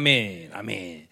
[0.00, 1.08] 아멘, 아멘.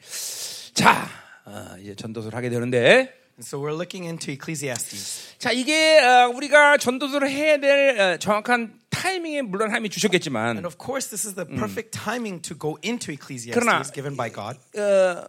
[0.73, 1.09] 자,
[1.45, 5.35] 어, 이제 전도서를 하게 되는데, so we're looking into Ecclesiastes.
[5.39, 10.77] 자 이게 어, 우리가 전도서를 해야 될 어, 정확한 타이밍에 물론 하나님이 주셨겠지만, And of
[10.81, 14.57] course, this is the perfect timing to go into Ecclesiastes 그러나- given by God.
[14.79, 15.27] 어,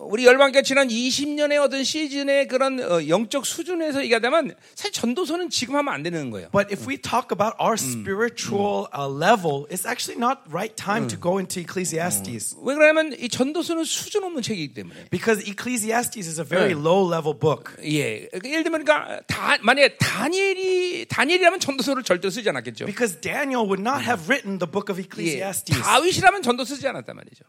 [0.00, 5.92] 우리 열방교 지난 20년의 어떤 시즌의 그런 어, 영적 수준에서 얘기하자면 사실 전도서는 지금 하면
[5.92, 6.48] 안 되는 거예요.
[6.52, 11.20] But if we talk about our spiritual uh, level, it's actually not right time to
[11.20, 12.56] go into Ecclesiastes.
[12.62, 15.10] 왜 그러냐면 이 전도서는 수준 없는 책이기 때문에.
[15.10, 16.80] Because Ecclesiastes is a very 네.
[16.80, 17.76] low level book.
[17.84, 22.86] 예, 그러니까 예를 들면 그러니까 다, 만약에 다니엘이 다니엘이라면 전도서를 절대 쓰지 않았겠죠.
[22.86, 25.76] Because Daniel would not have written the book of 예, Ecclesiastes.
[25.78, 27.44] 다윗이라면 전도 쓰지 않았단 말이죠.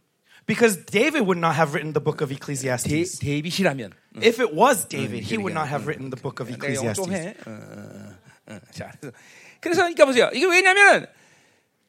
[0.47, 3.19] Because David would not have written the book of 데, Ecclesiastes.
[3.19, 6.73] 데이빗이라면 If it was David, he would 그러니까, not have written the book of 내가
[6.73, 7.11] 영어 좀 Ecclesiastes.
[7.11, 7.35] 해.
[7.47, 8.61] 어, 어, 어, 어.
[8.71, 9.17] 자, 그래서,
[9.61, 10.31] 그래서 그러니까 보세요.
[10.33, 11.07] 이게 왜냐면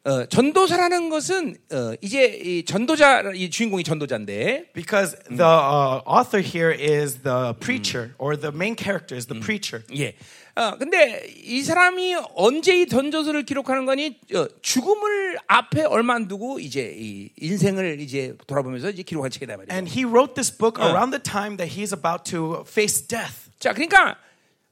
[0.06, 6.72] 어, 전도사라는 것은 어, 이제 이 전도자 이 주인공이 전도자인데 Because the uh, author here
[6.72, 9.84] is the preacher, or the main character is the preacher.
[9.94, 10.16] 예.
[10.55, 16.61] 어, 근데 이 사람이 언제 이 전도서를 기록하는 거니 어, 죽음을 앞에 얼마 안 두고
[16.61, 19.73] 이제 이 인생을 이제 돌아보면서 이제 기록한 책이다 말이에요.
[19.73, 23.49] And he wrote this book around the time that he's about to face death.
[23.59, 24.19] 자, 그러니까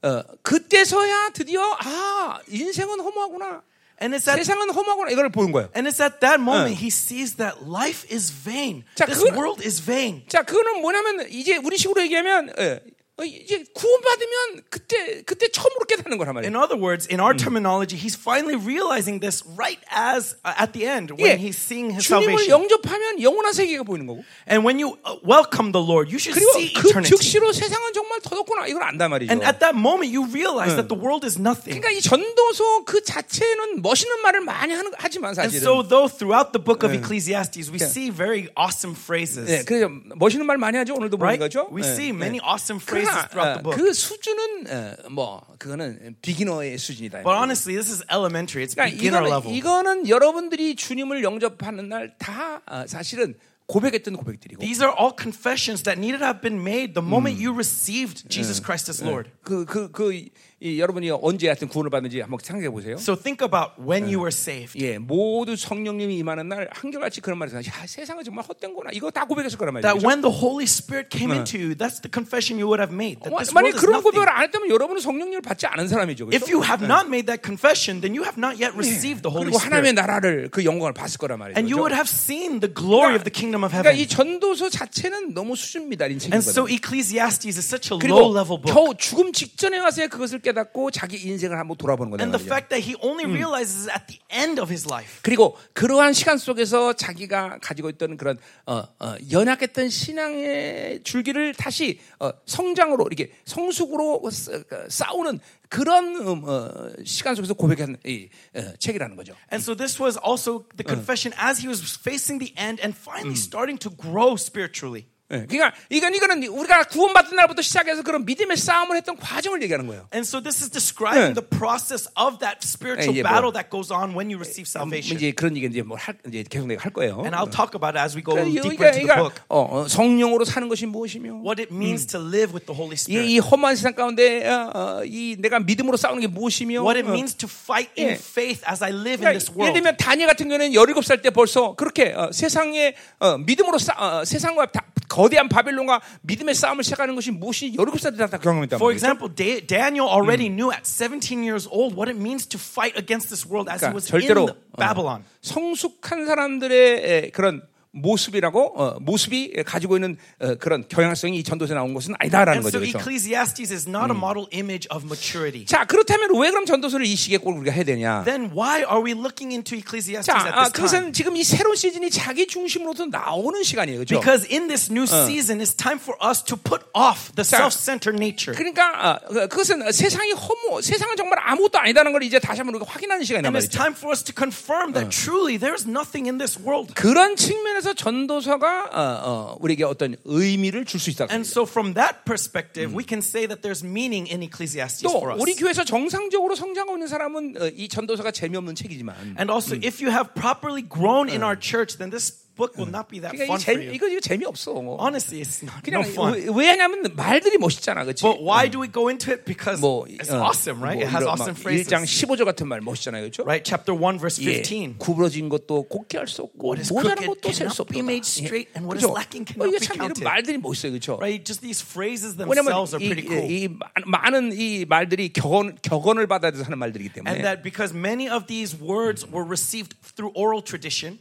[0.03, 3.63] 어, 그때서야 드디어 아 인생은 허무하구나.
[4.01, 5.69] And it's at 세상은 허무하구나 이걸 보는 거예요.
[5.75, 8.83] and it's at that moment he sees that life is vain.
[8.93, 10.23] 자, this 그건- world is vain.
[10.27, 12.79] 자, 그거는 뭐냐면 이제 우리 식으로 얘기하면 어, 어,
[13.24, 16.60] 이제 구원받으면 그때 그때 처음으로 깨닫는 거란 In 말이에요.
[16.60, 21.16] other words, in our terminology, he's finally realizing this right as uh, at the end
[21.16, 22.52] 예, when he's seeing his 주님을 salvation.
[22.52, 24.20] 영접하면 영원한 세계가 보이는 거고.
[24.44, 27.16] And when you uh, welcome the Lord, you should 그리고 see 그 eternity.
[27.16, 29.32] 즉시로 세상은 정말 더덥구나 이걸 안단 말이죠.
[29.32, 31.72] And at that moment, you realize that the world is nothing.
[31.80, 36.52] 그러니까 이 전도서 그 자체는 멋있는 말을 많이 하는 하지만 And 사실은 so, though throughout
[36.52, 39.88] the book of Ecclesiastes, we see very awesome phrases, 네, 그래서
[40.20, 40.92] 멋있는 말 많이 하죠.
[40.92, 41.40] 오늘도 보는 right?
[41.40, 41.72] 거죠.
[41.72, 42.20] We 네, see 네.
[42.20, 43.69] many awesome phrases 그러나 어.
[43.71, 47.23] 그 수준은 어, 뭐 그거는 비기너의 수준이다.
[47.23, 48.63] But honestly, this is elementary.
[48.65, 49.53] It's 그러니까 beginner level.
[49.55, 53.35] 이거는 여러분들이 주님을 영접하는 날 다 사실은
[53.67, 57.53] 고백했던 고백들이고 These are all confessions that needed to have been made the moment you
[57.55, 59.29] received Jesus Christ as Lord.
[59.43, 60.27] 그그그
[60.63, 62.93] 여러분이 언제 하여튼 구원을 받는지 한번 생각해 보세요.
[62.99, 64.77] So think about when you were saved.
[64.79, 68.91] 예, 모두 성령님이 임하는 날 한결같이 그런 말을 해서 야, 세상은 정말 헛된구나.
[68.93, 69.87] 이거 다 고백했을 거란 말이죠.
[69.89, 73.17] That when the Holy Spirit came into you, that's the confession you would have made.
[73.25, 74.01] That this 만약 그런.
[74.03, 76.29] 고백을 안 했다면 여러분은 성령님을 받지 않은 사람이죠.
[76.29, 76.53] If 그렇죠?
[76.53, 79.57] you have not made that confession, then you have not yet received the Holy 그리고
[79.57, 79.97] 하나님의 Spirit.
[79.97, 81.57] 나라를 그 영광을 봤을 거란 말이죠.
[81.57, 81.89] And you 그렇죠?
[81.89, 84.09] would have seen the glory of the kingdom of 그러니까 이 heaven.
[84.41, 86.75] 전도서 자체는 너무 수준 미달인 And so 책이거든요.
[86.77, 88.69] Ecclesiastes is such a low level book.
[88.69, 92.69] 겨우 죽음 직전에 와서 그것을 깨 닫고 자기 인생을 한번 돌아보는 거다 And the fact
[92.69, 95.19] that he only realizes at the end of his life.
[95.21, 102.31] 그리고 그러한 시간 속에서 자기가 가지고 있던 그런 어, 어, 연약했던 신앙의 줄기를 다시 어,
[102.45, 104.51] 성장으로 이렇게 성숙으로 싸-
[104.89, 106.69] 싸우는 그런 음, 어,
[107.05, 109.33] 시간 속에서 고백한 이 어, 책이라는 거죠.
[109.51, 113.35] And so this was also the confession as he was facing the end and finally
[113.37, 115.05] starting to grow spiritually.
[115.31, 120.07] 예, 그러니까 이건 이거는 우리가 구원받은 날부터 시작해서 그런 믿음의 싸움을 했던 과정을 얘기하는 거예요.
[120.13, 121.41] And so this is describing 네.
[121.41, 124.83] the process of that spiritual 예, 뭐- battle that goes on when you receive 뭐
[124.83, 125.15] salvation.
[125.17, 127.23] 이제 그런 얘기 이제 뭐 할, 이제 계속 내가 할 거예요.
[127.23, 129.35] And I'll talk about it as we go 그러니까 deeper into the 그러니까 book.
[129.47, 132.99] 어, 어, 성령으로 사는 것이 무엇이며 What it means to live with the Holy 이,
[132.99, 133.25] Spirit.
[133.31, 137.11] 이 험한 세상 가운데 어, 어, 이 내가 믿음으로 싸우는 게 무엇이며 What it 어,
[137.11, 138.13] means to fight in 예.
[138.19, 139.73] faith as I live in this 그러니까 예를 world.
[139.79, 144.67] 들면 다니엘 같은 경우는 17살 때 벌써 그렇게 어, 세상에 어, 믿음으로 싸, 어, 세상과
[144.67, 144.81] 다,
[145.21, 150.49] 거대한 바벨론과 믿음의 싸움을 시작하는 것이 무엇이 17살 때다 경험했단 For example, Da- Daniel already
[150.49, 153.91] knew at 17 years old what it means to fight against this world as he
[153.91, 155.23] 그러니까 was 절대로 in Babylon.
[155.41, 156.73] 성숙한 사람들의
[157.05, 157.61] 에, 그런
[157.93, 162.79] 모습이라고 어, 모습이 가지고 있는 어, 그런 경향성이 이 전도서에 나온 것은 아니다라는 so 거죠.
[162.79, 162.97] 그렇죠?
[162.99, 165.65] Ecclesiastes is not a model image of maturity.
[165.65, 168.23] 자 그렇다면 왜 그럼 전도서를 이 시기에 꼭 우리가 해야 되냐?
[168.23, 171.11] Then why are we looking into Ecclesiastes 자, at 아, this time?
[171.11, 174.19] 그것은 지금 이 새로운 시즌이 자기 중심으로서 나오는 시간이에요, 그렇죠?
[174.19, 178.15] Because in this new season, it's time for us to put off the 자, self-centered
[178.15, 178.55] nature.
[178.55, 182.89] 그러니까 아, 그- 그것은 세상이 허무, 세상은 정말 아무것도 아니다는 걸 이제 다시 한번 우리가
[182.89, 183.75] 확인하는 시간이란 And it's 말이죠.
[183.77, 186.93] time for us to confirm that truly there is nothing in this world.
[186.95, 191.27] 그런 측면에서 전도서가 어, 어, 우리에게 어떤 의미를 줄 수 있다.
[191.31, 195.33] And so from that perspective, we can say that there's meaning in Ecclesiastes 또 for
[195.33, 195.41] us.
[195.41, 200.11] 우리 교회에서 정상적으로 성장하고 있는 사람은 어, 이 전도서가 재미없는 책이지만 And also, if you
[200.11, 203.60] have properly grown in our church, then this book will not be that 그러니까 fun
[203.60, 203.92] 이 for 재미, you.
[203.92, 204.72] 이거 이거 재미없어.
[204.96, 206.32] Honestly, it's not 그냥 no fun.
[206.32, 208.22] 왜, 왜 하냐면 말들이 멋있잖아, 그렇지?
[208.24, 209.44] But why do we go into it?
[209.44, 210.96] Because 뭐 it's 어, awesome, right?
[210.96, 211.84] 뭐 It has 이런 awesome 막 phrases.
[211.92, 213.44] 1장 15절 같은 말 멋있잖아요, 그렇죠?
[213.44, 213.60] Right?
[213.60, 214.96] Chapter 1, verse 예, 15.
[214.96, 218.00] 구부러진 것도 곱게 할 수 없고 What is 모자란 crooked 것도 셀 수 cannot be
[218.00, 218.08] 없다.
[218.08, 220.24] made straight, and what is lacking 어, cannot 이게 be 참 이런 counted.
[220.24, 221.20] 말들이 멋있어요, 그렇죠?
[221.20, 221.44] Right?
[221.44, 223.44] Just these phrases 왜냐면 themselves are 이, pretty cool.
[223.44, 223.76] 이, 이
[224.08, 228.72] 많은 이 말들이 격언, 격언을 받아서 하는 말들이기 때문에 And that because many of these
[228.80, 231.20] words were received through oral tradition.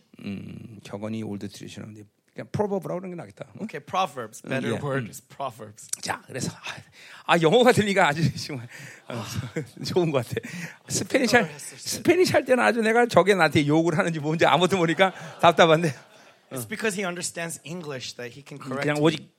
[0.84, 3.46] 격언이 oral traditional인데 그냥 proverb라고 그러는 게 낫겠다.
[3.56, 3.64] 응?
[3.64, 4.40] Okay, proverbs.
[4.42, 4.86] Better yeah.
[4.86, 5.88] word is proverbs.
[6.00, 8.68] 자, 그래서 아, 아, 영어가 들리니까 아주 정말
[9.08, 9.22] 어,
[9.84, 10.40] 좋은 것 같아.
[10.88, 15.92] Spanish 할, Spanish 할 때는 아주 내가 저게 나한테 욕을 하는지 뭔지 아무것도 모르니까 답답한데
[16.52, 18.82] It's because he understands English that he can correct.
[18.86, 19.02] 그냥.
[19.02, 19.30] 오직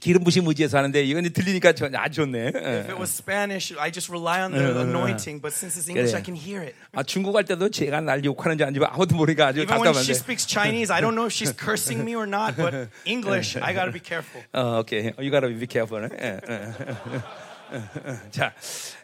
[0.00, 2.38] 기름 부심 의지해서 하는데 이건 들리니까 저- 아주 좋네.
[2.38, 2.48] 예.
[2.54, 5.40] If it was Spanish, I just rely on the anointing.
[5.42, 6.18] But since it's English, 그래.
[6.18, 6.74] I can hear it.
[6.92, 10.46] 아, 중국 갈 때도 제가 날 욕하는지 아닌지 아무도 모르니까 아주 Even when she speaks
[10.46, 12.56] Chinese, I don't know if she's cursing me or not.
[12.56, 14.42] But English, I gotta be careful.
[14.52, 15.12] 어, 오케이.
[15.18, 16.08] You gotta be careful.
[16.08, 18.30] 예, 예.
[18.30, 18.52] 자,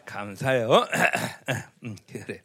[0.05, 0.87] 감사해요.
[1.83, 2.41] 음, 그래.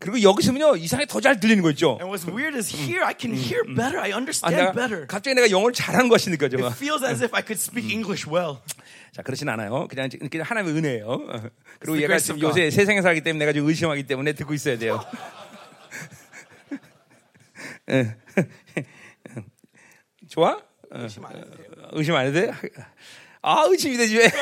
[0.00, 1.98] 그리고 여기서는요 이상하게 더 잘 들리는 거 있죠.
[2.00, 3.98] And what's weird is here, I can hear better.
[4.00, 5.06] I 아, understand 내가 better.
[5.08, 6.56] 갑자기 내가 영어를 잘하는 것이 느껴져.
[6.58, 8.58] It feels as if I could speak English well.
[9.12, 9.88] 자, 그렇진 않아요.
[9.88, 11.06] 그냥, 그냥 하나님의 은혜예요.
[11.08, 11.42] 어.
[11.80, 12.40] 그리고 얘가 지금.
[12.40, 15.04] 요새 세상에 살기 때문에 내가 좀 의심하기 때문에 듣고 있어야 돼요.
[17.90, 18.16] 예.
[20.28, 20.52] 좋아?
[20.92, 21.06] 어,
[21.92, 22.52] 의심 안 해도 돼?
[23.42, 24.30] 아, 의심이 되지 왜?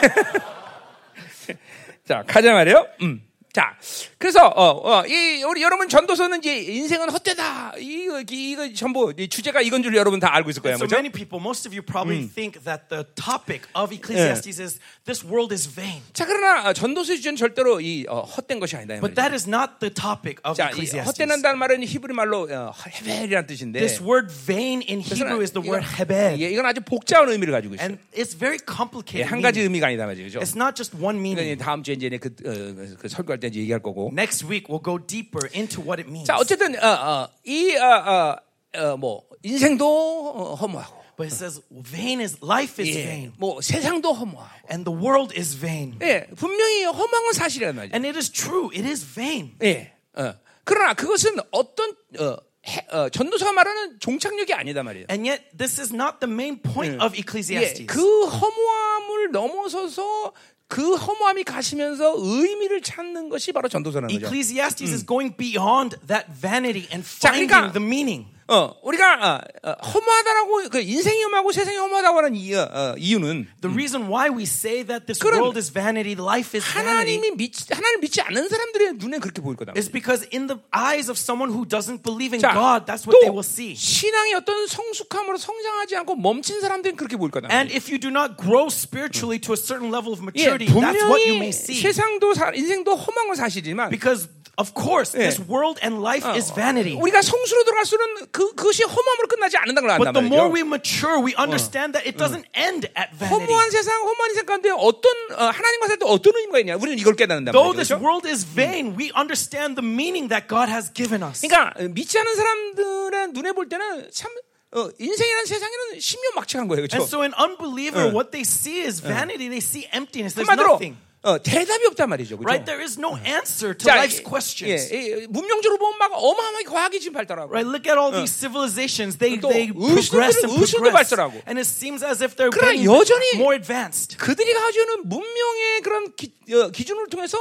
[2.04, 2.86] 자, 가자 말이에요.
[3.02, 3.22] 음.
[3.56, 3.74] 자,
[4.18, 7.72] 그래서 어, 어, 이 우리 여러분 전도서는 이제 인생은 헛되다.
[7.78, 10.96] 이거 이거 전부 이 주제가 이건 줄 여러분 다 알고 있을 거예요, So 그렇죠?
[11.00, 15.54] many people, most of you probably think that the topic of Ecclesiastes is this world
[15.54, 16.02] is vain.
[16.12, 18.96] 자, 그러나 어, 전도서 주제는 절대로 이 어, 헛된 것이 아니다.
[18.96, 21.08] 이 But that is not the topic of 자, 이 Ecclesiastes.
[21.08, 23.80] 헛되는다는 말은 히브리 말로 어, 헤벨이라는 뜻인데.
[23.80, 26.44] This word vain in Hebrew is the word 이건, hebed.
[26.44, 27.88] 예, 이건 아주 복잡한 의미를 가지고 있어요.
[27.88, 29.24] And it's very 예, complicated.
[29.32, 29.64] 한 가지.
[29.64, 30.44] 의미가 아니다 말이죠.
[30.44, 31.48] It's not just one 그러니까 meaning.
[31.48, 34.10] 이제 다음 주에 이제 그, 어, 그 설교할 때 이제 얘기할 거고.
[34.12, 36.26] Next week we'll go deeper into what it means.
[36.26, 38.36] 자, 어쨌든 어, 어, 이 어, 어,
[38.78, 43.60] 어, 뭐 인생도 어, 허무하고, But it says vain is life is 예, vain 뭐
[43.62, 44.68] 세상도 허무하고.
[44.70, 45.96] and the world is vain.
[46.02, 47.94] 예, 분명히 허무한 건 사실이란 말이죠.
[47.94, 48.68] And it is true.
[48.74, 49.56] It is vain.
[49.62, 50.34] 예, 어.
[50.64, 52.36] 그러나 그것은 어떤 어,
[52.68, 55.06] 해, 어, 전도서가 말하는 종착역이 아니다 말이에요.
[55.08, 57.86] And yet this is not the main point of 예, Ecclesiastes.
[57.86, 60.32] 그 허무함을 넘어서서
[60.68, 64.26] 그 허무함이 가시면서 의미를 찾는 것이 바로 전도서라는 거죠.
[64.26, 68.26] Ecclesiastes is going beyond that vanity and 자, finding 그러니까- the meaning.
[68.48, 73.72] 어, 우리가 어, 어, 허무하다라고 그 인생이 허무하고 세상이 허무하다고 하는 이유, 어, 이유는 The
[73.74, 78.00] reason why we say that this world is vanity, life is vanity, 하나님이 믿 하나님
[78.00, 79.72] 믿지 않는 사람들의 눈에 그렇게 보일 거다.
[79.76, 83.18] is because in the eyes of someone who doesn't believe in 자, God, that's what
[83.18, 83.74] they 또 will see.
[83.74, 87.50] 신앙의 어떤 성숙함으로 성장하지 않고 멈춘 사람들은 그렇게 보일 거다.
[87.50, 91.02] And if you do not grow spiritually to a certain level of 예, maturity, that's
[91.02, 91.82] what you may 분명히 see.
[91.82, 95.25] 세상도 사- 인생도 험한 건 사실이지만 Because of course, 예.
[95.31, 96.93] this world and life is vanity.
[96.99, 100.53] 우리가 성수로 들어갈수록 그 그것이 험함으로 끝나지 않는다는 걸 But 안단 the more 말이죠.
[100.53, 103.31] we mature, we understand that it doesn't end at vanity.
[103.31, 106.75] 허무한 세상, 험한 인생 가운데 어떤 어, 하나님과 살 때 어떤 의미가 있냐?
[106.75, 107.79] 우리는 이걸 깨닫는다 Though 말이죠.
[107.79, 108.03] this 그렇죠?
[108.03, 111.41] world is vain, we understand the meaning that God has given us.
[111.41, 114.29] 그러니까 믿지 않은 사람들의 눈에 볼 때는 참
[114.73, 116.83] 어, 인생이라는 세상에는 심연막측한 거예요.
[116.87, 117.03] And 그렇죠?
[117.07, 119.49] so an unbeliever, what they see is vanity.
[119.49, 120.35] They see emptiness.
[120.35, 120.95] There's 한마디로 nothing.
[121.26, 122.38] 어, 대답이 없단 말이죠.
[122.38, 122.46] 그렇죠?
[122.46, 122.62] Right?
[122.64, 124.94] There is no answer to 자, life's 예, questions.
[124.94, 127.66] 예, 예, 문명적으로 보면 막 어마어마하게 과학이 지금 발달하고 Right?
[127.66, 129.18] Look at all these civilizations.
[129.18, 130.94] They 또 they progress and progress.
[130.94, 131.42] 발전하고.
[131.50, 134.14] And it seems as if they're 그러나 여전히 more advanced.
[134.22, 137.34] 그들이 가지고는 문명의 그런 기, 어, 기준을 통해서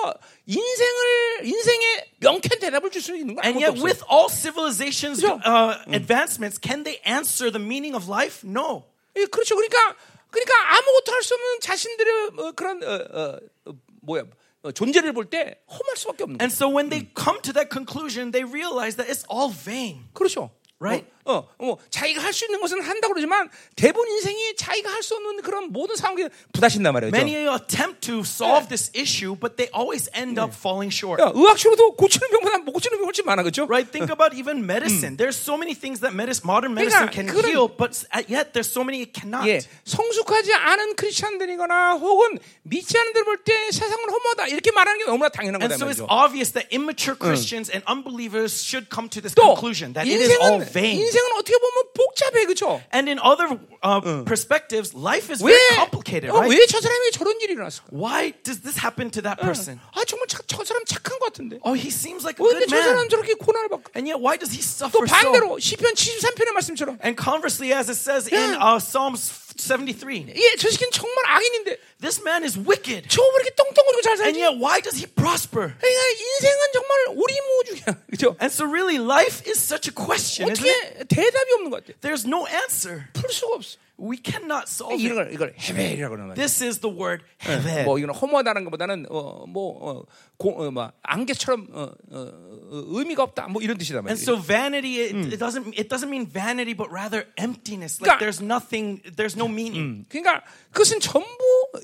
[0.47, 3.85] 인생을 인생의 명쾌한 대답을 줄 수 있는 건 And 아무것도 yet, 없어요.
[3.85, 5.37] with all civilizations' 그죠?
[5.45, 8.41] uh, advancements, can they answer the meaning of life?
[8.41, 8.85] No.
[9.15, 9.55] 예, 그렇죠.
[9.55, 9.95] 그러니까
[10.35, 14.23] 그러니까 아무것도 할 수 없는 자신들의 어, 그런 어, 어, 어, 뭐야
[14.63, 16.43] 어, 존재를 볼 때 험할 수밖에 없는 거예요.
[16.43, 20.05] And so when they come to that conclusion, they realize that it's all vain.
[20.13, 20.51] 그렇죠.
[20.79, 21.07] Right.
[21.25, 25.15] 어, 어, 뭐 자기가 할 수 있는 것은 한다고 그러지만 대부분 인생이 자기가 할 수
[25.15, 27.11] 없는 그런 모든 상황에 부딪힌단 말이죠.
[27.15, 31.21] Many attempt to solve this issue, but they always end up falling short.
[31.21, 33.65] 야, 의학적으로도 고치는 병보다 못 고치는 병 훨씬 많아, 그렇죠?
[33.69, 33.89] Right?
[33.91, 35.17] Think about even medicine.
[35.17, 37.93] There's so many things that medicine, modern medicine 그러니까 can heal, but
[38.29, 39.45] yet there's so many it cannot.
[39.49, 45.29] 예, 성숙하지 않은 크리스천들이거나 혹은 믿지 않는 데를 볼때 세상은 허무하다 이렇게 말하는 게 너무나
[45.29, 46.07] 당연한 And 거다 so it's 말이죠.
[46.09, 50.33] obvious that immature Christians and unbelievers should come to this 또 conclusion that it is
[50.41, 50.99] all vain.
[51.14, 52.82] 인생은 어떻게 보면 복잡해, 그렇죠?
[52.92, 56.50] And in other uh, perspectives, life is 왜, very complicated, 어, right?
[56.50, 57.88] 왜저 사람에게 저런 일이 일어났을까?
[57.92, 59.80] Why does this happen to that person?
[59.94, 61.58] 아 정말 차, 저 사람 착한 것 같은데.
[61.62, 63.08] Oh, he seems like a 왜 근데 good 저 사람 man.
[63.08, 63.92] 저렇게 고난을 받고?
[63.94, 65.14] And yet, why does he 또 suffer so?
[65.14, 70.70] 반대로 시편 73편의 말씀처럼 And conversely, as it says in uh, Psalms 73, 예, 저
[70.70, 73.08] 새끼는 정말 악인인데 this man is wicked.
[73.08, 74.40] 저 왜 이렇게 똥똥거리고 잘 And 살지?
[74.40, 75.74] yet, why does he prosper?
[75.76, 78.36] 그러니까 인생은 정말 오리무중이야, 그렇죠?
[78.40, 81.04] And so, really, life is such a question, isn't it?
[81.04, 81.98] 어떻게 대답이 없는 것 같아?
[82.00, 83.04] There's no answer.
[83.12, 83.76] 풀 수가 없어.
[83.97, 85.15] We cannot solve it.
[85.15, 86.35] 걸 이걸 헤벨이라고 하는.
[86.35, 87.85] This is the word hevel.
[87.85, 90.03] 뭐 이건 허무하다는 것보다는 어뭐 어,
[90.37, 93.77] 고- 어, 뭐 안개처럼 어, 어, 어, 의미가 없다 뭐 이런
[94.09, 94.21] And 말이야.
[94.21, 98.01] so vanity, it, it doesn't it doesn't mean vanity, but rather emptiness.
[98.01, 100.03] Like 그러니까- there's nothing, there's no meaning.
[100.09, 101.29] 그러니까 그것은 전부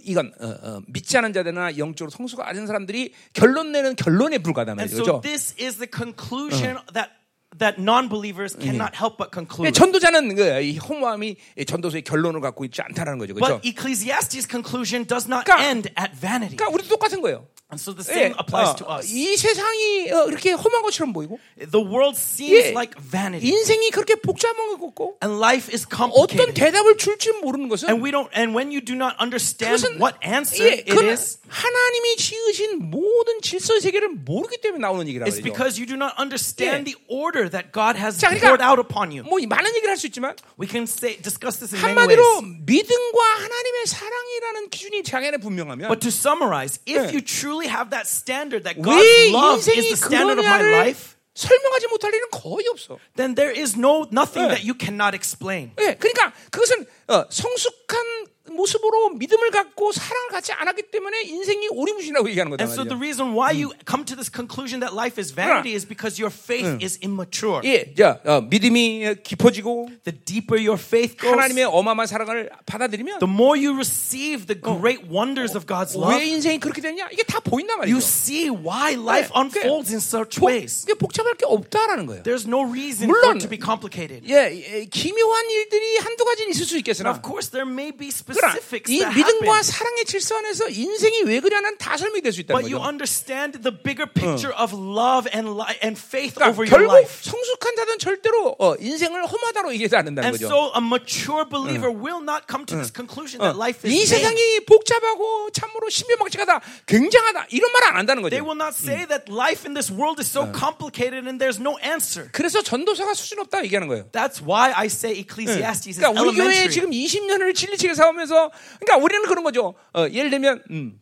[0.04, 4.38] 이건 어, 어, 믿지 않은 자들이나 영적으로 성수가 아닌 사람들이 결론 내는 결론에
[4.80, 5.00] And 말이죠.
[5.00, 5.22] so 그렇죠?
[5.22, 7.12] this is the conclusion that
[7.60, 9.72] that non-believers cannot help but conclude.
[9.74, 13.34] 전도자는 그, 이 허무함이 이 전도서의 결론을 갖고 있지 않다는 거죠.
[13.34, 13.60] 그렇죠?
[13.60, 16.56] But Ecclesiastes' conclusion does not 그러니까- end at vanity.
[16.56, 17.48] 그러니까 우리도 똑같은 거예요.
[17.72, 19.08] And so the 예, same applies 어, to us.
[19.08, 24.16] 이 세상이 어, 이렇게 험한 것처럼 보이고 The world seems 예, like vanity, 인생이 그렇게
[24.16, 26.54] 복잡한 것 같고 and life is 어떤 complicated.
[26.60, 28.28] 대답을 줄지 모르는 것은 And we don't.
[28.36, 32.90] And when you do not understand 그것은 what answer 예, it 그건 is, 하나님이 지으신
[32.92, 35.48] 모든 질서 세계를 모르기 때문에 나오는 얘기라고 it's 그러죠.
[35.48, 36.92] because you do not understand 예.
[36.92, 39.24] the order that God has 자, poured 그러니까 out upon you.
[39.24, 42.68] 뭐 많은 얘기를 할 수 있지만 We can say discuss this in many 한마디로 ways.
[42.68, 47.08] 믿음과 하나님의 사랑이라는 기준이 자기 안에 분명하면 But to summarize, if 예.
[47.12, 50.59] you truly have that standard that 왜 God's love is 인생이 the standard of my
[50.59, 52.99] 그러냐를 life, 설명하지 못할 일은 거의 없어.
[53.17, 54.49] then there is no nothing 예.
[54.49, 55.73] that you cannot explain.
[55.79, 62.51] 예, 그러니까 그것은 어, 성숙한 모습으로 믿음을 갖고 사랑을 갖지 않았기 때문에 인생이 오리무시라고 얘기하는
[62.51, 63.03] 거다 And so the 말이죠.
[63.03, 66.79] reason why you come to this conclusion that life is vanity is because your faith
[66.81, 67.61] is immature.
[67.67, 73.27] 예, 자 어, 믿음이 깊어지고 The deeper your faith goes, 하나님의 어마어마한 사랑을 받아들이면 the
[73.29, 77.09] more you receive the great wonders of God's love, 왜 인생이 그렇게 됐냐?
[77.11, 77.91] 이게 다 보인단 말이죠.
[77.91, 80.87] you see why life 네, unfolds in such 복- ways.
[80.87, 82.23] 이게 복잡할 게 없다라는 거예요.
[82.23, 84.23] There's no reason 물론- for it to be complicated.
[84.31, 88.09] 예, 예, 기묘한 일들이 한두 가지는 있을 수 And 있겠으나 of course, there may be
[88.42, 88.56] 그러나
[88.88, 89.62] 이 믿음과.
[89.64, 92.90] 사랑의 질서 안에서 인생이 왜 그러냐는 다 설명이 될 수 있다는 But you 거죠.
[92.90, 97.22] understand the bigger picture of love and li- and faith 그러니까 over your 결국 life.
[97.22, 100.50] 성숙한 자는 절대로 어, 인생을 험하다로 얘기하지 않는다는 And 거죠.
[100.50, 104.32] so a mature believer will not come to this conclusion that life 이 is vain.
[104.34, 108.32] 세상이 복잡하고 참으로 신비막측하다, 굉장하다 이런 말 안 한다는 거죠.
[108.32, 111.76] They will not say that life in this world is so complicated and there's no
[111.84, 112.30] answer.
[112.32, 114.06] 그래서 전도사가 수준 없다 얘기하는 거예요.
[114.12, 116.72] That's why I say Ecclesiastes is 그러니까 우리 교회 elementary.
[116.72, 119.74] 지금 20년을 진리책에 싸우면서 그러니까 우리는 그런 거죠.
[119.94, 121.00] 어, 예를 들면 음,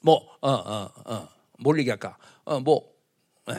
[0.00, 2.16] 뭐어어어뭘 얘기할까?
[2.44, 2.82] 어뭐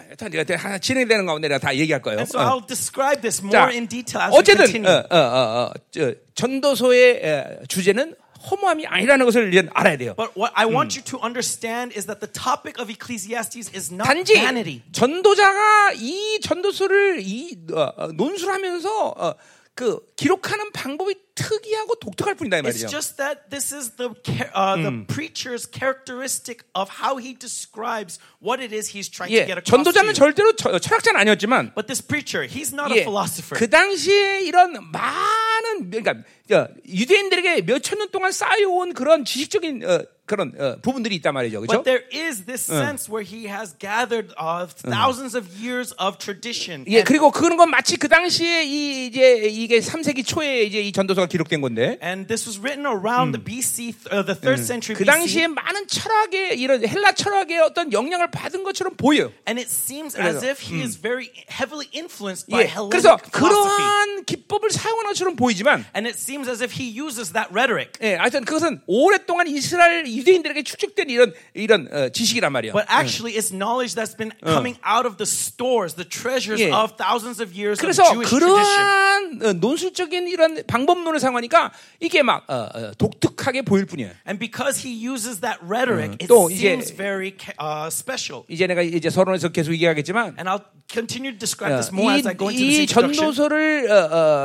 [0.10, 2.20] 일단 내가 하나 진행되는 가운데 내가 다 얘기할 거예요.
[2.20, 2.60] And so 어.
[2.60, 4.90] I'll describe this more 자, in detail as we 어쨌든 continue.
[4.90, 8.16] 어, 어, 어, 어, 저, 전도서의 에, 주제는
[8.50, 10.14] 허무함이 아니라는 것을 이제 알아야 돼요.
[10.16, 14.06] But what I want you to understand is that the topic of Ecclesiastes is not
[14.08, 14.82] 단지 vanity.
[14.92, 19.36] 전도자가 이 전도서를 이 어, 어, 논술하면서 어,
[19.74, 22.88] 그 기록하는 방법이 특이하고 독특할 뿐이다 이 It's 말이죠.
[22.92, 24.12] just that this is the
[24.54, 29.48] uh, the preacher's characteristic of how he describes what it is he's trying to 예,
[29.48, 29.72] get across.
[29.72, 30.14] to 전도자는.
[30.14, 33.56] 절대로 처- 철학자는 아니었지만 But this preacher, he's not 예, a philosopher.
[33.58, 40.04] 그 당시에 이런 많은 그러니까 어, 유대인들에게 몇 천 년 동안 쌓여온 그런 지식적인 어,
[40.26, 41.60] 그런 어, 부분들이 있단 말이죠.
[41.62, 41.82] 그렇죠?
[41.82, 46.86] But there is this sense where he has gathered uh, thousands of years of tradition.
[46.88, 51.28] 예, 그리고 그런 건 마치 그 당시에 이 이제 이게 3세기 초에 이제 이 전도서가
[51.29, 55.07] 기록된 건데 and this was written around the BC, uh, the third century 그 BC.
[55.07, 59.33] 당시에 많은 철학의 이런 헬라 철학의 어떤 영향을 받은 것처럼 보여요.
[59.47, 63.19] And it seems as 그래서, if he is very heavily influenced by 예, Hellenic 그래서
[63.19, 63.77] philosophy.
[63.77, 67.93] 그러한 기법을 사용하는 것처럼 보이지만 And it seems as if he uses that rhetoric.
[68.03, 72.73] 예, 하여튼 그것은 오랫동안 이스라엘 유대인들에게 축적된 이런 이런 어, 지식이란 말이야.
[72.73, 76.71] But actually, it's knowledge that's been coming out of the stores, the treasures 예.
[76.73, 78.55] of thousands of years of 그래서 Jewish tradition.
[78.55, 84.12] 그러한 어, 논술적인 이런 방법론 을 사용하니까 이게 막 어, 어, 독특하게 보일 뿐이에요.
[84.28, 88.44] And because he uses that rhetoric, it 또 이제- seems very uh, special.
[88.50, 92.28] 이제 내가 이제 서론에서 계속 얘기하겠지만 And I'll continue to describe 어, this more as
[92.28, 93.34] I go into 이, this 이 introduction.
[93.34, 93.96] 전도서를 어,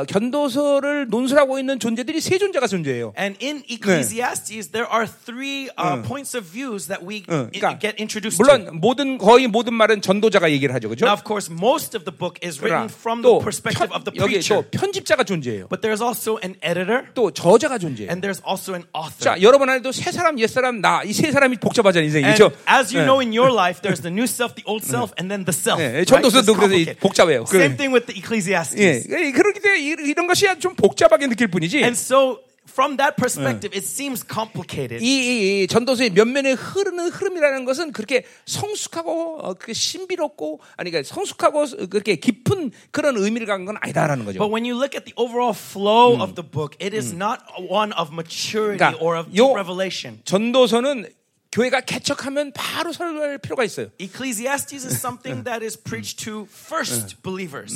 [0.01, 3.13] 어, 견도서를 논술하고 있는 존재들이 세 존재가 존재해요.
[3.17, 7.79] And in Ecclesiastes, there are three uh, points of views that we 응, i- 그러니까
[7.79, 8.43] get introduced to.
[8.45, 11.05] 물론 모든 거의 모든 말은 전도자가 얘기를 하죠, 그렇죠?
[11.05, 14.03] Now, of course, most of the book is written from the 또 perspective 편- of
[14.05, 14.61] the 여기 preacher.
[14.61, 15.67] 또 편집자가 존재해요.
[15.69, 18.09] But there's also an editor 또 저자가 존재해요.
[18.11, 19.19] and there's also an author.
[19.19, 22.23] 자, 여러분 안에도 새 사람, 옛 사람, 나 이 세 사람이 복잡하잖아요, 인생이.
[22.25, 22.51] 그렇죠?
[22.69, 23.05] as you 네.
[23.05, 25.81] know in your life, there's the new self, the old self, and then the self.
[25.81, 26.03] 예?
[26.05, 26.93] 전도서도 그래서.
[26.99, 27.45] 복잡해요.
[27.47, 29.07] Same thing with the Ecclesiastes.
[29.09, 31.77] 예, 그렇기 때문에 이- 이런 것이 좀 복잡하게 느낄 뿐이지.
[31.83, 32.39] And so,
[32.75, 35.01] from that perspective, it seems complicated.
[35.01, 41.07] 이, 이, 이 전도서의 면면에 흐르는 흐름이라는 것은 그렇게 성숙하고 어, 그렇게 신비롭고 아니 그러니까
[41.07, 44.39] 성숙하고 그렇게 깊은 그런 의미를 갖는 건 아니다라는 거죠.
[44.39, 47.93] But when you look at the overall flow of the book, it is not one
[47.93, 50.19] of maturity 그러니까 or of 요- deep revelation.
[50.25, 51.07] 전도서는
[51.51, 53.87] 교회가 개척하면 바로 설교할 필요가 있어요.
[53.97, 57.71] Ecclesiastes is something that is preached to first believers.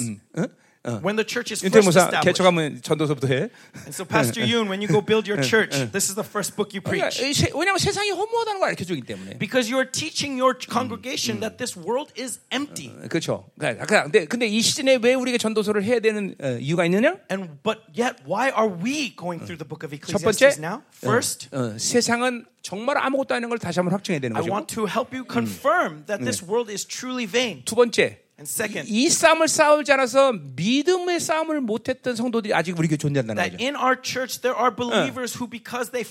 [0.83, 2.23] When the church is first established.
[2.23, 3.49] 개척하면 전도서부터 해.
[3.83, 6.73] And so, Pastor Yoon, when you go build your church, this is the first book
[6.73, 7.51] you 그러니까 preach.
[7.53, 9.37] 왜냐하면 세상이 허무하다는 걸 알려주기 때문에.
[9.37, 12.95] Because you are teaching your congregation that this world is empty.
[13.09, 13.51] 그렇죠.
[13.59, 17.17] 그러니까 근데, 근데 이 시즌에 왜 우리가 전도서를 해야 되는 어, 이유가 있느냐?
[17.29, 20.83] And but yet, why are we going through the book of Ecclesiastes now?
[20.95, 24.51] First, 어, 세상은 정말 아무것도 아닌 걸 다시 한번 확증해야 되는 I 거죠.
[24.51, 27.63] want to help you confirm that this world is truly vain.
[27.65, 28.19] 두 번째,
[28.85, 33.57] 이 싸움을 싸우지 않아서 믿음의 싸움을 못했던 성도들이 아직 우리 교회 존재한다는 거죠.
[33.59, 36.05] in our church there are believers who, because they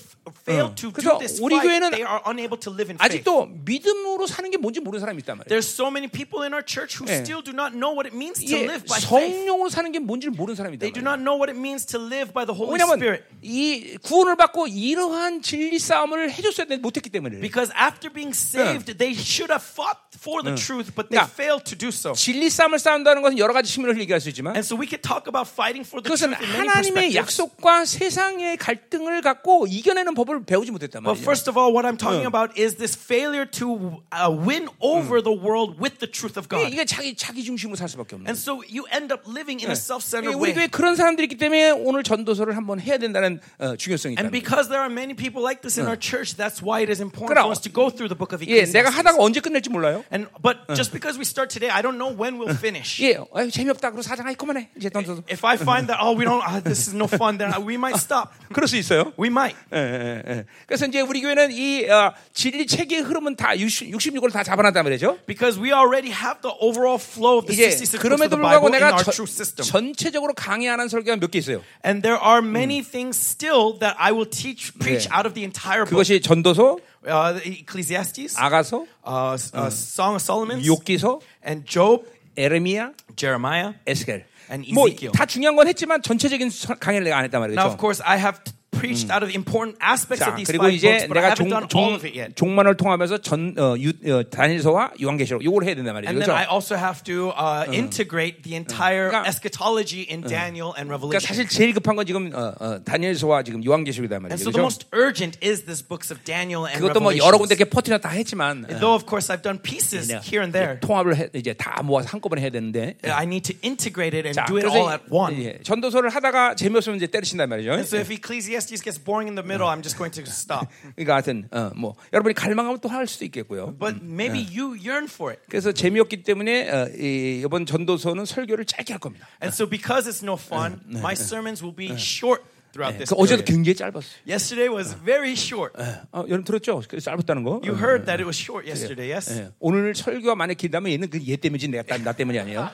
[0.45, 3.25] failed to do this fight, they are unable to live in faith.
[3.25, 5.49] 아직도 믿음으로 사는 게 뭔지 모르는 사람이 있단 말이에요.
[5.49, 7.25] There's so many people in our church who 예.
[7.25, 9.09] still do not know what it means to live by faith.
[9.09, 11.09] 성령으로 사는 게 뭔지를 모르는 사람이 They 있단 do 말이에요.
[11.09, 13.25] not know what it means to live by the Holy Spirit.
[13.41, 19.15] 이 구원을 받고 이러한 진리 싸움을 해줬어야 되는데 못했기 때문에 Because after being saved, they
[19.17, 22.13] should have fought for the truth, but they 그러니까 failed to do so.
[22.18, 25.28] 진리 싸움을 싸운다는 것은 여러 가지 측면을 얘기할 수 있지만 And so we could talk
[25.28, 27.18] about fighting for the 그것은 truth in many 하나님의 perspectives.
[27.18, 31.24] 약속과 세상의 갈등을 갖고 이겨내는 법을 배우지 못했단 But 말이에요.
[31.24, 35.34] first of all, what I'm talking about is this failure to uh, win over the
[35.34, 36.68] world with the truth of God.
[36.72, 38.42] 이게 자기 자기 중심으로 살 수밖에 없는 And 거예요.
[38.42, 40.54] so you end up living in a self-centered 우리 way.
[40.54, 44.22] 교회 그런 사람들이 있기 때문에 오늘 전도서를 한번 해야 된다는 어, 중요성이 있다.
[44.24, 47.02] And because there are many people like this in our church, that's why it is
[47.02, 48.96] important 그러나 for us to go through the book of 예, 내가 Ecclesiastes.
[48.98, 50.04] 하다가 언제 끝낼지 몰라요.
[50.14, 53.03] And but just because we start today, I don't know When we'll finish.
[53.03, 53.91] 예, 아유, 재미없다.
[53.91, 54.71] 그러고 사장 아이 그만해.
[54.77, 55.23] 이제 던져서.
[55.31, 57.99] If I find that oh we don't ah, this is no fun, then we might
[57.99, 58.31] stop.
[58.53, 59.13] 그럴 수 있어요.
[59.19, 59.57] We might.
[59.73, 60.45] 예, 예, 예.
[60.67, 65.19] 그래서 이제 우리 교회는 이 어, 진리 체계의 흐름은 다 60, 66을 다 잡아놨단 말이죠.
[65.27, 68.41] Because we already have the overall flow of the 이제 66 books of 그럼에도 the
[68.41, 69.67] 불구하고 Bible in 내가 our 전- true system.
[69.67, 71.63] 전체적으로 강의하는 설교가 몇 개 있어요.
[71.85, 75.15] And there are many things still that I will teach, preach 네.
[75.17, 75.91] out of the entire book.
[75.97, 82.05] 그것이 전도서, Uh, Ecclesiastes, 아가서, uh, uh, Song of Solomon, 욥기서, and Job,
[82.37, 83.73] 에레미야, Jeremiah.
[83.87, 84.25] 에스겔.
[84.51, 85.13] And 뭐 Ezekiel.
[85.13, 87.57] 다 중요한 건 했지만 전체적인 서- 강의를 내가 안 했단 말이죠.
[87.61, 88.41] Now, of course, I have
[88.79, 91.35] preached out of important aspects 자, of these 그리고 five 이제 books, but I 내가
[91.35, 92.35] haven't 종, done all 종, of it yet.
[92.39, 96.09] 종만을 통하면서 전, 어, 유, 어, 다니엘서와 요한계시록 요걸 해야 된단 말이죠.
[96.11, 96.39] And then 그렇죠?
[96.39, 101.27] I also have to uh, integrate the entire 그러니까- eschatology in Daniel and 그러니까 Revelation.
[101.27, 104.43] 사실 제일 급한 건 지금 어, 어, 다니엘서와 지금 요한계시록이단 And 말이죠.
[104.47, 104.63] so the 그렇죠?
[104.63, 107.59] most urgent is this books of Daniel and 그것도 뭐 여러 군데 Revelation.
[107.59, 110.79] 이렇게 퍼티나 다 했지만 어, Though of course I've done pieces 그냥 here and there,
[110.81, 112.95] 통합을 해, 이제 다 모아서 한꺼번에 해야 되는데.
[113.09, 115.39] I need to integrate it and 자, do it all at once.
[115.43, 117.71] 예, 전도서를 하다가 재미없으면 이제 때리신단 말이죠.
[117.73, 120.69] And so if Ecclesiastes gets boring in the middle, I'm just going to stop.
[120.97, 123.77] 그러니까 하여튼 어, 뭐 여러분이 갈망하면 또 할 수도 있겠고요.
[123.79, 125.43] But maybe you yearn for it.
[125.49, 129.27] 그래서 재미없기 때문에 어, 이, 이번 전도서는 설교를 짧게 할 겁니다.
[129.43, 133.45] And so because it's no fun, my sermons will be short throughout this 그 어제도.
[133.45, 134.13] 굉장히 짧았어요.
[134.29, 135.73] Yesterday was very short.
[136.13, 136.83] 어, 여러분 들었죠?
[136.89, 137.61] 그 짧았다는 거.
[137.65, 139.33] You heard that it was short yesterday, yes?
[139.33, 139.51] 예.
[139.59, 142.71] 오늘 설교가 만약 길다면 얘는 그얘 때문이지 내가 나 때문이 아니에요.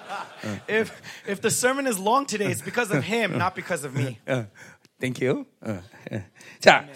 [0.68, 0.90] If
[1.28, 4.18] if the sermon is long today, it's because of him, not because of me.
[4.94, 5.44] 어, Thank you.
[5.60, 6.24] 어, 예.
[6.60, 6.86] 자,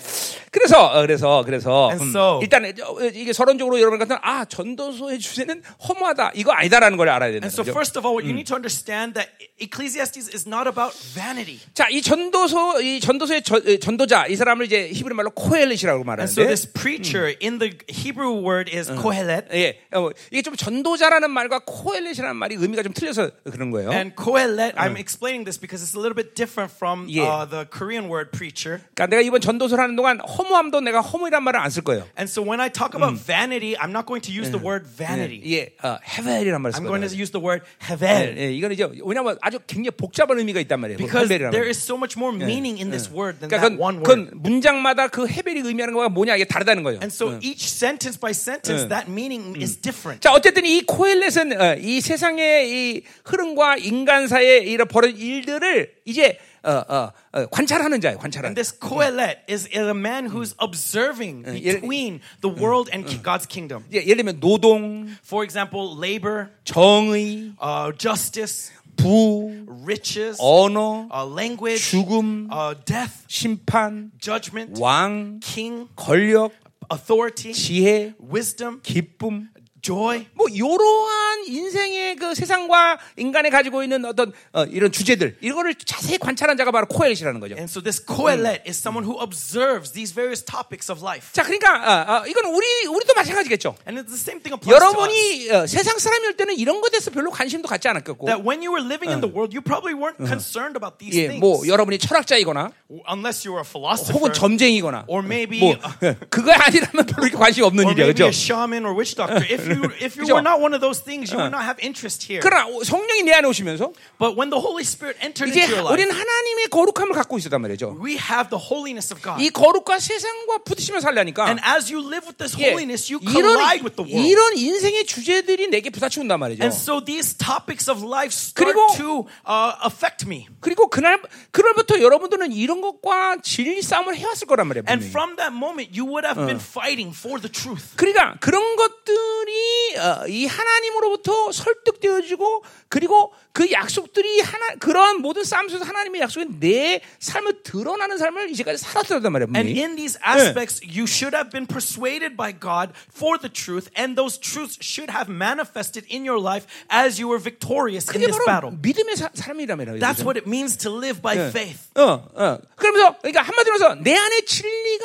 [0.51, 5.63] 그래서 어, 그래서 그래서 And so- 일단 어, 이게 서론적으로 여러분 같은 아 전도서의 주제는
[5.89, 7.47] 허무하다 이거 아니다라는 걸 알아야 된다.
[7.47, 9.29] And so first of all, what you need to understand that
[9.61, 11.59] Ecclesiastes is not about vanity.
[11.75, 16.23] 자, 이 전도서 이 전도서의 저- 어, 전도자 이 사람을 이제 히브리 말로 코헬렛이라고 And
[16.31, 19.49] so 말하는데 this preacher in the Hebrew word is kohelet.
[19.53, 23.91] 예, 어, 이게 좀 전도자라는 말과 코헬렛이라는 말이 의미가 좀 틀려서 그런 거예요.
[23.91, 27.43] And kohelet, I'm explaining this because it's a little bit different from Yeah.
[27.45, 28.81] uh, the Korean word preacher.
[28.95, 32.05] 그러니까 내가 이번 전도서를 하는 동안 허무함도 내가 허무이란 말을 안 쓸 거예요.
[32.19, 35.41] And so when I talk about vanity, I'm not going to use the word vanity.
[35.49, 38.39] 예, 어, 헤벨이란 말을 쓸 I'm going to use the word 예, hevel.
[38.39, 40.99] 예, 이거는 이제 왜냐하면 아주 굉장히 복잡한 의미가 있단 말이에요.
[40.99, 41.69] Because there 말.
[41.69, 44.31] is so much more meaning in this word than 그러니까 that one 그건, word.
[44.33, 47.01] 그건 문장마다 그 헤벨이 의미하는 거가 뭐냐 이게 다르다는 거예요.
[47.01, 48.89] And so each sentence by sentence, 응.
[48.89, 50.21] that meaning is different.
[50.21, 56.39] 자, 어쨌든 이 코헬렛은 어, 이 세상의 이 흐름과 인간 사이에 이런 벌어진 일들을 이제
[56.64, 58.18] 어, 어, 어, 관찰하는 자예요.
[58.18, 58.46] 관찰하는.
[58.52, 63.46] And this Kohelet is a man who's observing 예를- between the world and ki- God's
[63.48, 63.84] kingdom.
[63.92, 71.82] 예, 예를 들면 노동, For example, labor, 정의, uh, justice, 부, riches, 언어, uh, language,
[71.82, 76.52] 죽음, uh, death, 심판, judgment, 왕, king, 권력,
[76.90, 79.50] authority, 지혜, wisdom, 기쁨,
[79.83, 80.27] joy.
[80.35, 86.57] 뭐 이러한 인생의 그 세상과 인간이 가지고 있는 어떤 어, 이런 주제들 이거를 자세히 관찰한
[86.57, 87.55] 자가 바로 코엘이라는 거죠.
[87.55, 91.29] And so this Kohelet is someone who observes these various topics of life.
[91.33, 93.77] 자, 그러니까 어, 어, 이건 우리 우리도 마찬가지겠죠.
[93.87, 94.73] And it's the same thing applies.
[94.75, 98.73] 여러분이 어, 세상 사람일 때는 이런 것에 대해서 별로 관심도 갖지 않았겠고, That when you
[98.73, 101.41] were living in the world, you probably weren't concerned about these 예, things.
[101.41, 102.73] 뭐 여러분이 철학자이거나
[103.09, 104.15] Unless you were a philosopher.
[104.17, 108.27] 혹은 점쟁이거나, Or maybe- 뭐 예, 그거 아니라면 별로 관심 없는 or 일이야, maybe 그렇죠?
[108.27, 109.45] a shaman or witch doctor.
[109.45, 112.25] If you if you were not one of those things, you would not have interest
[112.27, 112.41] here.
[112.43, 116.09] 그러나 성령이 내 안에 오시면서 But when the Holy Spirit entered 이제 into your 우리는
[116.11, 117.97] life, 하나님의 거룩함을 갖고 있었단 말이죠.
[118.01, 119.43] we have the holiness of God.
[119.43, 123.55] 이 거룩과 세상과 부딪히며 살려니까 And as you live with this 예, holiness, you 이런
[123.57, 124.25] collide with the world.
[124.29, 126.63] 이런 인생의 주제들이 내게 부딪힌단 말이죠.
[126.65, 130.47] And so these topics of life start 그리고- to uh, affect me.
[130.61, 134.85] 그리고 그날 그날부터 여러분들은 이런 것과 진리 싸움을 해왔을 거란 말이에요.
[134.89, 135.11] And 분명히.
[135.11, 137.95] from that moment, you would have been fighting for the truth.
[137.97, 139.53] 그러니까 그런 것들이
[139.97, 147.01] 어, 이 하나님으로부터 설득되어지고 그리고 그 약속들이 하나 그런 모든 싸움 속에서 하나님의 약속이 내
[147.19, 149.49] 삶을 드러나는 삶을 이제까지 살았었단 말이에요.
[149.57, 154.15] And in these aspects, you should have been persuaded by God for the truth, and
[154.15, 158.71] those truths should have manifested in your life as you were victorious in this battle.
[158.81, 159.99] 믿음의 사, 말이에요.
[159.99, 161.91] That's what it means to live by faith.
[161.99, 162.59] 어, 어.
[162.77, 165.05] 그러면서 그러니까 한마디로 해서 내 안에 진리가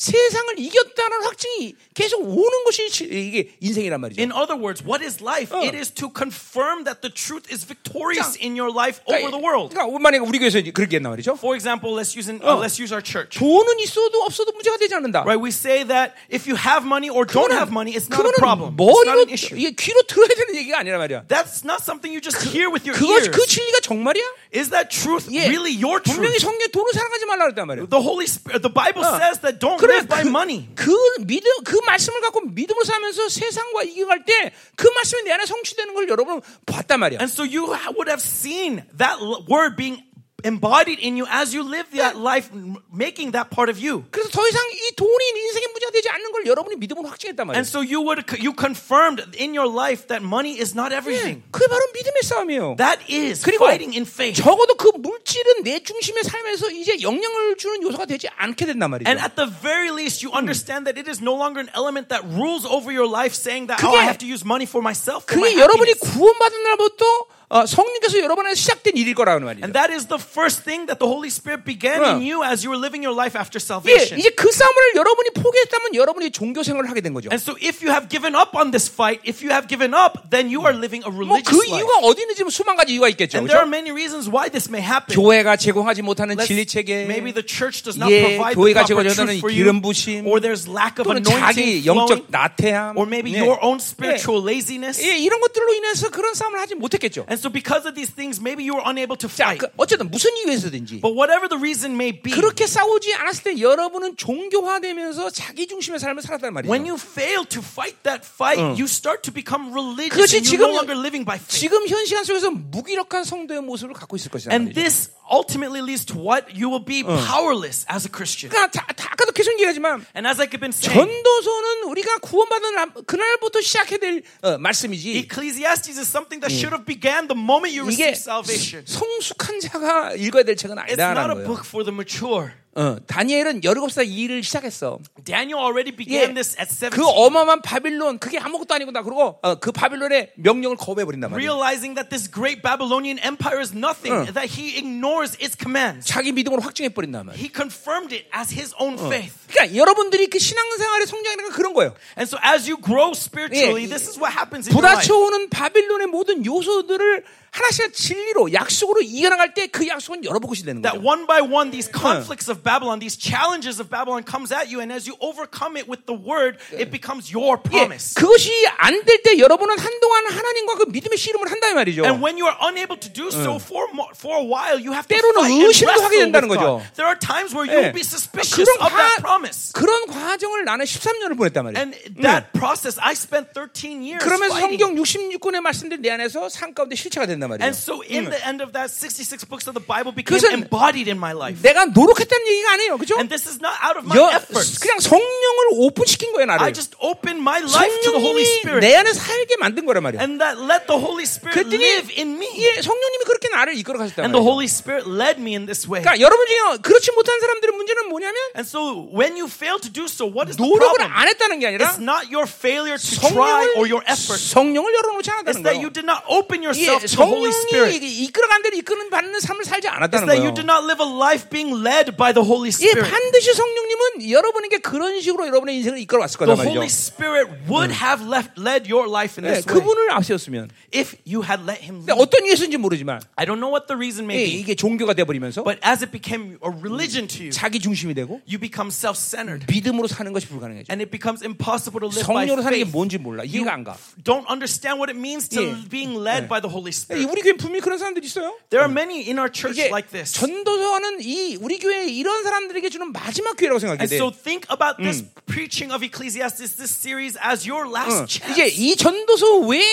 [0.00, 4.22] 세상을 이겼다는 확증이 계속 오는 것이 지- 이게 인생이란 말이죠.
[4.22, 5.52] In other words, what is life?
[5.52, 5.60] 어.
[5.60, 9.36] It is to confirm that the truth is victorious 자, in your life over the
[9.36, 9.76] world.
[9.76, 11.36] 그러니까 만약에 우리 교회에서 그렇게 했단 말이죠.
[11.36, 12.56] For example, let's use an, 어.
[12.56, 13.36] uh, let's use our church.
[13.36, 15.20] 돈은 있어도 없어도 문제가 되지 않는다.
[15.28, 15.36] Right?
[15.36, 18.40] We say that if you have money or don't have money, it's not a 그거는
[18.40, 18.72] problem.
[18.72, 19.52] It's 머리로 not an issue.
[19.60, 21.28] 이게 귀로 들어야 되는 얘기가 아니란 말이야.
[21.28, 23.28] That's not something you just hear with your 그것 ears.
[23.28, 24.24] 그 진리가 정말이야?
[24.56, 25.44] Is that truth 예.
[25.52, 26.48] really your 분명히 truth?
[26.48, 27.84] 성경 돈을 사랑하지 말라 그랬단 말이야.
[27.92, 29.20] The Holy Spirit, the Bible 어.
[29.20, 30.68] says that don't 그래 by 그, money.
[30.74, 30.94] 그
[31.26, 36.08] 믿음 그 말씀을 갖고 믿음으로 살면서 세상과 이겨갈 때 그 말씀이 내 안에 성취되는 걸
[36.08, 37.18] 여러분 봤단 말이야.
[37.20, 40.02] And so you would have seen that word being
[40.43, 44.05] embodied in you as you live that life, m- making that part of you.
[44.11, 47.57] 그래서 더 이상 이 돈이 인생의 문제가 되지 않는 걸 여러분이 믿음으로 확증했단 말이야.
[47.57, 51.41] And so you would you confirmed in your life that money is not 예, everything.
[51.49, 52.75] 그게 바로 믿음의 싸움이에요.
[52.77, 54.37] That is 그리고 fighting in faith.
[54.37, 59.09] 적어도 그 물질은 내 중심의 삶에서 이제 영향을 주는 요소가 되지 않게 된단 말이죠.
[59.09, 62.21] And at the very least, you understand that it is no longer an element that
[62.21, 65.25] rules over your life, saying that oh, 그게- I have to use money for myself.
[65.25, 66.05] For my 그게 여러분이 happiness.
[66.13, 69.64] 구원받은 날부터 어, 성령께서 여러분에 시작된 일일 거라는 말이죠.
[69.66, 72.14] And that is the first thing that the Holy Spirit began 어.
[72.14, 74.22] in you as you were living your life after 예, salvation.
[74.22, 77.26] 이제 그 싸움을 여러분이 포기했다면 여러분이 종교 생활을 하게 된 거죠.
[77.34, 80.30] And so if you have given up on this fight, if you have given up,
[80.30, 81.74] then you are living a 뭐 religious 그 life.
[81.74, 83.42] 이유가 어디 있는지 뭐 수만 가지 이유가 있겠죠.
[83.42, 83.74] And there are 그렇죠?
[83.74, 85.10] many reasons why this may happen.
[85.18, 88.86] 교회가 제공하지 못하는 Let's- 진리 체계, maybe the church does not 예, provide the 교회가
[88.86, 93.42] 제공하는 기름 부심, or there's lack of anointing 자기 영적 나태함, or maybe 네.
[93.42, 95.02] your own spiritual laziness.
[95.02, 97.26] 예, 이런 것들로 인해서 그런 싸움을 하지 못했겠죠.
[97.26, 99.59] And so because of these things, maybe you were unable to 자, fight.
[99.63, 104.17] 그 어쨌든 무슨 이유에서든지 But whatever the reason may be, 그렇게 싸우지 않았을 때 여러분은
[104.17, 106.71] 종교화되면서 자기 중심의 삶을 살았단 말이죠.
[106.71, 110.59] when you fail to fight that fight, you start to become religious 그것이 and you're
[110.59, 111.59] no 지금 longer living by faith.
[111.59, 114.51] 지금 현 시간 속에서 무기력한 성도의 모습을 갖고 있을 것이다.
[114.51, 114.75] And 말이죠.
[114.81, 116.45] this ultimately leads to what?
[116.53, 118.49] You will be powerless as a Christian.
[118.51, 122.91] 그러니까 다, 다 아까도 계속 얘기하지만 And as I've been saying, 전도서는 우리가 구원받은 날-
[123.05, 125.17] 그날부터 시작해야 될 어, 말씀이지.
[125.25, 128.84] Ecclesiastes is something that should have began the moment you 이게 received salvation.
[128.86, 131.46] 성숙한 자가 읽어야 될 책은 It's not 아니다라는 a 거예요.
[131.46, 132.52] book for the mature.
[132.76, 135.00] 어, 다니엘은 17살 이 일을 시작했어.
[135.24, 136.90] Daniel already 예, began this at 17.
[136.90, 141.42] 그 어마어마한 바빌론 그게 아무것도 아니고 나 그러고 어, 그 바빌론의 명령을 거부해 버린단 말이야.
[141.42, 146.06] realizing that this great Babylonian empire is nothing, that he ignores its commands.
[146.06, 147.42] 자기 믿음으로 확증해 버린단 말이야.
[147.42, 149.34] He confirmed it as his own faith.
[149.50, 151.94] 그러니까 여러분들이 그 신앙생활의 성장이라는 건 그런 거예요.
[152.16, 155.02] And so as you grow spiritually, 예, this is what happens in your life.
[155.02, 160.98] 부딪혀오는 바빌론의 모든 요소들을 하나씩 진리로 약속으로 이겨나갈 때 그 약속은 열어볼 것이 되는 That
[160.98, 161.06] 거죠.
[161.06, 164.92] one by one, these conflicts of Babylon, these challenges of Babylon comes at you, and
[164.92, 168.14] as you overcome it with the word, it becomes your 예, promise.
[168.14, 172.04] 그것이 안 될 때 여러분은 한동안 하나님과 그 믿음의 씨름을 한다는 말이죠.
[172.04, 175.16] And when you are unable to do so for for a while, you have to
[175.16, 176.82] 때로는 의심도 하게 된다는 거죠.
[176.94, 177.90] There are times where you 예.
[177.90, 179.72] will be suspicious of that promise.
[179.72, 181.78] 그런 과정을 나는 13년을 보냈단 말이에요.
[181.80, 184.78] And that process, I spent 13 years fighting.
[184.78, 187.63] 성경 66권의 말씀들이 내 안에서 삶 가운데 실체가 된단 된단 말이에요.
[187.63, 191.07] And so in the end of that, 66 books of the Bible became 그것은 embodied
[191.07, 191.63] in my life.
[191.63, 192.97] 내가 노력했다는 얘기가 아니에요.
[192.99, 193.15] 그죠?
[193.15, 194.75] And this is not out of my 여, efforts.
[194.83, 196.67] 그냥 성령을 오픈시킨 거예요, 나를.
[196.67, 198.81] I just opened my life to the Holy 성령님이 Spirit.
[198.83, 200.19] 내 안에 살게 만든 거란 말이에요.
[200.19, 202.51] And that let the Holy Spirit 그랬더니 live in me.
[202.59, 204.51] 예, 성령님이 그렇게 나를 이끌어 가셨단 And the 말이에요.
[204.51, 206.03] Holy Spirit led me in this way.
[206.03, 210.05] 그러니까 여러분 중에 그렇지 못한 사람들의 문제는 뭐냐면 And so when you fail to do
[210.09, 211.13] so, what is the 노력을 problem?
[211.13, 214.41] 안 했다는 게 아니라 It's not your failure to try or your 성령을 effort.
[214.41, 215.93] 성령을 열어놓지 It's 않았다는 that you 거예요.
[215.93, 218.04] did not open 예, yourself to the Holy Spirit.
[218.24, 220.54] 이끌어간 대로 이끄는 받는 삶을 살지 않았다는 that you 거예요.
[220.54, 223.10] did not live a life being led by the Holy 예, Spirit.
[223.10, 226.82] 반드시 성령님은 여러분에게 그런 식으로 여러분의 인생을 The 거란 Holy 말이죠.
[226.90, 231.42] Spirit would have left led your life in 예, this way 그분을 앞세웠으면 if you
[231.44, 232.12] had let Him lead.
[232.18, 235.24] 어떤 이유에서인지 모르지만 I don't know what the reason 예, may be, 이게 종교가 돼
[235.24, 239.66] 버리면서 but as it became a religion to you, 자기 중심이 되고 you become self-centered,
[239.70, 240.90] 믿음으로 사는 것이 불가능해져.
[240.92, 242.92] and it becomes impossible to live by 성령으로 사는 게 faith.
[242.92, 243.44] 뭔지 몰라.
[243.44, 243.96] 이해가 안 가.
[244.24, 245.74] Don't understand what it means to 예.
[245.88, 247.19] being led by the Holy 예, Spirit.
[247.24, 248.56] 우리 교회 분명히 그런 사람들이 있어요.
[248.70, 250.32] There are many in our church like this.
[250.34, 254.16] 전도서는 이 우리 교회 이런 사람들에게 주는 마지막 기회라고 생각해야 And 돼.
[254.16, 258.52] so think about this preaching of Ecclesiastes, this series, as your last 어, chance.
[258.52, 259.84] 이제 이 전도서 외에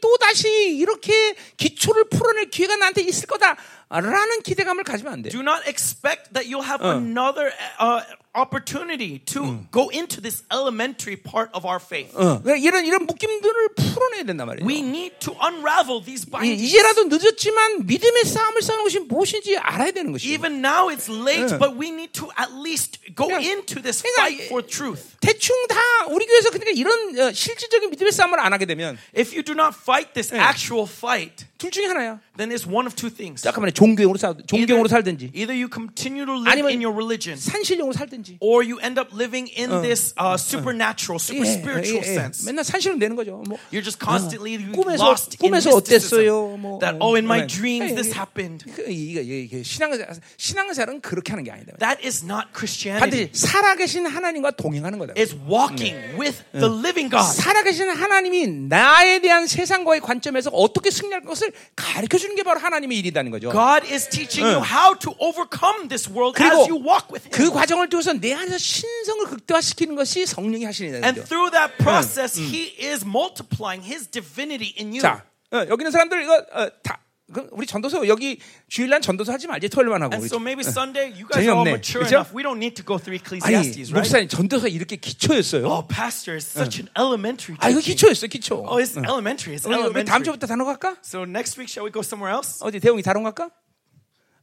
[0.00, 3.56] 또 다시 이렇게 기초를 풀어낼 기회가 나한테 있을 거다
[3.89, 5.29] 라는 기대감을 가지면 안 돼.
[5.29, 8.01] Do not expect that you'll have another uh,
[8.33, 12.15] opportunity to go into this elementary part of our faith.
[12.15, 14.65] 어, 그러니까 이런 이런 묶임들을 풀어내야 된단 말이에요.
[14.65, 16.63] We need to unravel these 이- bindings.
[16.63, 20.33] 이제라도 늦었지만 믿음의 싸움을 싸우는 것이 무엇인지 알아야 되는 것이에요.
[20.39, 21.59] Even now it's late, 응.
[21.59, 25.03] but we need to at least go 그러니까- into this 그러니까 fight for truth.
[25.19, 29.43] 대충 다 우리 교회에서 그러니까 이런 어, 실질적인 믿음의 싸움을 안 하게 되면 If you
[29.43, 32.19] do not fight this actual fight, 둘 중에 하나야.
[32.37, 33.43] then it's one of two things.
[33.43, 33.71] 잠깐만요.
[33.76, 38.38] 종교용으로 살 종교용으로 살든지 either you continue to live 아니면 in your religion, 산신용으로 살든지.
[38.40, 42.46] or you end up living in this uh, supernatural, super spiritual sense.
[42.48, 43.44] 맨날 산신을 내는 거죠.
[43.46, 46.56] 뭐 You're just constantly 꿈에서 lost in 꿈에서 어땠어요?
[46.56, 46.60] mysticism.
[46.60, 47.46] 뭐 That oh, in my 네.
[47.46, 48.64] dreams 네, this happened.
[48.72, 49.92] 그, 이게, 이게 신앙
[50.38, 51.76] 신앙생활은 그렇게 하는 게 아니다.
[51.76, 53.28] That is not Christianity.
[53.28, 55.12] 반드시 살아계신 하나님과 동행하는 거다.
[55.20, 57.28] It's walking with the living God.
[57.36, 63.30] 살아계신 하나님이 나에 대한 세상과의 관점에서 어떻게 승리할 것을 가르쳐 주는 게 바로 하나님의 일이라는
[63.30, 63.50] 거죠.
[63.50, 67.43] God is teaching you how to overcome this world 그리고 as you walk with 그
[67.43, 67.53] Him.
[67.53, 71.27] 과정을 통해서 내 안에서 신성을 극대화시키는 것이 성령이 하시는 And 일이죠.
[71.27, 75.01] through that process, He is multiplying His divinity in you.
[75.01, 76.99] 자, 어, 여기 있는 사람들 이거 어, 다
[77.32, 81.42] 그, 우리 전도서 여기 주일날 전도서 하지 말지 토요일만 하고 so maybe Sunday, you guys
[81.42, 82.30] are all mature enough.
[82.32, 83.98] We don't need to go through 아니 Ecclesiastes, right?
[83.98, 85.66] 목사님 전도서 이렇게 기초였어요.
[85.66, 87.80] Oh, pastor, it's such an elementary 아 이거.
[87.80, 88.62] 기초였어 기초.
[88.62, 89.58] Oh, it's elementary.
[89.58, 90.22] It's 우리 다음 elementary.
[90.22, 90.94] 주부터 단어 갈까?
[91.02, 92.62] So next week, shall we go somewhere else?
[92.62, 93.50] 어디 대웅이 다른 거 갈까?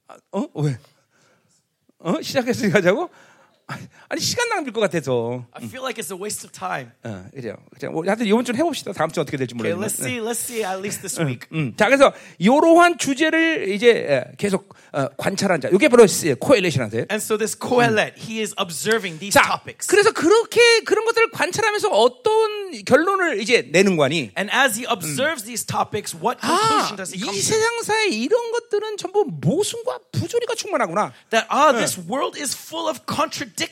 [0.10, 0.78] 아, 어 왜?
[2.00, 3.10] 어 시작했으니까 가자고?
[4.10, 5.45] 아니 시간 낭비일 것 같아서.
[5.54, 6.91] I feel like it's a waste of time.
[7.04, 7.56] 어, 그죠.
[7.73, 7.89] 그죠.
[7.91, 8.91] 뭐, 하여튼 이번 주는 해봅시다.
[8.93, 9.88] 다음 주 어떻게 될지 Okay, 모르겠네.
[9.88, 10.19] let's see.
[10.19, 11.47] Let's see at least this week.
[11.54, 15.69] 음, 자, 그래서 이러한 주제를 이제 에, 계속 어, 관찰한 자.
[15.71, 16.06] 이게 바로
[16.39, 17.08] 코엘레이션한테.
[17.10, 19.88] And so this Kohelet, he is observing these 자, topics.
[19.88, 24.32] 그래서 그렇게 그런 것들을 관찰하면서 어떤 결론을 이제 내는 거니?
[24.38, 27.41] And as he observes these topics, what 아, conclusion does he 이 come to?
[27.41, 31.13] 세상사에 이런 것들은 전부 모순과 부조리가 충만하구나.
[31.32, 33.62] That ah, this world is full of contradictions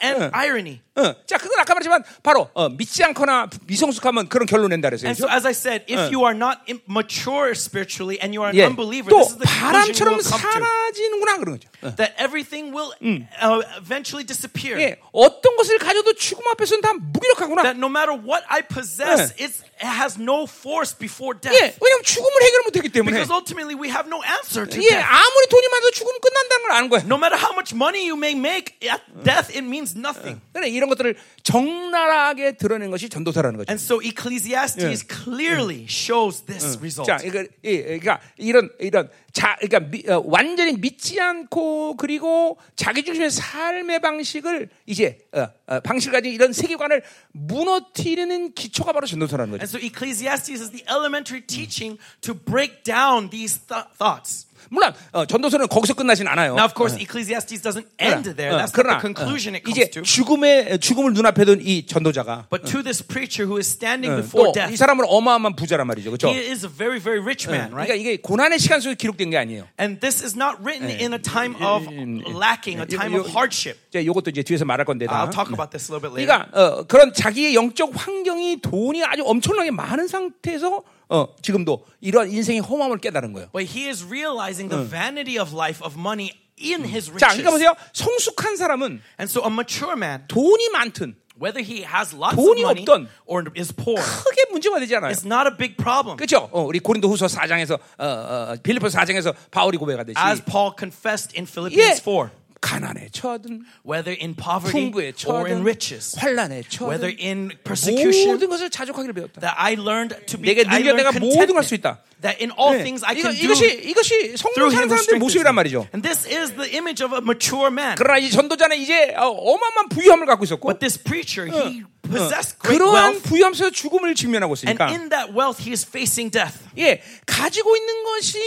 [0.00, 0.80] and irony.
[0.96, 5.06] 어, 자, 그건 아까 말했지만 바로 어, 믿지 않거나 미성숙하면 그런 결론 낸다 그랬어요.
[5.08, 5.36] And so, 그죠?
[5.36, 8.66] as I said, if you are not im- mature spiritually and you are an 예.
[8.66, 10.58] unbeliever, 또 this is the conclusion 바람처럼 you will come to.
[10.58, 11.68] 사라지는구나 그런 거죠.
[11.86, 11.94] 어.
[11.94, 14.74] That everything will uh, eventually disappear.
[14.82, 17.62] 예, 어떤 것을 가져도 죽음 앞에서는 다 무기력하구나.
[17.62, 21.54] That no matter what I possess, it's, it has no force before death.
[21.54, 23.12] 예, 왜냐면 죽음을 해결 못했기 때문에.
[23.14, 25.06] Because ultimately, we have no answer to 예, death.
[25.06, 27.02] 아무리 돈이 많아도 죽으면 끝난다는 걸 아는 거야.
[27.06, 30.40] No matter how much money you may make, at death it means nothing.
[30.52, 33.70] 그래 이런 것들을 적나라하게 드러낸 것이 전도사라는 거죠.
[33.70, 37.06] And so Ecclesiastes clearly shows this result.
[37.08, 43.03] 자, 이거, 예, 그러니까 이런 이런 자, 그러니까 미, 어, 완전히 믿지 않고 그리고 자기
[43.03, 49.61] 중심의 삶의 방식을 이제 어, 어, 방식을 가진 이런 세계관을 무너뜨리는 기초가 바로 전도사라는 거죠.
[49.63, 54.45] And so Ecclesiastes is the elementary teaching to break down these th- thoughts.
[54.73, 56.55] 물론 어, 전도서는 거기서 끝나진 않아요.
[56.57, 58.55] Now, of course, Ecclesiastes doesn't end there.
[58.55, 60.01] 어, That's 그러나 the conclusion 어, it comes 이제 to.
[60.01, 64.53] 죽음의 죽음을 눈앞에 둔 이 전도자가 But to this preacher who is standing before 또이
[64.53, 66.27] death, 사람은 어마어마한 부자란 말이죠, 그렇죠?
[66.33, 68.01] he is a very, very rich man, 그러니까 right?
[68.01, 69.69] 이게 고난의 시간 속에 기록된 게 아니에요.
[69.79, 71.85] And this is not written in a time of
[72.33, 73.77] lacking, a time of hardship.
[73.93, 75.21] 이제 이것도 이제 뒤에서 말할 건데 다.
[75.21, 76.49] I'll talk about this a little bit later.
[76.49, 80.81] 그러니까 어, 그런 자기의 영적 환경이 돈이 아주 엄청나게 많은 상태에서
[81.13, 83.49] 어, 지금도 이러한 인생의 허무함을 깨달은 거예요.
[83.53, 87.37] But he is realizing the vanity of life, of money in his 자, riches.
[87.37, 87.75] 그러니까 보세요.
[87.93, 92.85] 성숙한 사람은 And so a mature man, 돈이 많든 Whether he has lots of money
[92.85, 95.11] 없던 or is poor, 크게 문제가 되지 않아요.
[95.11, 96.15] it's not a big problem.
[96.17, 96.49] 그렇죠?
[96.51, 101.99] 어, 우리 고린도후서 4장에서 어, 어, 빌립보서 4장에서 바울이 고백하듯이 As Paul confessed in Philippians
[101.99, 102.29] 예, 4,
[102.63, 108.31] 가난에 처하든 whether in poverty 풍부에 or in 처하든 riches, 환란에 whether 처하든 in persecution,
[108.31, 109.41] 모든 것을 자족하기를 배웠다.
[109.43, 111.83] that I learned to be I 능력 내가 모든 걸수 contentment.
[111.83, 111.99] 있다.
[112.23, 112.83] That in all 네.
[112.87, 115.53] things I 이거, can do 이것이 이것이 성령 사는 사람들의 모습이란.
[115.53, 115.87] 말이죠.
[115.93, 117.95] And this is the image of a mature man.
[117.99, 122.79] 그러나 이 전도자는 이제 어, 어마어마한 부유함을 갖고 있었고 But this preacher, he possessed great
[122.79, 126.59] 그러한 wealth, 부유함 속에서 죽음을 직면하고 and 있으니까 in that wealth he is facing death.
[126.77, 128.39] 예 가지고 있는 것이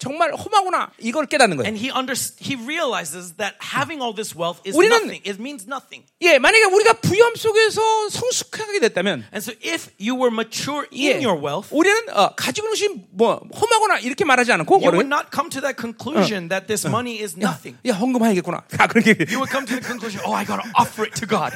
[0.00, 1.66] 정말 험하구나 이걸 깨닫는 거예요.
[1.68, 5.20] And he under, he realizes that having all this wealth is 우리는- nothing.
[5.28, 6.06] It means nothing.
[6.22, 11.20] 예 만약에 우리가 부유함 속에서 성숙하게 됐다면 And so if you were mature 예, in
[11.26, 15.28] your wealth, 우리는 어, 가지고 있는 것이 뭐 험하거나 이렇게 말하지 않고 you would not
[15.34, 17.76] come to that conclusion that this money is 야, nothing.
[17.84, 18.64] 야 헌금해야겠구나.
[18.78, 21.26] 아 그렇게 You would come to the conclusion, oh, I got to offer it to
[21.28, 21.52] God.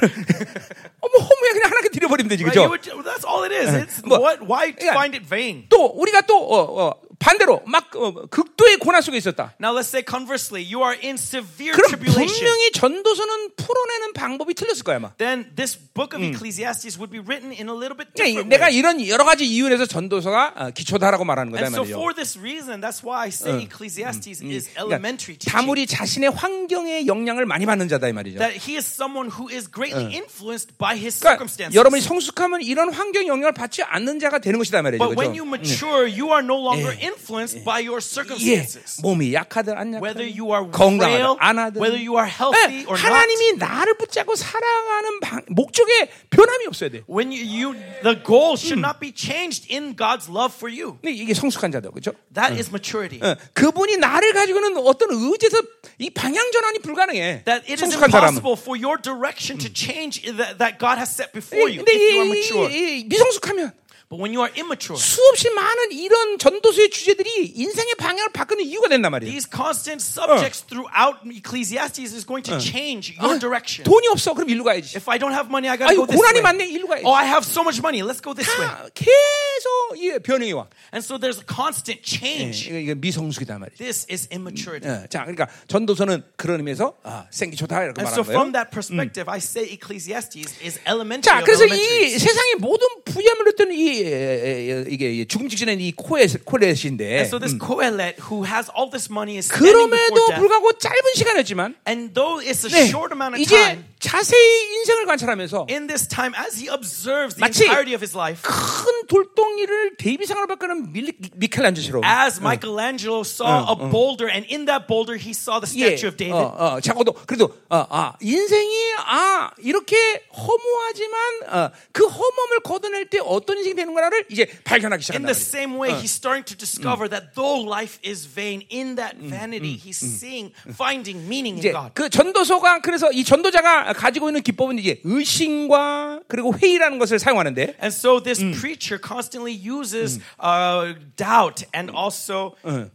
[1.01, 2.58] 어머 허 무야 그냥 하나님께 드려버리면 되지 Right?
[2.60, 2.96] You 그죠?
[2.96, 3.70] would, that's all it is.
[3.74, 5.66] It's 뭐, what, why 그러니까 find it vain?
[5.70, 9.55] 또 우리가 또 어, 어, 반대로 막 어, 극도의 고난 속에 있었다.
[9.61, 12.29] Now let's say conversely, you are in severe 그럼 tribulation.
[12.37, 15.13] 분명히 전도서는 풀어내는 방법이 틀렸을 거야 아마.
[15.17, 18.67] Then this book of Ecclesiastes would be written in a little bit 그러니까 different 내가
[18.67, 18.77] way.
[18.77, 22.81] 이런 여러 가지 이유에서 전도서가 어, 기초다라고 말하는 거다 이 And so for this reason,
[22.81, 25.51] that's why I say Ecclesiastes is 그러니까 elementary teaching.
[25.51, 28.39] 다물이 자신의 환경의 영향을 많이 받는 자다 이 말이죠.
[28.39, 31.77] That he is someone who is greatly influenced by his 그러니까 circumstances.
[31.77, 35.05] 여러분이 성숙하면 이런 환경 영향을 받지 않는 자가 되는 것이다 이 말이죠.
[35.05, 35.57] But when you 그렇죠?
[35.57, 39.01] mature, you are no longer influenced by your 예, circumstances.
[39.03, 42.85] 몸이 약하든 안 Whether 약하든 you are frail, 안 하든 whether you are healthy 예,
[42.87, 43.07] or not.
[43.07, 47.03] 하나님이 나를 붙잡고 살아가는 방, 목적에 변함이 없어야 돼.
[47.09, 50.99] When you, you the goal should not be changed in God's love for you.
[51.05, 52.13] 이게 성숙한 자다, 그렇죠?
[52.35, 53.21] That is maturity.
[53.23, 55.63] 어, 그분이 나를 가지고는 어떤 의지에서
[55.99, 57.45] 이 방향 전환이 불가능해.
[57.45, 58.39] That it is 성숙한 사람은.
[58.43, 62.21] impossible for your direction to change that, that God has set before you if you
[62.21, 62.69] are 이, mature.
[62.73, 63.73] 이, 이 미성숙하면
[64.12, 69.10] But when you are immature, 수없이 많은 이런 전도서의 주제들이 인생의 방향을 바꾸는 이유가 된단
[69.12, 69.32] 말이에요.
[69.32, 73.86] these constant subjects throughout Ecclesiastes is going to change your direction.
[73.88, 74.98] 돈이 없어, 그럼 일로 가야지.
[75.00, 76.44] If I don't have money, I gotta 아유, go this 고난이 way.
[76.44, 77.06] 많네, 일로 가야지.
[77.08, 78.04] Oh, I have so much money.
[78.04, 78.68] Let's go this way.
[78.68, 80.68] 다 계속 이 변형이 와.
[80.92, 82.68] And so there's a constant 예, change.
[82.68, 83.78] 이거, 이거 미성숙이다 말이죠.
[83.80, 84.84] This is immaturity.
[84.92, 88.36] 예, 자, 그러니까 전도서는 그런 의미에서 아, 생기 좋다 이렇게 And so 말하는 거예요.
[88.36, 92.20] from that perspective, I say Ecclesiastes is elementary 자, of 그래서 이 elementaries.
[92.28, 97.39] 세상의 모든 부여함을 얻던 이 에, 에, 이게 이 죽음 직전에 이 코렛인데 And so
[97.39, 100.27] this Kohelet who has all this money is 그럼에도.
[100.37, 105.07] 불구하고 짧은 시간이었지만 And though it's a 네, short amount of 이제 time, 자세히 인생을
[105.07, 110.47] 관찰하면서 in this time, as he observes the entirety of his life, 큰 돌덩이를 데이비상으로
[110.47, 115.67] 바꾸는 밀- 미켈란젤처럼 as Michelangelo saw a boulder, and in that boulder he saw the
[115.81, 116.35] 예, statue of David.
[116.37, 119.97] 어, 어, 자고도 그래도 어, 아 인생이 아 이렇게
[120.37, 125.33] 허무하지만 어, 그 허무함을 걷어낼 때 어떤 인생이 되는 거를 이제 발견하기 In 시작한다.
[125.33, 129.77] the same way, he's starting to discover that though life is vain, in that vanity,
[129.77, 131.93] he's seeing, finding meaning in God.
[131.95, 137.95] 그 전도서가 그래서 이 전도자가 가지고 있는 기법은 이제 의심과 그리고 회의라는 것을 사용하는데 And
[137.95, 142.91] so this preacher constantly uses uh, doubt and also hey,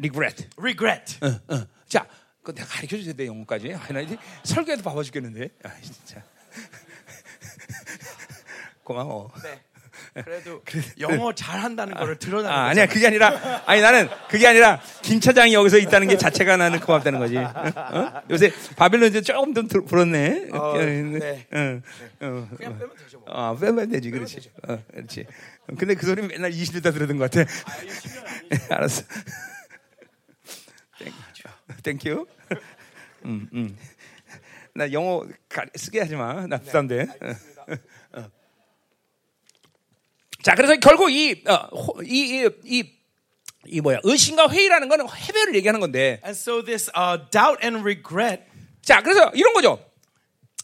[0.00, 0.48] regret.
[0.58, 1.18] regret.
[1.22, 1.66] 어, 어.
[1.88, 2.06] 자,
[2.42, 3.72] 그 내가 가르쳐 주세요, 내 영어까지.
[3.72, 5.50] 아, 나 이제 설교해도 바빠 죽겠는데.
[5.62, 6.24] 아, 진짜.
[8.84, 9.30] 고마워.
[9.42, 9.60] 네.
[10.24, 10.62] 그래도
[11.00, 12.68] 영어 잘한다는 거를 드러나는 아.
[12.68, 17.18] 아니야 그게 아니라 아니 나는 그게 아니라 김 차장이 여기서 있다는 게 자체가 나는 고맙다는
[17.18, 17.36] 거지.
[17.36, 17.52] 어?
[17.76, 18.22] 어?
[18.30, 20.48] 요새 바빌론 이제 조금 좀 들- 불었네.
[20.52, 21.46] 어, 네.
[21.52, 21.82] 응.
[22.22, 23.18] 어, 그냥 빼면 되죠.
[23.18, 23.26] 뭐.
[23.28, 24.50] 어, 빼면 되지, 그렇지.
[24.66, 25.26] 어, 그렇지.
[25.78, 27.50] 근데 그 소리 맨날 20년 다 들었던 것 같아.
[28.74, 29.02] 알았어.
[31.82, 32.26] Thank you.
[33.26, 33.76] 음, 음.
[34.74, 36.46] 나 영어 가, 쓰게 하지 마.
[36.46, 37.02] 나 부담돼.
[37.02, 37.06] 어,
[37.68, 37.74] 어.
[40.42, 42.84] 자, 그래서 결국 이, 어, 호- 이, 이, 이,
[43.66, 46.20] 이 뭐야, 의심과 회의라는 거는 헤벨을 얘기하는 건데.
[46.24, 48.42] And so this uh, doubt and regret
[48.82, 49.78] 자, 그래서 이런 거죠.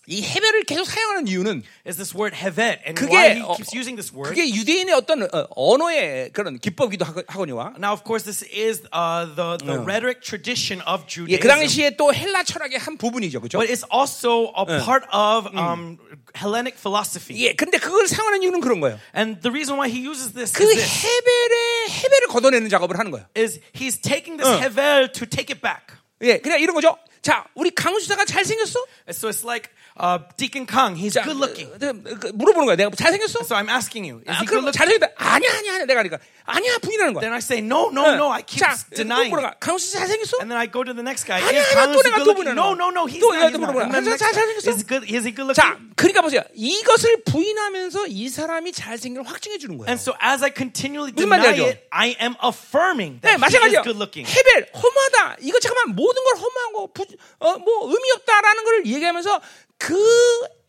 [0.08, 2.80] 이 헤벨을 계속 사용하는 이유는 is this word hevel.
[2.88, 4.30] And 그게, why he 어, keeps using this word.
[4.32, 7.74] 그게 유대인의 어떤 어, 언어의 그런 기법이기도 하거- 하거니와.
[7.76, 11.48] Now, of course, this is uh, the, the rhetoric tradition of 예, 그 Judaism.
[11.60, 13.42] 당시에 또 헬라 철학의 한 부분이죠.
[13.42, 13.58] 그죠?
[13.60, 15.98] But it's also a part of um,
[16.34, 17.36] Hellenic philosophy.
[17.44, 18.98] 예, 근데 그걸 사용하는 이유는 그런 거예요.
[19.14, 21.04] And the reason why he uses this 그 is this.
[21.04, 23.26] 해벨의 해벨을 걷어내는 작업을 하는 거예요.
[23.36, 26.00] Is he's taking this hevel to take it back.
[26.22, 26.96] 예, 그냥 이런 거죠.
[27.22, 28.78] 자, 우리 강수사가 잘생겼어?
[29.10, 31.70] So it's like uh, Deacon Kang, he's 자, good looking.
[31.74, 32.76] 어, 그, 물어보는 거야.
[32.76, 33.40] 내가 잘생겼어?
[33.44, 34.72] So I'm asking you, is 아, he good looking?
[34.76, 35.12] 잘생겼다.
[35.16, 35.86] 아니야, 아니야, 아니야.
[35.86, 36.18] 내가 그러니까
[36.48, 37.20] 아니야, 부인하는 거야.
[37.20, 38.32] Then I say, no, no, no.
[38.32, 39.28] I keep 자, 또 denying.
[39.28, 39.36] it.
[39.36, 39.60] 물어봐.
[39.60, 40.40] 강수사 잘생겼어?
[40.40, 41.38] And then I go to the next guy.
[41.44, 42.48] 아니야, 아니야, 또 내가 또 looking?
[42.48, 42.80] 보내는 No, 거야.
[42.80, 43.02] no, no.
[43.04, 43.38] He's 또 not.
[43.38, 43.68] 내가 또 not.
[43.68, 44.08] 물어보는 And then 거야.
[44.08, 44.68] the next 잘 guy, 잘생겼어?
[44.72, 45.02] is good?
[45.04, 45.76] Is he good 자?
[45.94, 46.42] 그러니까 보세요.
[46.56, 49.88] 이것을 부인하면서 이 사람이 잘생긴 걸 확증해 주는 거예요.
[49.92, 53.82] And so as I continually deny it, I am affirming 네, that he is 마찬가지요.
[53.84, 54.24] good looking.
[54.24, 55.36] 헤벨, 허무하다.
[55.44, 57.04] 이거 잠깐만 모든 걸 허무한 거, 부,
[57.44, 59.40] 어, 뭐 의미 없다라는 걸 얘기하면서
[59.78, 59.94] 그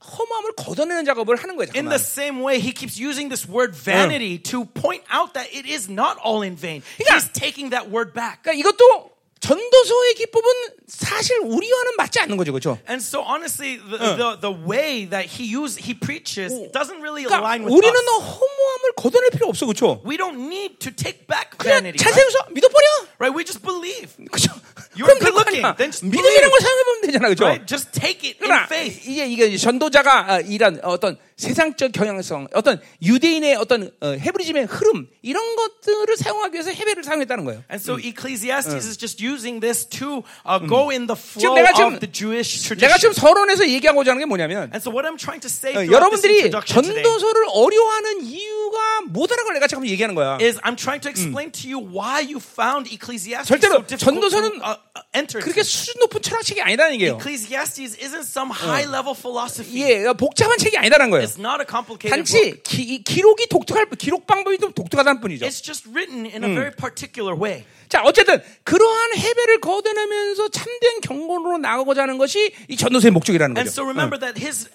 [0.05, 1.71] 허무함을 걷어내는 작업을 하는 거예요.
[1.75, 1.97] In 잠깐만.
[1.97, 5.91] the same way, he keeps using this word vanity to point out that it is
[5.91, 6.83] not all in vain.
[6.99, 8.43] 그러니까- He's taking that word back.
[8.43, 10.50] 그러니까 이것도 전도서의 기법은
[10.88, 12.78] 사실 우리와는 맞지 않는 거죠, 그렇죠?
[12.90, 17.40] And so honestly, the, the, the way that he use, he preaches doesn't really 그러니까
[17.40, 18.06] align with 우리는 us.
[18.06, 20.02] 너 허무함을 걷어낼 필요 없어, 그렇죠?
[20.06, 22.04] We don't need to take back 그냥 vanity.
[22.04, 22.52] Right?
[22.52, 22.88] 믿어버려,
[23.20, 23.32] right?
[23.32, 24.12] We just believe.
[24.28, 24.52] 그렇죠?
[25.00, 25.64] You're good looking.
[25.78, 26.50] Then just 믿음이라는.
[26.50, 27.46] 걸 사용해 보면 되잖아, 그렇죠?
[27.46, 27.64] Right?
[27.66, 29.08] Just take it in 그러나 faith.
[29.08, 35.56] 이게 이게 전도자가 아, 이런 어떤 세상적 경향성, 어떤 유대인의 어떤 어, 헤브리즘의 흐름 이런
[35.56, 37.64] 것들을 사용하기 위해서 헤벨을 사용했다는 거예요.
[37.72, 41.72] And so Ecclesiastes is just using this to uh, go in the 지금 flow 내가
[41.74, 43.14] 지금- of the Jewish 내가 지금 tradition.
[43.16, 47.46] 서론에서 얘기하고자 하는 게 뭐냐면 And so what I'm trying to say 어, 여러분들이 전도서를
[47.56, 50.38] 어려워하는 이유가 뭐다라는 걸 내가 지금 얘기하는 거야.
[50.42, 54.60] is I'm trying to explain to you why you found Ecclesiastes 절대로 so difficult 전도서는
[54.60, 55.40] to uh, uh, enter.
[55.40, 55.64] 그렇게.
[55.64, 57.16] 수준 높은 철학책이 아니다는 얘기예요.
[57.16, 59.80] Ecclesiastes isn't some high level philosophy.
[59.88, 61.29] 예, 복잡한 책이 아니다는 거예요.
[61.30, 62.10] It's not a complicated.
[62.10, 65.46] 단지 기, 기록이 독특할 기록 방법이 좀 독특하다는 뿐이죠.
[65.46, 67.66] It's just written in a very particular way.
[67.88, 73.82] 자, 어쨌든 그러한 해배를 거둬내면서 참된 경건으로 나가고자 하는 것이 이 전도서의 목적이라는 And 거죠.
[73.82, 74.70] so remember that his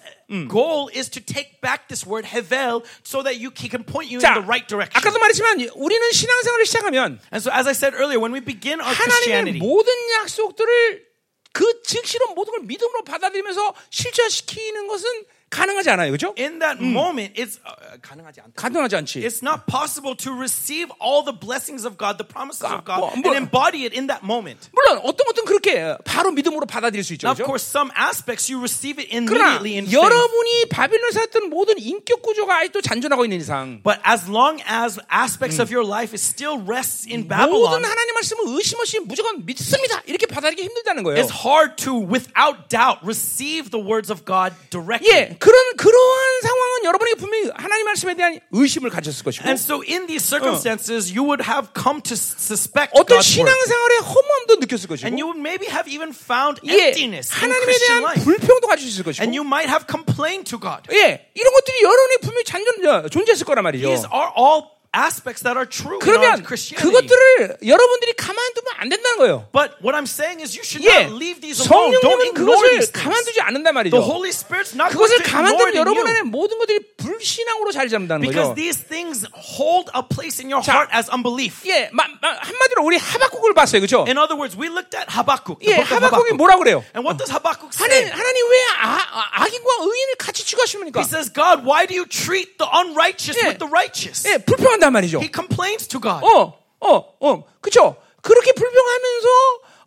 [0.49, 4.19] goal is to take back this word hevel so that you he can point you
[4.19, 4.95] in 자, the right direction.
[4.95, 8.91] 아까도 말했지만 우리는 신앙생활을 시작하면 And so as I said earlier, when we begin our
[8.91, 9.91] 하나님의 Christianity, 모든
[10.23, 11.05] 약속들을
[11.53, 15.07] 그 즉시로 모든 걸 믿음으로 받아들이면서 실천시키는 것은
[15.50, 16.32] 가능하지 않아요, 그렇죠?
[16.38, 18.54] in that moment, it's uh, 가능하지 않다.
[18.54, 19.18] 가능하지 않지.
[19.26, 23.10] It's not possible to receive all the blessings of God, the promises of God, 뭐,
[23.10, 24.70] and 뭐- embody it in that moment.
[24.70, 27.50] 물론 어떤 것은 그렇게 바로 믿음으로 받아들일 수 있죠, Now, of 그렇죠?
[27.50, 29.98] course, some aspects you receive it 그러나 immediately in faith.
[29.98, 35.58] 여러분이 바빌론 살았던 모든 인격 구조가 아직도 잔존하고 있는 이상 But as long as aspects
[35.58, 39.98] of your life is still rests in 모든 Babylon, 하나님 말씀을 의심 없이 무조건 믿습니다
[40.06, 41.18] 이렇게 받아들이기 힘들다는 거예요.
[41.18, 45.10] it's hard to, without doubt, receive the words of God directly.
[45.10, 50.07] 예, 그런 그러한 상황은 여러분에게 분명히 하나님 말씀에 대한 의심을 가졌을 것이고 And so, in
[50.07, 53.27] these circumstances, you would have come to suspect 어떤 God's.
[53.27, 57.77] 신앙생활의 허무함도 느꼈을 것이고 And you would maybe have even found 예, emptiness in 하나님에
[57.79, 58.23] 대한 life.
[58.23, 60.83] 불평도 가질 수 있을 것이고 And you might have complained to God.
[60.91, 63.87] 예, 이런 것들이 여러분이 분명히 잔존 어, 존재했을 거란 말이죠.
[63.87, 66.79] These are all aspects that are true 그러면 Christianity.
[66.79, 69.47] 그것들을 여러분들이 가만두면 안 된다는 거예요.
[69.51, 71.91] But what I'm saying is you should 예, not leave these alone.
[71.99, 73.03] Don't 성령님은 ignore 그것을 these things.
[73.03, 73.91] 가만두지 않는단 말이죠.
[73.99, 76.07] The Holy Spirit's not going 그것을 to ignore 가만두면 여러분.
[76.07, 78.55] 안에 모든 것들이 불신앙으로 자리 잡는다는 Because 거죠.
[78.55, 81.61] these things hold a place in your 자, heart as unbelief.
[81.67, 84.05] 예, 마, 마, 한마디로 우리 하박국을 봤어요, 그렇죠?
[84.07, 86.33] In other words, we looked at Habakkuk, 예, 하박국이.
[86.39, 86.83] 뭐라 그래요?
[86.95, 88.15] And what does Habakkuk 하나님, say?
[88.15, 90.99] 하나님 왜 아, 아, 악인과 의인을 같이 취급하십니까?
[90.99, 93.47] He says, God, why do you treat the unrighteous 예.
[93.53, 94.23] with the righteous?
[94.25, 95.18] 예, 불평한 단 말이죠.
[95.20, 96.24] He complains to God.
[96.24, 97.96] 어, 어, 어, 그쵸?
[98.22, 99.28] 그렇게 불평하면서,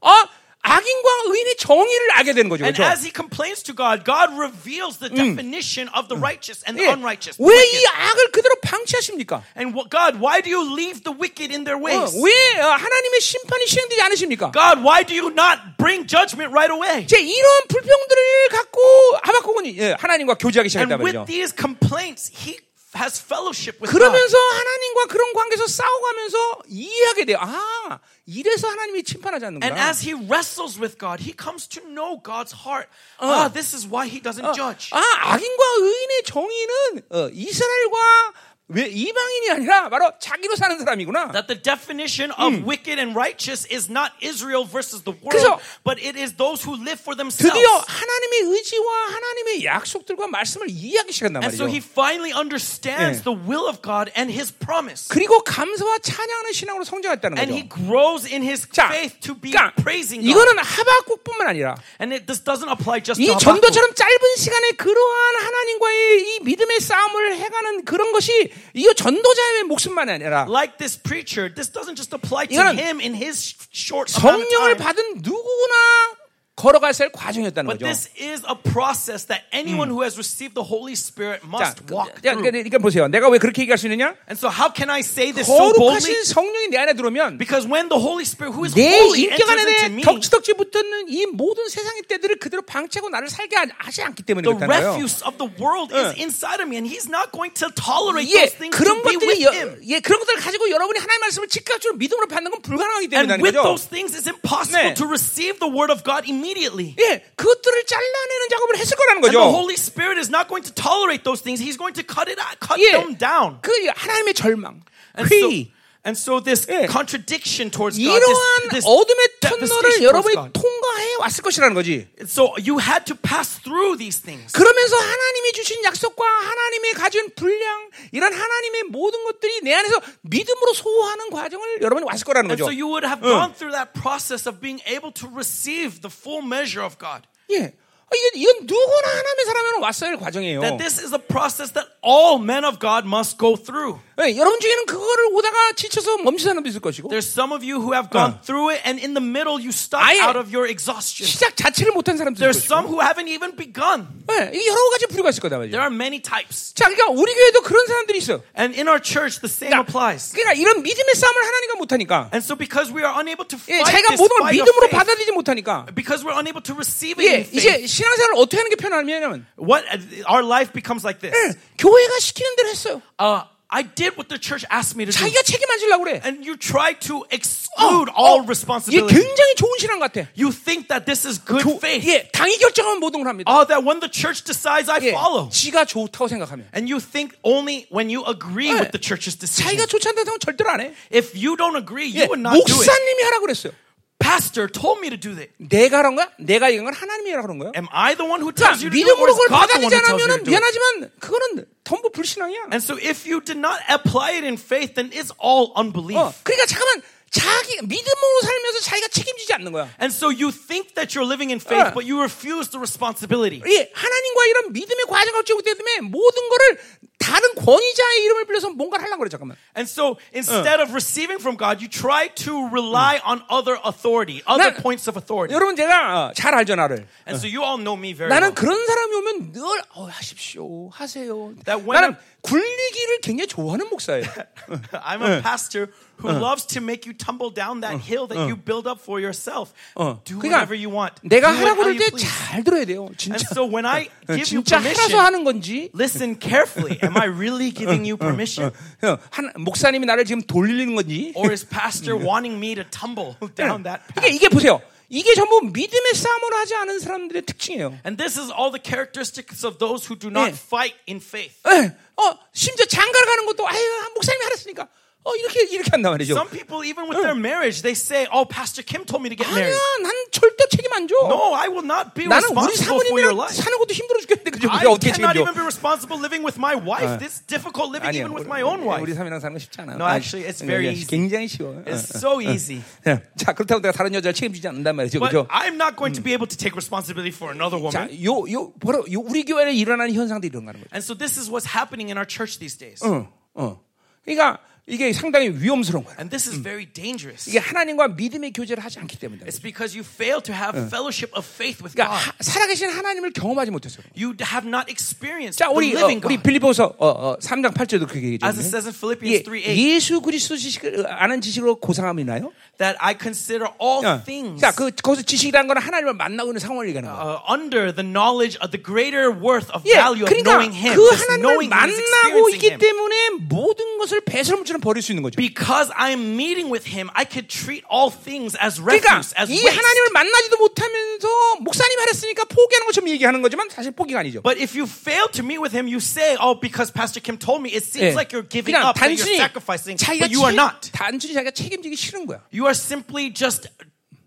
[0.02, 0.28] 아,
[0.66, 2.64] 악인과 의인의 정의를 알게 되는 거죠.
[2.64, 2.90] And 그렇죠?
[2.90, 6.96] as he complains to God, God reveals the definition of the righteous and the 예,
[6.96, 7.36] unrighteous.
[7.36, 7.84] the 왜 wicked.
[7.84, 9.44] 이 악을 그대로 방치하십니까?
[9.60, 12.16] And what, God, why do you leave the wicked in their 어, ways?
[12.16, 12.32] 왜
[12.64, 14.52] 어, 하나님의 심판이 시행되지 않으십니까?
[14.56, 17.06] God, why do you not bring judgment right away?
[17.12, 18.24] 제 이런 불평들을
[18.56, 18.80] 갖고
[19.22, 21.20] 하박국은 예, 하나님과 교제하기 시작했단 And 말이죠.
[21.20, 22.56] with these complaints, he
[22.95, 23.99] has fellowship with God.
[23.99, 27.39] 그러면서 하나님과 그런 관계에서 싸워가면서 이해하게 돼요.
[27.41, 29.03] 아, 이래서 하나님이
[29.45, 29.89] And 않는구나.
[29.91, 32.89] as he wrestles with God, he comes to know God's heart.
[33.21, 34.91] Ah, this is why he doesn't judge.
[34.93, 35.01] 아,
[35.35, 36.75] 악인과 의인의 정의는
[37.11, 38.33] 어, 이스라엘과
[38.71, 41.33] 왜 이방인이 아니라 바로 자기로 사는 사람이구나.
[41.33, 45.57] That the definition of wicked and righteous is not Israel versus the world,
[45.89, 47.49] but it is those who live for themselves.
[47.49, 51.73] 드디어 하나님의 의지와 하나님의 약속들과 말씀을 이해하기 시작한단 And so 말이죠.
[51.73, 53.25] he finally understands 예.
[53.25, 55.09] the will of God and his promise.
[55.09, 57.57] 그리고 감사와 찬양하는 신앙으로 성장했다는 And 거죠.
[57.57, 60.29] he grows in his 자, faith to be 그러니까 praising God.
[60.29, 61.73] 이거는 하박국뿐만 아니라
[62.05, 63.33] And it, this doesn't apply just 이.
[63.33, 70.46] 전도처럼 짧은 시간에 그러한 하나님과의 이 믿음의 싸움을 해가는 그런 것이 이거 전도자의 목숨만 아니라
[70.50, 74.50] Like this preacher, this doesn't just apply to 이거는 him in his short amount of
[74.50, 74.78] 성령을 time.
[74.78, 76.17] 받은 누구나
[76.59, 77.87] 할 과정이었다는 But 거죠.
[77.87, 81.95] this is a process that anyone who has received the Holy Spirit 자, must 그,
[81.95, 82.43] walk 자, through.
[82.43, 83.07] 그러니까, 그러니까 보세요.
[83.09, 84.15] 내가 왜 그렇게 얘기할 수 있느냐?
[84.27, 86.03] And so, how can I say this so boldly?
[86.03, 89.47] 거룩하신 성령이 내 안에 들어오면 Because when the Holy Spirit, who is 내 holy, 인격
[89.47, 93.67] enters into 안에 me, 덕지덕지 붙었는 이 모든 세상의 때들을 그대로 방치하고 나를 살게 하-
[93.79, 94.91] 하지 않기 때문에 the 그렇다는 거예요.
[94.99, 98.51] refuse of the world is inside of me, and He's not going to tolerate 예,
[98.51, 99.79] those things 그런 to be with 것들이 여, Him.
[99.87, 103.55] 예, 그런 것들을 가지고 여러분이 하나님의 말씀을 즉각적으로 믿음으로 받는 건 불가능하기 And 때문이라는 with
[103.57, 103.63] 거죠.
[103.63, 104.95] those things, it's impossible 네.
[104.99, 106.96] to receive the word of God immediately.
[107.00, 109.52] 예, 그것들을 잘라내는 작업을 했을 거라는 And the 거죠.
[109.52, 111.60] Holy Spirit is not going to tolerate those things.
[111.62, 113.60] He's going to cut it out, cut 예, them down.
[113.62, 114.82] 그 하나님의 절망,
[115.16, 115.70] And so, 회,
[116.08, 116.86] and so this 예.
[116.92, 120.52] contradiction towards God, 이러한 this, this 어둠의 devastation 터널을 towards 여러분이 God.
[120.52, 122.08] 통과해 왔을 것이라는 거지.
[122.28, 124.52] So you had to pass through these things.
[124.52, 131.30] 그러면서 하나님이 주신 약속과 하나님이 가진 분량, 이런 하나님의 모든 것들이 내 안에서 믿음으로 소화하는
[131.30, 132.68] 과정을 여러분이 왔을 거라는 And 거죠.
[132.68, 136.44] so you would have gone through that process of being able to receive the full
[136.44, 137.24] measure of God.
[137.50, 137.72] 예.
[138.14, 140.62] 아, 이건, 이건 누구나 하나님의 사람은 왔어야 할 과정이에요.
[140.62, 144.02] That this is a process that all men of God must go through.
[144.21, 147.95] 예, 여러분 중에는 그거를 오다가 지쳐서 멈춘 사람도 있을 것이고, There's some of you who
[147.95, 151.23] have gone through it, and in the middle you stop 아예 out of your exhaustion.
[151.23, 154.11] 시작 자체를 못한 사람도 있을 There's some 것이고, who haven't even begun.
[154.35, 155.71] 예, 이게 여러 가지 부류가 있을 거다 말이죠.
[155.71, 156.75] There are many types.
[156.75, 158.43] 자, 그러니까 우리 교회도 그런 사람들이 있어.
[158.59, 160.35] And in our church, the same 그러니까, applies.
[160.35, 163.87] 그러니까 이런 믿음의 싸움을 하나님과 못 하니까, And so because we are unable to 예,
[163.87, 167.47] fight 자기가 this 모든 걸 믿음으로 받아들이지 못하니까, because we're unable to receive it 예,
[167.55, 169.87] 이제 신앙생활을 어떻게 하는 게 편하냐면, what
[170.27, 171.31] our life becomes like this.
[171.31, 173.03] 예, 교회가 시키는 대로 했어요.
[173.23, 175.18] Uh, I did what the church asked me to do.
[175.18, 176.22] 자기가 책임 안 지려고 그래.
[176.24, 179.10] And you try to 어, exclude all 이게 responsibility.
[179.10, 180.30] 굉장히 좋은 신앙 같아.
[180.38, 182.06] You think that this is good 교- faith.
[182.06, 183.50] 예, 당이 결정하면 모든 걸 합니다.
[183.50, 185.50] Oh, that when the church decides, I 예, follow.
[185.50, 186.70] 지가 좋다고 생각하면.
[186.78, 188.78] And you think only when you agree 네.
[188.78, 189.66] with the church's decision.
[189.66, 190.94] 자기가 좋지 않다고 하면 절대로 안 해.
[191.10, 192.78] If you don't agree, 예, you would not do it.
[192.78, 193.74] 목사님이 하라고 그랬어요.
[194.19, 195.53] Pastor told me to do that.
[195.59, 196.29] 내가 하는 거야?
[196.39, 197.73] 내가 얘기한 건 하나님이 하라고 그런 거야?
[197.77, 200.43] Am I the one who 자, tells you to do it, 믿음으로 그걸 받아들이지 않으면?
[200.43, 202.69] 미안하지만 그거는 전부 불신앙이야.
[202.75, 206.19] And so if you did not apply it in faith, then it's all unbelief.
[206.19, 209.89] 어, 그러니까 잠깐만 자기 믿음으로 살면서 자기가 책임지지 않는 거야.
[210.01, 211.95] And so you think that you're living in faith, 어.
[211.95, 213.61] but you refuse the responsibility.
[213.69, 216.81] 예, 하나님과 이런 믿음의 과정을 지고 때문에 모든 거를
[217.19, 219.57] 다른 권위자의 이름을 빌려서 뭔가를 하려고 그래 잠깐만.
[219.77, 224.71] And so instead of receiving from God, you try to rely on other authority, other
[224.73, 225.53] 난- points of authority.
[225.55, 227.07] 여러분 제가 어, 잘 알죠 나를.
[227.27, 228.55] And so you all know me very 나는 well.
[228.55, 229.63] 그런 사람이 오면 늘
[229.95, 231.53] 어, 하십시오, 하세요.
[231.67, 234.26] That when 나는 굴리기를 굉장히 좋아하는 목사예요.
[234.92, 235.88] I'm a pastor
[236.20, 239.72] who loves to make you tumble down that hill that you build up for yourself.
[239.96, 241.16] 어, Do 그러니까 whatever you want.
[241.24, 242.28] 내가 Do it 하라고 how 그럴 you 때 please.
[242.28, 243.06] 잘 들어야 돼요.
[243.08, 243.48] And 진짜.
[243.56, 245.90] so when I 어, give you 진짜 하라서 permission, 하는 건지.
[245.96, 247.00] listen carefully.
[247.02, 248.72] Am I really giving you permission?
[249.04, 251.32] 어, 한, 목사님이 나를 지금 돌리는 건지.
[251.36, 254.36] Or is pastor wanting me to tumble down that 이게, path?
[254.36, 254.82] 이게 보세요.
[255.11, 257.99] 이게 전부 믿음의 싸움을 하지 않은 사람들의 특징이에요.
[258.05, 260.55] And this is all the characteristics of those who do not 예.
[260.55, 261.57] fight in faith.
[261.67, 263.81] 예, 어, 심지어 장가를 가는 것도 아유
[264.15, 264.89] 목사님이 하랬으니까
[265.26, 266.36] 어 이렇게 이렇게 한단 말이죠.
[266.36, 269.48] Some people, even with their marriage, they say, "Oh, Pastor Kim told me to get
[269.56, 271.16] married." 아니야, 난 절대 책임 안 줘.
[271.24, 273.56] No, I will not be 나는 우리 responsible for your 사모님이랑 life.
[273.56, 274.68] 사는 것도 힘들어 죽겠는데 그죠?
[274.68, 275.48] I 우리가 어떻게 cannot 책임져?
[275.48, 277.24] even be responsible living with my wife.
[277.24, 279.00] This is difficult living 아니야, even with 우리, my own wife.
[279.00, 279.96] 우리 사모님이랑 사는 거 쉽지 않아.
[279.96, 281.08] No, actually, it's very easy.
[281.08, 281.72] 굉장히 쉬워.
[281.88, 282.84] It's so easy.
[283.08, 283.24] 예.
[283.40, 285.48] 자 그렇다고 내가 다른 여자를 책임지지 않는단 말이죠, But 그죠?
[285.48, 288.12] I'm not going to be able to take responsibility for another 자, woman.
[288.28, 290.92] 요, 요, 바로 요 우리 교회에 일어나는 현상들이 이런 거는 거죠.
[290.92, 293.00] And so this is what's happening in our church these days.
[293.00, 293.80] 어, 어.
[294.28, 296.17] 그러니까 이게 상당히 위험스러운 거예요.
[296.19, 297.49] And this is very dangerous.
[297.49, 299.47] 이게 하나님과 믿음의 교제를 하지 않기 때문이다.
[299.47, 302.25] It's because you fail to have fellowship of faith with 그러니까 God.
[302.25, 304.03] 하- 살아계신 하나님을 경험하지 못했어요.
[304.17, 306.43] You have not experienced 자, the 우리 어, living 우리 God.
[306.43, 308.47] 빌리포서 어, 어, 3장 8절도 그렇게 As 얘기했죠.
[308.49, 312.51] it says in 예, Philippians 3 8, 예수 그리스도 지식을 아는 지식으로 고상함이 있나요?
[312.79, 314.23] that I consider all 어.
[314.25, 317.43] things 자, 그 거기서 지식이라는 건 하나님을 만나고 있는 상황을 얘기하는 거예요.
[317.45, 320.95] uh, under the knowledge of the greater worth of 예, value of 그러니까 knowing Him.
[320.97, 322.79] 그 하나님을 만나고 있기.
[322.79, 323.15] 때문에
[323.51, 325.36] 모든 것을 배설물처럼 버릴 수 있는 거죠.
[325.38, 329.58] Because I'm meeting with Him, I could treat all things as 그러니까 refuse, as 이
[329.58, 329.74] waste.
[329.74, 331.28] 하나님을 만나지도 못하면서
[331.62, 334.42] 목사님 하랬으니까 포기하는 것처럼 얘기하는 거지만 사실 포기가 아니죠.
[334.44, 337.62] But if you fail to meet with Him, you say, "Oh, because Pastor Kim told
[337.64, 338.16] me." It seems 예.
[338.16, 340.92] like you're giving 그냥 up, that you're 단순히 sacrificing, 자기가 but you are 책- not.
[340.94, 342.42] 단순히 자기가 책임지기 싫은 거야.
[342.54, 343.68] You are simply just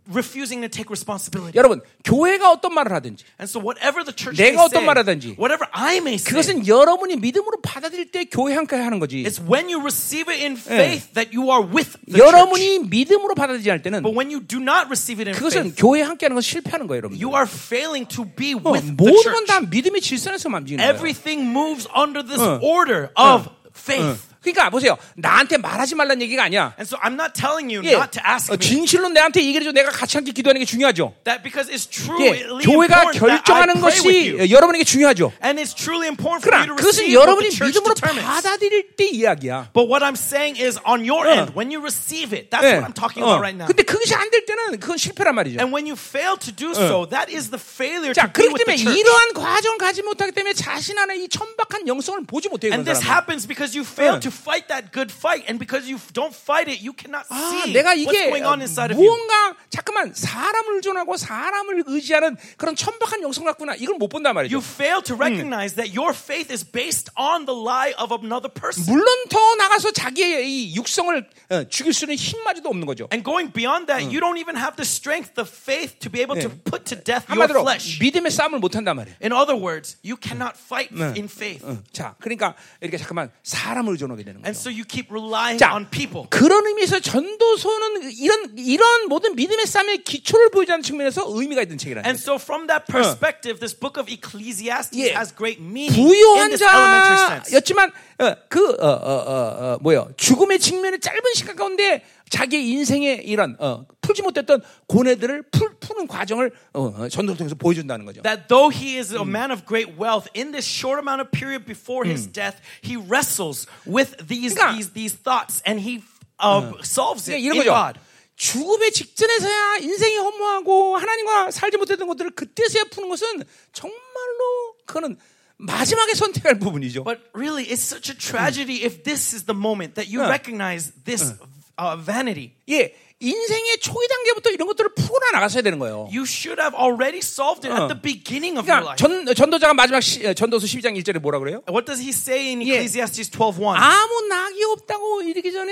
[0.09, 1.51] refusing to take responsibility.
[1.59, 4.99] 여러분, 교회가 어떤 말을 하든지 And so, whatever the church 내가 may 어떤 say, 말
[4.99, 9.25] 하든지 whatever I may say, 그것은 여러분이 믿음으로 받아들일 때 교회 함께 하는 거지.
[9.27, 12.23] it's when you receive it in faith that you are with the church.
[12.23, 15.83] 여러분이 믿음으로 받아들이지 않을 때는 But when you do not receive it in 그것은 faith,
[15.83, 17.19] 교회 함께 하는 건 실패하는 거예요, 여러분.
[17.19, 19.47] you are failing to be 어, with the 모든 건 church.
[19.51, 20.95] 다 믿음의 질서에서 움직이는 거예요.
[20.95, 24.23] Everything moves under this order of faith.
[24.42, 24.98] 그러니까 보세요.
[25.16, 26.74] 나한테 말하지 말라는 얘기가 아니야.
[26.80, 29.62] And so I'm not telling you 예, not to ask 어, me 진실로 내한테 얘기를
[29.62, 29.72] 해줘.
[29.72, 31.14] 내가 같이 함께 기도하는 게 중요하죠.
[31.26, 31.86] that because it's
[32.20, 34.50] 예, truly 교회가 that 결정하는 with 것이 you.
[34.50, 35.32] 여러분에게 중요하죠.
[35.46, 38.26] And it's truly important for you 그러나 to 그것은 여러분이 믿음으로 determines.
[38.26, 39.70] 받아들일 때 이야기야.
[39.78, 41.32] But what I'm saying is on your 어.
[41.38, 42.82] end, when you receive it, that's 예.
[42.82, 43.38] what I'm talking 어.
[43.38, 43.70] about right now.
[43.70, 45.62] 근데 그것이 안 될 때는 그건 실패란 말이죠.
[45.62, 48.58] And when you fail to do so, that is the failure to 자, be 그렇기
[48.58, 48.98] with the 때문에 church.
[48.98, 52.74] 이러한 과정을 가지 못하기 때문에 자신 안에 이 천박한 영성을 보지 못해요.
[52.74, 54.20] And this happens because you fail 어.
[54.20, 57.73] to fight that good fight, and because you don't fight it, you cannot 아, see
[57.73, 59.05] 내가 what's 이게 going on inside of you.
[59.07, 63.75] 무언가 자꾸만 사람을 의존하고 사람을 의지하는 그런 천박한 영성 같구나.
[63.77, 64.55] 이걸 못 본단 말이죠.
[64.57, 68.87] You fail to recognize that your faith is based on the lie of another person.
[68.89, 73.09] 물론 더 나가서 자기의 이 육성을 어, 죽일 수 있는 힘마저도 없는 거죠.
[73.13, 76.39] And going beyond that, you don't even have the strength, the faith to be able
[76.41, 77.99] to put to death your 한마디로 flesh.
[78.01, 79.17] 믿음의 싸움을 못 한단 말이에요.
[79.23, 81.65] In other words, you cannot fight in faith.
[81.65, 84.60] 어, 자, 그러니까 이렇게 잠깐만 사람을 의존하게 되는 And 거죠.
[84.60, 86.28] so you keep relying 자, on people.
[86.30, 92.18] 그런 의미에서 전도서는 이런 이런 모든 믿음의 싸움의 기초를 보여주는 측면에서 의미가 있는 책이라는 And
[92.22, 92.36] 거예요.
[92.36, 95.14] so, from that perspective, this book of Ecclesiastes 예.
[95.16, 96.52] has great meaning in 부유한.
[96.58, 99.34] 자였지만 어, 그 어, 어, 어,
[99.74, 105.76] 어, 뭐요 죽음의 직면의 짧은 시간 가운데 자기의 인생의 이런 어, 풀지 못했던 고뇌들을 풀,
[105.91, 108.23] 푸는 과정을 어, 어, 전도를 통해서 보여준다는 거죠.
[108.23, 111.67] That though he is a man of great wealth, in this short amount of period
[111.67, 116.03] before his death, he wrestles with these 그러니까- these these thoughts and he
[116.39, 117.73] uh, solves it 그러니까 이런 in 거죠.
[117.75, 118.01] God.
[118.37, 125.17] 죽음의 직전에서야 인생이 허무하고 하나님과 살지 못했던 것들을 그때서야 푸는 것은 정말로 그거는
[125.57, 127.03] 마지막에 선택할 부분이죠.
[127.05, 130.29] But really, it's such a tragedy if this is the moment that you 어.
[130.29, 131.33] recognize this
[131.81, 132.53] uh, vanity.
[132.69, 136.10] 예, 인생의 초기 단계부터 이런 것들을 풀어 나갔어야 되는 거예요.
[136.12, 137.86] You should have already solved it 어.
[137.86, 138.98] at the beginning of your 그러니까 life.
[138.98, 141.62] 전, 전도자가 마지막 시, 어, 전도서 12장 1절에 뭐라 그래요?
[141.70, 142.82] What does he say in 예.
[142.82, 143.76] Ecclesiastes 12:1?
[143.78, 145.72] 아무 낙이 없다고 이르기 전에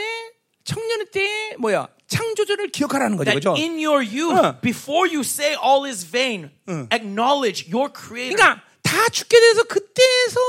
[0.64, 3.56] 청년 때 뭐야 창조주를 기억하라는 거죠, 그렇죠?
[3.58, 4.60] in your youth, 어.
[4.62, 6.52] before you say all is vain,
[6.94, 8.36] acknowledge your creator.
[8.38, 10.40] 그러니까 다 죽게 돼서 그때서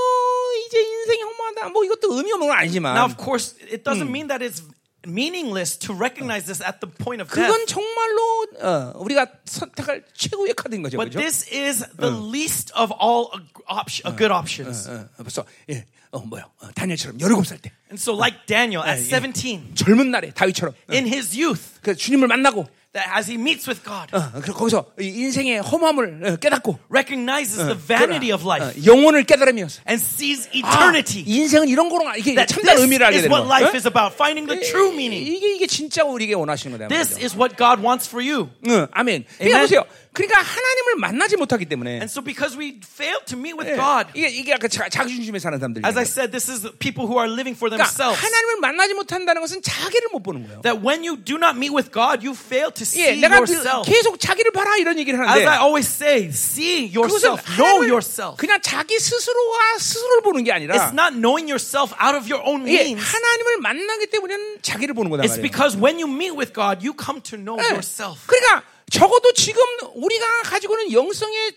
[0.67, 1.69] 이제 인생이 허무하다.
[1.71, 4.63] 뭐 이것도 의미 없는 건 아니지만 Now, of course, it doesn't mean that it's
[5.08, 7.46] meaningless to recognize this at the point of death.
[7.48, 11.20] 그건 정말로 어, 우리가 선택할 최고의 카드인 거죠, But 그렇죠?
[11.22, 13.30] this is the least of all
[13.68, 14.90] op- uh, good options.
[14.90, 19.11] 어, 벌써 예, 어 뭐야 어, 다니엘처럼 17살 때 And so, like Daniel at yeah.
[19.11, 23.69] 17, 젊은 날에 다윗처럼 어, in his youth, 그 주님을 만나고 that as he meets
[23.69, 28.55] with God, 어, 그 거기서 이 인생의 허무함을 어, 깨닫고 recognizes the vanity of 어,
[28.59, 31.23] life 영혼을 깨달으면서 and sees 아, eternity.
[31.27, 33.59] 인생은 이런 거로 이게 참된 this 의미를 알게 is 되는 what 거야.
[33.59, 33.77] life 어?
[33.77, 35.23] is about, finding the true meaning.
[35.23, 36.89] 이게 이게 진짜 우리에게 원하시는 거다.
[36.89, 38.51] This is what God wants for you.
[38.67, 39.25] 응, 아멘.
[39.39, 39.63] 그러니까 Amen.
[39.63, 39.85] 보세요.
[40.13, 44.11] 그러니까 하나님을 만나지 못하기 때문에 And so, because we fail to meet with 예, God,
[44.15, 45.87] 이게 이게 아까 자, 자기 중심에 사는 사람들이.
[45.87, 48.19] as I said, this is people who are living for 그러니까 themselves.
[48.19, 50.63] 하나님을 만나지 못한다는 것은 자기를 못 보는 거예요.
[50.67, 53.87] That when you do not meet with God, you fail to 예, see 내가 yourself.
[53.87, 58.35] 계속 자기를 봐라 이런 얘기를 As 하는데 I always say, see yourself, know yourself.
[58.35, 62.67] 그냥 자기 스스로와 스스로를 보는 게 아니라 It's not knowing yourself out of your own
[62.67, 62.99] 예, means.
[62.99, 65.47] 하나님을 만나기 때문에는 자기를 보는 거다 It's 말이에요.
[65.47, 67.71] because when you meet with God, you come to know 예.
[67.79, 68.27] yourself.
[68.27, 69.63] 그러니까 적어도 지금
[69.95, 71.53] 우리가 가지고 있는 영성의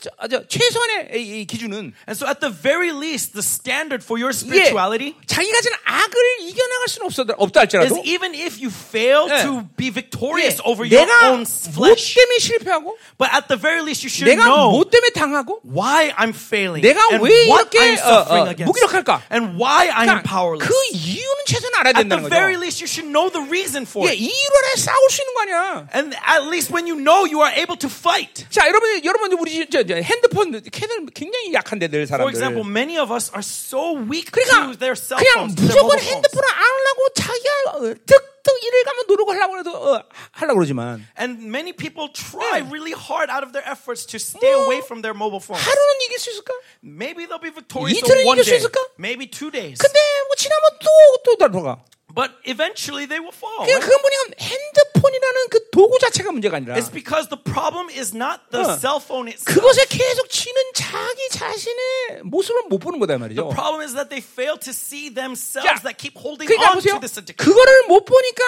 [0.47, 4.37] 최소한의 이, 이 기준은 And so, at the very least, the standard for your 예,
[4.37, 9.25] spirituality 자기 가진 악을 이겨 나갈 수는 없어, 없다 is 할지라도 even if you fail
[9.31, 9.41] 예.
[9.43, 13.57] to be victorious 예, over your 내가 own 뭐 flesh, 때문에 실패하고 but at the
[13.59, 17.49] very least, you should 내가 know 뭐 때문에 당하고 why I'm failing 내가 and 왜
[17.49, 19.21] what 이렇게, I'm 어, suffering 어, against 무기력할까?
[19.33, 20.69] and why I am 그러니까 powerless.
[20.69, 22.61] 그 이유는 최소한 알아야 At 된다는 the very 거죠.
[22.61, 24.21] least, you should know the reason for 예, it.
[24.21, 25.87] 이유를 싸울 수 있는 거 아니야.
[25.97, 28.46] And at least when you know, you are able to fight.
[28.50, 32.30] 자, 여러분, 여러분 우리 저, 저 핸드폰 걔들 굉장히 약한데 늘 For 사람들.
[32.34, 35.74] example, many of us are so weak 그러니까 to their cell 그냥 phones, to their
[35.78, 36.14] 무조건 mobile phones.
[36.14, 41.44] 핸드폰을 안 하려고 자기가 어, 득득 일을 가면 노력을 하려고 해도 어, 하려고 그러지만 And
[41.46, 45.14] many people try really hard out of their efforts to stay 뭐, away from their
[45.14, 45.60] mobile phones.
[45.62, 46.52] 하루는 이길 수 있을까?
[46.82, 48.78] Maybe they'll be victorious 이틀은 on one 이길 수 day, 있을까?
[48.98, 49.78] maybe two days.
[49.78, 50.88] 근데 뭐 지나면 또
[51.24, 51.84] 또 들어가.
[52.13, 53.65] But eventually they will fall.
[53.65, 58.41] 그냥 그건 뭐냐면 핸드폰이라는 그 도구 자체가 문제가 아니라 It's because the problem is not
[58.53, 58.77] the 어.
[58.77, 59.49] cell phone itself.
[59.49, 63.49] 그것에 계속 지는 자기 자신의 모습을 못 보는 거다 The 말이죠.
[63.49, 66.93] problem is that they fail to see themselves 자, that keep holding 그러니까 on 보세요.
[66.93, 67.41] to this addiction.
[67.41, 68.43] 그거를 못 보니까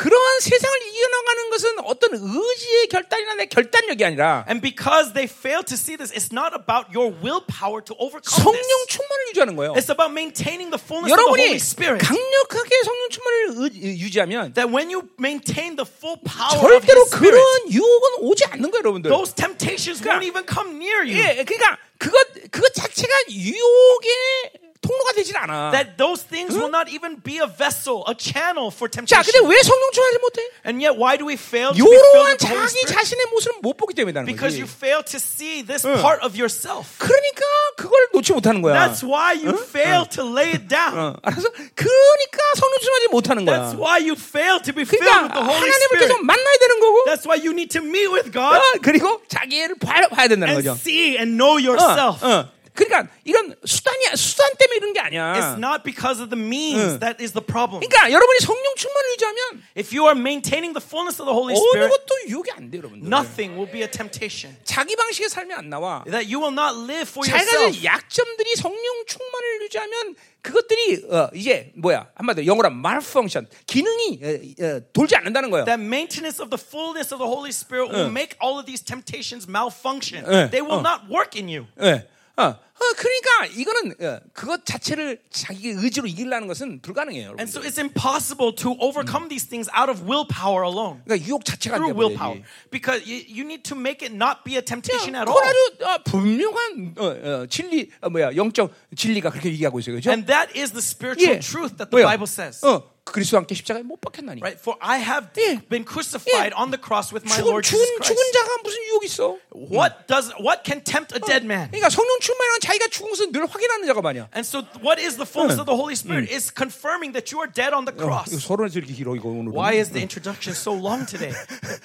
[0.00, 5.76] 그러한 세상을 이겨나가는 것은 어떤 의지의 결단이나 내 결단력이 아니라 And because they fail to
[5.76, 8.96] see this, it's not about your willpower to overcome 성령 this.
[8.96, 9.72] 충만을 유지하는 거예요.
[9.76, 12.00] It's about maintaining the fullness of the 여러분이 Holy Spirit.
[12.00, 17.12] 강력하게 성령 충만을 의- 유지하면 That when you maintain the full power of 절대로 His
[17.12, 19.12] Spirit, 그런 유혹은 오지 않는 거예요, 여러분들.
[19.12, 21.20] those temptations won't even come near you.
[21.20, 22.16] 예, 그러니까 그것
[22.48, 25.70] 그것 자체가 유혹의 통로가 되질 않아.
[25.72, 29.28] that those things will not even be a vessel, a channel for 자, temptation.
[29.28, 30.40] 근데 왜 성령 충만을 못해?
[30.64, 32.92] And yet, why do we fail to be filled with the Holy 자기 Spirit?
[32.96, 34.64] 자신의 모습을 못 보기 때문이라는 Because 거지.
[34.64, 36.96] you fail to see this part of yourself.
[36.96, 37.44] 그러니까
[37.76, 38.72] 그걸 놓지 못하는 거야.
[38.88, 40.96] That's why you fail to lay it down.
[40.96, 43.56] 어, 알아서 그러니까 성령 충만하지 못하는 거야.
[43.60, 46.08] That's why you fail to be filled 그러니까 with the Holy 하나님을 Spirit.
[46.08, 49.76] 계속 만나야 되는 거고, That's why you need to meet with 어, God 그리고 자기를
[49.76, 50.72] 봐야, 봐야 된다는 and 거죠.
[50.72, 52.24] see and know 어, yourself.
[52.24, 52.48] 어.
[52.74, 55.56] 그러니까 이건 수단이 수단 때문에 이런 게 It's 아니야.
[55.58, 57.80] not because of the means that is the problem.
[57.82, 59.38] 그러니까 여러분이 성령 충만을 유지하면
[59.76, 62.78] If you are maintaining the fullness of the Holy 어느 Spirit, 것도 유혹이 안 돼,
[62.78, 63.08] 여러분들.
[63.10, 64.56] nothing will be a temptation.
[64.64, 66.04] 자기 방식의 삶이 안 나와.
[66.06, 67.74] That you will not live for 자기가 yourself.
[67.74, 74.28] 가진 약점들이 성령 충만을 유지하면 그것들이 어, 이제 뭐야 한마디로 영어로 malfunction 기능이 어,
[74.64, 75.64] 어, 돌지 않는다는 거예요.
[75.66, 79.44] That maintenance of the fullness of the Holy Spirit will make all of these temptations
[79.50, 80.24] malfunction.
[80.24, 80.86] 예, They will 어.
[80.86, 81.66] not work in you.
[81.82, 82.08] 예.
[82.36, 82.42] 어,
[82.80, 87.36] 어, 그러니까 이거는 어, 그것 자체를 자기 의지로 이기려는 것은 불가능해요.
[87.38, 87.68] And so 여러분들.
[87.68, 91.02] it's impossible to overcome these things out of willpower alone.
[91.04, 92.42] 그러니까 유혹 자체가 안 Through 돼 willpower.
[92.70, 95.44] Because you, you need to make it not be a temptation at 그건 all.
[95.44, 100.10] 아주 어, 분명한 어, 어, 진리 어, 뭐야 영적 진리가 그렇게 얘기하고 있어요, 그렇죠?
[100.10, 101.40] And that is the spiritual 예.
[101.40, 102.16] truth that the 뭐야?
[102.16, 102.64] Bible says.
[102.64, 104.41] 어, 그리스도 함께 십자가에 못 박혔나니.
[104.41, 104.59] Right?
[104.59, 105.61] For I have 예.
[105.69, 106.57] been crucified 예.
[106.57, 108.33] on the cross with my 죽은, Lord 죽은, Jesus 죽은 Christ.
[108.33, 109.37] 자가 무슨 유혹이 있어?
[109.53, 111.69] What does what can tempt a dead man?
[111.69, 114.27] 그러니까 성령 충만이란 자기가 죽은 것을 늘 확인하는 작업 아니야.
[114.33, 116.33] And so what is the fullness of the Holy Spirit?
[116.33, 118.33] Is confirming that you are dead on the 이거 cross.
[118.33, 119.53] 서론에서 이렇게 길어 이거 오늘.
[119.53, 121.31] Why is the introduction so long today?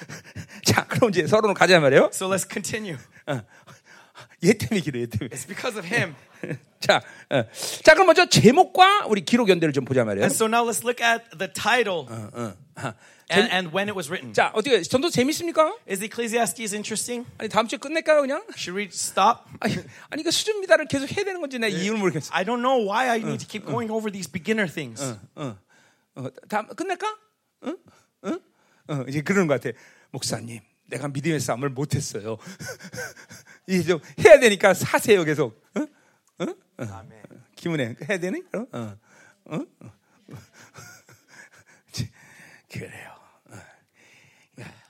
[0.64, 2.10] 자, 그럼 이제 서론을 가자 말이에요.
[2.16, 2.96] So let's continue.
[4.42, 5.36] 얘 때문에 길어, 얘 때문에.
[5.36, 6.16] It's because of him.
[6.79, 7.43] 자, 어.
[7.83, 10.23] 자, 그럼 먼저 제목과 우리 기록 연대를 좀 보자 말이에요.
[10.23, 12.93] And so now let's look at the title 어, 어.
[13.31, 14.33] and, and when it was written.
[14.33, 15.75] 자, 어떻게 전도 재밌습니까?
[15.89, 17.27] Is Ecclesiastes interesting?
[17.37, 18.43] 아니 다음 주에 끝낼까요, 그냥?
[18.55, 19.41] Should we stop?
[19.59, 19.75] 아니,
[20.09, 22.29] 아니 그 수준 미달을 계속 해야 되는 건지 내 이유를 모르겠어.
[22.33, 25.01] I don't know why I need to keep going over these beginner things.
[25.35, 25.57] 어,
[26.15, 27.07] 어, 다음 끝낼까?
[27.65, 27.77] 응?
[28.25, 28.39] 응?
[28.87, 29.75] 어, 이제 그러는 것 같아.
[30.11, 32.37] 목사님, 내가 믿음의 싸움을 못했어요.
[33.67, 35.59] 이제 좀 해야 되니까 사세요 계속.
[35.77, 35.87] 응?
[36.41, 36.55] 응?
[36.77, 37.05] 어.
[37.55, 38.43] 김은혜 해야 되니?
[38.53, 38.77] 어?
[38.77, 38.97] 어.
[39.45, 39.55] 어?
[39.81, 39.91] 어.
[42.69, 43.15] 그래요.
[43.49, 43.55] 어.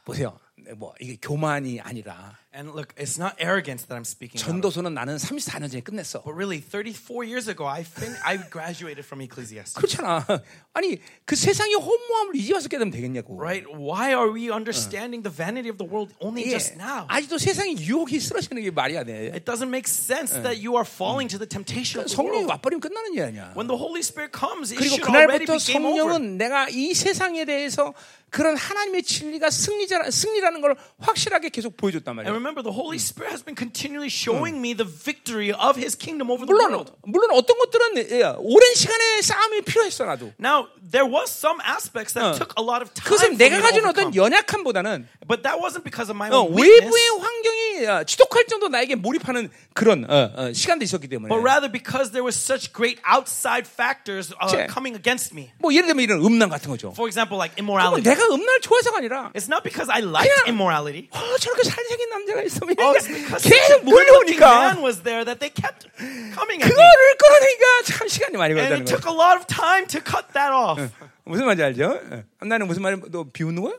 [0.04, 0.40] 보세요.
[0.78, 4.45] 뭐 이게 교만이 아니라 And look, it's not arrogance that I'm speaking of.
[4.45, 6.23] 전도서는 나는 34년 전에 끝냈어.
[6.25, 9.79] But really, 34 years ago, I fin- I graduated from Ecclesiastes.
[9.79, 10.27] 그렇잖아.
[10.75, 13.39] 아니 그 세상의 허무함을 이제 와서 깨달으면 되겠냐고.
[13.39, 13.63] Right?
[13.71, 16.51] Why are we understanding the vanity of the world only 예.
[16.59, 17.07] just now?
[17.07, 19.31] 아직도 세상에 유혹이 쓰러지는 게 말이 안 돼.
[19.31, 22.51] It doesn't make sense that you are falling to the temptation of the 성령이 world.
[22.51, 23.55] 와버리면 끝나는 일 아니야.
[23.55, 26.11] When the Holy Spirit comes, it 그리고 should already 그날부터 be game over.
[26.19, 27.95] 성령은 내가 이 세상에 대해서
[28.30, 32.34] 그런 하나님의 진리가 승리자, 승리라는 걸 확실하게 계속 보여줬단 And 말이야.
[32.36, 36.44] remember, the Holy Spirit has been continually showing me the victory of His kingdom over
[36.44, 36.92] the 물론 world.
[37.08, 40.34] 물론 어떤 것들은 예, 오랜 시간의 싸움이 필요했어 나도.
[40.40, 43.86] Now, there was some aspects that took a lot of time 그것은 내가 가진.
[43.86, 48.46] 어떤 연약함보다는 But that wasn't because of my 어, own weakness, 외부의 환경이 어, 지독할
[48.48, 51.30] 정도 나에게 몰입하는 그런 어, 어, 시간도 있었기 때문에.
[51.30, 55.52] but rather because there was such great outside factors uh, 제- coming against me.
[55.60, 56.92] 뭐 예를 들면 이런 음란 같은 거죠.
[56.94, 58.04] For example, like immorality.
[58.16, 61.10] 내가 음란을 좋아해서가 아니라 It's not because I liked immorality.
[61.12, 65.88] 어, 저렇게 잘생긴 남자가 있으면 Oh, such a 계속 몰려오니까 was there that they kept
[66.34, 66.72] coming at me.
[66.72, 69.12] 그거를 끌어내니까 참 시간이 많이 And 걸렸다는 it took 거예요.
[69.12, 70.80] a lot of time to cut that off.
[71.26, 72.00] 무슨 말인지 알죠?
[72.12, 72.24] 어.
[72.46, 73.74] 나는 무슨 말이 너 비웃는 거야?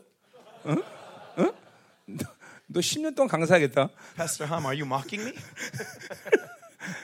[0.65, 0.71] 어?
[1.37, 1.53] 어?
[2.05, 2.25] 너,
[2.67, 3.89] 너 10년 동안 강사하겠다.
[4.15, 5.33] Pastor Hum, are you mocking me?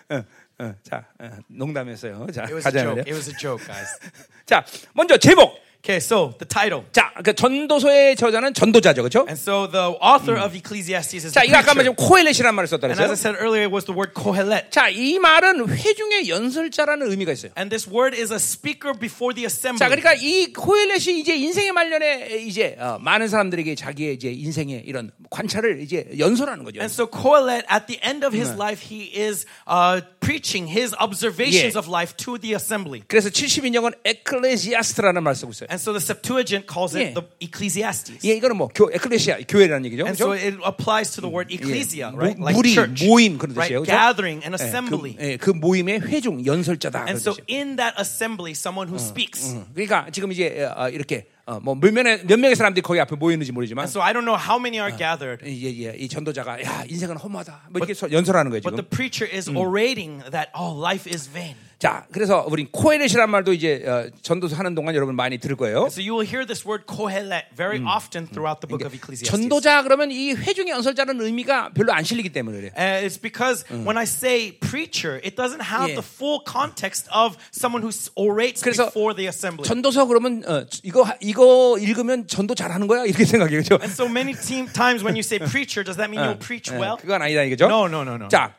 [0.10, 0.24] 어,
[0.60, 2.28] 어, 자, 어, 농담했어요.
[2.32, 2.96] 자, It was a 가자 joke.
[2.98, 3.04] 말이야.
[3.08, 4.00] It was a joke, guys.
[4.46, 4.64] 자,
[4.94, 5.56] 먼저 제목.
[5.86, 6.86] Okay, so the title.
[6.94, 9.26] 자, 그 전도서의 저자는 전도자죠, 그렇죠?
[9.28, 11.74] And so the author of Ecclesiastes is 자, 이거 아까.
[11.74, 13.20] 말씀 코엘렛이라는 말을 썼다 And as I 그랬어요.
[13.20, 14.72] said earlier, it was the word kohelet.
[14.72, 17.52] 자, 이 말은 회중의 연설자라는 의미가 있어요.
[17.60, 19.92] And this word is a speaker before the 자, assembly.
[19.92, 25.82] 그러니까 이 코엘렛이 이제 인생의 말년에 이제 어, 많은 사람들에게 자기의 이제 인생의 이런 관찰을
[25.84, 26.80] 이제 연설하는 거죠.
[26.80, 31.76] And so Kohelet, at the end of his life, he is uh, preaching his observations
[31.76, 31.84] Yeah.
[31.84, 33.04] of life to the assembly.
[33.06, 35.68] 그래서 72년은 에클레시아스트라는 말을 쓰고 있어요.
[35.73, 37.11] And so the Septuagint calls Yeah.
[37.11, 38.21] it the Ecclesiastes.
[38.25, 40.05] 예, 이거는 뭐 교, 에클레시아 교회라는 얘기죠.
[40.07, 40.47] And so 그렇죠?
[40.47, 42.39] it applies to the word ecclesia, 모- right?
[42.41, 43.73] Like 무리, church, 모임 그런 right?
[43.75, 43.83] 뜻이에요.
[43.85, 43.93] 그렇죠?
[43.93, 45.13] Gathering and 예, assembly.
[45.17, 47.05] 그, 예, 그 모임의 회중 연설자다.
[47.05, 47.47] 그런 And so 뜻이에요.
[47.49, 49.55] in that assembly, someone who speaks.
[49.75, 53.52] 그러니까 지금 이제 어, 이렇게 어, 뭐몇 명의 몇 명의 사람들이 거기 앞에 모여 있는지
[53.52, 56.84] 모르지만 And so I don't know how many are gathered, 예, 예, 이 전도자가 야
[56.88, 58.78] 인생은 허무하다 뭐 이렇게 서- 연설하는 거예요 but 지금.
[58.80, 61.56] the preacher is orating that oh, life is vain.
[61.80, 65.88] 자, 그래서 우리 코에렛이란 말도 이제 어, 전도서 하는 동안 여러분 많이 들을 거예요.
[65.92, 69.28] So you will hear this word kohelet very often throughout the book of Ecclesiastes.
[69.30, 72.72] 전도자 그러면 이 회중의 연설자는 의미가 별로 안 실리기 때문에 그래요.
[72.80, 76.00] Uh, it's because when I say preacher, it doesn't have Yeah.
[76.00, 79.68] the full context of someone who s- orates 그래서 before the assembly.
[79.68, 83.76] 전도서 그러면 어, 이거 이거 읽으면 전도 잘하는 거야 이렇게 생각해요, 그렇죠?
[83.82, 86.98] And so many times when you say preacher, does that mean you'll preach well?
[86.98, 87.66] 그건 아니다 이거죠?
[87.66, 88.28] No, no, no, no.
[88.30, 88.54] 자,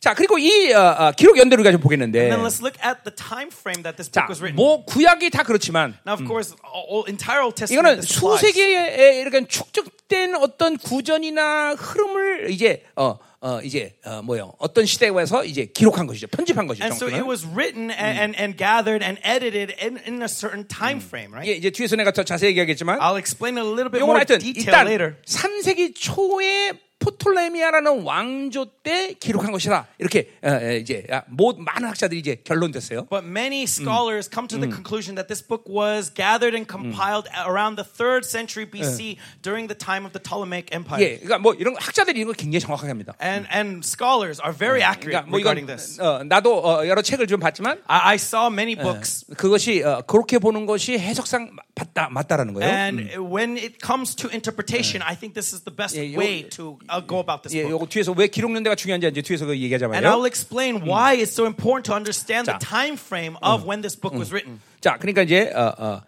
[0.00, 3.14] 자 그리고 이 어, 어, 기록 연대를 가지고 보겠는데, And then let's look at the
[3.14, 4.56] time frame that this 자, book was written.
[4.56, 8.02] 뭐 구약이 다 그렇지만 Now, of course, all, entire Old Testament 이거는.
[8.02, 15.42] 수세기에 이렇게 축적된 어떤 구전이나 흐름을 이제 어, 어 이제 어, 뭐요 어떤 시대에 와서
[15.44, 16.84] 이제 기록한 것이죠, 편집한 것이죠.
[16.84, 17.26] And so it 정확히는.
[17.26, 21.48] was written and, and, and gathered and edited in, in a certain time frame, right?
[21.48, 24.38] 이게 이제 뒤에서 내가 더 자세히 얘기하겠지만 I'll explain it a little bit more 하여튼
[24.40, 25.16] detail 일단 later.
[25.24, 29.88] 3세기 초에 포톨레미아라는 왕조 때 기록한 것이다.
[29.98, 33.06] 이렇게 어, 어, 이제 아, 모, 많은 학자들이 이제 결론됐어요.
[33.08, 37.76] But many scholars come to the conclusion that this book was gathered and compiled around
[37.76, 41.00] the third century BC during the time of the Ptolemaic Empire.
[41.02, 43.14] 예, 그러니까 뭐 이런 거 학자들이 이런 거 굉장히 정확하게 합니다.
[43.20, 45.98] And, and scholars are very accurate 그러니까 뭐 regarding this.
[46.00, 50.38] 어, 나도 어, 여러 책을 좀 봤지만 I, I saw many books, 그것이 어, 그렇게
[50.38, 52.69] 보는 것이 해석상 맞다 맞다라는 거예요.
[52.69, 56.43] and when it comes to interpretation, I think this is the best 예, 요- way
[56.49, 57.71] to uh, go about this 예, book.
[57.71, 60.11] 요거 뒤에서 왜 기록연대가 중요한지 이제 뒤에서 그 얘기하자 And 말이에요.
[60.11, 62.59] I'll explain why it's so important to understand the 자.
[62.59, 64.59] time frame of when this book was written.
[64.81, 66.01] 자, 그러니까 이제 어, 어,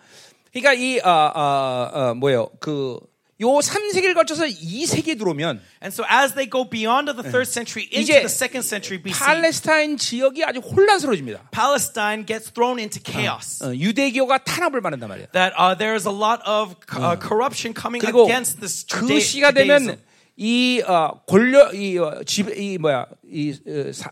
[0.51, 2.49] 그러니까 이 어, 어, 어, 뭐예요?
[2.59, 2.99] 그
[3.42, 8.00] 요 3세기를 거쳐서 2세기 들어오면 And so as they go beyond the third century into
[8.14, 11.50] 이제 the second century BC, 팔레스타인 지역이 아주 혼란스러워집니다.
[11.50, 13.62] Palestine gets thrown into chaos.
[13.62, 15.26] 어, 유대교가 탄압을 받는단 말이에요.
[15.32, 19.50] That uh, there is a lot of uh, corruption coming against this 그 Juda- 시가
[19.52, 20.11] 되면 Judaism.
[20.36, 24.10] 이 어, 권력 이집이 뭐야 이 어, 사,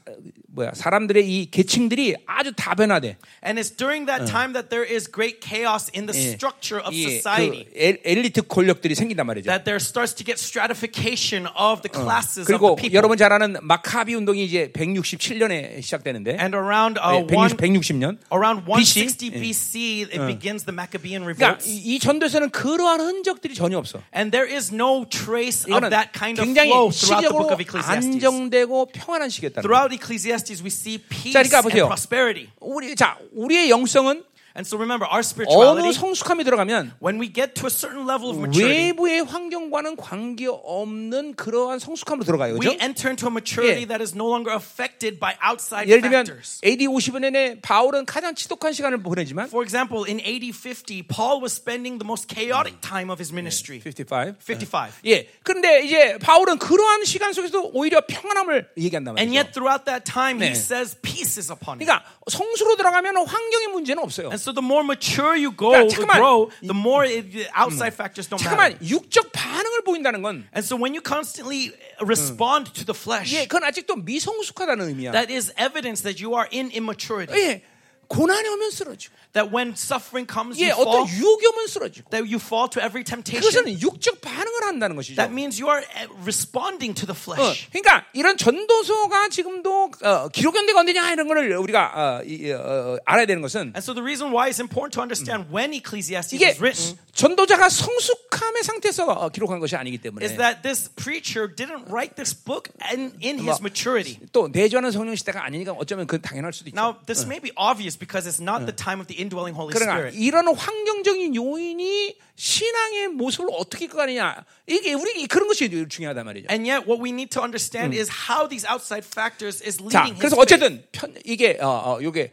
[0.48, 3.16] 뭐야 사람들의 이 계층들이 아주 다변화돼.
[3.42, 6.92] And it's during that time that there is great chaos in the 예, structure of
[6.94, 7.64] 이, society.
[7.64, 9.48] 그 엘, 엘리트 권력들이 생긴단 말이죠.
[9.48, 12.96] That there starts to get stratification of the classes of 그리고 the people.
[12.96, 18.18] 여러분 잘 아는 마카비 운동이 이제 167년에 시작되는데 And around uh, 네, one, 160, 160년
[18.32, 19.08] around BC?
[19.08, 21.68] 160 BC, it begins the Maccabean 그러니까 revolts.
[21.68, 24.02] 이, 이 전도에서는 그러한 흔적들이 전혀 없어.
[24.14, 27.50] And there is no trace of 이거는 that kind of 굉장히 flow throughout the book
[27.50, 28.06] 시적으로 of Ecclesiastes.
[28.14, 29.62] 안정되고 평안한 시기였다는 거예요.
[29.62, 31.86] Throughout Ecclesiastes, we see peace 자, 그러니까 and 보세요.
[31.86, 32.48] prosperity.
[32.60, 34.24] 우리 자 우리의 영성은
[34.54, 38.30] And so remember, our 어느 spirituality, 성숙함이 들어가면 when we get to a certain level
[38.30, 42.54] of maturity, 외부의 환경과는 관계 없는 그러한 성숙함으로 들어가요.
[42.54, 42.78] we 그렇죠?
[42.82, 43.86] enter into a maturity 예.
[43.86, 46.60] that is no longer affected by outside 예를 들면 factors.
[46.64, 51.98] AD 50년에 바울은 가장 지독한 시간을 보내지만 For example, in AD 50, Paul was spending
[51.98, 53.78] the most chaotic time of his ministry.
[53.78, 54.34] 55.
[54.42, 54.90] 55.
[55.06, 55.28] 예.
[55.44, 59.38] 그런데 이제 바울은 그러한 시간 속에서도 오히려 평안함을 얘기한단 And 말이죠.
[59.38, 60.58] yet, throughout that time, he 네.
[60.58, 61.86] says peace is upon him.
[61.86, 64.30] 그러니까 성수로 들어가면 환경의 문제는 없어요.
[64.39, 66.15] And so, the more mature you go, 그러니까 you 잠깐만.
[66.17, 68.55] grow, the more it, the outside factors don't matter.
[68.55, 71.71] 잠깐만 육적 반응을 보인다는 건 And so, when you constantly
[72.01, 75.11] respond to the flesh, 예, 그건 아직도 미성숙하다는 의미야.
[75.11, 77.33] that is evidence that you are in immaturity.
[77.35, 77.61] 예.
[78.10, 81.06] 고난이 오면 쓰러지고 That when suffering comes, 예, you fall.
[81.06, 83.38] 어떤 유혹이 오면 쓰러지고 That you fall to every temptation.
[83.38, 85.14] 그것은 육적 반응을 한다는 것이죠.
[85.14, 87.70] That means you are uh, responding to the 어, flesh.
[87.70, 93.26] 그러니까 이런 전도서가 지금도 어, 기록연대가 언제냐 이런 거를 우리가 어, 이, 어, 어, 알아야
[93.26, 96.58] 되는 것은 And so the reason why it's important to understand when Ecclesiastes 이게 was
[96.58, 102.16] written 전도자가 성숙함의 상태에서 어, 기록한 것이 아니기 때문에 is that this preacher didn't write
[102.16, 104.18] this book in, in his 뭐, maturity.
[104.32, 106.80] 또 내주하는 성령 시대가 아니니까 어쩌면 그 당연할 수도 있죠.
[106.80, 109.92] Now, this may be obvious because it's not the time of the indwelling Holy 그러나
[110.00, 110.16] Spirit.
[110.16, 116.48] 이런 환경적인 요인이 신앙의 모습을 어떻게 이끌어가느냐 이게 우리 그런 것이 중요하단 말이죠.
[116.50, 120.16] And yet, what we need to understand is how these outside factors is 자, leading
[120.16, 120.40] his 그래서 faith.
[120.40, 122.32] 어쨌든 편, 이게 어, 어, 요게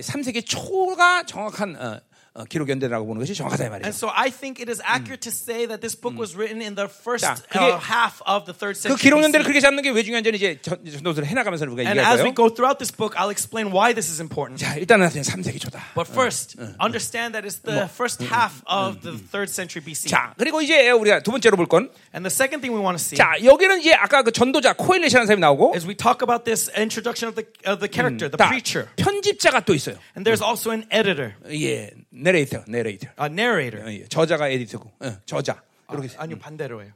[0.00, 2.00] 3세기 초가 정확한 어,
[2.36, 3.86] 어, 기록 연대라고 보는 것이 정확하다 이 말이에요.
[3.86, 6.74] And so I think it is accurate to say that this book was written in
[6.74, 8.98] the first 자, uh, 그게- half of the third 그 century.
[8.98, 9.46] 기록 연대를.
[9.46, 12.34] 그렇게 잡는 게 왜 중요한지 이제 전- 전도서를 해나가면서 우리가 And 얘기할 as we 거예요.
[12.34, 14.58] go throughout this book, I'll explain why this is important.
[14.58, 15.94] 자, 일단은 3세기 초다.
[15.94, 20.10] But first, understand that it's the first half of the third century BC.
[20.10, 23.02] 자, 그리고 이제 우리가 두 번째로 볼 건, And the second thing we want to
[23.02, 26.66] see 자, 여기는 이제 아까 그 전도자 코엘렛이라는 사람이 나오고, is we talk about this
[26.74, 29.94] introduction of the of the character, the 다 preacher, 편집자가 또 있어요.
[30.18, 33.08] and there's also an editor, 예, 내레이터, 내레이터.
[33.20, 33.92] a narrator.
[33.92, 35.62] 예, 저자가 에디터고, 예, 저자.
[35.92, 36.08] 이렇게.
[36.16, 36.92] 아니요 반대로예요.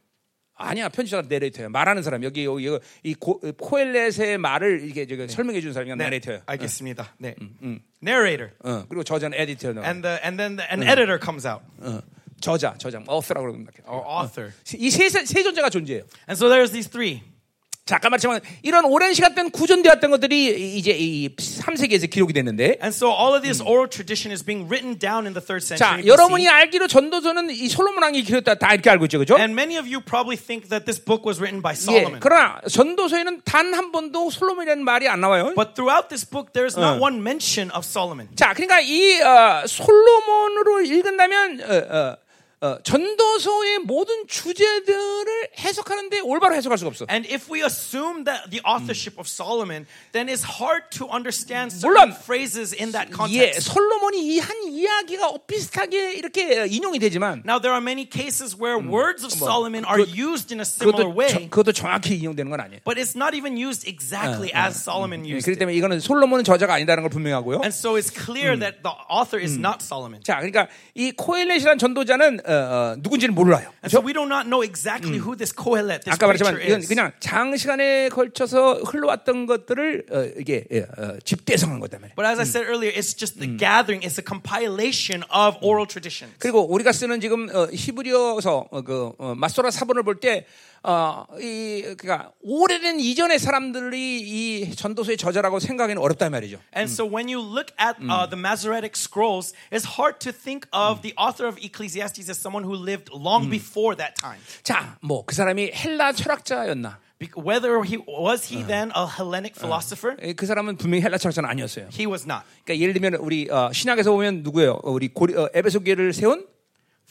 [0.54, 1.68] 아니야 편집자가 내레이터예요.
[1.68, 6.42] 말하는 사람 여기 여기 이거 이 고, 코엘렛의 말을 이게 저기 설명해 주는 사람이 내레이터예요.
[6.46, 7.14] 알겠습니다.
[7.18, 7.36] 네.
[8.02, 8.50] Narrator.
[8.64, 9.68] 어, 그리고 저자는 에디터.
[9.84, 11.62] And the and then the, an editor comes out.
[11.80, 12.00] 어,
[12.40, 13.72] 저자, 저장, author라고 그럽니다.
[13.86, 14.52] Or author.
[14.76, 16.02] 이세 세 존재가 존재해요.
[16.28, 17.22] And so there's these three.
[17.89, 22.93] 자, 아까 말했지만 이런 오랜 시간 동안 구전되었던 것들이 이제 이 3세기에서 기록이 됐는데 And
[22.95, 26.05] so all of this oral tradition is being written down in the third 자, century.
[26.07, 26.47] 여러분이.
[26.47, 29.18] 알기로 전도서는 이 솔로몬 왕이 기록했다 다 이렇게 알고 있죠.
[29.18, 29.36] 그죠?
[29.39, 31.80] And many of you probably think that this book was written by 예.
[31.80, 32.20] Solomon.
[32.20, 35.55] 그러나 전도서에는 단 한 번도 솔로몬이라는 말이 안 나와요.
[35.57, 38.28] But throughout this book, there's not one mention of Solomon.
[38.36, 42.16] 자, 그러니까 이 어, 솔로몬으로 읽은다면 어, 어,
[42.61, 47.06] 어, 전도서의 모든 주제들을 해석하는데 올바로 해석할 수가 없어.
[47.09, 52.11] And if we assume that the authorship of Solomon, then it's hard to understand 물론,
[52.11, 53.70] certain phrases in that 예, context.
[53.70, 59.22] 솔로몬이 이 한 이야기가 비슷하게 이렇게 인용이 되지만 Now, there are many cases where words
[59.24, 62.59] of Solomon are 그- used in a similar 그것도, way, 정, 그것도 정확히 인용되는 건
[62.61, 62.80] 아니에요.
[62.84, 65.59] but it's not even used exactly as Solomon 예, used 그렇기.
[65.62, 67.62] 때문에 이거는 솔로몬은 저자가 아니다는 걸 분명히 하고요.
[67.62, 70.22] And so it's clear that the author is not Solomon.
[70.26, 73.68] 자, 그러니까 이 코엘렛이라는 전도자는 어, 어, 누군지는 몰라요.
[73.84, 76.88] And so we do not know exactly who this Kohelet, this 아까 말했지만 이건 is.
[76.88, 82.16] 그냥 장시간에 걸쳐서 흘러왔던 것들을 어, 이게 예, 어, 집대성한 거단 말이에요.
[82.16, 86.34] But as I said earlier, it's just the gathering, it's a compilation of oral traditions.
[86.38, 90.46] 그리고 우리가 쓰는 지금 어, 히브리어서 어, 그 어, 마소라 사본을 볼때
[90.83, 96.59] 어, 이 그러니까 오래된 이전의 사람들이 이 전도서의 저자라고 생각하기는 어렵단 말이죠.
[96.74, 101.03] And so when you look at uh, the Masoretic scrolls, it's hard to think of
[101.03, 104.39] the author of Ecclesiastes as someone who lived long before that time.
[104.62, 106.99] 자, 뭐 그 사람이 헬라 철학자였나?
[107.37, 111.89] Whether he was he then a Hellenic philosopher, 예, 그 사람은 분명히 헬라 철학자는 아니었어요.
[111.93, 112.45] he was not.
[112.64, 114.79] 그러니까 예를 들면 우리 어, 신약에서 보면 누구예요?
[114.85, 116.47] 어, 우리 고리, 어, 에베소 교회를 세운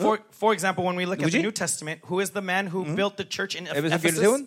[0.01, 1.33] For for example, when we look at 누구지?
[1.39, 4.21] the New Testament, who is the man who built the church in 에베소 교회를 Ephesus?
[4.21, 4.47] 세운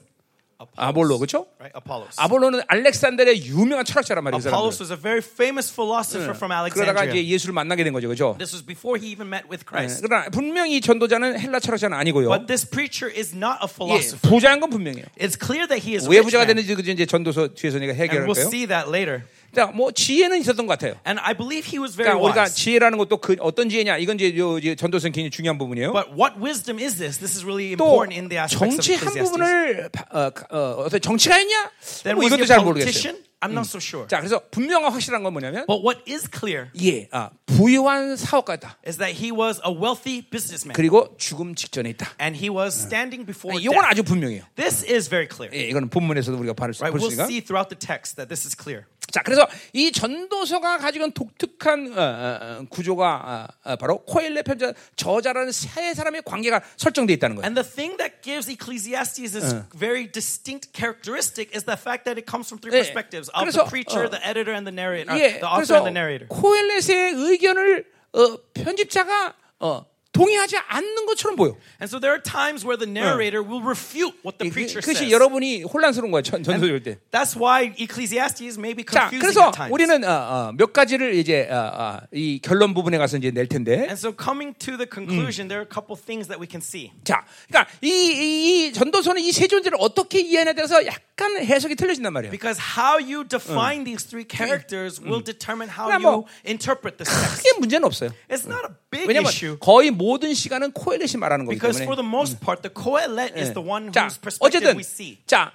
[0.78, 1.48] 아볼로, 그렇죠?
[1.60, 2.16] Right, Apollos.
[2.18, 4.40] 아볼로는 알렉산더의 유명한 철학자란 말이에요.
[4.40, 4.56] 그 사람은.
[4.56, 7.28] Apollos was a very famous philosopher from 그러다가 이제 Alexandria.
[7.28, 8.36] 예수를 만나게 된 거죠, 그렇죠?
[8.40, 10.02] This was before he even met with 예, Christ.
[10.02, 12.30] 그러나 분명히 전도자는 헬라 철학자는 아니고요.
[12.32, 14.24] But this preacher is not a 예, philosopher.
[14.32, 15.06] 부자인 건 분명해요.
[15.20, 16.56] It's clear that he is a 왜 rich 부자가 man.
[16.56, 18.48] 되는지 그저 이제 전도서 뒤에서 내가 And we'll 해결할까요?
[18.48, 19.28] see that later.
[19.55, 20.95] 자, 뭐 지혜는 있었던 것 같아요.
[21.07, 22.55] And I believe he was very 그러니까 우리가 wise.
[22.57, 25.93] 지혜라는 것도 그 어떤 지혜냐 이건 이제 요 이제 전도서는 굉장히 중요한 부분이에요.
[25.93, 27.19] But what wisdom is this?
[27.19, 29.31] This is really 또 important in the aspects of 정치 한 Ecclesiastes.
[29.31, 31.71] 부분을 바- 어, 어, 어떤 정치가였냐?
[32.15, 33.15] 뭐 이것도 잘 모르겠어요.
[33.43, 34.07] I'm not so sure.
[34.07, 38.77] 자, 그래서 분명하고 확실한 건 뭐냐면 But what is clear 예, 아, 부유한 사업가다.
[38.87, 40.75] is that he was a wealthy businessman.
[40.77, 42.13] 그리고 죽음 직전에 있다.
[42.21, 43.89] And he was standing before 이건 death.
[43.89, 44.45] 아주 분명해요.
[44.57, 45.49] This is very clear.
[45.57, 46.93] 예, 이거는 본문에서도 우리가 바를 수 Right?
[46.93, 47.25] We'll 있으니까.
[47.33, 48.85] see throughout the text that this is clear.
[49.11, 54.43] 자, 그래서 이 전도서가 가지고 있는 독특한 어, 어, 어, 구조가 어, 어, 바로 코엘레
[54.43, 57.45] 편자 저자라는 세 사람의 관계가 설정돼 있다는 거예요.
[57.45, 62.27] And the thing that gives Ecclesiastes its very distinct characteristic is the fact that it
[62.31, 65.11] comes from three 예, perspectives of 그래서, the preacher, 어, the editor, and the narrator,
[65.11, 66.27] uh, 예, the author and the narrator.
[66.29, 69.85] 코엘렛의 의견을 어, 편집자가 어,
[70.21, 71.57] 동의하지 않는 것처럼 보여.
[71.81, 75.09] And so there are times where the narrator will refute what the 이- preacher 그것이
[75.09, 75.13] says.
[75.13, 76.23] 여러분이 혼란스러운 거예요.
[76.23, 76.99] 전, 읽을 때.
[77.11, 79.73] That's why Ecclesiastes may be 자, confusing 그래서 at times.
[79.73, 83.89] 우리는 어, 어, 몇 가지를 이제 어, 어, 이 결론 부분에 가서 이제 낼 텐데.
[83.89, 86.93] And so coming to the conclusion, there are a couple things that we can see.
[87.05, 92.13] 자, 그러니까 이, 이, 이 전도서는 이 세 존재를 어떻게 이해하냐에 따라서 약간 해석이 틀려진단
[92.13, 92.31] 말이에요.
[92.31, 97.09] Because how you define these three characters will determine how 그러니까 you 뭐 interpret this
[97.09, 97.41] text.
[97.41, 98.11] 크게 문제는 없어요.
[98.29, 101.85] It's not a big 왜냐면 issue 거의 모든 시간은 코엘렛이 말하는 거기 because 때문에.
[101.87, 105.19] for the most part, the Kohelet is the one 자, whose perspective 어쨌든 we see.
[105.27, 105.53] 자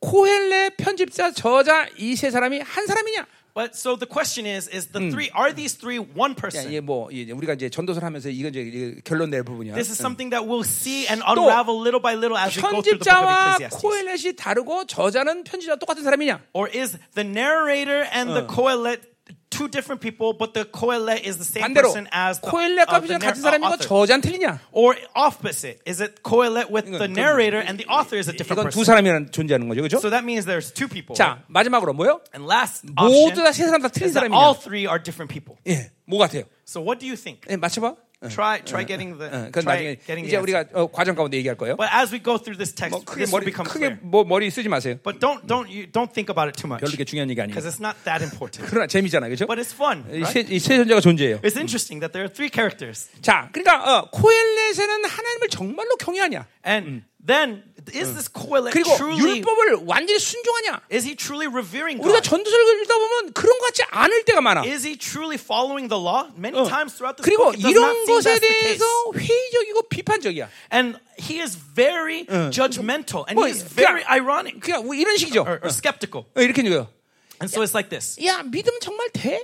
[0.00, 3.26] 코헬레 편집자 저자 이 세 사람이 한 사람이냐?
[3.54, 6.66] But so the question is: Is the three are these three one 야, person?
[6.68, 9.74] 이게 뭐 이제 우리가 이제 전도서를 하면서 이건 이제 결론 낼 부분이야.
[9.78, 12.98] This is something that we'll see and unravel little by little as we go through
[12.98, 13.78] the book of 편집자와 Ecclesiastes.
[13.80, 16.42] 코엘렛이 다르고 저자는 편집자 똑같은 사람이냐?
[16.52, 19.13] Or is the narrator and the Kohelet
[19.53, 22.99] two different people, but the Kohelet is the same 반대로 person as the, 코엘렛과 uh,
[23.01, 23.87] the 편집자 nar- 같은 uh, 사람이고 author?
[23.87, 24.59] 저자는 틀리냐?
[24.71, 25.81] Or opposite?
[25.85, 28.79] Is it Kohelet with the 이건- narrator and the author is a different 이건 두
[28.81, 28.85] person?
[28.85, 29.99] 사람이라는 존재하는 거죠, 그렇죠?
[29.99, 31.15] So that means there's two people.
[31.15, 32.21] 자 마지막으로 뭐요?
[32.33, 34.63] And last 모두 option 다 세 사람 다 틀린 is that all 사람이냐?
[34.63, 35.57] three are different people.
[35.67, 36.43] 예, 뭐 같아요?
[36.65, 37.41] So what do you think?
[37.49, 37.95] 예, 맞춰봐.
[38.28, 40.36] Try try getting the 어, 그건 try 나중에 getting 이제.
[40.36, 41.76] 우리가 어, 과정 가운데 얘기할 거예요.
[41.76, 43.98] But as we go through this text, 뭐 크게 this will 머리 become 크게 clear.
[44.02, 44.96] 뭐 머리 쓰지 마세요.
[45.02, 47.52] But don't don't you don't think about it too much 별로 그렇게 중요한 얘기 아니에요.
[47.54, 48.64] because it's not that important.
[48.68, 49.46] 그러나 재미잖아요, 그렇죠?
[49.46, 50.04] But it's fun.
[50.08, 50.46] Right?
[50.48, 51.40] 이 세 존재가 존재해요.
[51.44, 53.08] It's interesting that there are three characters.
[53.20, 56.46] 자, 그러니까 어, 코엘렛에는 하나님을 정말로 경외하냐?
[56.63, 60.81] And then, is this Kohelet 그리고 truly, 율법을 완전히 순종하냐?
[60.91, 62.29] is he truly revering 우리가 God?
[62.29, 64.63] 전도서를 읽다 보면 그런 것 같지 않을 때가 많아.
[64.65, 66.29] Is he truly following the law?
[66.37, 66.67] Many 어.
[66.67, 68.77] times throughout this 그리고 book, it does not 이런 seem 것에 that's the case.
[68.79, 68.85] 대해서
[69.15, 70.49] 회의적이고 비판적이야.
[70.71, 75.17] And he is very judgmental and 뭐, he is very 그냥- ironic 그냥 뭐 이런
[75.17, 75.41] 식이죠.
[75.43, 76.25] or, or skeptical.
[76.35, 76.87] 어, 이렇게 얘기해요.
[77.41, 78.19] And so it's like this.
[78.25, 79.43] 야, 믿음 정말 돼?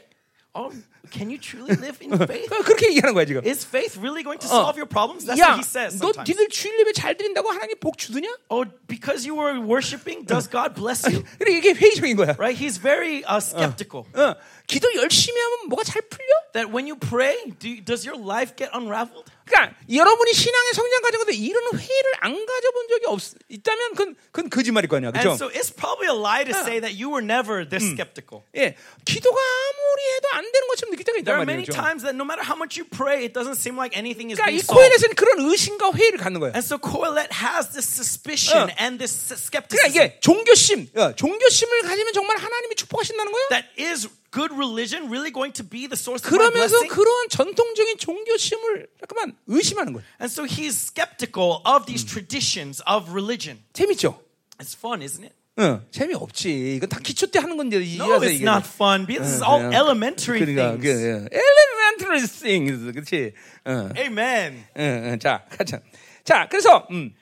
[0.54, 0.72] Oh,
[1.12, 2.52] can you truly live in faith?
[2.52, 3.46] 어, 그렇게 얘기하는 거야 지금.
[3.46, 5.26] Is faith really going to solve your problems?
[5.26, 6.28] That's 야, what he says 너 sometimes.
[6.28, 8.28] 니들 주일 예배 잘 드린다고 하나님 복 주드냐?
[8.50, 11.24] Oh, because you were worshiping, does God bless you?
[11.40, 12.36] 그래 이게 회의적인 거야.
[12.38, 12.58] Right?
[12.58, 14.06] He's very uh, skeptical.
[14.14, 14.36] 어,
[14.68, 16.34] 기도 열심히 하면 뭐가 잘 풀려?
[16.54, 19.30] That when you pray, do you, does your life get unraveled?
[19.51, 24.51] 그러니까 여러분이 신앙의 성장 과정 가운데 이런 회의를 안 가져본 적이 없 있다면 그건 그건
[24.51, 25.35] 거짓말일 거 아니야, And 그렇죠?
[25.35, 28.47] so it's probably a lie to say that you were never this skeptical.
[28.57, 31.75] 예, 기도가 아무리 해도 안 되는 것처럼 느낄 때가 There 있단 are many 말이죠.
[31.75, 34.55] times that no matter how much you pray, it doesn't seem like anything is 그러니까
[34.55, 34.79] 이 being solved.
[34.79, 36.55] 코엘에서는 그런 의심과 회의를 갖는 거야.
[36.55, 38.75] And so Kohelet has this suspicion 어.
[38.79, 43.43] and this 그러니까 skepticism 이게 종교심, 어, 종교심을 가지면 정말 하나님이 축복하신다는 거야.
[43.51, 46.90] that is good religion really going to be the source of my 그러면서 blessing?
[46.90, 50.04] 그러한 전통적인 종교심을 잠깐만 의심하는 거야.
[50.20, 53.64] And so he's skeptical of these traditions of religion.
[53.74, 54.20] 재밌죠?
[54.60, 55.34] It's fun, isn't it?
[55.58, 56.76] 응, 재미없지.
[56.76, 57.84] 이건 다 기초 때 하는 건데 No,
[58.20, 58.44] 이래서 it's 이게.
[58.44, 60.84] not fun because this is all 그냥- elementary 그러니까 things.
[60.84, 63.32] 그, 예, elementary things, 그렇지?
[63.68, 64.66] 응, Amen.
[64.76, 65.80] 응, 응, 자, 가자.
[66.26, 67.16] 자, 그래서 음,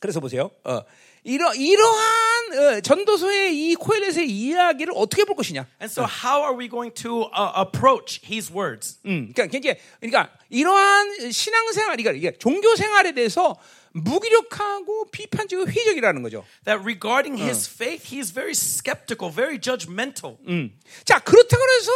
[0.00, 0.50] 그래서 보세요.
[0.64, 0.82] 어,
[1.23, 5.65] 이러 이러한 어, 전도서의 이 코엘렛의 이야기를 어떻게 볼 것이냐?
[5.81, 8.99] And so, how are we going to uh, approach his words?
[9.05, 13.55] 음, 그러니까 이게 그러니까 이러한 신앙생활, 그러니까 이게 종교 생활에 대해서
[13.93, 16.43] 무기력하고 비판적이고 회의적이라는 거죠.
[16.65, 20.37] That regarding his faith, he's very skeptical, very judgmental.
[20.47, 20.73] 음.
[21.05, 21.91] 자, 그렇다고 해서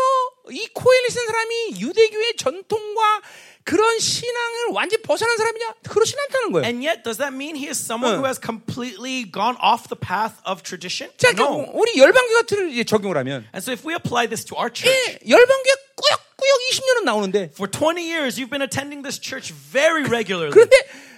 [0.52, 3.22] 이 코엘렛은 사람이 유대교의 전통과
[3.68, 5.74] 그런 신앙을 완전히 벗어난 사람이냐?
[5.90, 6.64] 그렇진 않다는 거예요.
[6.66, 10.40] And yet, does that mean he is someone who has completely gone off the path
[10.48, 11.12] of tradition?
[11.20, 11.68] 자, 그러니까 No.
[11.76, 14.88] 우리 열방교 같은 이제 적용을 하면 And so, if we apply this to our church,
[14.88, 20.56] 예, 열방교에 꾸역꾸역 20년은 나오는데 for 20 years, you've been attending this church very regularly.
[20.56, 20.72] 그런데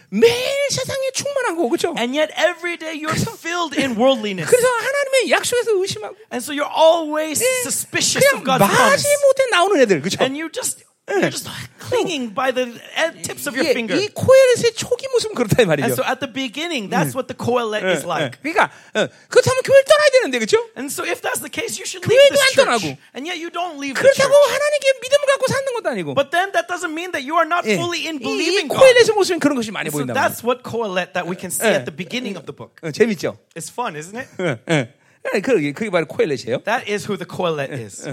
[0.09, 0.33] 매일
[0.73, 1.93] 세상에 충만하고 그렇죠?
[1.93, 4.49] And yet, every day you're filled in worldliness.
[4.49, 9.05] 그래서 하나님의 약속에서 의심하고 And so, you're always suspicious of 그냥 God's promise.
[9.05, 10.17] 마지 못해 나오는 애들 그렇죠?
[10.25, 10.81] And you just,
[11.28, 11.44] just
[11.78, 12.64] clinging by the
[12.96, 13.92] end tips of your 예, finger.
[13.92, 16.00] 이 코엘렛의 초기 모습은 그렇다 이 And 말이죠.
[16.00, 18.40] so, at the beginning, that's what the Kohelet is 예, like.
[18.40, 20.56] 그러니까 어, 그렇다면 교회를 떠나야 되는데 그렇죠?
[20.80, 22.64] And so, if that's the case, you should leave 교회도 this 안 church.
[22.64, 22.84] 떠나고.
[23.12, 24.48] And yet, you don't leave the 그렇다고 church.
[24.56, 27.68] 하나님께 믿음을 갖고 사는 것도 아니고 But then that doesn't mean that you are not
[27.68, 28.80] 예, fully in 이, 이 believing God.
[28.80, 30.16] 코엘렛의 모습은 그런 것이 많이 So 보인다.
[30.16, 31.76] that's what Kohelet that we can see 예.
[31.76, 32.80] at the beginning of the book.
[32.80, 33.36] 어, 재밌죠?
[33.52, 34.24] It's fun, isn't it?
[34.40, 34.88] 예, 예.
[35.36, 36.64] 예, 그게, 그게 바로 코엘렛이에요.
[36.64, 38.08] That is who the Kohelet is.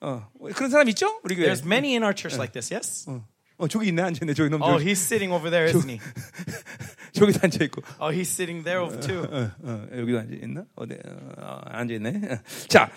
[0.00, 1.20] 어, 그런 사람 있죠?
[1.24, 1.46] 우리 교회.
[1.46, 3.06] There's many in our church like this, yes?
[3.58, 5.98] 어, 저기 있네 앉아있네 저기 놈 Oh, he's sitting over there, isn't he?
[7.12, 7.82] 저기도 앉아 있고.
[7.98, 9.26] Oh, he's sitting there over too.
[9.26, 10.64] 어, 어, 여기도 앉아 있나?
[10.76, 10.94] 어디
[11.36, 12.38] 어, 앉아 있네.
[12.68, 12.88] 자,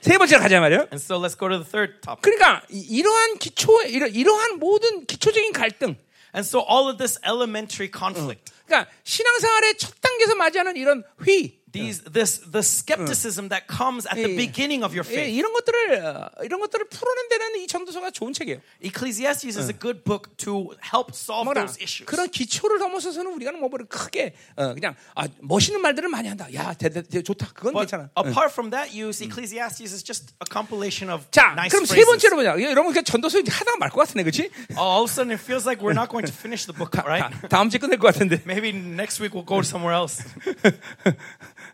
[0.00, 0.88] 세 번째 가자 말이요.
[0.90, 2.22] And so let's go to the third topic.
[2.22, 5.94] 그러니까 이- 이러한 기초 이러, 이러한 모든 기초적인 갈등.
[6.34, 11.57] And so all of this elementary conflict, 그러니까 신앙생활의 첫 단계에서 맞이하는 이런 회의.
[11.73, 15.33] these this the skepticism that comes at the 예, beginning of your 예, faith.
[15.33, 18.61] 이런 것들을 어, 이런 것들을 풀어낸 데는 이 전도서가 좋은 책이에요.
[18.79, 22.05] Ecclesiastes is a good book to help solve 뭐라 those issues.
[22.05, 26.45] 그런 기초를 넘어서서는 우리가 뭐 뭐를 크게 어, 그냥 아, 멋있는 말들을 많이 한다.
[26.53, 27.49] 야, 대, 대, 대, 좋다.
[27.57, 28.09] 그건 But 괜찮아.
[28.21, 32.05] apart from that use, Ecclesiastes is just a compilation of 자, nice 그럼 세 phrases.
[32.05, 32.53] 번째로 보자.
[32.61, 34.51] 여러분 그 전도서 이제 하다가 말 것 같으네, 그렇지?
[34.77, 36.93] Oh, all of a sudden it feels like we're not going to finish the book,
[37.01, 37.25] right?
[37.49, 38.45] 다음 주에 끝낼 것 같은데.
[38.45, 40.21] Maybe next week we'll go somewhere else.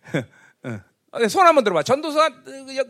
[1.14, 1.84] 어, 손 한번 들어봐.
[1.84, 2.30] 전도서 어,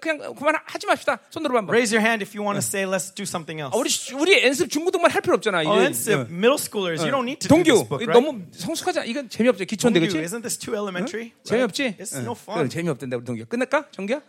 [0.00, 1.18] 그냥 그만 하지 맙시다.
[1.28, 1.74] 손 들어봐 한번.
[1.74, 3.76] Raise your hand if you want to say, let's do something else.
[3.76, 5.58] 아, 우리 우리 연습 중고등만 할 필요 없잖아.
[5.60, 6.26] Oh, 어.
[6.32, 8.16] middle schoolers, you don't need to do 동규 this book, right?
[8.16, 9.06] 너무 성숙하지 않아.
[9.06, 9.66] 이건 재미없죠.
[9.66, 10.24] 기초인데 동규, 그렇지?
[10.24, 11.36] isn't this too elementary?
[11.36, 11.44] right?
[11.44, 11.96] 재미없지?
[12.00, 12.22] It's 어.
[12.24, 12.68] no fun.
[12.70, 13.44] 재미없던데 우리 동규.
[13.44, 13.90] 끝낼까?
[13.90, 14.22] 정규야?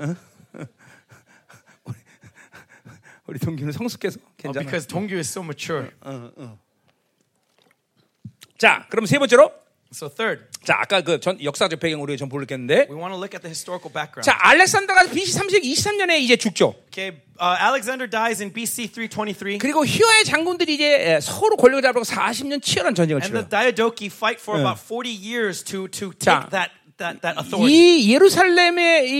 [0.00, 0.16] 어?
[3.26, 4.64] 우리, 동규는 성숙해서 Oh, 괜찮아.
[4.64, 5.90] because Dongyu is so mature.
[8.58, 9.52] 자, 그럼 세 번째로
[9.92, 13.34] So third, 자, 아까 그 전 역사적 배경 우리가 좀 볼겠는데 we want to look
[13.36, 14.24] at the historical background.
[14.24, 16.74] 자, 알렉산더가 BC 3세기 23년에 이제 죽죠.
[16.88, 22.62] Okay, uh, Alexander dies in BC 323, 그리고 휘하의 장군들이 이제 서로 권력을 잡으려고 40년
[22.62, 23.48] 치열한 전쟁을 and the 치러요.
[23.48, 26.48] Diadochi fight for about 40 years to to 자.
[26.48, 26.70] take that
[27.02, 27.74] that, that authority.
[27.74, 29.14] 이 예루살렘의 이,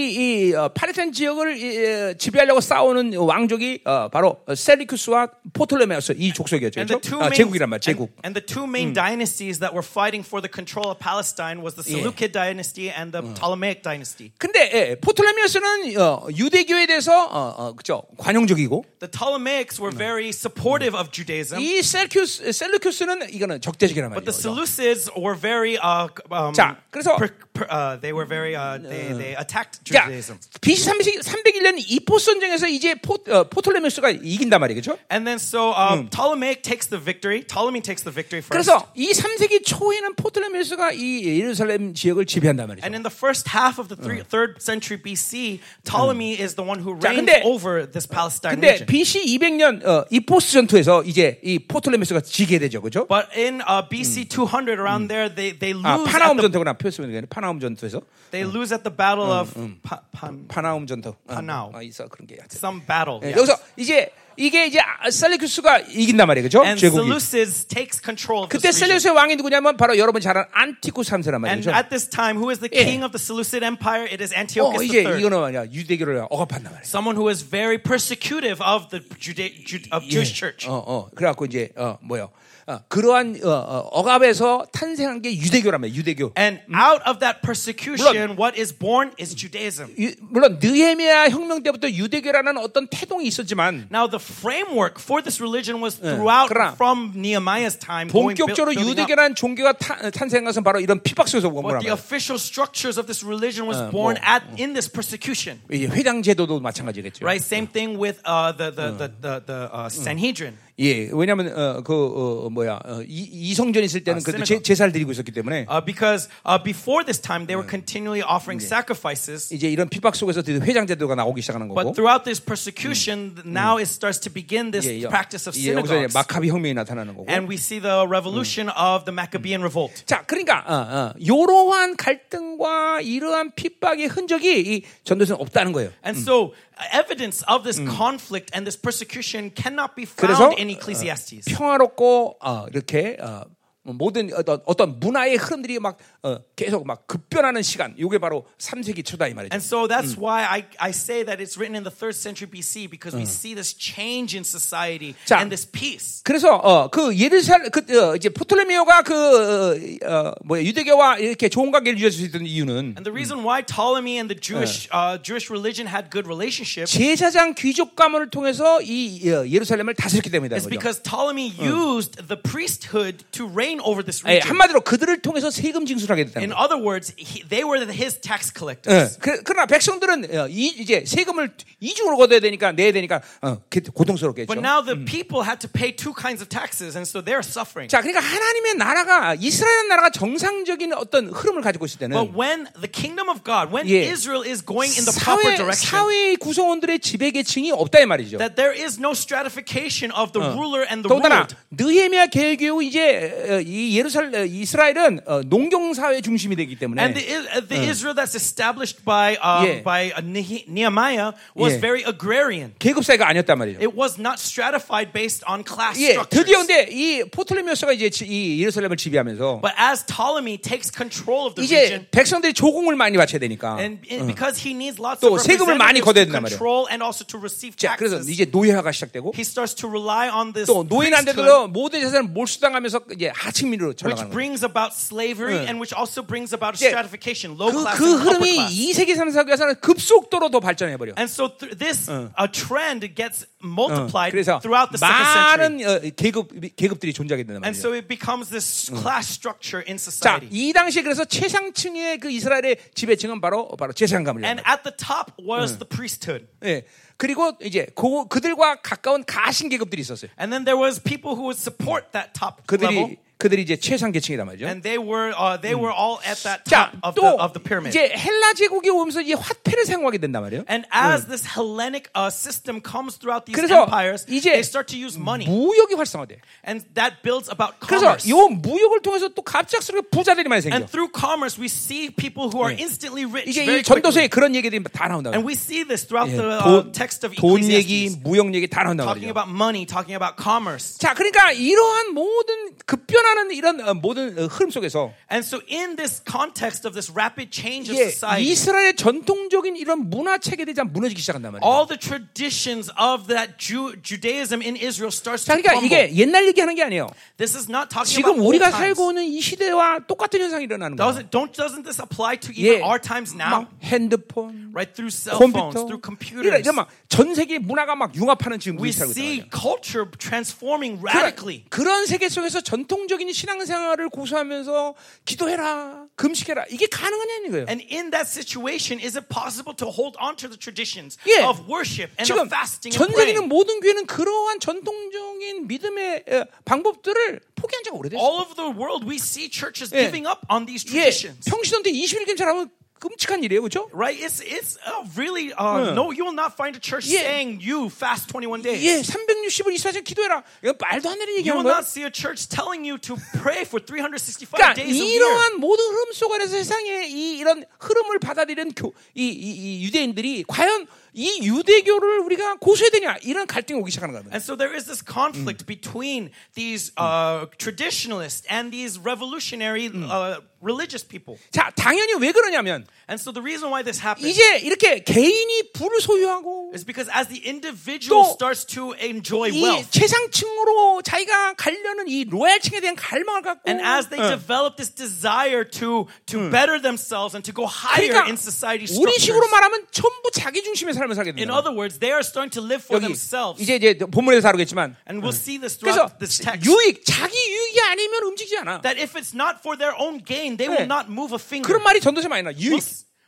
[0.51, 6.79] 이 어, 팔레스타인 지역을 이, 에, 지배하려고 싸우는 왕족이 어, 바로 셀리쿠스와 포톨레메우스 이 족속이었죠.
[6.81, 7.11] And the 그렇죠?
[7.11, 8.11] two 아, main, 제국이란 말, and, 제국.
[8.25, 11.83] and the two main dynasties that were fighting for the control of Palestine was the.
[11.83, 14.31] Seleucid dynasty and the Ptolemaic dynasty.
[14.39, 20.95] 근데 예, 포톨레미우스는 어, 유대교에 대해서 어, 어, 그죠 관용적이고 The Ptolemaics were very supportive
[20.97, 24.31] of Judaism, 이 셀큐스 셀루큐스는 이거는 적대적이란 but 말이에요.
[24.31, 24.33] the?
[24.33, 29.14] Seleucids were very uh, um, 자, 그래서- per, per, uh, they were very uh, they,
[29.14, 30.38] they attacked 자, Judaism.
[30.62, 30.90] BC
[31.22, 34.98] 301년 이포스 전쟁에서 이제 포, 어, 포톨레미우스가 이긴단 말이죠.
[35.12, 37.42] And then so uh, Ptolemaic takes the victory.
[37.42, 38.52] Ptolemy takes the victory first.
[38.52, 42.86] 그래서 이 3세기 초에는 포톨레미우스가 이 예루살렘 지역을 지배한단 말이죠.
[42.86, 46.80] And in the first half of the three, third century BC, Ptolemy is the one
[46.82, 48.88] who 자, reigns 근데- over this Palestine 근데 region.
[48.88, 53.08] BC 200년 어, 이포스 전투에서 이제 이 포톨레미우스가 지게 되죠, 그죠?
[53.08, 56.74] But in uh, BC 200, around there, they, they lose 아, at 파나움 the, 전투구나
[56.78, 61.11] 표시면 파나움 전투에서 they lose at the battle of Pa- Pan, 파나움 전투.
[61.11, 61.75] 어, 파나움.
[61.75, 62.37] 어, 있어 그런 게.
[62.53, 63.21] some battle.
[63.23, 63.33] 예.
[63.33, 66.65] 여기서 이제 이게 이제 아, 셀레큐스가 이긴단 말이에요, 그죠?
[66.65, 67.03] And 제국이.
[67.05, 68.73] Seleucids takes control of this 그때.
[68.73, 71.71] 셀레우스의 왕이 누구냐면 바로 여러분 잘 아는 안티쿠스 3세란 And 말이죠.
[71.71, 72.85] at this time, who is the 예.
[72.85, 74.09] king of the Seleucid Empire?
[74.09, 75.21] It is 어, Antiochus 이제 III.
[75.21, 76.89] 이거는 뭐냐 유대교를 억압한단 말이에요.
[76.89, 80.65] Someone who is very persecutive of the Juda- Ju- of Jewish church.
[80.67, 82.31] 어, 어, 그래갖고 이제 어, 뭐요?
[82.67, 85.31] 어, 그러한 어, 어, 억압에서 탄생한 게
[85.79, 85.95] 말이에요.
[85.97, 86.33] 유대교.
[86.39, 89.91] And out of that persecution, what is born is Judaism.
[89.99, 95.83] 유- 물론 느헤미야 혁명 때부터 유대교라는 어떤 태동이 있었지만 Now, the framework for this religion
[95.83, 98.09] was throughout 그러나 from Nehemiah's time.
[98.13, 98.75] 본격적으로.
[98.75, 102.95] 유대교라는 종교가 타- 탄생한 것은 바로 이런 핍박 속에서 온 But 거란 the official structures
[102.99, 105.59] of this religion was 뭐, born at in this persecution.
[105.71, 107.25] 회당 제도도 마찬가지겠죠.
[107.27, 107.43] Right?
[107.43, 110.55] Same thing with uh, the the the the, the uh, Sanhedrin.
[110.83, 114.45] 예, 왜냐하면 어, 그 어, 뭐야 어, 이, 이성전 있을 때는 아, 그래도.
[114.45, 118.59] 제, 제사를 드리고 있었기 때문에 Uh, because uh, before this time, they were continually offering
[118.61, 119.55] sacrifices.
[119.55, 121.79] 이제 이런 핍박 속에서 회장 제도가 나오기 시작하는 거고.
[121.79, 125.09] But throughout this persecution, now it starts to begin this 예, 예.
[125.09, 126.15] practice of 이제 여기서 이제 synagogues.
[126.17, 127.27] 마카비 혁명이 나타나는 거고.
[127.29, 130.05] And we see the revolution of the Maccabean revolt.
[130.07, 135.91] 자, 그러니까 어, 어, 이러한 갈등과 이러한 핍박의 흔적이 이 전도서는 없다는 거예요.
[136.05, 136.53] And so,
[136.92, 141.46] evidence of this conflict and this persecution cannot be 그래서 found in Ecclesiastes.
[141.46, 143.46] 평화롭고 어, 이렇게 어,
[143.85, 147.95] 모든 어떤, 어떤 문화의 흐름들이 막 어, 계속 막 급변하는 시간.
[147.99, 149.53] 이게 바로 3세기 초다 이 말이죠.
[149.53, 152.89] And so that's why I, I say that it's written in the third century BC
[152.89, 156.23] because we see this change in society 자, and this peace.
[156.23, 159.75] 그래서 어, 그 예루살 그 어, 이제 포톨레미오가 그 어,
[160.07, 164.19] 어, 뭐야 유대교와 이렇게 좋은 관계를 유지할 수 있던 이유는 And the reason why Ptolemy
[164.19, 169.47] and the Jewish uh, Jewish religion had good relationship 제사장 귀족 가문을 통해서 이 어,
[169.49, 170.55] 예루살렘을 다스렸기 때문이다.
[170.57, 170.69] 거죠.
[170.71, 174.49] because Ptolemy used the priesthood to reign over this 예, region.
[174.51, 176.61] 한마디로 그들을 통해서 세금 징수하게 됐다는 In 거예요.
[176.61, 179.19] other words, he, they were his tax 예, collectors.
[179.19, 181.51] 그, 그러나 백성들은 어, 이, 이제 세금을
[181.81, 184.47] 이중으로 걷어야 되니까 내야 되니까 어, 그- 고통스럽겠죠.
[184.53, 187.89] But now the people had to pay two kinds of taxes, and so they're suffering.
[187.89, 192.91] 자, 그러니까 하나님의 나라가 이스라엘 나라가 정상적인 어떤 흐름을 가지고 있을 때는 But when the
[192.91, 194.11] kingdom of God, when 예.
[194.11, 198.39] Israel is going in the proper 사회 direction, 사회의 구성원들의 지배 계층이 없다 이 말이죠.
[198.39, 201.57] that there is no stratification of the ruler and the 더군다나 ruled.
[201.73, 207.03] 느헤미야 계획 이후 이제 어, 이 예루살 어, 이스라엘은 어, 농경 사회 중심이 되기 때문에
[207.03, 209.83] And the, uh, the Israel that's established by uh, 예.
[209.83, 211.81] by uh, Nehe- Nehemiah was 예.
[211.81, 212.75] very agrarian.
[212.79, 213.79] 계급 사회가 아니었단 말이죠.
[213.81, 216.29] It was not stratified based on class 예, structures.
[216.45, 221.55] 드디어 근데 이 포톨레미오스가 이제 지- 이 예루살렘을 지배하면서 But as Ptolemy takes control of
[221.55, 223.79] the 이제 region, 백성들이 조공을 많이 바쳐야 되니까.
[223.79, 226.59] and because he needs lots 또 of 세금을 많이 걷어야 된단 말이에요.
[226.59, 230.53] control and also to receive 자, 그래서 이제 노예화가 시작되고 he starts to rely on
[230.53, 234.34] this 또 priesthood, 노인한테도 모든 재산을 몰수당하면서 이제 하층민으로 which 전락하는 거예요.
[234.34, 235.68] brings about slavery 응.
[235.68, 238.74] and which also brings about 이제 stratification, low 그, class 그 and upper 흐름이 class.
[238.74, 241.14] 2세기 3세기에서는 급속도로 더 발전해 버려.
[241.18, 245.58] And so th- this a trend gets multiplied 그래서 throughout the second century.
[245.58, 247.82] 많은 어, 계급 계급들이 존재하게 된단 And 말이에요.
[247.82, 250.50] so it becomes this class structure in 자, society.
[250.52, 255.78] 이 당시에 그래서 최상층의 그 이스라엘의 지배층은 바로 바로 제사장감을 And at the top was
[255.80, 256.48] the priesthood.
[256.64, 256.86] 예.
[257.22, 260.30] 그리고 이제 그 그들과 가까운 가신 계급들이 있었어요.
[260.40, 262.78] And then there was people who would support that top level.
[262.78, 264.66] 그들이 그들이 이제 최상 계층이란 말이죠.
[264.66, 267.54] And they were uh, they were all at that 자, top of 또 the of
[267.54, 267.94] the pyramid.
[267.94, 270.66] 이제 헬라 제국이 오면서 이제 화폐를 사용하게 된단 말이에요.
[270.70, 274.98] And as this Hellenic uh, system comes throughout these 그래서 empires, 이제 they start to
[274.98, 276.42] use money, 무역이 활성화돼.
[276.66, 278.26] and that builds about 그래서 commerce.
[278.26, 280.74] 요 무역을 통해서 또 갑작스럽게 부자들이 많이 생겨.
[280.74, 284.34] And through commerce, we see people who are instantly rich 이게 very 이 전도서에 quickly.
[284.34, 285.30] 그런 얘기들이 다 나온다.
[285.30, 288.55] And we see this throughout 예, the uh, 돈, text context of 돈 얘기, 무역
[288.55, 290.99] 얘기 다 나온단 talking about money, talking about commerce.
[290.99, 296.23] 자, 그러니까 이러한 모든 급변하는 이런 어, 모든 어, 흐름 속에서 And so, in this
[296.25, 301.53] context of this rapid change of society, 이스라엘의 전통적인 이런 문화 체계들이 다 무너지기 시작한단
[301.53, 301.63] 말이에요.
[301.65, 305.87] all the traditions of that Jew, Judaism in Israel starts 자, to 그러니까 crumble.
[305.87, 307.09] 이게 옛날 얘기하는 게 아니에요.
[307.39, 308.71] This is not talking 지금 about 우리가.
[308.71, 311.11] 살고 있는 이 시대와 똑같은 현상이 일어나는 거예요.
[311.13, 313.63] Doesn't, don't, doesn't this apply to even our times now?
[313.65, 316.61] 막 핸드폰, Right through cell phones, 컴퓨터, through 이런 computers.
[316.65, 319.45] 이런 막전 세계 문화가 막 융합하는 지금 우리 살고 있잖아요.
[319.53, 321.65] culture transforming radically.
[321.69, 324.95] 그런 세계 속에서 전통적인 신앙생활을 고수하면서
[325.27, 327.67] 기도해라, 금식해라 이게 가능하냐는 거예요.
[327.69, 331.45] And in that situation, is it possible to hold on to the traditions 예.
[331.45, 333.53] of worship and 지금 of fasting 전 and 세계 있는 praying?
[333.53, 338.25] 모든 교회는 그러한 전통적인 믿음의 어, 방법들을 포기한 지가 오래됐어요.
[338.25, 340.09] All over the world, we see churches 예.
[340.09, 341.45] giving up on these 예, traditions.
[341.51, 342.71] 평시도 때 21개월 잘하면
[343.02, 343.88] 끔찍한 일이에요, 그렇죠?
[343.94, 344.18] Right?
[344.18, 345.94] It's it's uh, really uh, 예.
[345.94, 346.10] no.
[346.10, 347.22] You will not find a church 예.
[347.22, 348.82] saying you fast 21 days.
[348.82, 350.42] 예, 360을 24시간 기도해라.
[350.64, 351.78] 이건 말도 안 되는 You 얘기하는 will 거예요.
[351.78, 355.22] not see a church telling you to pray for 365 그러니까 days a year.
[355.22, 359.46] 이러한 모든 흐름 속안에서 세상의 이 이런 흐름을 받아들이는 교, 이, 이,
[359.78, 364.26] 이 유대인들이 과연 이 유대교를 우리가 고수해야 되냐 이런 갈등이 오기 시작하는 거예요.
[364.34, 371.04] And so there is this conflict between these uh, traditionalists and these revolutionary uh, religious
[371.06, 371.38] people.
[371.52, 376.02] 자, 당연히 왜 그러냐면 And so the reason why this happens 이제 이렇게 개인이 부를
[376.02, 382.08] 소유하고 is because as the individual 또 starts to enjoy 이 wealth, 최상층으로 자기가 가려는
[382.08, 384.30] 이 로얄층에 대한 갈망을 갖고 and as they 어.
[384.36, 389.14] develop this desire to to better themselves and to go higher 그러니까 in society 우리
[389.20, 389.52] 식으로 structures.
[389.52, 391.56] 말하면 전부 자기 중심의 삶을 살게 In 된다.
[391.56, 393.62] other words, they are starting to live for 여기 themselves.
[393.62, 396.68] 이제 이제 본문에서 다루겠지만 And we'll see this 그래서 throughout this text.
[396.68, 398.82] 유익 자기 유익이 아니면 움직이지 않아.
[398.82, 400.77] That if it's not for their own gain, they 네.
[400.77, 401.67] will not move a finger.
[401.67, 402.53] 그런 말이 전도서 많이 나.
[402.53, 402.83] 유익.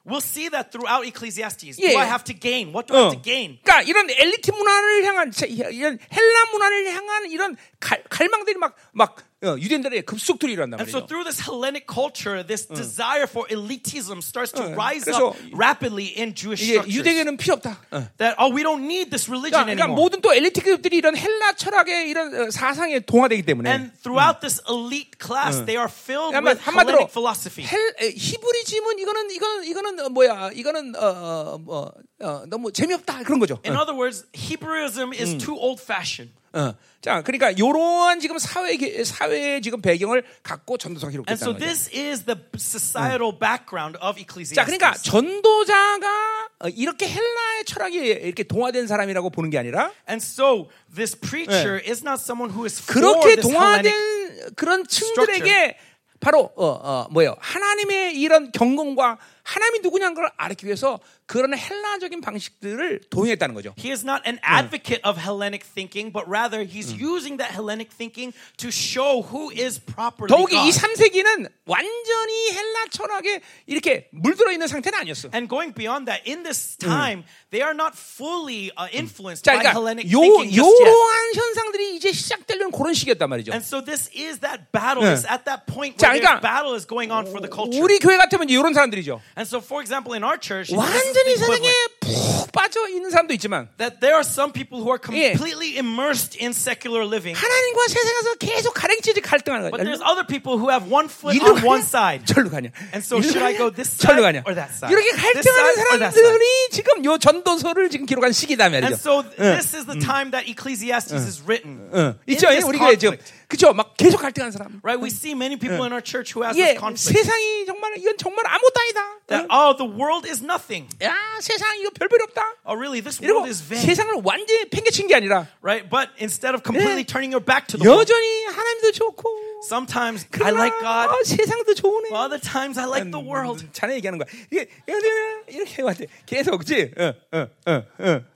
[0.06, 1.80] we'll see that throughout Ecclesiastes.
[1.80, 1.92] 예.
[1.92, 2.68] Do I have to gain?
[2.74, 3.04] What do I 어.
[3.08, 3.58] have to gain?
[3.64, 9.24] 그러니까 이런 엘리트 문화를 향한 자, 이런 헬라 문화를 향한 이런 갈, 갈망들이 막막 어,
[9.43, 11.07] 유대인들의 급속도로 일어난단 And so 말이죠.
[11.07, 16.11] through this Hellenic culture, this desire for elitism starts to 어, rise 그래서 up rapidly
[16.19, 16.91] in Jewish 이게 structures.
[16.99, 17.79] 유대교는 필요 없다.
[17.95, 18.03] 어.
[18.19, 19.95] That oh, we don't need this religion 그러니까, 그러니까 anymore.
[19.95, 24.59] 모든 또 엘리트 급들이 이런 헬라 철학의 이런 어, 사상에 동화되기 때문에 And throughout this
[24.67, 27.63] elite class, they are filled 그러니까 with 한마디로 Hellenic philosophy.
[27.63, 30.51] 헬, 에, 히브리즘은 이거는 이거는 이거는 어, 뭐야?
[30.51, 31.93] 이거는 어, 어, 뭐,
[32.24, 33.60] 어, 너무 재미없다 그런 거죠.
[33.66, 36.32] In other words, Hebrewism is too old-fashioned.
[36.54, 36.72] 어.
[37.02, 41.66] 자, 그러니까 이러한 지금 사회 사회의 지금 배경을 갖고 전도서가 And so 기록됐다는 거죠.
[41.66, 44.54] this is the societal background of Ecclesiastes.
[44.56, 50.68] 자, 그러니까 전도자가 어, 이렇게 헬라의 철학이 이렇게 동화된 사람이라고 보는 게 아니라 And so
[50.94, 53.36] this preacher is not someone who is for 그렇게.
[53.36, 55.76] 동화된 그런 층들에게
[56.20, 57.36] 바로 어, 어, 뭐예요?
[57.40, 63.74] 하나님의 이런 경건과 하나님이 누구냐는 걸 알기 위해서 그런 헬라적인 방식들을 도용했다는 거죠.
[63.78, 68.32] He is not an advocate of Hellenic thinking, but rather he's using that Hellenic thinking
[68.56, 70.80] to show who is properly 더욱이 이 God.
[70.80, 75.30] 3세기는 완전히 헬라 철학에 이렇게 물들어 있는 상태는 아니었어.
[75.32, 79.60] And going beyond that, in this time, they are not fully uh, influenced 자, by
[79.60, 80.88] 그러니까 Hellenic 요 thinking just yet.
[80.88, 83.52] 요러한 현상들이 이제 시작되려는 그런 시기였단 말이죠.
[83.52, 85.04] And so this is that battle.
[85.04, 85.12] 네.
[85.16, 87.80] It's at that point 자, where 그러니까 this battle is going on for the culture.
[87.80, 89.20] 우리 교회 같으면 이런 사람들이죠.
[89.35, 91.92] And so, for example, in our church, this is 완전히 the 세상에 equivalent.
[92.03, 95.31] 푹 빠져 있는 사람도 있지만 that there are some people who are 예.
[95.35, 97.35] completely immersed in secular living.
[97.37, 99.85] 하나님과 세상에서 계속 가랭치지 갈등하는 But 거예요.
[99.85, 101.85] there's other people who have one foot 이리로 on one 가냐?
[101.85, 102.25] side.
[102.25, 102.69] 절로 가냐?
[102.93, 103.57] And so 이리로 should I 가냐?
[103.59, 104.39] go this 절로 side 가냐?
[104.47, 104.89] or that side?
[104.91, 108.89] 이렇게 This 갈등하는 side or that 사람들이 지금 요 전도서를 지금 기록한 시기다 말이죠.
[108.89, 111.89] And so this is the time that Ecclesiastes is written.
[111.93, 112.17] 응.
[112.27, 112.49] In 있죠?
[112.49, 113.37] this 우리 교회 지금 conflict.
[113.49, 113.73] 그죠?
[113.73, 114.79] 막 계속 갈등하는 사람.
[114.85, 115.01] Right?
[115.01, 117.17] We see many people in our church who has 예, this conflict.
[117.17, 119.01] 세상이 정말 이건 정말 아무것도 아니다.
[119.29, 119.47] That 응?
[119.49, 120.85] oh, the world is nothing.
[121.01, 122.42] 야, 세상 이거 별별 없다.
[122.66, 123.00] Oh, really?
[123.00, 123.84] This world is vain.
[123.84, 125.88] 세상을 완전히 팽개친 게 아니라 Right?
[125.88, 127.06] But instead of completely 예.
[127.06, 131.08] turning your back to the world, 여전히 하나님도 좋고 sometimes I like God.
[131.10, 132.10] 어, 세상도 좋으네.
[132.12, 133.64] Other times I like the world.
[133.72, 134.26] 자네 얘기하는 거야.
[134.50, 136.06] 이게 이렇게 이렇게.
[136.26, 136.92] 계속 그지?
[136.98, 138.33] 어, 어, 어, 어.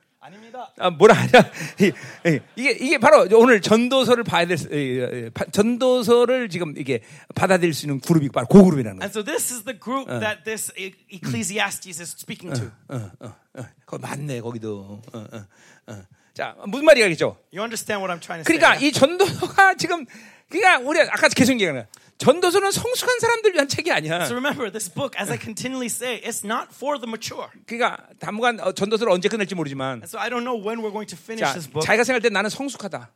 [0.79, 1.51] 아, 뭐라 하냐?
[1.81, 4.59] 이- 이게 이게 바로 오늘 전도서를 봐야 될
[5.53, 7.01] 전도서를 지금 이게
[7.35, 9.05] 받아들일 수 있는 그룹이 바로 그 그룹이라는 거야.
[9.07, 12.71] And so this is the group that this E- Ecclesiastes is speaking to.
[12.89, 13.65] 어, 어, 어.
[13.87, 15.01] 거기 맞네 거기도.
[15.13, 15.47] 어, 어,
[15.89, 16.03] 어.
[16.35, 17.37] 자 무슨 말이겠죠?
[17.53, 18.89] You understand what I'm trying to 그러니까 say?
[18.89, 20.07] 이 전도서가 지금
[20.49, 21.87] 그러니까 우리 아까 계속 얘기하는.
[22.19, 24.25] 전도서는 성숙한 사람들 위한 책이 아니야.
[24.25, 27.47] So remember, this book, as I continually say, it's not for the mature.
[27.67, 31.07] 그러니까 당분간 어, 전도서를 언제 끝낼지 모르지만 And so I don't know when we're going
[31.07, 31.87] to finish 자, this book.
[31.87, 33.13] 자기가 생각할 때 나는 성숙하다.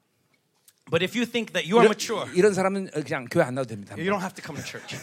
[0.90, 3.70] But if you think that you are 이런, mature, 이런 사람은 그냥 교회 안 나와도
[3.74, 3.96] 됩니다.
[3.98, 4.94] you don't have to come to church.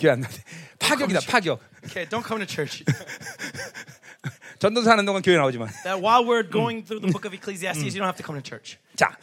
[0.00, 0.42] 교회 안 나와도 돼.
[0.78, 1.60] 파격이다, 파격.
[1.84, 2.84] Okay, don't come to church.
[4.58, 5.68] 전도사 하는 동안 교회 나오지만.
[5.84, 8.42] that while we're going through the book of Ecclesiastes, you don't have to come to
[8.42, 8.78] church.
[8.98, 9.16] 자,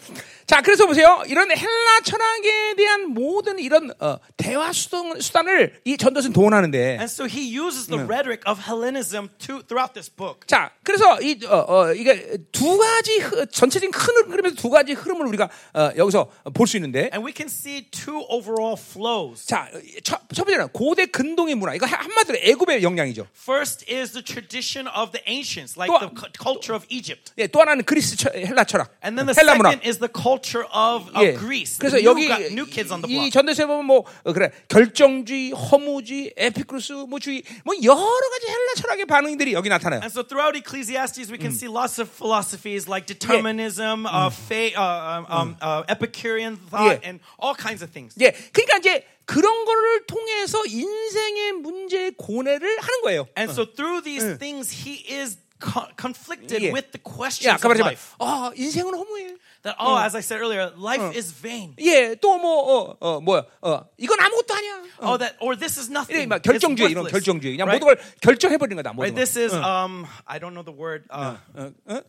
[0.48, 1.22] 자, 그래서 보세요.
[1.28, 6.78] 이런 헬라 철학에 대한 모든 이런 어, 대화 수단, 수단을 이 전도서는 동원하는데.
[7.02, 10.46] And so he uses the rhetoric of Hellenism to, throughout this book.
[10.48, 15.26] 자, 그래서 이 어, 어, 이게 두 가지 흐- 전체적인 큰 흐름에서 두 가지 흐름을
[15.28, 17.10] 우리가 어, 여기서 볼 수 있는데.
[17.12, 19.46] And we can see two overall flows.
[19.48, 19.68] 자,
[20.04, 21.74] 첫, 첫 번째는 고대 근동의 문화.
[21.76, 23.28] 이거 한마디로 애굽의 영향이죠.
[23.36, 27.34] First is the tradition of the ancients, like 또- the cu- culture of Egypt.
[27.40, 28.94] 예, 또 하나는 그리스 철, 헬라 철학.
[29.04, 29.65] And then the 헬라 문화.
[29.72, 31.34] Second is the culture of, of 예.
[31.38, 31.78] Greece.
[31.80, 33.30] 그래서 여기 gu- new kids on the 이.
[33.32, 39.06] 전도서에 보면 뭐 어, 그래 결정주의, 허무주의, 에피크루스 뭐 주의 뭐 여러 가지 헬라 철학의
[39.06, 40.02] 반응들이 여기 나타나요.
[40.02, 45.20] And so throughout Ecclesiastes, we can see lots of philosophies like determinism, uh, fa- uh,
[45.20, 47.10] um, um, uh, Epicurean thought, Yeah.
[47.10, 48.16] and all kinds of things.
[48.20, 53.28] 예, 그러니까 이제 그런 거를 통해서 인생의 문제의 고뇌를 하는 거예요.
[53.36, 56.74] And so through these things, he is co- conflicted Yeah.
[56.74, 58.14] with the 예, questions 아까 of life.
[58.20, 59.36] 아 인생은 허무해.
[59.66, 61.74] That oh, as I said earlier, life is vain.
[61.80, 64.74] 예, 또뭐 어, 어, 뭐야, 어, 이건 아무것도 아니야.
[65.00, 65.10] 어.
[65.10, 66.30] Oh, that or this is nothing.
[66.30, 67.08] 막 결정주의 이런.
[67.08, 67.68] 결정주의 그냥?
[67.68, 68.94] 모든 걸 결정해 버리는 거다.
[68.94, 69.26] 모든 Right, 걸.
[69.26, 71.10] This is um, I don't know the word.
[71.10, 72.02] Uh, 어, 어?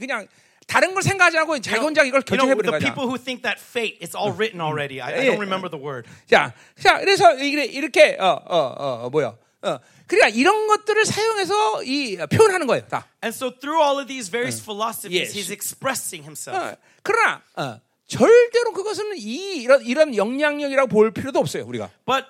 [0.00, 0.26] 그냥
[0.66, 2.80] 다른 걸 생각하지 않고 자기 혼자 이걸 결정해 the 거야.
[2.80, 5.00] people who think that fate it's all written already.
[5.00, 6.10] I, I don't remember the word.
[6.26, 9.36] 자, 자, 그래서 이게 이렇게 어, 어, 어, 뭐야?
[9.62, 9.78] 어,
[10.10, 12.84] 그러니까 이런 것들을 사용해서 이 표현하는 거예요.
[12.88, 13.06] 다.
[13.22, 16.58] And so through all of these various philosophies, he's expressing himself.
[16.60, 21.64] 어, 그러나 어, 절대로 그것은 이 이런 이런 영향력이라고 볼 필요도 없어요.
[21.64, 21.90] 우리가.
[22.04, 22.26] But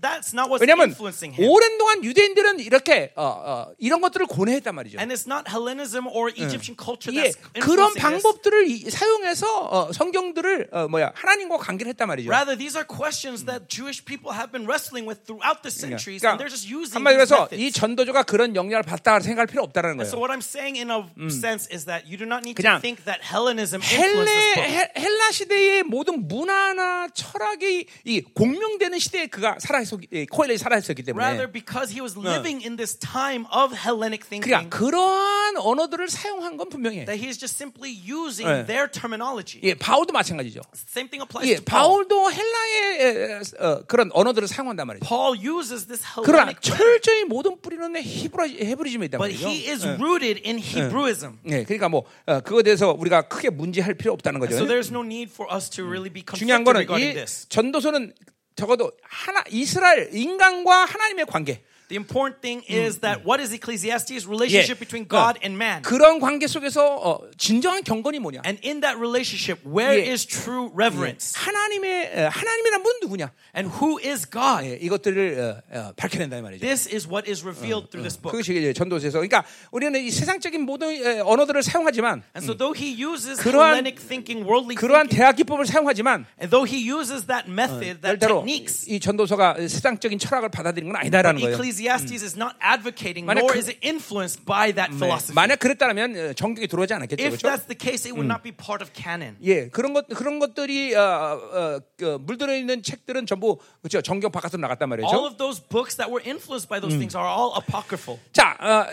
[0.00, 1.50] that's not what's 왜냐하면 influencing him.
[1.50, 4.98] 오랜 동안 유대인들은 이렇게 어, 어, 이런 것들을 고뇌했단 말이죠.
[4.98, 8.22] And it's not Hellenism or Egyptian culture 예, that's 그런 influencing this.
[8.22, 12.30] 방법들을 이- 사용해서 어, 성경들을 어, 뭐야 하나님과 관계를 했단 말이죠.
[12.30, 16.38] Rather, these are questions that Jewish people have been wrestling with throughout the centuries, and
[16.38, 17.72] 그러니까 they're just using 한마디로 해서 이.
[17.74, 20.22] 전도조가 그런 영향을 받다 생각할 필요 없다는 So 거예요.
[20.22, 21.02] what I'm saying in a
[21.34, 26.28] sense is that you do not need to think that Hellenism 헬레 헬라 시대의 모든
[26.28, 32.60] 문화나 철학이 이 공명되는 시대에 그가 살아있었기 코엘렛이 살아있었기 Rather, 때문에 because he was living
[32.64, 37.06] in this time of Hellenic 그러니까 thinking, 그러한 언어들을 사용한 건 분명해.
[37.06, 38.66] that he is just simply using 네.
[38.66, 39.60] their terminology.
[39.64, 40.60] 예, 바울도 마찬가지죠.
[40.74, 42.04] Same thing applies 예, to Paul.
[42.04, 45.06] 바울도 헬라의 에, 어, 그런 언어들을 사용한단 말이죠.
[45.06, 49.48] Paul uses this 그러나 Hellenic rhetoric, 철저히 모든 뿌리는 히브라 헤브리즘에 있단 but 말이죠.
[49.48, 51.38] he is rooted in Hebrewism.
[51.48, 54.56] 예, 그러니까 뭐 어, 그거에 대해서 우리가 크게 문제할 필요 없다는 거죠.
[54.56, 57.48] So there's no need for us to really be 중요한 거는 regarding 이 this.
[57.48, 58.12] 전도서는
[58.54, 64.78] 적어도 하나 이스라엘 인간과 하나님의 관계 The important thing is that what is Ecclesiastes' relationship
[64.80, 65.82] between God and man?
[65.82, 68.40] 그런 관계 속에서 어, 진정한 경건이 뭐냐?
[68.46, 70.10] And in that relationship, where 예.
[70.10, 71.36] is true reverence?
[71.36, 73.30] 하나님의 어, 하나님이란 분 누구냐?
[73.54, 74.64] And who is God?
[74.64, 76.60] 예, 이것들을 어, 어, 밝혀낸다 이 말이죠.
[76.64, 78.32] This is what is revealed through this book.
[78.32, 82.96] 그것이 이제 전도서에서 그러니까 우리는 이 세상적인 모든 에, 언어들을 사용하지만 And so, though he
[82.96, 87.44] uses 그러한- Hellenic thinking, worldly 그러한 thinking, 대학 기법을 사용하지만 and though he uses that
[87.44, 91.56] method, that 절대로 techniques, 이 전도서가 세상적인 철학을 받아들이는 건 아니다라는 거예요.
[91.78, 94.98] Ecclesiastes is not advocating, 만약 nor 그- is it influenced by that 네.
[94.98, 95.34] philosophy.
[95.34, 97.48] 만약 그랬다면 어, 정경에 들어오지 않았겠죠, If 그렇죠?
[97.50, 99.36] that's the case, it would not be part of canon.
[99.42, 104.60] 예, 그런 것 그런 것들이 어, 어, 그 물들어 있는 책들은 전부 그렇죠 정경 바깥으로
[104.60, 105.26] 나갔단 All 말이죠.
[105.26, 108.18] of those books that were influenced by those things are all apocryphal.
[108.32, 108.86] 자, 어,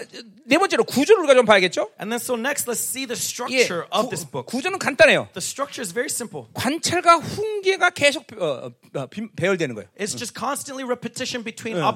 [0.45, 1.91] 네 번째로 구조를 우리가 좀 봐야겠죠.
[2.01, 4.47] And then, so next, let's see the 예, structure of this book.
[4.49, 5.29] 구조는 간단해요.
[5.37, 6.47] The structure is very simple.
[6.53, 9.87] 관찰과 훈계가 계속 어, 어, 비- 배열되는 거예요.
[9.99, 11.87] It's just constantly repetition between Yeah.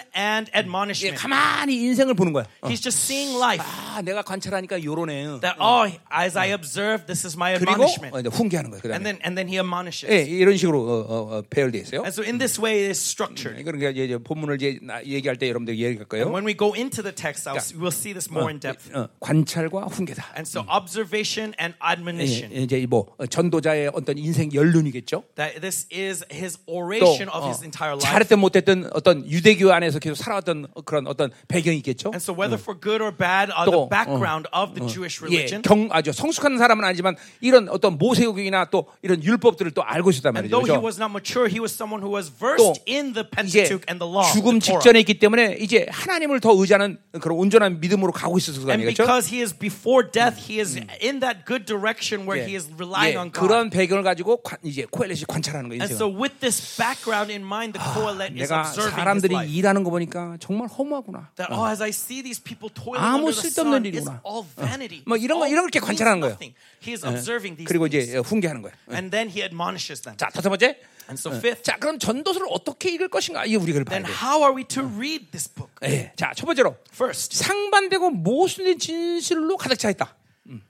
[0.00, 1.20] Observation and 예, admonishment.
[1.20, 2.44] 가만히 인생을 보는 거야.
[2.62, 2.68] 어.
[2.68, 3.64] He's just seeing life.
[3.64, 5.40] 아, 내가 관찰하니까 요러네.
[5.40, 8.16] That oh, as I observe, this is my 그리고 admonishment.
[8.16, 8.70] 어, 이제 훈계하는.
[8.72, 10.10] And 그다음에 then and then he admonishes.
[10.10, 12.02] 예, 이런 식으로 어, 어, 어, 배열돼 있어요.
[12.02, 13.62] And so in this way, it is structured.
[13.64, 16.30] 그러니까 이제 본문을 이제 나- 얘기할 때 여러분들 얘기할 거예요.
[16.30, 18.90] When we go into the text, I'll, we'll see this more in depth.
[18.94, 20.34] 어, 관찰과 훈계다.
[20.36, 22.52] And so observation and admonition.
[22.52, 25.24] 예, 이제 뭐 어, 전도자의 어떤 인생 연륜이겠죠.
[25.36, 28.04] That this is his 또 oration of 어, his entire life.
[28.10, 32.10] 잘했든 못했든 어떤 유대교 안에 서 계속 살아왔던 그런 어떤 배경이 있겠죠.
[32.14, 35.26] And so whether for good or bad, uh, 또, the background of the Jewish 예,
[35.26, 35.62] religion.
[35.62, 40.48] 경 아주 성숙한 사람은 아니지만 이런 어떤 모세오경이나 또 이런 율법들을 또 알고 있었단 And
[40.48, 40.50] 말이죠.
[40.50, 40.84] though he 그렇죠?
[40.84, 44.06] was not mature, he was someone who was 또 versed in the Pentateuch and the
[44.08, 44.26] law.
[44.32, 44.60] 죽음.
[44.60, 49.02] 직전에 있기 때문에 이제 하나님을 더 의지하는 그런 온전한 믿음으로 가고 있었을 거 And 아니겠죠?
[49.04, 53.14] because he is before death, he is in that good direction where he is relying
[53.14, 53.40] 예, on God.
[53.40, 55.82] 그런 배경을 가지고 관- 이제 코엘렛이 관찰하는 거예요.
[55.82, 59.50] And so with this background in mind, the Kohelet is 내가 observing his 사람들이 life.
[59.52, 61.30] 일하는 거 보니까 정말 허무하구나.
[61.36, 64.22] That oh, as I see these people toiling 아무 쓸데없는 일이구나.
[64.26, 65.02] all vanity.
[65.06, 66.36] 뭐 이런 거- 이런 means 관찰하는 거예요.
[66.40, 67.86] He is observing these 그리고.
[67.86, 68.74] 이제 훈계하는 거예요.
[68.90, 70.16] And then he admonishes them.
[70.16, 70.78] 자, 다섯 번째.
[71.10, 73.44] And so fifth, 자, 그럼 전도서를 어떻게 읽을 것인가?
[73.44, 74.12] 이게 우리가 봐야 then 돼.
[74.14, 75.72] how are we to read this book?
[75.82, 76.12] 예.
[76.14, 80.14] 자, 첫 번째로 First, 상반되고 모순된 진실로 가득 차 있다.
[80.46, 80.62] 음.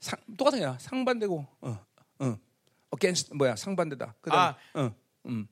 [0.00, 0.76] 상, 똑같은 거야.
[0.80, 1.78] 상반되고 어,
[2.18, 2.38] 어.
[2.94, 3.54] against 뭐야?
[3.54, 4.14] 상반되다.
[4.20, 4.80] 그다음 아.
[4.80, 4.94] 어,
[5.26, 5.46] 음.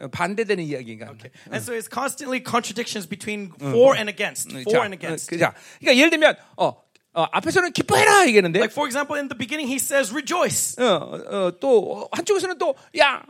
[0.00, 1.06] 어, 반대되는 이야기가.
[1.52, 5.30] and so it's constantly contradictions between for and against, for and against.
[5.30, 6.82] 그, 자, 그러니까 예를 들면 어,
[7.13, 10.75] 어, 앞에서는 기뻐해라 얘기했는데 Like for example, in the beginning, he says rejoice.
[10.79, 13.23] 어, 어, 또 한쪽에서는 또야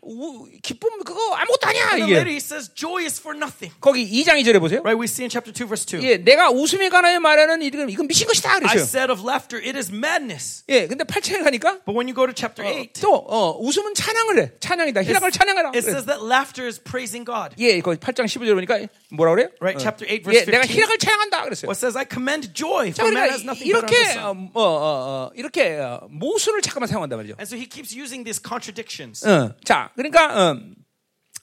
[0.61, 3.73] 기쁨 그거 아무것도 아니야 then later 이게 he says joy is for nothing.
[3.81, 4.81] 거기 2장 2절에 보세요.
[4.85, 4.93] Right?
[4.99, 5.97] We see in chapter 2, verse 2.
[6.05, 8.83] 예, 내가 웃음에 관하여 말하는 이건 이건 미친 것이다 I 그랬어요.
[8.85, 10.63] said of laughter, it is madness.
[10.69, 14.37] 예, 근데 8장에 가니까 But when you go to chapter 8, 또 어, 웃음은 찬양을
[14.37, 14.51] 해.
[14.59, 15.01] 찬양이다.
[15.03, 15.71] 희락을 찬양하라.
[15.73, 17.55] it says that laughter is praising God.
[17.57, 18.77] 예, 거기 8장 15절 보니까
[19.09, 19.49] 뭐라 그래요?
[19.59, 19.81] Right?
[19.81, 20.77] Chapter 8, 예, verse 내가 15.
[20.77, 21.65] 희락을 찬양한다 그랬어요.
[21.65, 24.29] What says, I commend joy, 자, for man has 그러니까 nothing 이렇게 어.
[24.53, 27.35] 어, 어, 어, 이렇게 어, 모순을 잠깐만 사용한단 말이죠.
[27.39, 29.27] And so he keeps using these contradictions.
[29.27, 30.59] 어, 자, 그러니까 어,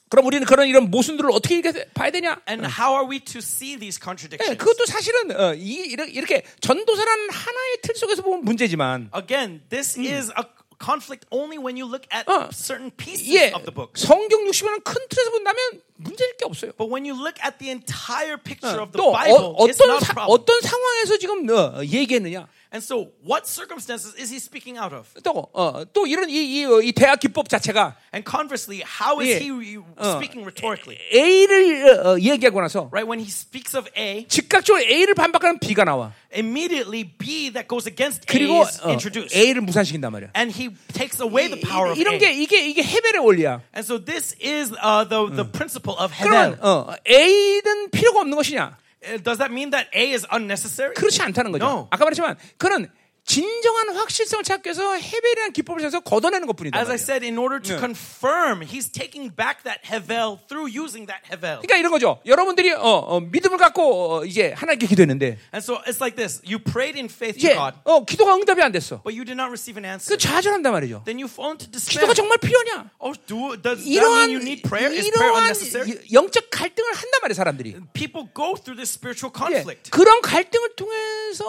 [0.09, 1.61] 그럼 우리는 그런 이런 모순들을 어떻게
[1.93, 2.41] 봐야 되냐?
[2.49, 4.57] And how are we to see these 예, contradictions?
[4.57, 10.31] 그것도 사실은 어, 이, 이렇게, 이렇게 전도사라는 하나의 틀 속에서 보면 문제지만 Again, this is
[10.37, 10.43] a
[10.81, 13.93] conflict only when you look at 어, certain pieces 예, of the book.
[13.95, 15.59] 성경 60권은 큰 틀에서 본다면
[15.98, 16.72] 문제될 게 없어요.
[16.76, 19.88] But when you look at the entire picture of the 또 Bible, 어, it's 어떤
[19.88, 20.30] not a 사, problem.
[20.30, 22.46] 어떤 상황에서 지금 어, 얘기했느냐?
[22.74, 25.06] And so, what circumstances is he speaking out of?
[25.22, 29.30] 또, 어, 또 이런 이, 이, 어, 이 대화 기법 자체가 And conversely, how is
[29.30, 29.38] 예.
[29.38, 30.98] he re- 어, speaking rhetorically?
[31.14, 33.06] A를 어, 어, 얘기하고 나서 Right?
[33.06, 36.10] When he speaks of A, 즉각적으로 A를 반박하는 B가 나와.
[36.34, 39.30] immediately B that goes against A 그리고 is 어, introduced.
[39.38, 40.30] A를 무산시킨단 말이야.
[40.34, 42.18] And he takes away the power of 이, 런 A.
[42.18, 43.62] 게 이게 이게 헤벨의 원리야.
[43.72, 46.59] And so this is uh, the, the principle of 그러면 Hevel.
[46.61, 48.77] 어, A는 필요가 없는 것이냐?
[49.01, 50.93] Uh, Does that mean that A is unnecessary?
[50.93, 51.65] 그렇지 않다는 거죠.
[51.65, 51.87] No.
[51.89, 52.89] 아까 말했지만 그는
[53.29, 56.79] 진정한 확실성을 찾기 위해서 헤벨이라는 기법을 찾아서 걷어내는 것뿐이다.
[56.79, 61.21] As I said, in order to confirm, he's taking back that Hevel through using that
[61.29, 61.61] Hevel.
[61.61, 62.19] 그러니까 이런 거죠.
[62.25, 66.57] 여러분들이 어, 어, 믿음을 갖고 어, 이제 하나님께 기도했는데 And so it's like this you
[66.57, 69.03] prayed in faith to 이제 God, 어, 기도가 응답이 안 됐어.
[69.05, 70.17] but you did not receive an 그 answer.
[70.17, 71.05] 좌절한단 말이죠.
[71.05, 72.01] Then you fall into despair.
[72.01, 72.89] 기도가 정말 필요하냐?
[72.97, 74.89] Oh, do, does that 이러한 mean you need prayer?
[74.89, 75.85] Is prayer unnecessary?
[75.85, 77.77] 이- 영적 갈등을 한단 말이에요, 사람들이.
[77.93, 79.93] People go through this spiritual 예, conflict.
[79.93, 81.45] 그런 갈등을 통해서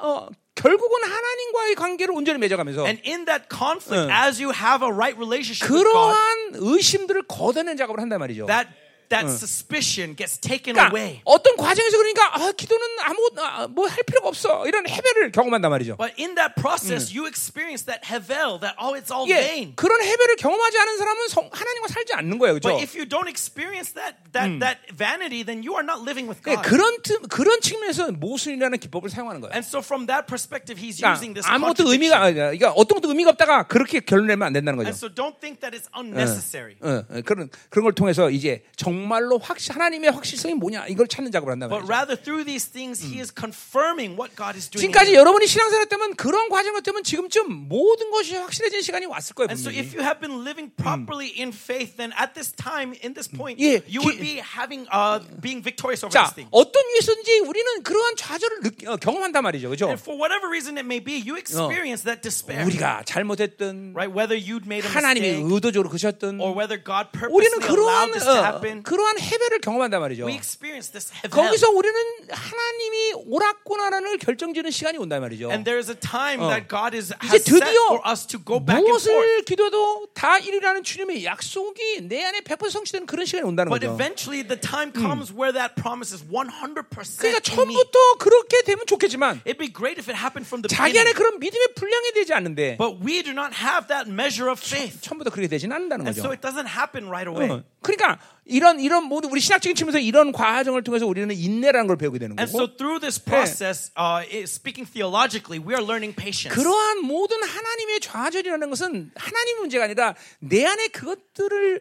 [0.00, 4.10] 어, 결국은 하나님과의 관계를 온전히 맺어가면서 And in that conflict, 응.
[4.10, 8.46] as you have a right relationship with God, 그러한 의심들을 걷어내는 작업을 한단 말이죠.
[8.46, 8.68] that
[9.08, 11.20] that suspicion gets taken 그러니까 away.
[11.24, 13.30] 어떤 과정에서 그러니까 아, 기도는 아무
[13.70, 15.96] 뭐할 필요가 없어 이런 해배를 경험한단 말이죠.
[15.96, 19.72] But in that process, you experience that hevel, that oh, it's all 예, vain.
[19.76, 22.68] 그런 해배를 경험하지 않은 사람은 성, 하나님과 살지 않는 거예요, 그렇죠?
[22.68, 26.42] But if you don't experience that that that vanity, then you are not living with
[26.48, 26.66] 예, God.
[26.66, 29.52] 그런 틈- 그런 측면에서 모순이라는 기법을 사용하는 거예요.
[29.54, 31.86] And so from that perspective, he's 그러니까 using this 아무것도.
[31.92, 34.88] 의미가 그러니까 어떤 것도 의미가 없다가 그렇게 결론 내면 안 된다는 거죠.
[34.90, 36.74] And so don't think that it's unnecessary.
[36.82, 41.32] 어, 어, 그런 그런 걸 통해서 이제 정 말로 확 하나님의 확실성이 뭐냐 이걸 찾는
[41.32, 41.88] 작업을 But 말이죠.
[41.88, 44.84] rather through these things, he is confirming what God is doing.
[44.86, 45.14] in 지금까지.
[45.14, 49.48] 여러분이 신앙생활 때면 그런 과정을 때면 지금쯤 모든 것이 확실해진 시간이 왔을 거예요.
[49.50, 53.14] And so if you have been living properly in faith, then at this time, in
[53.14, 56.48] this point, 예, you 기- would be having uh being victorious over 자, this thing.
[56.52, 59.68] 어떤 위에서인지 우리는 그러한 좌절을 느끼, 어, 경험한단 말이죠.
[59.70, 59.86] 그죠?
[59.88, 62.64] And for whatever reason it may be, you experience that despair.
[62.66, 64.12] 우리가 잘못했든 Right?
[64.12, 68.12] Whether you'd made a 하나님이 mistake 의도적으로 그셨든 or whether God 우리는 purposely 그러한 allowed
[68.12, 70.26] this to 어, happen, 그러한 해배를 경험한단 말이죠.
[70.26, 71.30] we experience this heaven.
[71.34, 71.96] 거기서 우리는
[72.30, 75.50] 하나님이 옳았구나라는 결정지는 시간이 온단 말이죠.
[75.50, 76.48] And there is a time 어.
[76.48, 79.10] that God is, 이제 드디어 for us to go back and forth.
[79.10, 83.94] 무엇을 기도도 다 이루라는 주님의 약속이 내 안에 100% 성취되는 그런 시간이 온다는 But 거죠.
[83.94, 86.86] eventually the time comes where that promise is 100%
[87.18, 87.40] 그러니까.
[87.40, 91.12] 처음부터 그렇게 되면 좋겠지만 It'd be great if it happened from the 자기 안에.
[91.12, 95.00] 그런 믿음의 분량이 되지 않는데 But we do not have that measure of faith.
[95.02, 96.22] 처음부터 그렇게 되지는 않는다는 And 거죠.
[96.22, 97.50] so it doesn't happen right away.
[97.50, 102.18] 어, 그러니까 이런 이런 모든 우리 신학적인 측면에서 이런 과정을 통해서 우리는 인내라는 걸 배우게
[102.18, 106.54] 되는 And so 거고 through this process, uh, it- speaking theologically, we are learning patience.
[106.54, 111.80] 그러한 모든 하나님의 좌절이라는 것은 하나님 문제가 아니라 내 안에 그것들을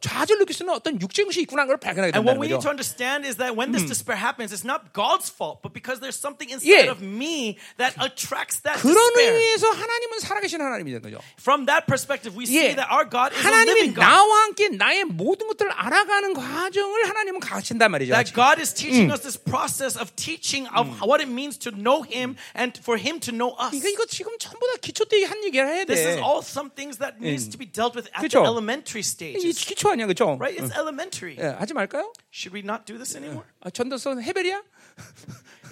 [0.00, 2.56] 좌절 느낄 수 있는 어떤 육적인 것이 있구나 걸 발견하게 And 된다는 what we need
[2.56, 2.64] 거죠.
[2.64, 6.16] to understand is that when this despair happens, it's not God's fault, but because there's
[6.16, 6.56] something 예.
[6.56, 9.36] inside of me that attracts that 그런 despair.
[9.36, 11.20] 의미에서 하나님은 살아계신 하나님이 된 거죠.
[11.36, 12.72] From that perspective, we 예.
[12.72, 14.00] see that our God is a 하나님이 living God.
[14.08, 18.16] 나와 함께 나의 모든 것들을 알아가는 과정을 하나님은 가르친단 말이죠.
[18.16, 22.00] That God is teaching us this process of teaching of what it means to know
[22.00, 23.76] Him and for Him to know us.
[23.76, 26.22] 이거 이거 지금 전부 다 기초 때 한 얘기를 해야 This is 돼.
[26.24, 28.40] all some things that needs to be dealt with at 그쵸?
[28.40, 29.04] the elementary
[29.38, 29.66] 이 stages.
[29.66, 30.36] 기초 아니야, 그렇죠?
[30.38, 30.58] Right?
[30.60, 31.36] It's elementary.
[31.38, 32.12] 예, 하지 말까요?
[32.32, 33.46] Should we not do this anymore?
[33.60, 34.62] 아, 전도서 헤벨이야?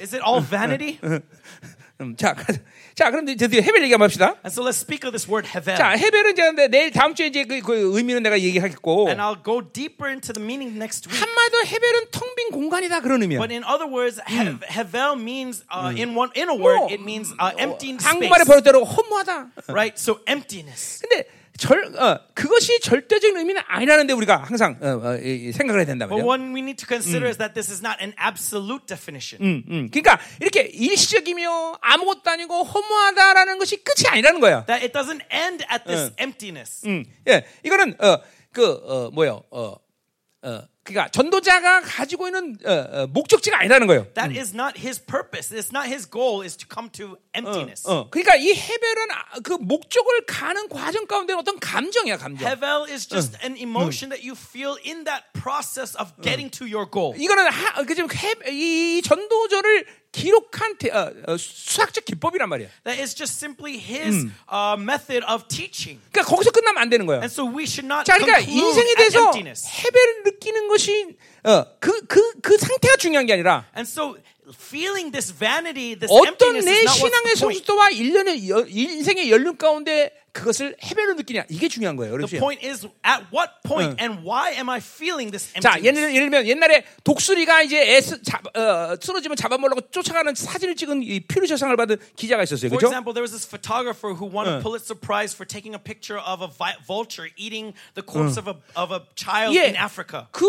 [0.01, 0.98] Is it all vanity?
[2.01, 2.34] 음, 자,
[2.97, 4.34] 자, 그럼 이제 드디어 헤벨 얘기 한번 합시다.
[4.43, 5.76] And so let's speak of this word hevel.
[5.78, 9.39] 자, 헤벨은 이제 근데 내일 다음 주에 이제 그, 그 의미는 내가 얘기하겠고 And I'll
[9.44, 11.14] go deeper into the meaning next week.
[11.20, 13.39] 한마디로 헤벨은 텅 빈 공간이다 그런 의미야.
[13.39, 16.98] But in other words, he- hevel means, uh, in one in a word, 뭐, it
[17.05, 19.52] means uh, empty 한국말에 space, 번역대로 허무하다.
[19.68, 19.94] right?
[20.01, 20.98] So emptiness.
[21.06, 26.21] 근데 절, 어, 그것이 절대적인 의미는 아니라는데 우리가 항상 어, 어, 생각을 해야 된다 But
[26.21, 26.25] 말이야.
[26.25, 29.41] what we need to consider is that this is not an absolute definition.
[29.41, 29.89] 음, 음.
[29.91, 34.65] 그러니까 이렇게 일시적이며 아무것도 아니고 허무하다라는 것이 끝이 아니라는 거야.
[34.65, 36.85] That it doesn't end at this emptiness.
[36.88, 38.19] 음, 예, 이거는 어,
[38.53, 39.75] 그 어, 뭐요, 어,
[40.43, 44.07] 어, 그러니까 전도자가 가지고 있는 어, 어, 목적지가 아니라는 거예요.
[44.14, 45.51] That is not his purpose.
[45.51, 47.84] It's not his goal is to come to emptiness.
[47.85, 52.47] 어, 그러니까 이 아, 그 목적을 가는 과정 가운데 어떤 감정이야, 감정.
[52.47, 56.89] Hevel is just an emotion that you feel in that process of getting to your
[56.89, 57.14] goal.
[57.18, 59.85] 이거는 하, 그 지금 해, 이 전도저를
[60.18, 62.68] 기록한 대, 어, 어, 수학적 기법이란 말이야.
[62.84, 66.02] That is just simply his uh, method of teaching.
[66.11, 67.19] 그러니까 거기서 끝나면 안 되는 거야.
[67.19, 69.31] And so we should not 자, 그러니까 인생에 대해서.
[69.31, 74.18] 해배를 느끼는 것이 어, 그, 그, 그 상태가 중요한 게 아니라 And so
[74.53, 77.40] feeling this vanity, this 어떤 emptiness 내 신앙의 the point.
[77.65, 82.14] 성숙도와 일련의 여- 인생의 연륜 가운데 그것을 해배로 느끼냐 이게 중요한 거예요.
[82.15, 82.38] The 그렇죠?
[82.40, 86.14] point is at what point and why am I feeling this 자, 예를, emptiness?
[86.15, 91.22] 예를 들면 옛날에 독수리가 이제 애 쓰, 잡, 어, 쓰러지면 잡아먹으려고 쫓아가는 사진을 찍은 이
[91.22, 92.69] 퓨리처상을 받은 기자가 있었어요.
[92.69, 92.94] For 그렇죠?
[92.94, 96.45] example, there was this photographer who won a Pulitzer Prize for taking a picture of
[96.45, 100.28] a vi- vulture eating the corpse of a of a child 예, in Africa.
[100.32, 100.45] 그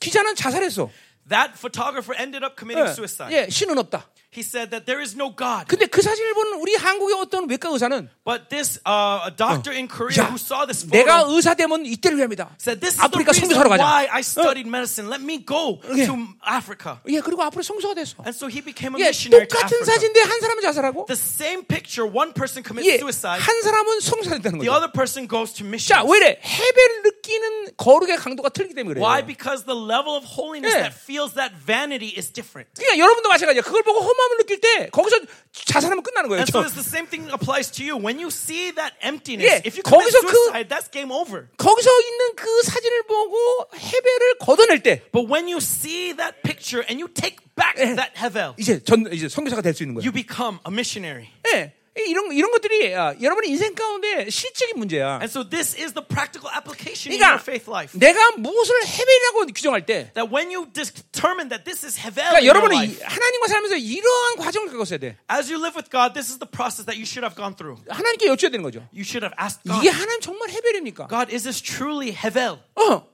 [0.00, 0.88] 기자는 자살했어.
[1.27, 3.31] That photographer ended up committing 예, suicide.
[3.31, 4.05] 예, 신은 없다.
[4.36, 5.64] He said that there is no God.
[5.66, 9.88] 근데 그 사진을 보는 우리 한국의 어떤 외과 의사는 But this uh, a doctor in
[9.88, 12.56] Korea 야, who saw this 내가 photo 의사 되면 이때를 위함이다.
[12.60, 13.80] said, "This is the 아프리카 reason 성교사로 가자.
[13.80, 15.08] why I studied medicine.
[15.08, 16.04] Let me go 예.
[16.04, 16.12] to
[16.44, 18.20] Africa." 예, 그리고 앞으로 성소가 됐어.
[18.28, 19.88] And so he became a 예, missionary to 똑같은 Africa.
[19.88, 24.36] 사진인데 한 사람은 자살하고, The same picture, one person commits 예, suicide, 한 사람은 성소가
[24.36, 24.76] 됐다는 the 거죠.
[24.76, 25.96] other person goes to 자, mission.
[26.12, 26.26] 왜 이래?
[26.44, 29.04] 해배를 느끼는 거룩의 강도가 틀리기 때문에 그래요.
[29.06, 29.24] Why?
[29.24, 30.92] Because the level of holiness 예.
[30.92, 32.68] that feels that vanity is different.
[32.76, 33.62] 그러니까 여러분도 마찬가지야.
[33.64, 35.16] 그걸 보고 허무 함을 느낄 때 거기서
[35.52, 36.42] 자살하면 끝나는 거예요.
[36.42, 37.96] And so the same thing applies to you.
[37.96, 41.48] When you see that emptiness, 예, if you commit 거기서 그- suicide, that's game over.
[41.56, 43.36] 거기서 있는 그 사진을 보고
[43.74, 47.94] 해배를 걷어낼 때 But when you see that picture and you take back 예.
[47.96, 50.04] that hevel, 이제 전 이제 선교사가 될 수 있는 거예요.
[50.04, 51.30] you become a missionary.
[51.54, 51.72] 예.
[52.04, 55.18] 이런 이런 것들이 아, 여러분의 인생 가운데 실적인 문제야.
[55.22, 57.98] And so this is the practical application in your 그러니까 faith life.
[57.98, 62.76] 내가 무엇을 해배라고 규정할 때 That when you determine that this is hevel 그러니까 여러분은
[62.84, 65.16] 이- 하나님과 살면서 이러한 과정을 겪었어야 돼.
[65.32, 67.80] as you live with God, this is the process that you should have gone through.
[67.88, 68.84] 하나님께 여쭤야 되는 거죠.
[68.92, 71.08] You should have asked God, 이게 하나님 정말 해별입니까?
[71.08, 72.60] God, is this truly hevel?
[72.76, 73.06] 어.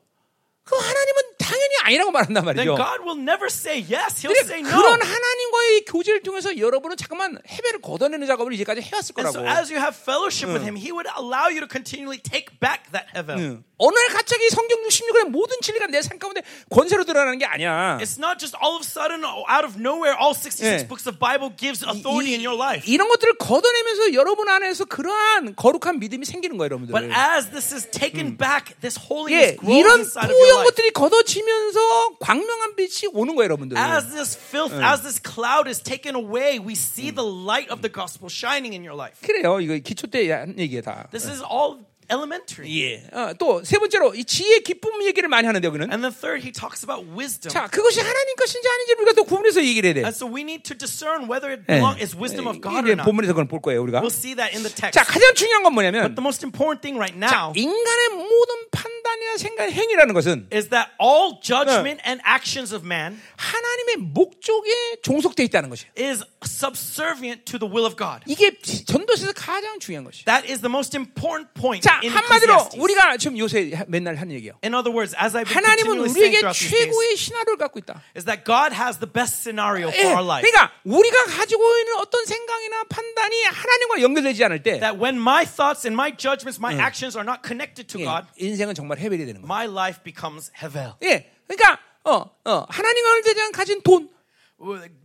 [0.65, 2.77] 그 하나님은 당연히 아니라고 말한단 말이죠.
[2.77, 4.23] God will never say yes.
[4.23, 4.70] He'll say no.
[4.70, 9.35] 그런 하나님과의 교제를 통해서 여러분은 잠깐만 해배를 걷어내는 작업을 이제까지 해왔을 And 거라고.
[9.35, 12.90] so as you have fellowship with Him, He would allow you to continually take back
[12.93, 13.62] that hevel.
[13.82, 17.98] 어느 날 갑자기 성경 66권의 모든 진리가 내 삶 가운데 권세로 드러나는 게 아니야.
[18.01, 20.86] It's not just all of a sudden, out of nowhere, all 66 예.
[20.86, 22.86] books of Bible gives authority in your life.
[22.86, 26.93] 이런 것들을 걷어내면서 여러분 안에서 그러한 거룩한 믿음이 생기는 거예요, 여러분들.
[26.94, 30.55] But as this is taken back, this 예, holiness grows 이런 inside of your 뿌연
[30.62, 30.70] life.
[30.70, 33.78] 것들이 걷어지 면서 광명한 빛이 오는 거예요, 여러분들.
[33.78, 37.91] As this filth, as this cloud is taken away, we see the light of the
[37.91, 39.19] gospel shining in your life.
[39.22, 39.60] 그래요.
[39.60, 41.07] 이거 기초 때 한 얘기야 다.
[41.11, 41.80] This is all
[42.12, 42.68] elementary.
[42.68, 43.02] 예.
[43.12, 45.90] 어, 또세 번째로 이 지혜 기쁨 얘기를 많이 하는데 여기는.
[45.90, 47.48] And then third, he talks about wisdom.
[47.51, 50.01] 자, 그것이 하나님 것인지 아닌지 우리가 또 구분해서 얘기를 해야 돼.
[50.05, 51.80] And so we need to discern whether it 예.
[51.80, 53.09] belong, is wisdom of God 이제 or not.
[53.09, 54.01] 본문에서 그걸 볼 거예요, 우리가.
[54.05, 54.93] We'll see that in the text.
[54.93, 58.68] 자, 가장 중요한 건 뭐냐면 But the most important thing right 자, now 인간의 모든
[58.70, 65.44] 판단이나 생각, 행위라는 것은 is that all judgment and actions of man 하나님의 목적에 종속돼
[65.44, 65.93] 있다는 것이에요.
[65.97, 68.20] is subservient to the will of God.
[68.26, 70.24] 이게 전도서에서 가장 중요한 것이에요.
[70.26, 72.70] That is the most important point 자, 한마디로.
[72.79, 74.55] 우리가 지금 요새 맨날 하는 얘기예요.
[74.65, 78.03] In other words, as I've been 하나님은 우리에게 최고의 신화를 갖고 있다.
[78.16, 80.43] is that God has the best scenario for 예, our life.
[80.49, 85.87] 그러니까 우리가 가지고 있는 어떤 생각이나 판단이 하나님과 연결되지 않을 때 That when my thoughts
[85.87, 89.43] and my judgments, my actions are not connected to 예, God, 인생은 정말 해벨이 되는
[89.43, 89.47] 거예요.
[89.47, 90.95] my life becomes hevel.
[91.03, 94.09] 예, 그러니까 어, 어, 하나님과 연결되지 가진 돈,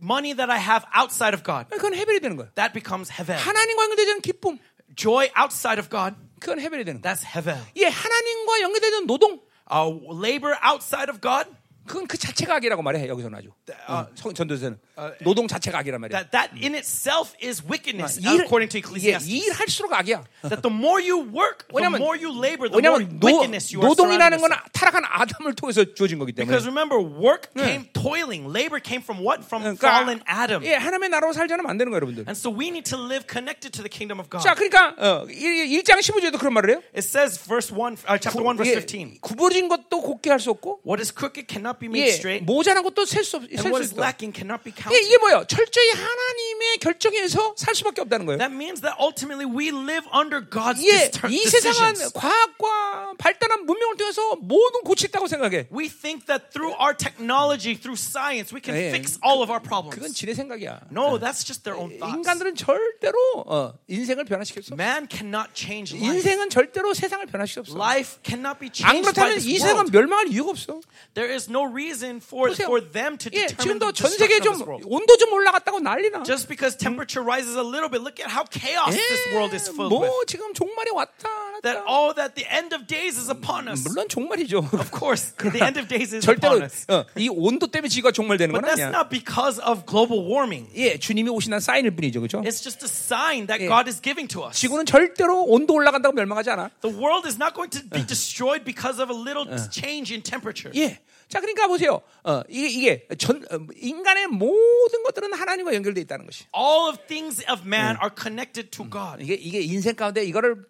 [0.00, 2.50] Money that I have outside of God, 그건 해벨이 되는 거예요.
[2.54, 3.36] that becomes hevel.
[3.38, 4.58] 하나님과 연결되지 않은 기쁨,
[4.94, 7.14] Joy outside of God, 그건 해벨이 되는 거예요.
[7.14, 7.58] that's hevel.
[7.76, 9.40] 예, 하나님과 연결되는 노동,
[9.70, 9.92] Uh,
[10.24, 11.46] labor outside of God,
[11.86, 13.50] 그건 그 자체가 악이라고 말해 여기서는 아주
[13.86, 14.80] 어, 성- 전도서는
[15.23, 16.29] 노동 자체가 악이란 말이야.
[16.29, 19.25] that that in itself is wickedness, 일, according to 예, Ecclesiastes.
[19.29, 20.23] 일할수록 악이야.
[20.47, 23.73] That the more you work, the 왜냐면- more you labor, the more 왜냐하면 노, wickedness
[23.73, 24.71] you are surrounded 노동이라는 건 with.
[24.73, 26.45] 타락한 아담을 통해서 주어진 거기 때문에.
[26.49, 28.45] Because remember, work came toiling.
[28.49, 29.41] Labor came from what?
[29.45, 30.61] From 그러니까 fallen Adam.
[30.63, 32.25] 예, 하나님의 나라로 살자는 안 되는 거예요, 여러분들.
[32.29, 34.45] And so we need to live connected to the kingdom of God.
[34.45, 36.77] 자, 그러니까 어, 1장 15절에도 그런 말을 해요.
[36.93, 39.17] It says, verse one, uh, chapter one, verse 이게 fifteen.
[39.21, 42.83] 구부러진 것도 곱게 할 수 없고, What is crooked cannot be made 예, straight, 모자란
[42.83, 44.01] 것도 셀수 and what 셀수 is 있다.
[44.03, 44.86] lacking cannot be 예, counted.
[44.96, 45.44] 이게 뭐예요?
[45.48, 48.38] 철저히 하나님의 결정에서 살 수밖에 없다는 거예요.
[48.38, 51.94] That means that ultimately we live under God's 예, 이 세상은.
[52.14, 55.68] 과학과 발달한 문명을 통해서 모든 고치다고 생각해.
[55.72, 59.60] We think that through our technology, through science, we can 예, fix all of our
[59.60, 60.14] 그건 problems.
[60.14, 60.88] 지네 생각이야.
[60.90, 62.14] No, that's just their own thoughts.
[62.16, 64.80] 인간들은 절대로 어, 인생을 변화시킬 수 없어.
[64.80, 66.14] Man cannot change life.
[66.16, 67.76] 인생은 절대로 세상을 변화시킬 수 없어.
[67.78, 69.90] Life cannot be 안 changed by 그렇다면 이 세상은.
[69.90, 70.80] 멸망할 이유가 없어.
[71.14, 74.54] There is no reason for, for them to 예, determine 지금도 the 전 세계 좀
[74.77, 74.85] world.
[74.87, 76.23] 온도 좀 올라갔다고 난리나.
[76.23, 79.73] Just because temperature rises a little bit, look at how chaos this world is 예,
[79.73, 80.05] filled with.
[80.05, 81.29] 뭐 지금 종말이 왔다.
[81.63, 81.87] That 갔다.
[81.87, 83.81] all that the end of days is upon us.
[83.87, 84.59] 물론 종말이죠.
[84.73, 86.85] Of course, the end of days is 절대로 upon us.
[86.91, 88.91] 어, 이 온도 때문에 지구가 종말되는 건 But that's 아니야.
[88.91, 90.67] not because of global warming.
[90.75, 92.41] 예, 주님이 오신다는 사인일 뿐이죠, 그렇죠?
[92.43, 93.67] It's just a sign that 예.
[93.67, 94.59] God is giving to us.
[94.59, 96.69] 지구는 절대로 온도 올라간다고 멸망하지 않아.
[96.81, 100.71] The world is not going to be destroyed because of a little change in temperature.
[100.75, 100.99] 예.
[101.28, 102.00] 자, 그러니까 보세요.
[102.24, 106.44] 어, 이게, 이게 전, 어, 인간의 모든 것들은 하나님과 연결되어 있다는 것이.
[106.56, 109.22] All of things of man are connected to God.
[109.22, 110.64] 이게, 이게 인생 가운데 이거를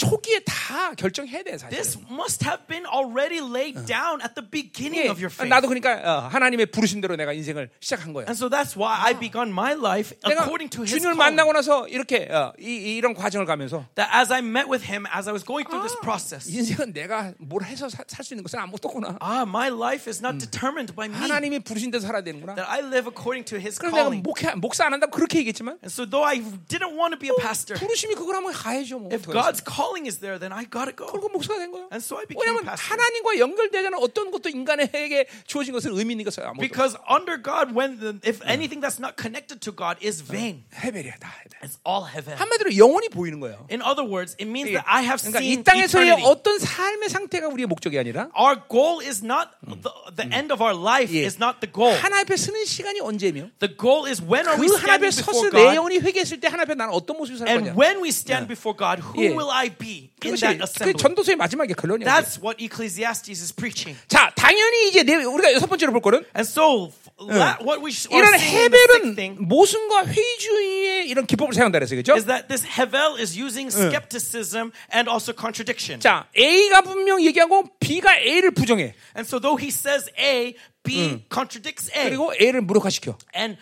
[0.00, 1.68] 초기에 다 결정해야 돼, 사실.
[1.76, 5.48] This must have been already laid down at the beginning 예, of your faith.
[5.48, 8.24] 나도 그러니까 어, 하나님의 부르신 대로 내가 인생을 시작한 거야.
[8.24, 11.36] And so that's why I begun my life according to His 주님을 calling.
[11.36, 15.28] 만나고 나서 이렇게 어, 이, 이런 과정을 가면서 That as I met with Him, as
[15.28, 18.88] I was going through this process, 인생은 내가 뭘 해서 살 수 있는 것은 아무것도
[18.88, 19.18] 없구나.
[19.20, 21.16] ah, my life is not determined by me.
[21.20, 22.54] 하나님이 부르신 대로 살아야 되는구나.
[22.56, 24.22] That I live according to His calling.
[24.24, 26.40] 목회, 목사 안 한다고 그렇게 얘기했지만 And so though I
[26.72, 28.98] didn't want to be a pastor, 부르심이 그걸 하면 가야죠.
[28.98, 29.12] 뭐.
[29.12, 29.26] if.
[29.28, 31.07] God's calling is there, then I gotta go.
[31.11, 31.87] 그리고 목사가 된 거야.
[31.91, 32.85] And so I became 왜냐하면 pastor.
[32.91, 36.67] 하나님과 연결되지 않은 어떤 것도 인간에게 주어진 것은 의미 있는 것은 아무것도 없어.
[36.67, 41.17] Because under God, when the, if anything that's not connected to God is vain, 헤벨이야
[41.19, 41.61] 다 헤벨.
[41.63, 42.37] it's all heaven.
[42.37, 43.65] 한마디로 영원히 보이는 거예요.
[43.71, 46.29] In other words, it means 이게- that I have 그러니까 이 seen 땅에서의 eternity.
[46.29, 50.75] 어떤 삶의 상태가 우리의 목적이 아니라 Our goal is not the, the end of our
[50.75, 51.25] life 예.
[51.25, 51.95] is not the goal.
[51.97, 55.15] 하나님 앞에 서는 시간이 언제며 The goal is when are we 그 하나님 앞에 standing
[55.25, 57.75] 서서 before 내 God, 영혼이 회개했을 때 하나님 앞에 나는 어떤 모습이 살 and 거냐.
[57.77, 59.29] when we stand before God, who 예.
[59.33, 60.94] will I be in 그것이 that 그 assembly?
[61.00, 62.04] 전도서의 마지막에 결론이야.
[62.04, 63.96] That's what Ecclesiastes is preaching.
[64.06, 68.20] 자, 당연히 이제 네- 우리가 여섯 번째로 볼 거는 And so, la- what we are
[68.20, 71.96] 이런 seeing in the sixth thing 헤벨은 모순과 회의주의의 이런 기법을 사용한다 그랬어요.
[71.98, 72.14] 그죠?
[72.14, 76.00] is that this Hevel is using skepticism and also contradiction.
[76.00, 78.94] 자, A가 분명 얘기하고 B가 A를 부정해.
[79.16, 83.16] And so, though he says A, B contradicts A 그리고 A를 무력화시켜.
[83.34, 83.56] and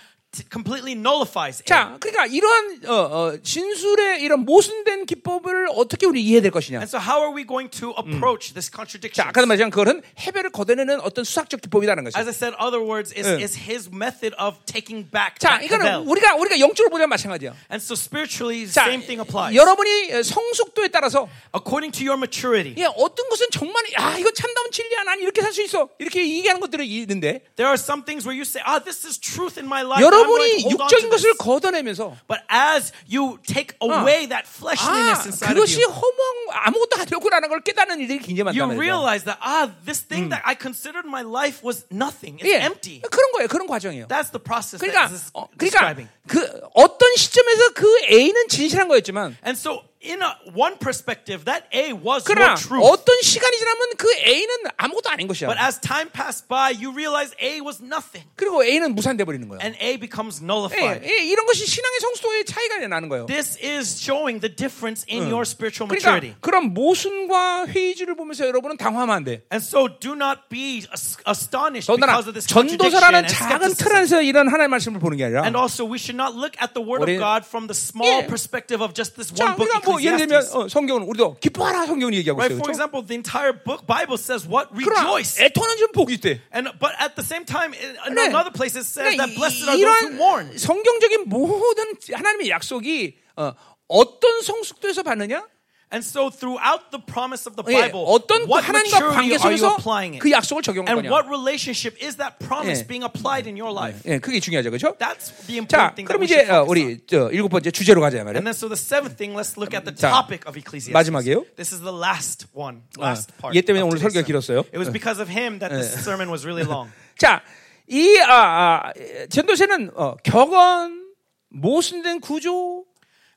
[0.52, 1.64] completely nullifies A.
[1.64, 6.78] 자, 그러니까 이러한 어, 어, 진술의 이런 모순된 기법을 어떻게 우리 이해해야 될 것이냐.
[6.78, 9.24] And so, how are we going to approach this contradiction?
[9.24, 12.18] 자, 아까 말했지만 그거는 해배를 걷어내는 어떤 수학적 기법이라는 것이죠.
[12.20, 13.40] As I said, other words, is, 예.
[13.42, 16.06] is his method of taking back 자, 이거는.
[16.06, 17.56] 우리가 우리가 영적으로 보면 마찬가지야.
[17.72, 19.56] And so, spiritually, 자, same thing applies.
[19.56, 21.26] 여러분이 성숙도에 따라서
[21.56, 25.48] According to your maturity, 예, 어떤 것은 정말 야 이거 참다운 진리야, 난 이렇게 살
[25.52, 29.06] 수 있어 이렇게 얘기하는 것들이 있는데 there are some things where you say, ah, this
[29.08, 30.04] is truth in my life.
[30.18, 31.34] 여러분이 육적인 것을.
[31.38, 37.00] 걷어내면서 But as you take away that 아 fleshliness inside of 그것이 you, 허망 아무것도
[37.00, 38.80] 아니었구나라는 걸 깨닫는 일들이 굉장히 you 많다는 거죠.
[38.80, 42.38] realize that, ah, this thing that I considered my life was nothing.
[42.42, 43.00] It's 예, empty.
[43.02, 43.48] 그런 거예요.
[43.48, 44.08] 그런 과정이에요.
[44.08, 46.08] That's the process 그러니까 that is 어, describing.
[46.26, 51.63] 그러니까 그 어떤 시점에서 그 A는 진실한 거였지만 And so, in a, one perspective, that
[51.71, 52.83] A was 그러나 your truth.
[52.83, 55.47] 어떤 시간이 지나면 그 A는 아무것도 아닌 것이야.
[55.47, 58.27] But as time passed by, you realize A was nothing.
[58.35, 59.59] 그리고 A는 무산돼 버리는 거야.
[59.63, 61.07] And A becomes 예, nullified.
[61.07, 63.27] 예, 이런 것이 신앙의 성숙도의 차이가 나는 거예요.
[63.27, 66.35] This is showing the difference in your spiritual 그러니까 maturity.
[66.41, 69.43] 그런 모순과 회의주를 보면서 여러분은 당황하면 안 돼.
[69.53, 73.59] And so do not be as- astonished 더군다나 because of this contradiction 전도사라는 and 작은
[73.59, 73.95] 틀 skepticism.
[73.95, 76.83] 안에서 이런 하나님의 말씀을 보는 게 아니라 And also, we should not look at the
[76.83, 78.27] Word 우리- of God from the small 예.
[78.27, 80.42] perspective of just this 자, one book, 그러니까 뭐 예를 들면.
[80.52, 82.54] 어, 성경은 우리도 기뻐하라 성경은 얘기하고 Right?
[82.54, 82.60] 있어요.
[82.60, 82.76] For 그렇죠?
[82.76, 85.40] example, the entire book Bible says what rejoice.
[85.40, 86.40] 애통하는 좀 복이 있대.
[86.54, 88.28] And but at the same time, in 네.
[88.28, 90.46] another place it says 그러니까 that blessed are 이- those who mourn.
[90.56, 93.52] 성경적인 모든 하나님의 약속이 어,
[93.88, 95.44] 어떤 성숙도에서 받느냐?
[95.93, 99.45] And so throughout the promise of the 예, Bible, 어떤 그 what 하나님과 관계 maturity
[99.45, 100.25] are you 속에서 applying it?
[100.25, 101.13] 그 약속을 적용할 And 거냐?
[101.13, 102.87] what relationship is that promise 예.
[102.89, 104.01] being applied in your life?
[104.09, 104.97] 예, 그게 중요하죠, 그렇죠?
[104.97, 106.69] That's the 자, important thing that 그럼 we 이제 should 어, focus on.
[106.73, 108.41] 우리 저 일곱 번째 주제로 가자 말이에요.
[108.41, 110.97] And then so the seventh thing, let's look at the 자, topic of Ecclesiastes.
[110.97, 111.45] 마지막이에요.
[111.61, 113.53] This is the last one, last part.
[113.53, 114.25] 얘 때문에 of 오늘 today's 설교가 sermon.
[114.25, 114.59] 길었어요.
[114.73, 116.89] It was because of him that this sermon was really long.
[117.21, 117.45] 자,
[117.85, 118.93] 이 아, 아,
[119.29, 121.05] 전도서는 어, 격언,
[121.53, 122.85] 모순된 구조,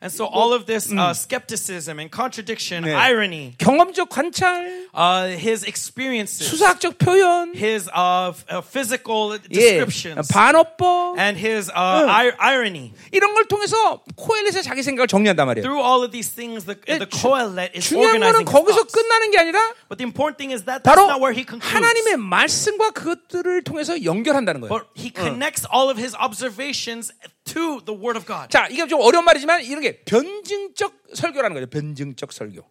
[0.01, 2.93] And so all of this uh, skepticism and contradiction, 네.
[2.95, 10.28] irony, 경험적 관찰, uh, his experiences, 수사학적 표현, his uh, f- uh, physical 예, descriptions,
[10.28, 12.93] 반어법 and his uh, i- irony.
[13.11, 15.62] 이런 걸 통해서 코엘렛의 자기 생각을 정리한단 말이에요.
[15.65, 18.53] Through all of these things, the, 예, the 주- Kohelet is 중요한 거는 organizing his
[18.53, 18.93] 거기서 thoughts.
[18.93, 19.59] 끝나는 게 아니라
[19.89, 21.73] But the important thing is that that's 바로 not where he concludes.
[21.73, 24.69] 하나님의 말씀과 그것들을 통해서 연결한다는 거예요.
[24.69, 27.11] But he connects all of his observations
[27.46, 28.50] to the Word of God.
[28.50, 31.68] 자, 이게 좀 어려운 말이지만 이런 게 변증적 설교라는 거죠.
[31.68, 32.62] 변증적 설교.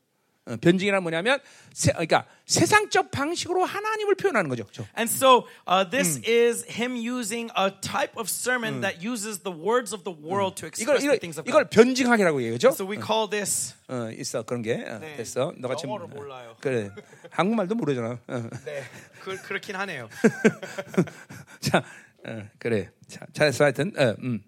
[0.46, 1.38] 어, 변증이란 뭐냐면
[1.74, 4.64] 세, 그러니까 세상적 방식으로 하나님을 표현하는 거죠.
[4.64, 4.86] 그렇죠?
[4.96, 9.92] And so uh, this is him using a type of sermon that uses the words
[9.92, 11.76] of the world to 이걸 express 이걸, the things of 이걸 God.
[11.76, 12.70] 변증하기라고 얘기하죠.
[12.72, 15.16] So we call this 어, 있어 그런 게 어, 네.
[15.16, 15.52] 됐어.
[15.58, 16.56] 너가 지금 영어를 몰라요.
[16.60, 16.90] 그래
[17.30, 18.18] 한국말도 모르잖아.
[18.26, 18.48] 어.
[18.64, 18.82] 네,
[19.20, 20.08] 그, 그렇긴 하네요.
[21.60, 21.84] 자,
[22.26, 22.90] 어, 그래.
[23.06, 23.92] 자, 잘했어 하여튼.
[23.96, 24.42] 어, 음.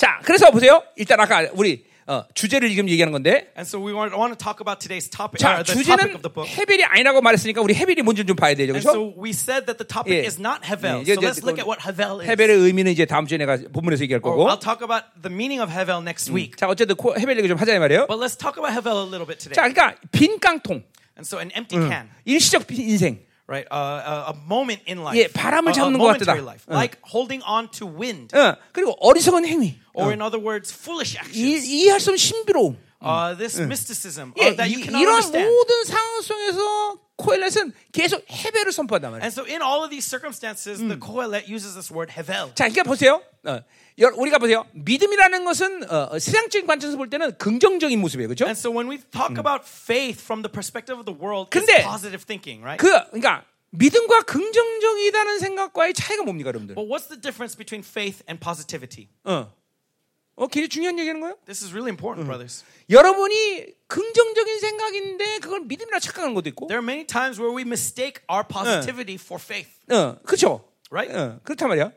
[0.00, 0.82] 자, 그래서 보세요.
[0.96, 3.52] 일단 아까 우리 어, 주제를 지금 얘기하는 건데.
[3.54, 6.14] And so we want, want to talk about today's topic, 자, uh, the topic 주제는
[6.16, 6.48] of the book.
[6.48, 8.72] 헤벨이 아니라고 말했으니까 우리 헤벨이 뭔지 좀 봐야 되죠.
[8.72, 8.96] And 그렇죠?
[8.96, 10.24] so we said that the topic 예.
[10.26, 11.04] is not Hevel.
[11.06, 12.26] 예, So let's look at what Hevel is.
[12.32, 14.48] 헤벨의 의미는 이제 다음 주에 내가 본문에서 얘기할 Or 거고.
[14.48, 16.56] I'll talk about the meaning of Hevel next week.
[16.56, 18.08] 자, 어쨌든 코- 헤벨 얘기 좀 하자 이 말이에요.
[18.08, 19.54] But let's talk about Hevel a little bit today.
[19.54, 20.82] 자, 그러니까 빈 깡통,
[21.14, 23.20] And so an empty can, 일시적 빈 인생.
[23.49, 23.67] right?
[23.71, 25.17] Uh, a, a moment in life.
[25.17, 26.25] 예, 바람을 a, a 잡는 것 같다.
[26.33, 26.65] momentary life.
[26.67, 28.35] Like holding on to wind.
[28.35, 29.75] 어, 그리고 어리석은 행위.
[29.93, 31.37] Or in other words, foolish actions.
[31.67, 32.77] 이, 이해할 수 없는 신비로움.
[33.05, 35.45] Uh, this mysticism 예, uh, that you 이, cannot 이런 understand.
[35.45, 39.23] 모든 상황 속에서 코엘렛은 계속 헤벨을 선포한단 말이에요.
[39.23, 42.51] And so in all of these circumstances, the Kohelet uses this word Hevel.
[42.55, 43.21] 자, 그러니까 보세요.
[43.45, 43.63] 어, 여-
[43.98, 44.64] 우리가 보세요.
[44.72, 48.28] 믿음이라는 것은 어, 어, 세상적인 관점에서 볼 때는 긍정적인 모습이에요.
[48.28, 48.44] 그렇죠?
[48.46, 51.84] And so when we talk about faith from the perspective of the world, 근데 it's
[51.84, 52.80] positive thinking, right?
[52.80, 56.74] 그 그러니까 믿음과 긍정적이다는 생각과의 차이가 뭡니까, 여러분들?
[56.74, 59.08] But what's the difference between faith and positivity?
[59.24, 59.52] 어.
[60.36, 61.36] 어, 굉장히 중요한 얘기하는 거예요?
[61.44, 62.64] This is really important, brothers.
[62.88, 66.66] 여러분이 긍정적인 생각인데 그걸 믿음이라 착각하는 것도 있고.
[66.66, 69.68] There are many times where we mistake our positivity for faith.
[69.92, 70.64] 어, 그렇죠.
[70.90, 71.14] Right?
[71.14, 71.92] 어, 그렇단 말이야.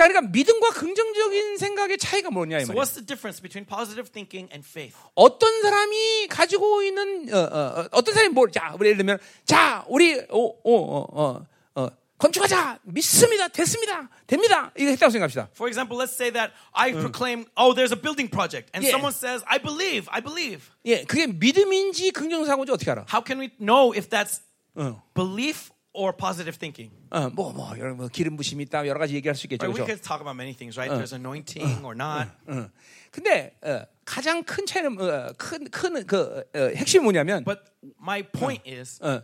[0.00, 2.80] 자, 그러니까 믿음과 긍정적인 생각의 차이가 뭐냐 이 So 말이야.
[2.80, 4.96] what's the difference between positive thinking and faith?
[5.14, 9.84] 어떤 사람이 가지고 있는 어, 어, 어, 떤 사람이 뭐, 자, 우리 예를 들면, 자,
[9.88, 14.72] 우리 어, 어, 어, 어, 어, 건축하자, 믿습니다, 됐습니다, 됩니다.
[14.78, 15.48] 이거 했다고 생각합시다.
[15.54, 18.96] For example, let's say that I proclaim, oh, there's a building project, and Yeah.
[18.96, 20.64] someone says, I believe, I believe.
[20.86, 23.04] 예, 그게 믿음인지 긍정사고인지 어떻게 알아?
[23.12, 24.40] How can we know if that's
[24.76, 26.90] 어, belief or positive thinking?
[27.10, 29.74] 어, 뭐, 뭐, 여러 뭐 기름 부심이 있다, 여러 가지 얘기할 수 있겠죠, Right?
[29.74, 29.86] We 그렇죠?
[29.86, 30.90] could talk about many things, right?
[30.90, 32.28] There's anointing or not.
[32.46, 32.70] 어.
[33.10, 37.60] 근데 어, 가장 큰 차이는 어, 큰큰 그 어, 핵심이 뭐냐면 But
[38.00, 39.22] my point is 어,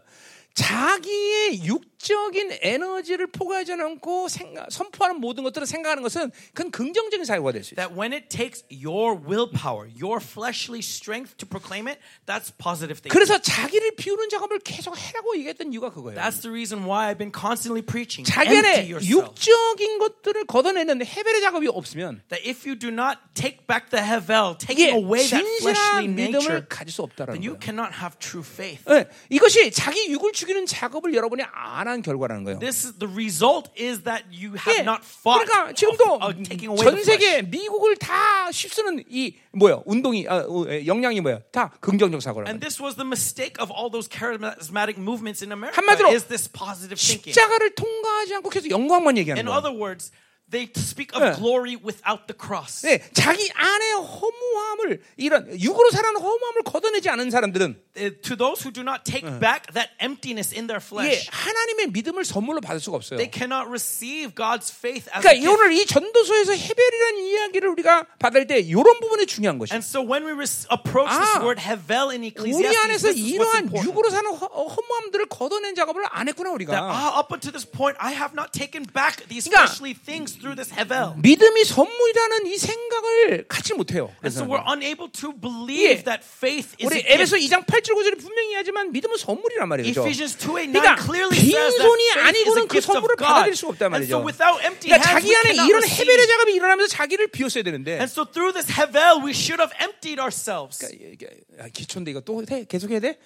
[0.57, 7.63] 자기의 육적인 에너지를 포괄하지 않고 생각, 선포하는 모든 것들을 생각하는 것은 그건 긍정적인 사고가 될
[7.63, 7.87] 수 있어요.
[7.87, 13.13] that when it takes your willpower, your fleshly strength to proclaim it, that's positive thinking.
[13.13, 16.19] 그래서 자기를 비우는 작업을 계속 해라고 얘기했던 이유가 그거예요.
[16.19, 18.25] That's the reason why I've been constantly preaching.
[18.25, 19.37] 자기 Empty 안에 yourself.
[19.37, 24.57] 육적인 것들을 걷어내는 해벨의 작업이 없으면 That if you do not take back the hevel,
[24.57, 27.61] taking away that fleshly nature, 믿음을 가질 수 없다라는 then you 거예요.
[27.61, 28.81] cannot have true faith.
[28.89, 32.59] 네, 이것이 자기 육을 죽이는 작업을 여러분이 안 한 결과라는 거예요.
[32.59, 36.43] This is the result is that you have 예, not fought 그러니까 of, 지금도 of
[36.45, 37.43] taking away 전 세계.
[37.43, 42.61] 미국을 다 휩쓰는 이 뭐야 운동이 아, 어, 에, 영향이 뭐야 다 긍정적 사고라는 And
[42.61, 45.75] this was the mistake of all those charismatic movements in America.
[45.83, 47.35] 한마디로 Is this positive thinking?
[47.35, 49.59] 십자가를 통과하지 않고 계속 영광만 얘기하는 In 거예요.
[49.59, 50.11] other words,
[50.51, 51.35] they speak of 예.
[51.35, 52.83] glory without the cross.
[52.87, 58.69] 네, 자기 안에 허무함을 이런 육으로 사는 허무함을 걷어내지 않은 사람들은 Uh, to those who
[58.71, 62.99] do not take back that emptiness in their 예, flesh, 하나님의 믿음을 선물로 받을 수가
[62.99, 63.17] 없어요.
[63.17, 65.49] they cannot receive God's faith as 그러니까 a gift.
[65.49, 69.73] 오늘 이 전도서에서 헤벨이라는 이야기를 우리가 받을 때 이런 부분이 중요한 것이에요.
[69.73, 73.17] And so when we res- approach 아, this word hevel in 우리 Ecclesiastes, 안에서 this
[73.17, 73.89] is what's 이러한 important.
[73.89, 76.77] 육으로 사는 허, 허무함들을 걷어낸 작업을 안 했구나 That 우리가.
[76.77, 80.57] ah, up until this point, I have not taken back these 그러니까 fleshly things through
[80.57, 81.15] this hevel.
[81.21, 84.13] 믿음이 선물이라는 이 생각을 갖지 못해요.
[84.25, 86.05] And so we're unable to believe 예.
[86.05, 87.49] that faith is 우리 에베소 gift.
[87.55, 90.01] 2장 8절 9절에 분명히 하지만 믿음은 선물이란 말이죠.
[90.03, 93.17] Ephesians 2 8 9 그러니까 clearly says that 빈손이 아니고는 그 선물을.
[93.17, 94.27] 받아들일 수가 없단 And so 말이죠.
[94.27, 95.83] without empty 그러니까 hands, 자기 we 안에 이런.
[95.87, 100.21] 헤벨의 작업이 일어나면서 자기를 비웠어야 되는데 And so through this hevel, we should have emptied
[100.21, 100.79] ourselves.
[100.85, 102.65] 그러니까 기초인데 이거 또 해?
[102.65, 103.19] 계속 해야 돼?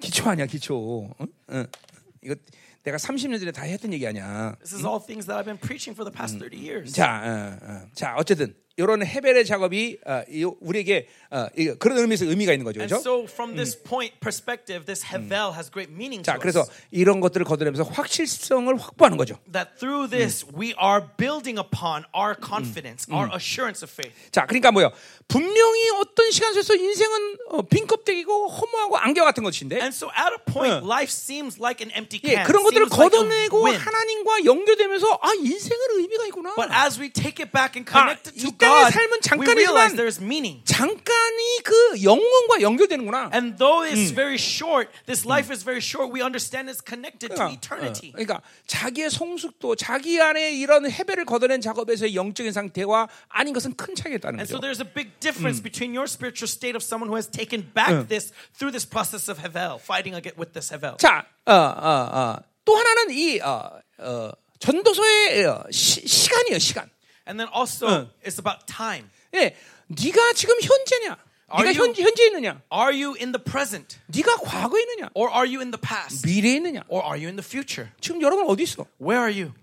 [0.00, 1.14] 기초 아니야 기초.
[1.20, 1.26] 응?
[1.50, 1.66] 응.
[2.22, 2.34] 이거
[2.86, 4.54] 내가 30년 전에 다 했던 얘기 아니야.
[4.60, 6.94] This is all things that I've been preaching for the past 30 years.
[6.94, 7.82] 자, 어, 어.
[7.94, 12.78] 자 어쨌든 이런 헤벨의 작업이 어, 이- 우리에게 어, 이- 그런 의미에서 의미가 있는 거죠.
[12.78, 12.96] 그렇죠?
[12.96, 16.70] so, from this point perspective, this Hevel has great meaning to 자, 그래서 us.
[16.90, 19.38] 이런 것들을 거두면서 확실성을 확보하는 거죠.
[19.50, 24.12] That through this, we are building upon our confidence, our assurance of faith.
[24.30, 24.92] 자, 그러니까 뭐요?
[25.26, 30.30] 분명히 어떤 시간 속에서 인생은 어, 빈 껍데기고 허무하고 안개 같은 것인데 And so, at
[30.36, 30.86] a point, 응.
[30.86, 32.46] life seems like an empty 예, can.
[32.46, 33.80] 그런 것들을 like 걷어내고 wind.
[33.82, 36.54] 하나님과 연결되면서 아 인생은 의미가 있구나.
[36.54, 40.64] But as we take it back and connect it 이 to God, 삶은 잠깐이지만.
[40.64, 43.30] 잠깐이 그 영혼과 연결되는구나.
[43.32, 47.36] And though it's very short, this life is very short, we understand it's connected to
[47.36, 48.10] 그러니까, eternity.
[48.10, 53.94] 어, 그러니까 자기의 성숙도, 자기 안에 이런 해배를 걷어낸 작업에서의 영적인 상태와 아닌 것은 큰
[53.94, 54.66] 차이가 있다는 And so 거죠.
[54.66, 58.32] there's a big difference between your spiritual state of someone who has taken back this
[58.58, 60.96] through this process of Hevel, fighting against with this Hevel.
[60.98, 62.36] 자, 어, 어, 어.
[62.64, 66.90] 또 하나는 이 어, 어, 전도서의 어, 시, 시간이에요, 시간.
[67.25, 68.09] And then also, 응.
[68.23, 69.09] it's about time.
[69.33, 69.55] 예,
[69.89, 71.17] 네가 지금 현재냐?
[71.53, 72.61] Are 네가 you- 현, 현재 있느냐?
[72.71, 73.99] Are you in the present?
[74.07, 75.09] 네가 과거에 있느냐?
[75.13, 76.25] Or are you in the past?
[76.25, 76.83] 미래에 있느냐?
[76.87, 77.91] Or are you in the future?
[77.99, 78.85] 지금 여러분 어디 있어?
[78.99, 79.53] Where are you?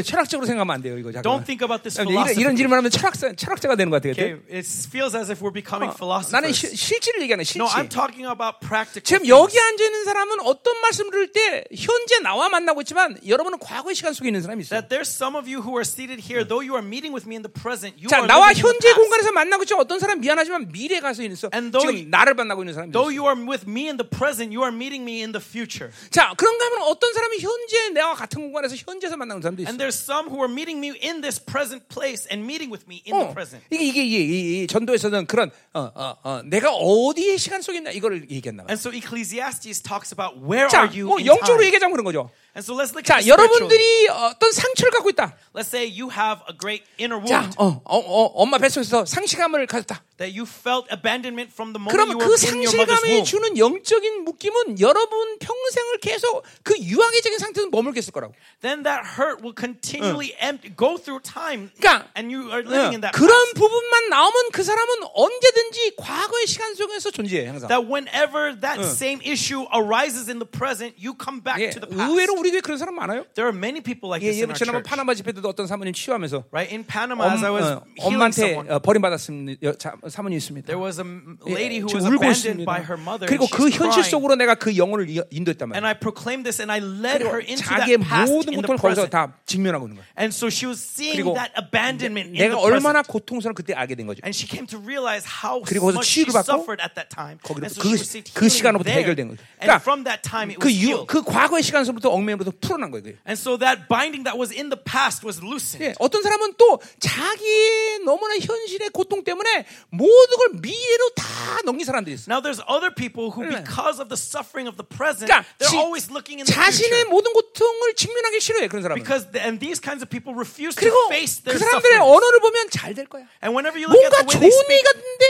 [0.00, 1.44] 철학적으로 생각하면 안 돼요, 이거 Don't 잠깐만.
[1.44, 2.40] think about this 이런, philosophy.
[2.40, 4.12] 이런 질문하면 철학자 철학자가 되는 것 같아요.
[4.16, 5.96] Okay, it feels as if we're becoming 어,
[6.32, 6.56] 나는 philosophers.
[6.56, 7.60] 시, 실질을 얘기하는 실질.
[7.60, 9.04] No, I'm talking about practical.
[9.04, 9.28] 지금.
[9.28, 14.14] 여기 앉아 있는 사람은 어떤 말씀을 들을 때 현재 나와 만나고 있지만 여러분은 과거의 시간
[14.14, 14.80] 속에 있는 사람이 있어요.
[14.80, 17.36] That there's some of you who are seated here, though you are meeting with me
[17.36, 18.94] in the present, you 자, are 나와 현재.
[18.96, 21.50] 공간에서 만나고 있지만 어떤 사람 미안하지만 미래에 가서 있어.
[21.52, 22.96] And though 지금 나를 만나고 있는 사람이 있어.
[22.96, 25.92] Though you are with me in the present, you are meeting me in the future.
[26.08, 29.68] 자, 그런가 하면 어떤 사람이 현재 내와 같은 공간에서 현재에서 만나는 사람도 있어.
[29.68, 33.02] And there's some who are meeting me in this present place and meeting with me
[33.04, 33.64] in the 어, present.
[33.70, 37.90] 이게 이게 이, 이, 이 전도에서는 그런 어, 어, 어, 내가 어디에 시간 속에 있나
[37.90, 38.64] 이거를 얘기한다.
[38.70, 41.66] And so Ecclesiastes talks about where 자, are you 뭐 in 영적으로 time.
[41.66, 42.30] 얘기하자면 그런 거죠.
[42.54, 43.26] And so let's look 자.
[43.26, 45.34] 여러분들이 어떤 상처를 갖고 있다.
[45.54, 49.66] Let's say you have a great inner 자, wound 어, 어, 어, 엄마 뱃속에서 상실감을
[49.66, 50.02] 가졌다.
[50.18, 53.24] that you felt abandonment from the moment 그러면 you 그 were mother's 상실감이.
[53.24, 58.34] 주는 영적인 묶임은 여러분 평생을 계속 그 유아기적인 상태에서 머물게 했을 거라고.
[58.60, 63.00] Then that hurt will continually empty, go through time, 그러니까 and you are living in
[63.00, 63.56] that 그런 past.
[63.56, 67.68] 부분만 나오면 그 사람은 언제든지 과거의 시간 속에서 존재해 항상.
[67.72, 71.88] That whenever that same issue arises in the present, you come back 예, to the
[71.88, 72.12] past.
[72.12, 73.22] 의외로 우리 교회 그런 사람 많아요.
[73.38, 74.90] There are many people like 예, this in 예, our 지난번 church.
[74.90, 78.18] 파나마 집회 때도 어떤 사모님 치유하면서 Right in Panama, as I 엄, was 어, healing
[78.18, 79.60] 엄마한테 someone, 어, 버림받았습니다.
[79.62, 80.66] 여- 자, 사모님 있습니다.
[80.66, 82.66] there was a m- 예, lady who 지금 was 울고 abandoned 있습니다.
[82.66, 83.26] by her mother.
[83.30, 84.10] 그리고 and 그 she's 현실 crying.
[84.10, 85.86] 속으로 내가 그 영혼을 이- 인도했단 And 말이에요.
[85.86, 88.78] I proclaimed this and I led her into that 자기의 past 모든 in the 고통을
[88.82, 89.10] 거기서 present.
[89.14, 90.08] 다 직면하고 있는 거예요.
[90.18, 93.12] And so she was seeing 그리고 that abandonment in 내가 the 얼마나 present.
[93.14, 94.18] 고통스러운 그때 알게 된 거죠.
[94.26, 97.08] And she came to realize how 그리고 거기서 much she 치유를 받고 suffered at that
[97.12, 97.38] time.
[97.42, 99.00] 거기로 And so 그, she received 그 healing 시간으로부터 there.
[99.06, 99.40] 해결된 거죠.
[99.62, 101.06] And 그러니까 from that time it 그, was 유, healed.
[101.06, 103.16] 그 과거의 시간서부터 엉매로부터 풀어난 거예요.
[103.26, 105.84] And so that binding that was in the past was loosened.
[105.84, 112.14] 예, 어떤 사람은 또 자기의 너무나 현실의 고통 때문에 모든 걸 미래로 다 넘긴 사람들이
[112.14, 112.32] 있어요.
[112.32, 115.78] Now there's other people who, because of the suffering of the present, 그러니까 they're 지-
[115.78, 117.10] always looking in the 자신의 future.
[117.10, 119.02] 모든 고통을 직면하기 싫어해 그런 사람은.
[119.02, 122.02] Because the, and these kinds of people refuse to face 그 their 사람들의 suffering.
[122.02, 123.26] 언어를 보면 잘 될 거야.
[123.42, 125.24] And whenever you look at 뭔가 the way 좋은 they 일 speak, 같은데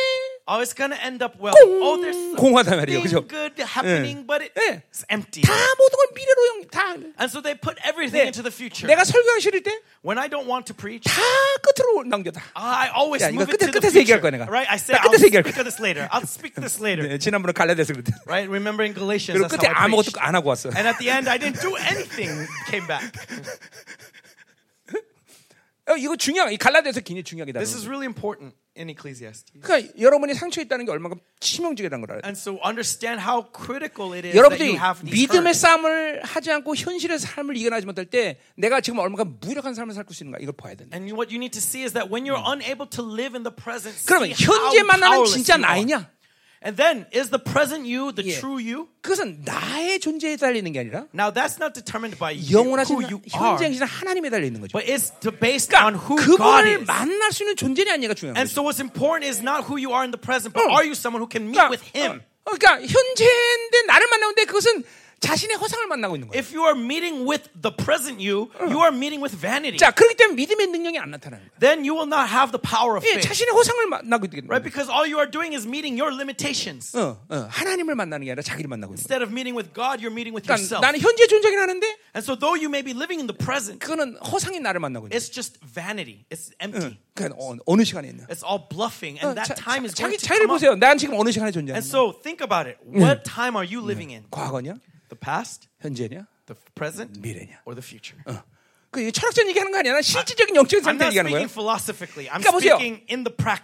[0.47, 1.53] oh, it's gonna end up well.
[1.53, 3.23] 꽁- Oh, there's 공허하단 말이에요, 그죠?
[3.23, 4.81] something good happening, but it- 예.
[4.91, 5.41] it's empty.
[5.43, 6.81] 다 모든 걸 미래로 영, 다.
[7.19, 8.31] And so they put everything 네.
[8.31, 8.87] into the future.
[8.87, 9.77] 내가 설교하기 싫을 때 다
[10.07, 11.03] When I don't want to preach,
[11.61, 12.39] 끝으로 남겨다.
[12.55, 14.21] I always 야, 이거 move it 끝에- to the 끝에서 얘기할 future.
[14.23, 14.47] 거야, 내가.
[14.47, 14.67] Right?
[14.71, 15.61] I say 나 I'll 끝에서 얘기할 speak 거야.
[15.61, 16.07] of this later.
[16.13, 17.03] I'll speak this later.
[17.07, 18.13] 네, 지난번에 갈라디아서 그랬대.
[18.23, 18.47] Right?
[18.47, 20.21] Remember in Galatians, 그리고 that's 끝에 how I 아무것도 preached.
[20.23, 20.71] 안 하고 왔어.
[20.71, 22.31] And at the end, I didn't do anything.
[22.71, 23.03] Came back.
[25.87, 27.91] 어, 이거 중요한, 이 갈라디아서 굉장히 중요하게 This 다루는 is 거예요.
[27.91, 29.52] really important In Ecclesiastes.
[29.60, 32.22] 그러니까 여러분이 상처 있다는 게 얼마나 치명적이라는 걸 알아요.
[32.24, 35.54] And so understand how critical it is that you have these 믿음의.
[35.54, 40.38] 싸움을 하지 않고 현실의 삶을 이겨나지 못할 때 내가 지금 얼마나 무력한 삶을 살수 있는가
[40.40, 40.96] 이걸 봐야 된다.
[40.96, 43.54] And what you need to see is that when you're unable to live in the
[43.54, 45.56] present, 그러면 현재 만나는 진짜.
[45.56, 46.10] 나이냐?
[46.61, 48.39] And then, is the present you the 예.
[48.41, 48.87] true you?
[49.01, 53.21] 그것은 나의 존재에 달리는 게 아니라 Now, that's not determined by you, 영원하신 who you
[53.37, 54.73] are, 현재 계신 하나님에 달려 있는 거죠.
[54.73, 56.87] but it's to based on 그러니까 who God 그분을 is.
[56.87, 58.57] 만날 수 있는 존재냐 아니냐가 중요한 And 거죠.
[58.57, 60.73] so, what's important is not who you are in the present, but 응.
[60.73, 62.25] are you someone who can meet 그러니까, with Him?
[62.43, 64.83] 어, 그러니까 현재인데 나를 만나는데 그것은
[65.22, 66.36] 자신의 허상을 만나고 있는 거예요.
[66.38, 69.78] If you are meeting with the present you, you are meeting with vanity.
[69.78, 71.58] 자, 그렇기 때문에 믿음의 능력이 안 나타나는 거예요.
[71.62, 73.28] Then you will not have the power of 예, faith.
[73.30, 74.50] 자신의 허상을 만나고 있기 Right?
[74.50, 74.66] 때문에.
[74.66, 76.90] Because all you are doing is meeting your limitations.
[76.98, 79.06] 어, 어, 하나님을 만나는 게 아니라 자기를 만나고 있는 거예요.
[79.06, 80.82] Instead of meeting with God, you're meeting with 그러니까 yourself.
[80.82, 81.86] 나는 현재 존재긴 하는데
[82.18, 85.14] And so, though you may be living in the present, 그거는 허상인 나를 만나고 있는
[85.14, 85.16] 거예요.
[85.16, 86.26] it's just vanity.
[86.34, 86.98] It's empty.
[87.14, 88.26] 그러니까 어, 어느 시간에 있나?
[88.26, 90.58] It's all bluffing, 어, and 자, that time is 자기 going to 자기를 come up.
[90.58, 90.74] 보세요.
[90.74, 92.82] 난 지금 어느 시간에 존재하는 And so, think about it.
[92.82, 94.26] What time are you living in?
[94.34, 94.74] 과거냐?
[95.12, 96.24] The past, 현재냐?
[96.48, 97.60] the present, 미래냐?
[97.66, 98.16] or the future?
[98.90, 99.92] 그 철학적 얘기하는 거 아니야.
[99.92, 101.44] 난 실질적인 영적인 상태 얘기하는 거예요.
[101.44, 102.28] speaking philosophically.
[102.32, 102.76] I'm 그러니까 보세요.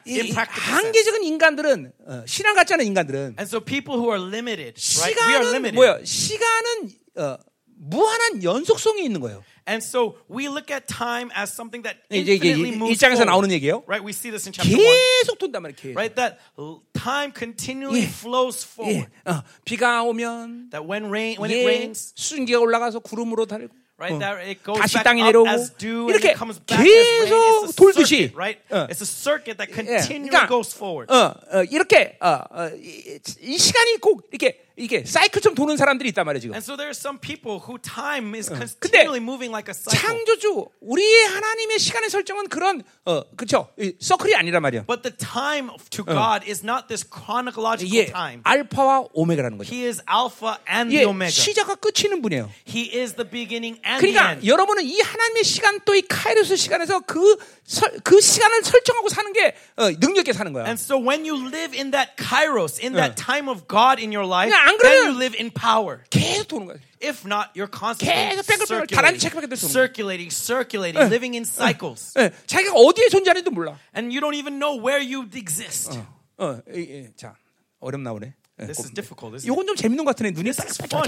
[0.05, 0.33] 이.
[0.33, 5.17] 한계적인 인간들은 어, 신앙 같지 않은 인간들은 And so people who are limited, right?
[5.17, 5.75] 시간은.
[5.75, 6.05] 뭐야?
[6.05, 7.37] 시간은 어,
[7.81, 9.43] 무한한 연속성이 있는 거예요.
[9.68, 13.24] And so we look at time as something that 이제 이게 infinitely 일- moves 일장에서
[13.24, 13.32] forward.
[13.32, 13.84] 나오는 얘기예요.
[13.88, 14.04] Right?
[14.04, 14.84] We see this in chapter 1.
[15.24, 15.76] 계속 돈단 말이에요.
[15.80, 15.96] 계속.
[15.96, 16.16] Right?
[16.16, 18.08] That l- time continually 예.
[18.12, 19.12] flows 예, forward.
[19.26, 24.16] 어, 비가 오면 That when rain when it 예, rains, 수증기가 올라가서 구름으로 달고 right?
[24.16, 26.60] 어, That it goes 다시 back 땅에 up 내려오고 as dew and 이렇게 it comes
[26.60, 27.24] back as rain.
[27.24, 28.60] 계속 It's a 돌듯이 circuit, right?
[28.70, 28.88] 어.
[28.92, 31.08] It's a circuit that 예, continually goes forward.
[31.08, 36.25] 어, 어, 이렇게 어, 어, 이, 이 시간이 꼭 이렇게 이게 사이클처럼 도는 사람들이 있단
[36.25, 36.55] 말이에요 지금.
[36.55, 39.93] And so there are some people who time is continually moving like a cycle.
[39.93, 43.69] 창조주 우리의 하나님의 시간의 설정은 그런 어 그렇죠
[44.01, 44.87] 서클이 아니란 말이야.
[44.87, 48.41] But the time to God is not this chronological 이게 time.
[48.45, 49.69] 알파와 오메가라는 거죠.
[49.75, 51.31] He is Alpha and 이게 the Omega.
[51.31, 52.51] 시작과 끝이 있는 분이에요.
[52.67, 54.49] He is the beginning and the 그러니까 end.
[54.49, 59.57] 여러분은 이 하나님의 시간 또 이 카이로스 시간에서 그, 설, 그 시간을 설정하고 사는 게
[59.77, 60.65] 어, 능력 있게 사는 거야.
[60.65, 64.23] And so when you live in that kairos, in that time of God in your
[64.29, 66.04] life, 안 then 그러면- you live in power.
[66.10, 66.78] 계속 도는 거야.
[67.04, 71.36] If not, you're constantly 계속 뺑글뺑글 다람쥐 circulating, 체크밖에 될 수 없는 circulating, circulating, living
[71.36, 72.14] in cycles.
[72.18, 73.78] 예, 자기가 어디에 존재하는지도 몰라.
[73.96, 76.00] And you don't even know where you exist.
[76.38, 77.36] 어, 이, 이, 자
[77.80, 78.34] 어렵 나오네.
[78.61, 79.49] 예, This is 꼭- difficult, isn't it?
[79.49, 80.31] 요건 좀 재밌는 것 같으네.
[80.35, 80.51] 눈이.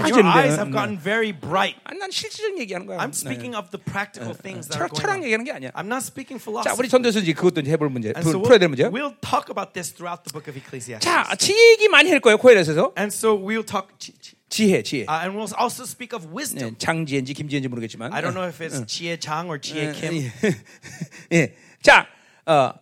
[0.07, 1.75] Your eyes have gotten very bright.
[1.99, 2.97] 난 실질적인 얘기하는 거야.
[2.99, 5.23] I'm speaking of the practical things that are going 철학 on.
[5.27, 5.71] 얘기하는 게 아니야.
[5.75, 6.79] I'm not speaking 자, philosophy.
[6.79, 8.83] 우리 전도에서 이제 그것도 이제 해볼 문제, And so 풀- 풀어야 될 we'll, 문제.
[8.87, 11.03] we'll talk about this throughout the book of Ecclesiastes.
[11.03, 12.37] 자, 지혜 얘기 많이 할 거예요.
[12.37, 13.91] 코엘에서 And so we'll talk,
[14.49, 15.05] 지혜, 지혜.
[15.07, 16.75] uh, and we'll also speak of 네, wisdom.
[16.79, 18.11] 장지혜인지 김지혜인지 모르겠지만.
[18.13, 20.31] I don't know if it's Chie Chang or Chie Kim.
[21.31, 21.53] 예.
[21.83, 22.07] 자,
[22.45, 22.73] 어,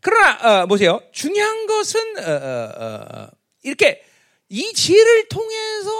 [0.00, 1.00] 그러나 어, 보세요.
[1.12, 2.70] 중요한 것은 어, 어,
[3.24, 3.28] 어,
[3.64, 4.02] 이렇게
[4.48, 5.90] 이 지혜를 통해서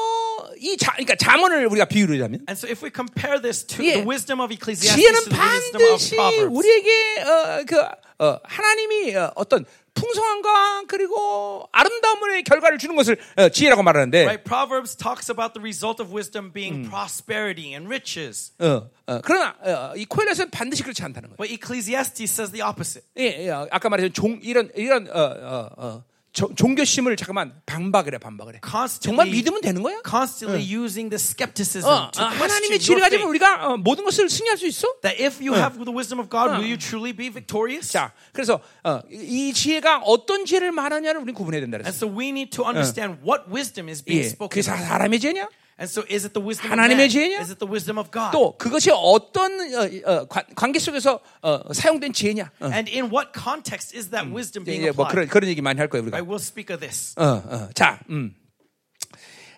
[0.58, 3.94] 이 자, 그러니까 잠언을 우리가 비유를 하자면 And so if we compare this to 예.
[3.94, 6.90] the wisdom of Ecclesiastes 지혜는 to the wisdom of 반드시 Proverbs, 우리에게
[7.24, 7.80] 어, 그
[8.24, 9.64] 어, 하나님이 어, 어떤
[9.94, 14.44] 풍성함과 그리고 아름다움의 결과를 주는 것을 어, 지혜라고 말하는데 right?
[14.44, 18.52] Proverbs talks about the result of wisdom being prosperity and riches.
[18.60, 21.36] 어, 어, 그러나 어, 이 코엘에서는 반드시 그렇지 않다는 거예요.
[21.38, 23.06] But Ecclesiastes says the opposite.
[23.18, 28.18] 예, 예, 아까 말했던 종 이런 이런 어, 어, 어, 조- 종교심을 잠깐만 반박을 해
[28.18, 28.60] 반박을 해.
[28.60, 30.02] 정말 Constantly, 믿으면 되는 거야?
[30.04, 33.28] constantly using the skepticism 어, to 어, 하나님의 지혜를 가지면.
[33.28, 34.88] 우리가 어, 모든 것을 승리할 수 있어?
[35.02, 37.92] That if you have the wisdom of God, will you truly be victorious?
[37.92, 42.50] 자, 그래서 어, 이 지혜가 어떤 지혜를 말하냐를 우리 구분해야 된다 And so we need
[42.50, 44.84] to understand what wisdom is being 예, spoken of.
[44.84, 45.48] 사람의 지혜냐?
[45.76, 47.08] And so is it the wisdom of 하나님의?
[47.10, 47.40] 지혜냐?
[47.40, 48.30] Is it the wisdom of God?
[48.32, 52.50] 또 그것이 어떤 어, 어, 관, 관계 속에서 어, 사용된 지혜냐?
[52.60, 55.30] 어, And in what context is that wisdom being 이제 뭐 그런 applied?
[55.32, 56.16] 그런 얘기 많이 할 거예요 우리가.
[56.16, 57.14] I will speak of this.
[57.18, 58.34] 어, 어, 자, 음.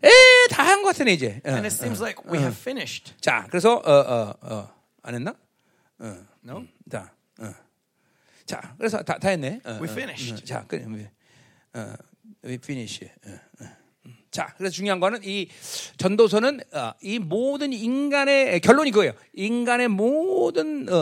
[0.02, 0.08] 에,
[0.50, 1.40] 다한것 같으네 이제.
[1.44, 3.12] 어, And it seems like we have finished.
[3.20, 4.70] 자, 그래서 어, 어, 어,
[5.02, 5.34] 안 했나?
[5.98, 6.64] 어, no?
[6.90, 7.52] 자, 어.
[8.46, 9.60] 자, 그래서 다, 다 했네.
[9.64, 10.42] 어, We 어, finished.
[10.42, 10.76] 어, 자, 그,
[11.74, 11.96] 어,
[12.44, 13.04] we finish.
[13.04, 13.85] 어, 어.
[14.36, 14.46] 음.
[14.46, 15.48] 자, 그래서 중요한 거는 이
[15.96, 19.12] 전도서는 어, 이 모든 인간의 결론이 그거예요.
[19.34, 20.94] 인간의 모든 어,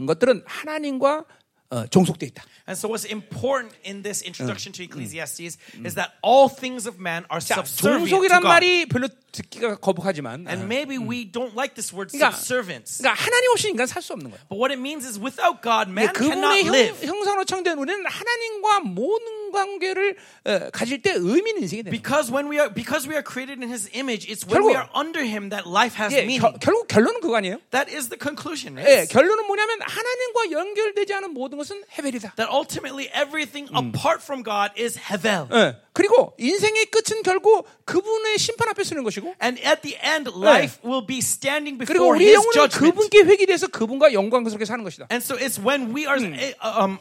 [0.00, 1.24] 어, 것들은 하나님과
[1.68, 2.44] 어, 종속돼 있다.
[2.68, 7.24] And so what's important in this introduction to Ecclesiastes is that all things of man
[7.30, 8.48] are 자, subservient to 종속이란 God.
[8.48, 12.98] 말이 별로 듣기가 거북하지만, 어, And maybe we don't like this word 그러니까, subservience.
[13.02, 14.42] 그러니까 하나님 없이 인간 살 수 없는 거예요.
[14.48, 17.02] But what it means is without God, man 그분의 cannot live.
[17.02, 21.90] 형, 형상으로 창된 우리는 하나님과 모든 관계를 어, 가질 때 의미 있는 인생이 되는.
[21.90, 24.76] Because when we are because we are created in his image, it's when 결국- we
[24.76, 26.40] are under him that life has 예, meaning.
[26.40, 27.58] 겨, 결국 결론은 그거 아니에요?
[27.70, 28.78] That is the conclusion.
[28.78, 29.12] 예, Right?
[29.12, 32.34] 결론은 뭐냐면 하나님과 연결되지 않은 모든 것은 헤벨이다.
[32.36, 35.48] That ultimately everything apart from God is hevel.
[35.52, 40.78] 예, 그리고 인생의 끝은 결국 그분의 심판 앞에 서는 것이고 And at the end, life
[40.84, 42.92] will be standing 그리고 before 우리 his 영혼은 judgment.
[42.92, 45.06] 그분께 회귀돼서 그분과 영광스럽게 사는 것이다.
[45.10, 46.52] And so it's when we are uh,
[46.84, 46.98] um,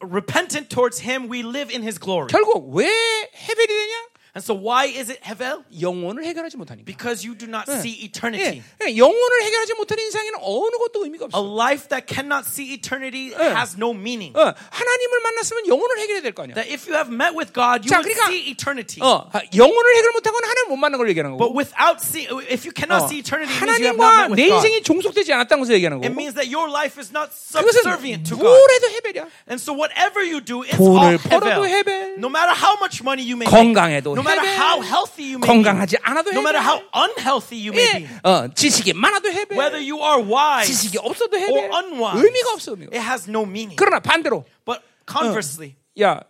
[0.00, 2.28] repentant towards him, we live in his glory.
[2.28, 3.94] 결국 왜 헤벨이 되냐?
[4.38, 5.62] And so why is it hevel?
[5.78, 6.82] 영혼을 해결하지 못하니까.
[6.90, 8.62] Because you do not see 예, eternity.
[8.82, 11.54] 예, 영혼을 해결하지 못하는 인생에는 어느 것도 의미가 A 없어.
[11.54, 14.34] life that cannot see eternity has no meaning.
[14.34, 16.58] 어, 하나님을 만났으면 영혼을 해결해야 될 거 아니야.
[16.58, 18.98] That if you have met with God, you 자, would 그러니까- see eternity.
[19.06, 21.54] 어, 영혼을 해결 못하고는 하나님 못 만난 걸 얘기하는 But 거고.
[21.54, 24.34] without see, if you 어, cannot see eternity, it means you have 하나님과 not met
[24.34, 24.66] 내 with God.
[24.66, 26.18] 인생이 종속되지 않았다는 것을 얘기하는 It 거고.
[26.18, 28.50] means that your life is not 그것은 subservient to God.
[28.50, 29.30] 뭘 해도 헤벨이야.
[29.46, 31.70] And so whatever you do, it's 돈을 all 벌어도 hevel.
[31.70, 32.18] 헤벨.
[32.18, 34.59] No matter how much money you may 건강해도 make, no matter 헤벨.
[34.59, 38.19] how healthy you may 건강하지 be, 않아도 no matter how unhealthy you may be, 예,
[38.29, 39.57] 어, 지식이 많아도 헤벨.
[39.57, 41.71] whether you are wise 지식이 없어도 or 헤벨.
[41.73, 42.91] unwise, 의미가 없어 의미가.
[42.95, 43.75] it has no meaning.
[43.75, 46.21] 그러나 반대로 But conversely, 야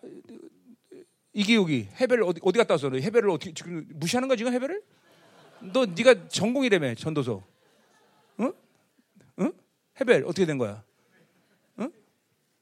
[1.34, 2.90] 이기욱이 헤벨을 어디 어디 갔다 왔어?
[2.90, 4.82] 너 헤벨을 어떻게 지금 무시하는 거야 지금 헤벨을?
[5.74, 7.44] 너 네가 전공이라며 전도서.
[8.40, 8.54] 응?
[9.40, 9.52] 응?
[10.00, 10.82] 헤벨 어떻게 된 거야?
[11.80, 11.92] 응?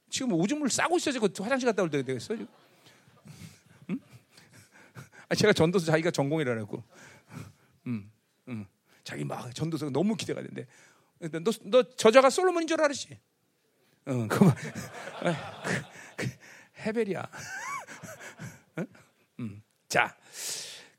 [0.10, 2.48] 지금 오줌을 싸고 있어 지금 화장실 갔다 올 때 되겠어 지금?
[5.28, 5.30] 응?
[5.30, 6.84] 아, 제가 전도서 자기가 전공이라 그랬고,
[7.88, 8.12] 음,
[8.48, 8.66] 음,
[9.04, 10.68] 자기 막 전도서 너무 기대가 되는데,
[11.44, 13.20] 너, 너 저자가 솔로몬인 줄 알았지?
[14.10, 14.56] 응, 그만.
[15.66, 15.82] 그,
[16.16, 16.30] 그,
[16.80, 17.30] 헤벨이야.
[18.80, 18.88] 응?
[19.40, 20.16] 음, 자,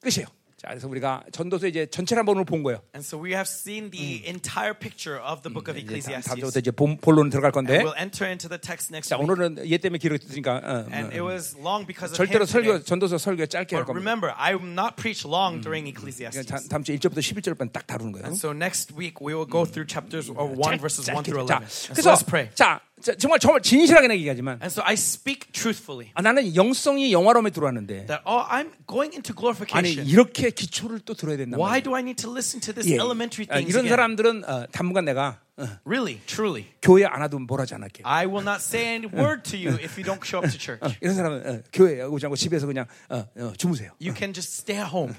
[0.00, 0.37] 끝이에요.
[0.60, 2.82] 자, 그래서 우리가 전도서 이제 전체를 한번 본 거예요.
[2.92, 6.34] And so we have seen the entire picture of the book of 이제 다음 Ecclesiastes.
[6.34, 9.22] 주부터 이제 본, 본론으로 들어갈 건데, And we'll enter into the text next 자, week.
[9.22, 12.82] 오늘은 얘 때문에 길었으니까 어, And it 어, was long because of 절대로 설교.
[12.82, 14.02] 전도서 설교 짧게 할 겁니다.
[14.02, 16.50] remember, I will not preach long during 그러니까 Ecclesiastes.
[16.50, 18.26] 다- 다음 주 1절부터 11절만 딱 다루는 거예요.
[18.26, 21.30] And so next week we will go through chapters uh, 1 짧- verses 1 짧게.
[21.30, 21.62] through 자, 11.
[21.62, 22.50] And so 그래서 let's pray.
[22.58, 27.50] 자, 자, 정말 정말 진실하게 얘기하지만 And so I speak truthfully 아, 나는 영성이 영화로움에
[27.50, 30.06] 들어왔는데 that oh, I'm going into 아니 glorification.
[30.06, 31.56] 이렇게 기초를 또 들어야 된다.
[31.58, 32.94] Why do I need to listen to this 예.
[32.96, 33.90] elementary 아, things 이런 again?
[33.90, 36.66] 사람들은 어, 당분간 내가 어, Really, truly.
[36.80, 38.02] 교회 안 와도 뭐라지 않을게.
[38.04, 40.78] I will not say any word to you if you don't show up to church.
[40.80, 43.90] 어, 이런 사람은 어, 교회 오지 않고 집에서 그냥 어, 어, 주무세요.
[44.00, 45.14] You can just stay at home.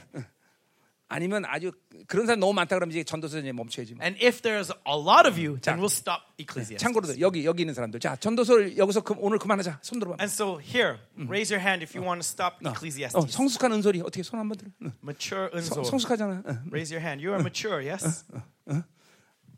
[1.11, 1.71] 아니면 아주
[2.05, 3.95] 그런 사람 너무 많다 그러면 이제 전도서 이제 멈춰야지.
[3.95, 4.05] 뭐.
[4.05, 6.77] And if there's a lot of you, then 자, we'll stop Ecclesiastes.
[6.77, 9.79] 참고로 여기 여기 있는 사람들, 자 전도서를 여기서 그, 오늘 그만하자.
[9.81, 10.17] 손 들어봐.
[10.21, 13.17] And so here, raise your hand if you want to stop 어, Ecclesiastes.
[13.17, 14.69] 어, 성숙한 은솔이 어떻게 손 한번 들어?
[14.83, 14.93] 응.
[15.03, 15.83] Mature 성- unzo.
[15.83, 16.43] 성숙하잖아.
[16.47, 16.63] 응.
[16.71, 17.25] Raise your hand.
[17.25, 18.25] You are mature, yes?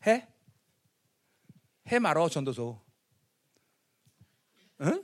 [0.08, 0.28] 해?
[1.92, 2.82] 해 말어 전도서.
[4.82, 5.04] 응?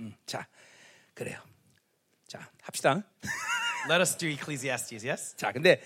[0.00, 0.46] 음, 자,
[1.14, 1.40] 그래요.
[2.26, 3.02] 자, 합시다.
[3.89, 5.35] Let us do Ecclesiastes, yes?
[5.35, 5.81] 자, 근데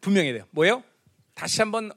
[0.00, 0.44] 분명해야 돼요.
[0.50, 0.82] 뭐예요?
[1.34, 1.92] 다시 한번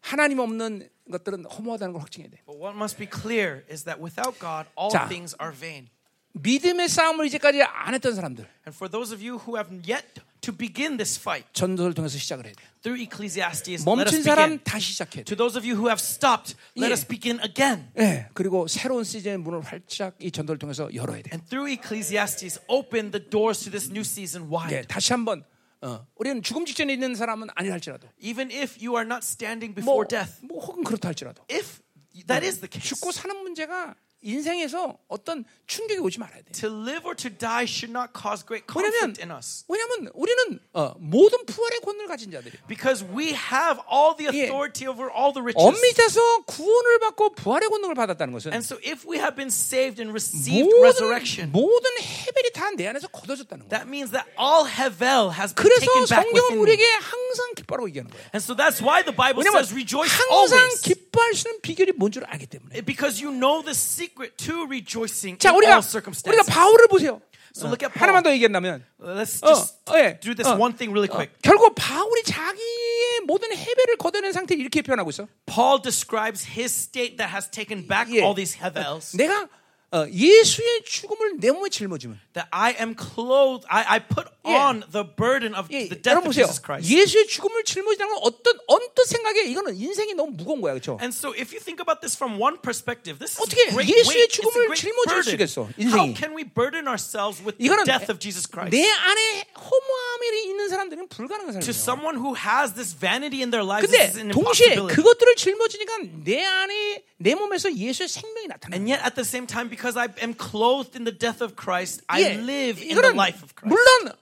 [0.00, 2.42] 하나님 없는 것들은 허무하다는 걸 확증해야 돼.
[2.46, 5.08] But what must be clear is that without God, all 자.
[5.08, 5.88] things are vain.
[6.33, 10.51] 믿음의 싸움을 이제까지 안 했던 사람들 And for those of you who have yet to
[10.55, 12.63] begin this fight 전도를 통해서 시작을 해야 돼.
[12.81, 14.63] through Ecclesiastes, let us 멈춘 사람 begin.
[14.65, 15.25] 다시 시작해야 돼.
[15.25, 16.93] To those of you who have stopped, let 예.
[16.93, 17.87] us begin again.
[17.97, 21.29] 예, 그리고 새로운 시즌의 문을 활짝 이 전도를 통해서 열어야 돼.
[21.31, 24.75] And through Ecclesiastes, open the doors to this new season wide.
[24.75, 25.45] 예, 다시 한번
[25.81, 30.03] 어, 우리는 죽음 직전에 있는 사람은 아니라 할지라도 Even if you are not standing 뭐,
[30.03, 31.79] before death, 뭐 혹은 그렇다 할지라도 if
[32.27, 36.50] that is the case, 죽고 사는 문제가 인생에서 어떤 충격이 오지 말아야 돼.
[36.50, 39.62] to live or to die should not cause great 왜냐면 conflict in us.
[39.68, 42.66] 왜냐면 우리는 어, 모든 부활의 권능을 가진 자들이에요.
[42.66, 44.50] Because we have all the 예.
[44.50, 45.62] authority over all the riches.
[45.62, 46.18] 엄밀해서
[46.50, 50.66] 구원을 받고 부활의 권능을 받았다는 것은 And so if we have been saved and received
[50.66, 53.70] 모든 resurrection, 모든 해벨이 다 내 안에서 걷어졌다는 거야.
[53.70, 56.62] that means that all Hevel has been 그래서 taken back 성경은 within me.
[56.66, 58.18] 우리에게 항상 기뻐하고 얘기하는 거야.
[58.34, 60.82] And so that's why the Bible 왜냐면 says rejoice 항상 always.
[60.82, 62.82] 기뻐할 수 있는 비결이 뭔 줄 알기 때문에.
[62.82, 66.27] Because you know the secret to rejoicing 자, in 우리가 all circumstances.
[66.29, 67.21] 우리가 바울을 보세요.
[67.55, 68.23] So look at 하나만 Paul.
[68.23, 70.17] 더 얘기한다면 Let's 어, just 어, 예.
[70.19, 71.29] do this 어, one thing really quick.
[71.35, 75.27] 어, 결국 바울이 자기의 모든 해배를 걷어낸 상태를 이렇게 표현하고 있어.
[75.45, 78.23] Paul describes his state that has taken back 예.
[78.25, 79.15] all these Hevels.
[79.15, 79.47] 내가
[79.93, 84.57] 어, 예수의 죽음을 내 몸에 짊어지면 That I am clothed, I, I put 예.
[84.57, 86.49] on the burden of 예, the death 여러분 of 보세요.
[86.49, 86.89] Jesus Christ.
[86.89, 90.97] 예수의 죽음을 짊어지는 건 어떤 언뜻 생각에 이거는 인생이 너무 무거운 거야, 그렇죠?
[90.99, 94.25] And so, if you think about this from one perspective, this is 어떻게 great 예수의
[94.25, 94.33] weight.
[94.33, 95.29] 죽음을 짊어질 수.
[95.37, 96.15] 있겠어, How 인생이.
[96.17, 98.73] can we burden ourselves with the death of Jesus Christ?
[98.73, 101.77] 내 안에 허무함이 있는 사람들은 불가능한 To 사람이에요.
[101.85, 104.89] someone who has this vanity in their lives, 근데 this is an 동시에 impossibility.
[104.97, 105.93] 그것들을 짊어지니까
[106.25, 108.73] 내 안에 내 몸에서 예수의 생명이 나타나.
[108.75, 112.02] And yet, at the same time, because I am clothed in the death of Christ,
[112.08, 113.66] I 예, live in the 이거는 life of Christ.
[113.66, 114.12] 물론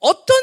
[0.00, 0.36] 어떤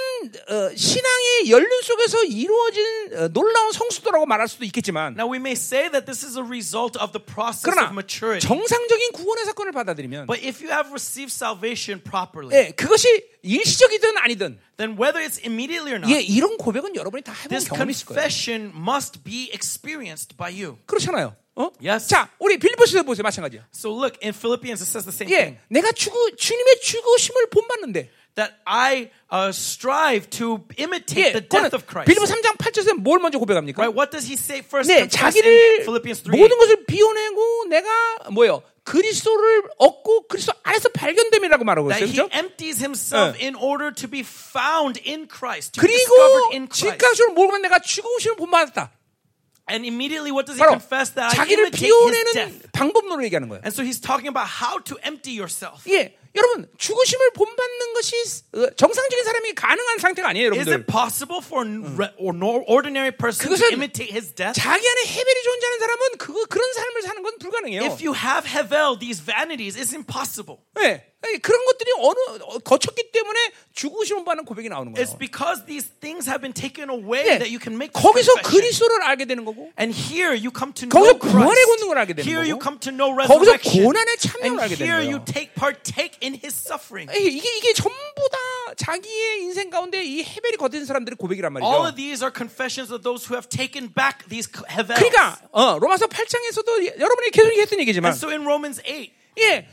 [0.50, 2.84] 어, 신앙의 연륜 속에서 이루어진
[3.16, 7.00] 어, 놀라운 성숙도라고 말할 수도 있겠지만 Now, we may say that this is a result
[7.00, 8.42] of the process 그러나 of maturity.
[8.46, 13.08] 정상적인 구원의 사건을 받아들이면 But if you have received salvation properly, 예, 그것이
[13.44, 17.70] 일시적이든 아니든 then whether it's immediately or not, 예, 이런 고백은 여러분이 다 해본 this
[17.70, 18.20] 경험이 있을 거예요.
[18.20, 20.76] confession must be experienced by you.
[20.86, 21.34] 그렇잖아요.
[21.61, 21.73] 어?
[21.85, 22.09] Yes.
[22.09, 23.23] 자, 우리 빌리포스에 보세요.
[23.23, 23.67] 마찬가지야.
[23.75, 25.59] So look, in Philippians, it says the same 예, thing.
[25.69, 31.75] 내가 죽어, 주님의 죽으심을 본받는데 That I uh, strive to 예, imitate the 그거는 death
[31.75, 32.07] of Christ.
[32.07, 33.83] 빌리포 3장 8절에서 뭘 먼저 고백합니까?
[33.83, 33.93] Right?
[33.93, 34.87] What does he say first?
[34.89, 36.31] 네, 자기를 Philippians 3.
[36.39, 37.89] 모든 것을 비워내고 내가
[38.31, 38.63] 뭐요?
[38.85, 42.05] 그리스도를 얻고 그리스도 안에서 발견됨이라고 말하고 있어요.
[42.07, 42.31] he 그렇죠?
[42.33, 43.47] empties himself 예.
[43.47, 46.69] in order to be found in Christ, to 그리고.
[46.71, 48.91] 지금까지로 모르면 내가 죽으심을 본받았다.
[49.70, 51.10] And immediately, what does he 바로 confess?
[51.18, 52.54] That I 자기를 imitate his death.
[52.54, 53.62] 비워내는 방법론을 얘기하는 거예요.
[53.66, 55.82] And so he's talking about how to empty yourself.
[55.90, 58.14] 예, 여러분 죽으심을 본받는 것이
[58.54, 60.74] 어, 정상적인 사람이 가능한 상태가 아니에요, Is 여러분들.
[60.76, 64.54] it possible for a re- or no ordinary person to 그것은 imitate his death?
[64.54, 67.82] 자기 안에 해벨이 존재하는 사람은 그거 그런 삶을 사는 건 불가능해요.
[67.90, 70.62] If you have Hevel, these vanities, it's impossible.
[70.78, 71.02] 예, 아니,
[71.43, 73.39] 그런 것들이 어느 어, 거쳤기 때문에
[73.75, 75.05] 죽으시면 받는 고백이 나오는 거예요.
[75.05, 78.33] It's because these things have been taken away 예, that you can make 거기서.
[78.43, 81.69] 그리스도를 알게 되는 거고 And here you come to 거기서 know 구원의 Christ.
[81.77, 83.85] 권능을 알게 되는 Here you 거고 come to know 거기서 resurrection.
[83.85, 85.25] 고난의 참여를 And 알게 되는 here you 거예요.
[85.29, 87.07] take partake in his suffering.
[87.13, 88.39] 이게, 이게 전부 다
[88.77, 91.69] 자기의 인생 가운데 이 해벨이 거둔 사람들의 고백이란 말이죠.
[91.69, 94.97] All of these are confessions of those who have taken back these havels.
[94.99, 99.69] 그러니까 어, 로마서 8장에서도 여러분이 계속 했던 얘기지만 And so in Romans 8, 예.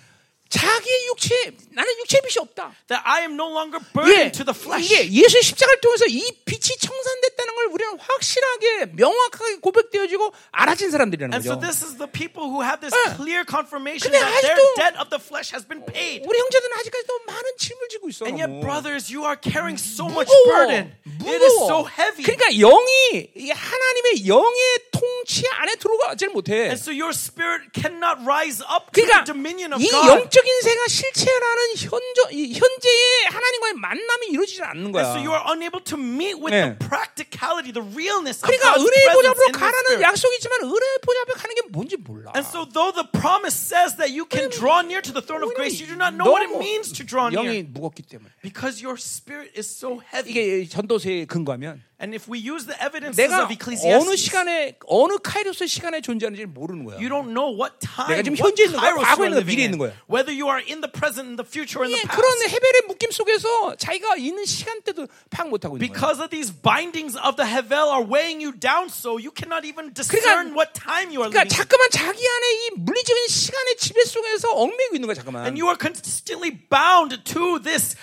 [0.49, 2.73] 자기의 육체 나는 육체의 빛이 없다.
[2.87, 4.87] that I am no longer 예, burdened to the flesh.
[4.87, 11.43] 이게 예수의 십자가를 통해서 이 빛이 청산됐다는 걸 우리는 확실하게 명확하게 고백되어지고 알아진 사람들이라는 And
[11.47, 11.67] so 거죠.
[11.67, 13.15] this is the people who have this 예.
[13.15, 16.23] clear confirmation that their debt of the flesh has been paid.
[16.27, 18.25] 우리 형제들은 아직까지도 많은 짐을 지고 있어.
[18.25, 20.67] And yet, brothers, you are carrying so much 무거워.
[20.67, 20.95] burden.
[21.27, 21.67] It is 무거워.
[21.67, 22.23] so heavy.
[22.23, 24.61] 그러니까 영이 하나님의 영의
[24.91, 26.71] 통치 안에 들어가질 못해.
[26.71, 30.07] And so your spirit cannot rise up to 그러니까 the dominion of 이 God.
[30.37, 35.09] 영적인 세가 실체라는 현저, 이 현재의 하나님과의 만남이 이루어지지 않는 거야.
[35.09, 36.77] so you are unable to meet with 네.
[36.77, 40.03] the practicality, the realness of 그러니까 은혜의 보좌로 가라는 spirit.
[40.03, 42.31] 약속이 있지만 은혜의 보좌 앞에 가는 게 뭔지 몰라.
[42.35, 45.53] And so though the promise says that you can draw near to the throne of
[45.55, 47.41] grace, you do not know what it means to draw near.
[47.41, 48.29] 영이 무겁기 때문에.
[48.45, 50.29] Because your spirit is so heavy.
[50.31, 55.18] 이게 전도서에 근거하면 And if we use the evidences 내가 of 어느 Ecclesiastes, 시간에 어느
[55.22, 56.98] 카이로스 시간에 존재하는지 모르는 거야.
[56.98, 59.30] you don't know what time, 내가 지금 what 현재 있는 거야, kairos 과거에 you are
[59.30, 59.70] 있는 거야, living 미래에 in.
[59.70, 59.90] 있는 거야.
[60.10, 62.18] Whether you are in the present, in the future, or in 예, the past.
[62.18, 65.94] 그런 헤벨의 묶임 속에서 자기가 있는 시간대도 파악 못하고 있는 거야.
[65.94, 69.94] Because of these bindings of the Hevel are weighing you down so you cannot even
[69.94, 71.54] discern what time you are 그러니까 living.
[71.54, 75.46] 자꾸만 자기 안에 이 물리적인 시간의 지배 속에서 얽매이고 있는 거야, 잠깐만.
[75.46, 77.94] And you are constantly bound to this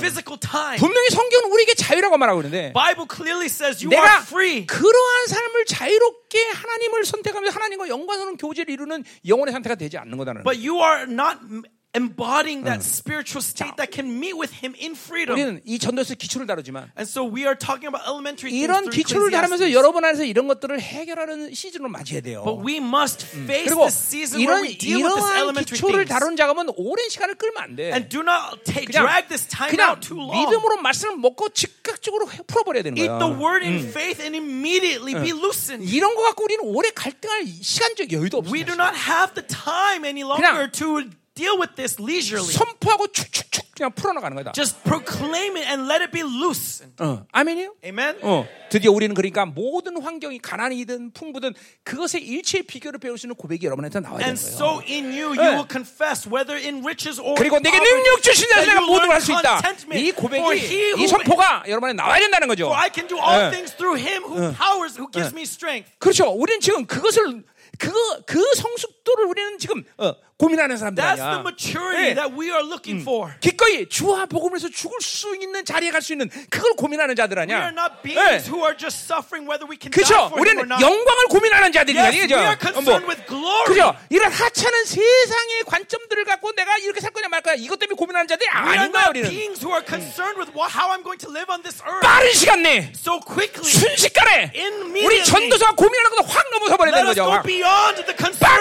[0.00, 0.78] physical time.
[0.78, 4.66] 분명히 성경은 우리에게 자유라고 말하고 있는데 Bible clearly says you 내가 are free.
[4.66, 10.58] 그러한 삶을 자유롭게 하나님을 선택하면서 하나님과 영광스러운 교제를 이루는 영혼의 상태가 되지 않는 거다는 But
[10.66, 15.34] you are not m- embodying that spiritual state that can meet with Him in freedom.
[15.34, 19.30] 우리는 이 전도에서 기초를 다루지만 And so we are talking about elementary things 이런 기초를
[19.30, 19.72] 다루면서.
[19.72, 22.44] 여러분 안에서 이런 것들을 해결하는 시즌을 맞이해야 돼요.
[22.44, 26.06] But we must face 그리고 the season where 이런 we deal with this elementary 기초를
[26.06, 26.14] things.
[26.14, 27.90] 다룬 작업은 오랜 시간을 끌면 안 돼.
[27.90, 30.30] And do not take, 그냥 drag this time 그냥 out too long.
[30.46, 33.38] 믿음으로 말씀을 먹고 즉각적으로 해- 풀어버려야 되는 Eat the 거야.
[33.38, 35.82] word in faith and immediately be loosened.
[35.90, 38.52] 이런 거 갖고 우리는 오래 갈등할 시간적 여유도 없어.
[38.52, 41.02] We do not have the time any longer to
[41.40, 42.52] deal with this leisurely.
[42.52, 44.52] 선포하고 축축축 그냥 풀어나가는 거다.
[44.52, 46.84] Just proclaim it and let it be loose.
[47.00, 47.76] 어, 아멘이요?
[47.84, 48.18] Amen?
[48.20, 51.54] 어, 드디어 우리는 그러니까 모든 환경이 가난이든 풍부든
[51.84, 54.54] 그것의 일체의 비교를 배울 수 있는 고백이 여러분한테 나와야 되는 And 거예요.
[54.54, 55.56] so in you, you 네.
[55.56, 59.20] will confess whether in riches or 그리고 내게 능력 주신 that 내가 모든 걸 할
[59.22, 59.60] 수 있다.
[59.96, 62.66] 이 고백이 이 선포가 여러분에 나와야 된다는 거죠.
[62.66, 63.50] For I can do all 네.
[63.50, 65.88] things through him who powers, who gives me strength.
[65.98, 66.28] 그렇죠.
[66.28, 67.44] 우리는 지금 그것을
[67.78, 67.96] 그거
[68.26, 71.44] 그 성숙도를 우리는 지금 어, 고민하는 사람들 That's the 아니야.
[71.44, 72.14] maturity 네.
[72.16, 73.28] that we are looking for.
[73.44, 77.68] 기꺼이 주와 복음에서 죽을 수 있는 자리에 갈 수 있는 그걸 고민하는 자들 We 아니야.
[77.68, 78.14] are not 네.
[78.16, 80.32] beings who are just suffering whether we can die 그렇죠.
[80.32, 80.80] for 우리는 not.
[80.80, 82.08] 영광을 고민하는 자들이야.
[82.08, 82.36] Yes, 그죠?
[82.40, 83.68] we are concerned with glory.
[83.68, 83.92] 그죠?
[84.08, 88.48] 이런 하찮은 세상의 관점들을 갖고 내가 이렇게 살 거냐 말 거냐 이것 때문에 고민하는 자들이
[88.48, 89.28] We are 아닌 거야 not 우리는.
[89.28, 92.00] beings who are concerned with what, how I'm going to live on this earth.
[92.00, 94.56] 빠른 시간 내에 So quickly, 순식간에.
[95.04, 97.28] 우리 전도사가 고민하는 것도 확 넘어서 버려야 되는 거죠.
[97.28, 98.56] go beyond the concern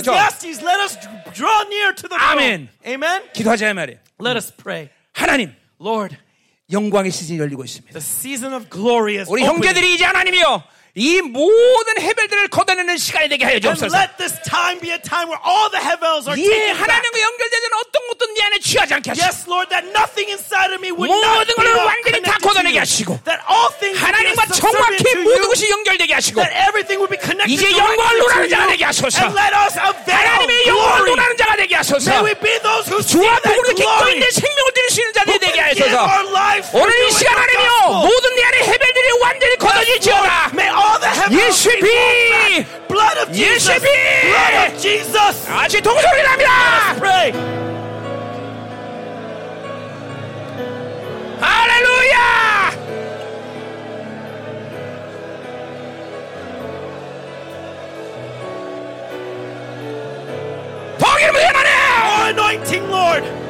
[0.00, 0.12] 저.
[0.16, 0.64] Ecclesiastes.
[0.64, 0.96] Let us
[1.40, 2.68] draw near to the 아멘.
[2.68, 2.68] throne.
[2.86, 3.32] Amen.
[3.32, 3.98] 기도하자 이 말이에요.
[4.20, 4.90] Let us pray.
[5.12, 6.16] 하나님 Lord,
[6.70, 7.98] 영광의 시즌이 열리고 있습니다.
[7.98, 9.42] the season of glory is 우리.
[9.42, 10.62] 형제들이 이제 하나님이요
[10.96, 13.94] 이 모든 해별들을 걷어내는 시간이 되게 하여 주옵소서.
[13.96, 16.70] let this time be a time where all the heavens are 예.
[16.74, 20.82] 하나님과 연결되는 어떤 것도 네 안에 취하지 않게 하시고 Yes, Lord, that nothing inside of
[20.82, 22.78] me would not 모든 것을 완전히 다 걷어내게.
[22.82, 25.46] 하시고 That all things would be 하나님과 정확히 모든.
[25.46, 28.48] 것이 연결되게 하시고 That everything would be connected 이제 영광을 논하는.
[28.50, 29.14] 자가 되게 하소서.
[29.22, 31.06] And let us avail 하나님의 영광을.
[31.06, 34.18] 논하는 자가 되게 하소서 May we be those who see 주와 복음을 기꺼이.
[34.18, 35.96] 내 생명을 드릴 수 있는 자들이 되게 하소서
[36.74, 38.10] 오늘 이 시간 gospel.
[38.10, 43.18] 모든 내 안에 해별 들이 완전히 걷어질지어다 May all the heavens 예수의 be 피 blood
[43.20, 43.70] of Jesus.
[43.70, 45.48] 예수의 피 Blood of Jesus.
[45.50, 47.32] 아직 동소리 납니다 Pray.
[51.40, 52.70] 할렐루야
[60.98, 61.70] 복이름 회만해
[62.10, 63.49] More anointing, Lord.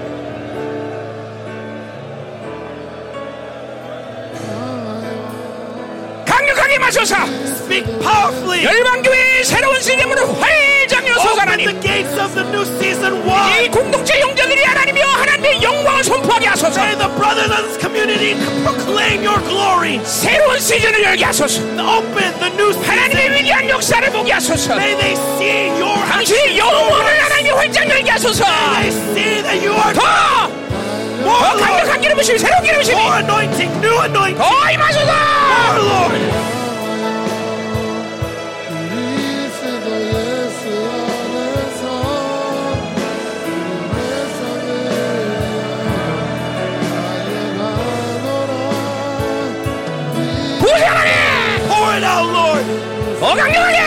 [6.40, 6.78] 강력하게
[8.00, 8.64] powerfully.
[8.64, 13.66] 열방교회의 새로운 시즌으로 Open 하나님 the gates of the new season wide.
[13.66, 16.80] 이 공동체 형제들이 하나님이여 하나님의 영광을 선포하게 하소서.
[16.80, 18.34] May the brothers of this community
[18.64, 20.00] proclaim your glory.
[20.04, 21.60] 새로운 시즌을 열게 하소서.
[21.60, 23.34] Open the new 하나님의 season.
[23.36, 24.74] 위대한 역사를 보게 하소서.
[24.76, 28.44] May they see your 당신의 영혼을 하나님의 활짝 열게 하소서.
[28.44, 30.50] May they see that you are 더,
[31.24, 31.60] 더 Lord.
[31.62, 34.38] 강력한 기름 부심이 새로운 기름 부심이 More anointing, new anointing.
[34.38, 35.12] 더 임하소서.
[35.12, 36.20] More Lord.
[50.60, 52.64] Pour it out, Lord.
[53.20, 53.78] 더 강력하게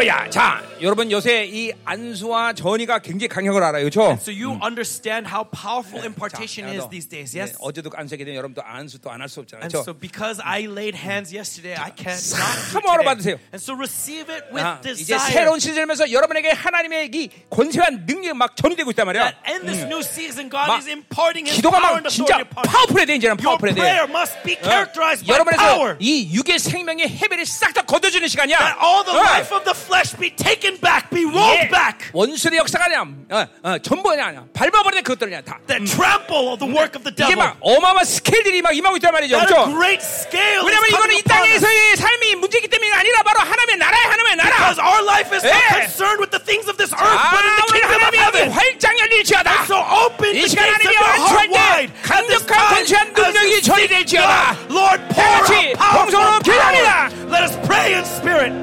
[0.00, 0.30] 할렐루야.
[0.30, 4.16] 자, 여러분 요새 이 안수와 전이가 굉장히 강력을 알아요, 그렇죠?
[4.20, 7.54] So you understand how powerful impartation is these days, yes?
[7.60, 10.00] 어제도 안수하게 된 여러분 또 안수 또 안 할 수 없잖아요, And so 그렇죠?
[10.00, 13.36] because I laid hands yesterday, I can't 사모하러 받으세요.
[13.52, 15.32] And so receive it with 아, 이제 desire.
[15.32, 19.22] 새로운 시즌이면서 여러분에게 하나님의 이 권세한 능력이 막 전이되고 있단 말이야.
[19.22, 22.40] That in this new season, God 막 is imparting His 기도가 power 막 and 진짜
[22.40, 22.72] authority upon you.
[22.72, 23.80] 파워풀해야 돼 이제는 Your 파워풀해야 돼.
[23.84, 24.64] prayer must be 어?
[24.64, 25.96] characterized by 여러분에서 power.
[26.00, 28.56] 이 육의 생명의 해벨이 싹 다 걷어지는 시간이야.
[28.58, 29.20] That all the 어.
[29.20, 32.09] life of the flesh be taken back, be rolled 이게 back.
[32.13, 33.01] 원수의 역사가 아니야.
[33.31, 34.45] 어, 어, 전부가 아니야.
[34.53, 35.59] 밟아버리는 그것들이야 다.
[35.67, 37.37] That trample of the work of the 이게 devil.
[37.37, 39.37] 막 어마어마한 스케일들이 막 임하고 있단 말이죠.
[39.37, 39.69] That 그렇죠?
[39.69, 41.61] a great scale 왜냐면 is 이거는 coming 이 upon us.
[41.65, 44.55] 땅에서의 삶이 문제이기 때문이 아니라 바로 하나님의 나라야 하나님의 나라.
[44.55, 45.67] Because our life is not 예.
[45.81, 48.21] concerned with the things of this earth, 아, but in the 우리 kingdom of 하나님의
[48.21, 48.45] heaven.
[48.53, 49.49] 활짝 열릴지어다.
[49.65, 51.91] So open 이 the 시간 gates of 하나님이 your heart 완수할 때 wide.
[52.05, 54.33] At this 강력한 time, 권세한 as you 능력이 seek 전이될지어다.
[54.45, 56.89] God, Lord, pour 다 같이 out powerful 동성으로 기도합니다.
[57.09, 57.33] power.
[57.33, 58.53] Let us pray in spirit.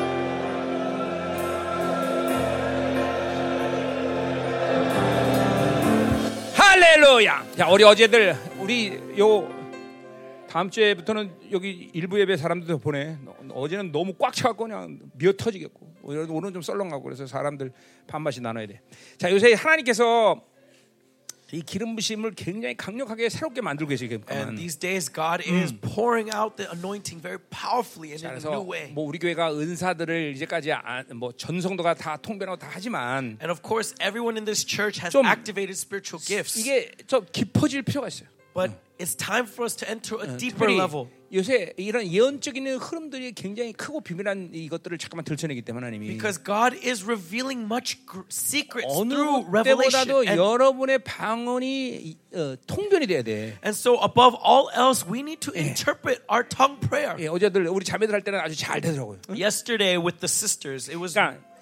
[6.57, 7.45] 할렐루야.
[7.55, 9.47] 자, 우리 어제들 우리 요
[10.49, 13.15] 다음 주에부터는 여기 일부 예배 사람들도 보내.
[13.51, 17.71] 어제는 너무 꽉 차갖고 그냥 미어 터지겠고 오늘- 오늘은 좀 썰렁하고 그래서 사람들
[18.07, 18.81] 반반씩 나눠야 돼.
[19.19, 20.41] 자, 요새 하나님께서
[21.51, 26.57] 이 기름 부심을 굉장히 강력하게 새롭게 만들고 계시요 And these days, God is pouring out
[26.57, 28.91] the anointing very powerfully and in a new way.
[28.91, 33.95] 뭐 우리 교회가 은사들을 이제까지 아, 뭐 전성도가 다 통변하고 다 하지만 And of course,
[34.01, 36.59] everyone in this church has 좀 activated spiritual gifts.
[36.59, 38.27] 이게 좀 깊어질 필요가 있어요.
[38.53, 41.08] But it's time for us to enter a deeper 특별히 level.
[41.32, 47.02] 요새 이런 예언적인 흐름들이 굉장히 크고 비밀한 이것들을 잠깐만 들춰내기 때문에 하나님이 Because God is
[47.08, 50.04] revealing much gr- secrets 어느 through revelation.
[50.06, 53.56] 때보다도 And, 여러분의 방언이 어, 통변이 돼야 돼.
[53.64, 57.16] and so, above all else, we need to interpret our tongue prayer.
[57.18, 59.18] 예, 어제들 우리 자매들 할 때는 아주 잘 되더라고요.
[59.32, 61.52] Yesterday, with the sisters, it was 그러니까 w-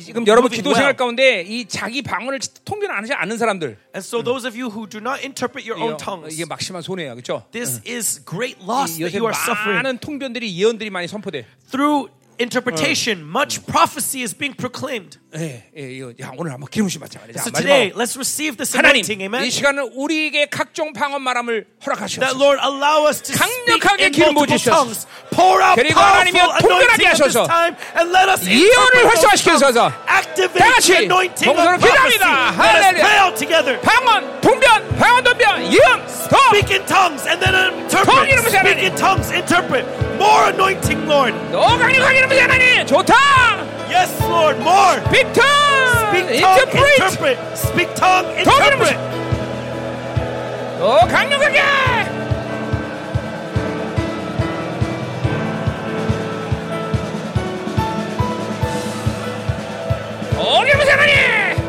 [0.00, 0.74] 지금 여러분 기도.
[0.74, 4.70] 생활 가운데 이 자기 방언을 통변 안 하지 않는 사람들 And so, those of you
[4.70, 7.44] who do not interpret your own 이게, tongues, 이게 막심한 손해야, 그렇죠?
[7.52, 9.76] this is great loss that you are suffering.
[9.82, 11.46] 많은 통변들이 예언들이 많이 선포돼.
[11.70, 12.10] Through
[12.42, 15.18] interpretation, much prophecy is being proclaimed.
[15.34, 17.40] 예, 예, 이거 야 오늘 한번 기름심 받자 말이야.
[17.40, 19.48] So 자, today, let's receive this anointing, 이 amen.
[19.50, 22.36] 시간은 우리에게 각종 방언 말함을 That 허락하시옵소서.
[22.36, 24.76] Lord allow us to speak 강력하게 in 기름 부으시옵소서.
[24.76, 25.06] tongues.
[25.32, 25.96] Pour out 그리고
[27.96, 31.78] and let us 예언을 활성화시켜서 다 같이 the anointing of 동서로.
[31.78, 32.26] 기도합니다.
[32.52, 33.00] Let us 할렐루야.
[33.00, 33.80] pray out together.
[33.80, 37.54] 방언, 통변, 방언, 통변, 예언, 더 Speak in tongues and then
[37.88, 38.28] interpret.
[38.52, 39.86] Speak in tongues, interpret.
[40.22, 41.34] More anointing, Lord.
[41.50, 43.12] 더 강력하게 이름을 하나님 좋다.
[43.90, 45.02] Yes, Lord, more.
[45.10, 47.38] 빅터, Speak tongue, 인터프리트, interpret.
[47.54, 48.98] Speak tongue, interpret.
[50.78, 51.60] 더 강력하게.
[60.34, 61.62] 더 기름 부으세요, 하나님.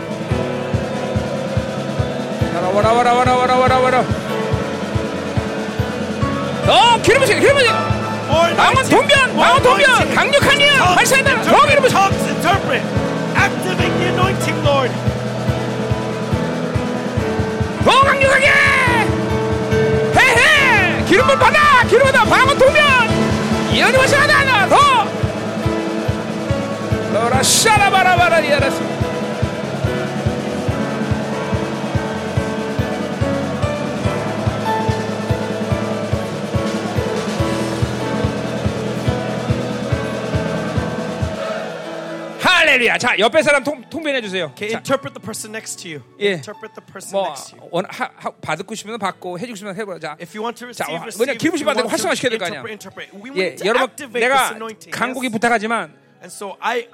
[2.75, 4.03] 와라 와라 와라 와라 와라 와라.
[6.65, 8.02] 더 기름 부으세요, 기름 부으
[8.41, 8.89] anointing.
[8.89, 10.15] 통변, 방언 통변.
[10.15, 11.31] 강력한 Tongues, 발사한다.
[14.63, 14.93] Lord.
[17.83, 18.47] 더 강력하게
[20.15, 22.81] 해해 기름을 받아 기름 받아 방언 통면
[23.73, 25.05] 예언이 와서하다 하나 더
[27.11, 29.02] 너라 샤라바라바라 이알았어
[42.73, 46.01] 할렐루야 자 옆에 사람 통, 통변해 주세요 Okay, 자, interpret the person next to you.
[46.19, 46.33] 예.
[46.41, 47.69] Interpret the person 뭐 next to you.
[47.71, 51.21] 원, 하, 하, 받고 싶으면 받고 해주고 싶으면 해보자 If you want to 자, receive.
[51.21, 52.63] 왜냐, 기름 If you 부심 받는 거 활성화시켜야 될 거 아니야.
[53.37, 54.89] 예, 여러분 activate this 내가 anointing.
[54.91, 55.29] 강국이?
[55.29, 55.93] 부탁하지만
[56.25, 56.87] And so I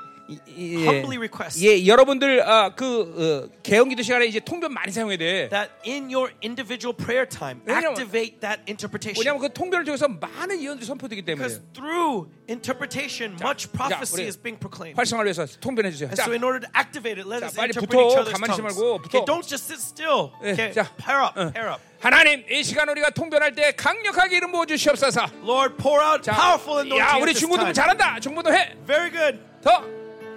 [1.17, 5.49] request 예, 여러분들 아, 그 어, 개헌기도 시간에 이제 통변 많이 사용해야 돼.
[5.49, 9.19] that in your individual prayer time, activate that interpretation.
[9.19, 11.47] 왜냐하면 그 통변을 통해서 많은 예언들이 선포되기 때문에.
[11.47, 14.95] Because through interpretation, much prophecy 우리 is being proclaimed.
[14.97, 16.09] 활성화를 위해서 통변해 주세요.
[16.09, 18.05] And 자, so, in order to activate it, let 자, us interpret 붙어.
[18.05, 18.61] each other's tongues.
[18.61, 19.25] 말고 Okay, 붙어.
[19.25, 20.31] don't just sit still.
[20.43, 21.51] 예, Okay, 자, pair up, 응.
[21.53, 21.81] pair up.
[21.99, 25.27] 하나님 이 시간 우리가 통변할 때 강력하게 이름 부어 주시옵소서.
[25.43, 27.73] Lord, pour out 자, powerful 야, anointing 우리 at this 중고등.
[27.73, 28.19] 잘한다.
[28.21, 28.75] 중고등 해.
[28.87, 29.39] Very good.
[29.61, 29.83] 더.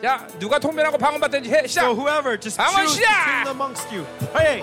[0.02, 1.64] 자, 누가 통변하고 방언 받든지 해.
[1.66, 1.84] 시작.
[1.84, 3.46] So whoever, just 방언 choose 시작!
[3.46, 4.04] amongst you.
[4.32, 4.62] Pray.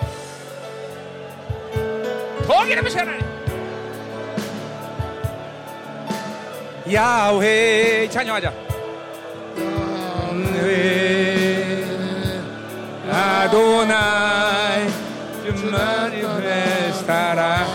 [2.46, 3.20] 더 기름 부으시 하나님.
[6.92, 8.52] 야훼 찬양하자.
[10.30, 11.84] 야훼
[13.10, 14.88] 아도나이
[15.56, 17.66] 주만이 베스타라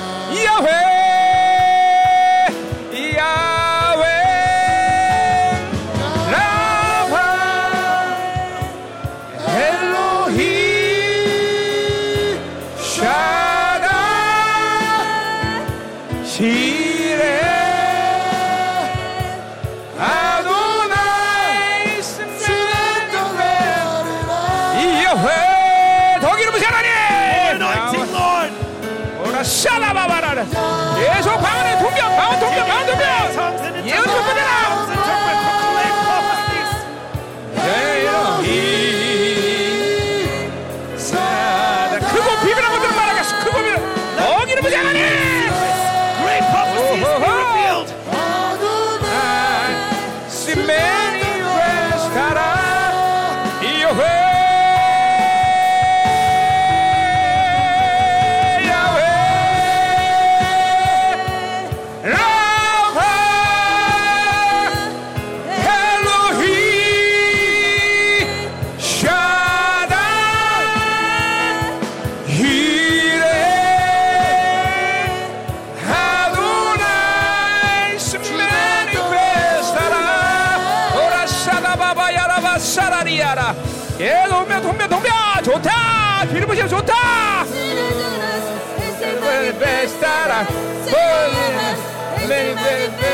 [92.65, 93.04] 스메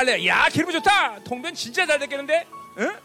[0.00, 2.46] 할렐 야 기름 좋다 통변 진짜 잘 됐겠는데
[2.78, 2.96] 응?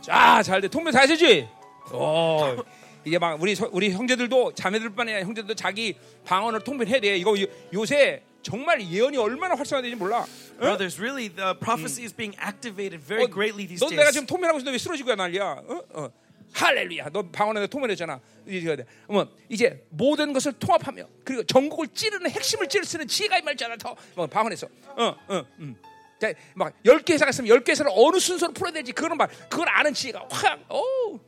[0.00, 1.46] 자 잘 돼 통변 잘 되지
[1.92, 2.56] 어
[3.04, 7.46] 이게 막 우리 서- 우리 형제들도 자매들뿐 아니라 형제들도 자기 방언을 통변해야 돼 이거 요-
[7.72, 10.24] 요새 정말 예언이 얼마나 활성화되는지 몰라
[10.54, 10.58] 응?
[10.58, 14.14] Brothers, really, the prophecy is being activated very 어, greatly these 너 내가 days.
[14.14, 15.82] 지금 통변하고 있는데 왜 쓰러지고 난리야 어?
[15.92, 16.08] 어.
[16.52, 18.18] 할렐루야 너 방언에 통변했잖아
[18.48, 18.84] 이제 돼.
[19.06, 23.94] 어머, 이제 모든 것을 통합하며 그리고 전국을 찌르는 핵심을 찌를 수 있는 지혜가 임할잖아 더
[24.16, 24.66] 뭐, 방언에서
[24.96, 25.76] 어, 어, 음.
[26.20, 29.92] 자, 막 10개 회사가 있으면 10개 회사를 어느 순서로 풀어야 될지 그거는 막 그걸 아는
[29.94, 31.18] 지혜가 확 오.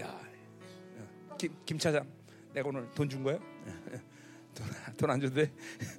[0.00, 0.18] 야.
[1.28, 2.06] 어, 김, 김 차장
[2.54, 3.38] 내가 오늘 돈 준 거야?
[4.96, 5.52] 돈안 줘도 돼?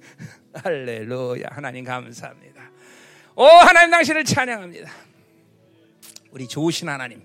[0.62, 2.70] 할렐루야 하나님 감사합니다
[3.36, 4.90] 오 하나님 당신을 찬양합니다
[6.30, 7.22] 우리 좋으신 하나님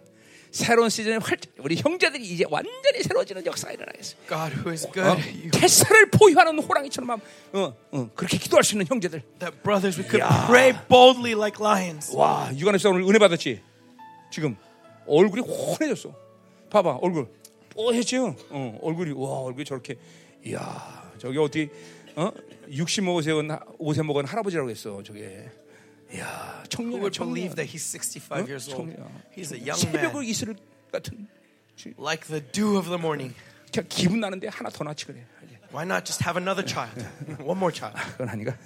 [0.51, 4.91] 새로운 시즌의 활짝 우리 형제들이 이제 완전히 새로워지는 역사가 일어나겠습니다 God who is 어?
[4.91, 6.09] good.
[6.11, 7.19] 포효하는 호랑이처럼 막,
[7.53, 10.47] 어, 어, 그렇게 기도할 수 있는 형제들 that brothers, we could Yeah.
[10.47, 12.15] pray boldly like lions.
[12.15, 13.61] 와 유관에서 오늘 은혜 받았지
[14.31, 14.57] 지금
[15.05, 16.13] 얼굴이 환해졌어
[16.69, 17.27] 봐봐 얼굴
[17.69, 19.95] 뽀했지 어, 얼굴이 와 얼굴이 저렇게
[20.45, 21.69] 이야 저기 어디
[22.15, 22.31] 어?
[22.69, 25.68] 60 먹은 옷에 먹은 할아버지라고 했어 저게 이
[26.18, 28.92] 야 Who 청년 would 청년 believe that he's 65 years old?
[28.94, 30.54] 청년 He's a young 새벽의 man, 이슬
[30.92, 31.26] 같은
[31.98, 33.34] like the dew of the morning.
[33.72, 35.26] 그냥 기분 나는데 하나 더 낳지 그래
[35.72, 36.94] Why not just have another child?
[37.42, 37.98] One more child.
[38.12, 38.56] 그건 아닌가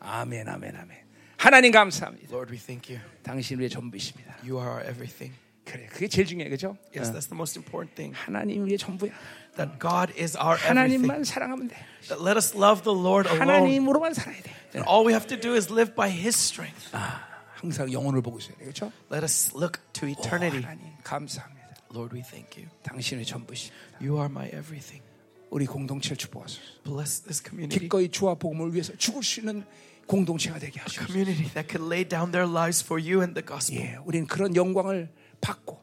[0.00, 0.96] 아멘 아멘 아멘
[1.36, 3.04] 하나님 감사합니다 Lord, we thank you.
[3.22, 5.34] 당신 우리의 전부이십니다 You are our everything.
[5.64, 8.16] 그래 그게 제일 중요해 그죠 Yes, that's the most important thing.
[8.16, 9.10] 하나님 우리의 전부야
[9.56, 10.68] That God is our everything.
[10.68, 11.76] 하나님만 사랑하면 돼
[12.08, 13.40] That let us love the Lord alone.
[13.40, 16.90] 하나님으로만 살아야 돼 And all we have to do is live by His strength.
[16.92, 17.24] 아,
[17.54, 20.60] 항상 영혼을 보고 있어야 돼 그렇죠 Let us look to eternity.
[20.62, 21.56] 하나님 감사합니다
[21.94, 22.68] Lord, we thank you.
[22.82, 25.02] 당신의 전부십니다 You are my everything.
[25.48, 26.60] 우리 공동체를 축복하소서.
[26.84, 27.78] Bless this community.
[27.80, 29.64] 기꺼이 주와 복음을 위해서 죽을 수 있는
[30.06, 31.06] 공동체가 되게 하소서.
[31.06, 33.80] Community that could lay down their lives for you and the gospel.
[33.80, 35.08] 예, 우리는 그런 영광을
[35.40, 35.80] 받고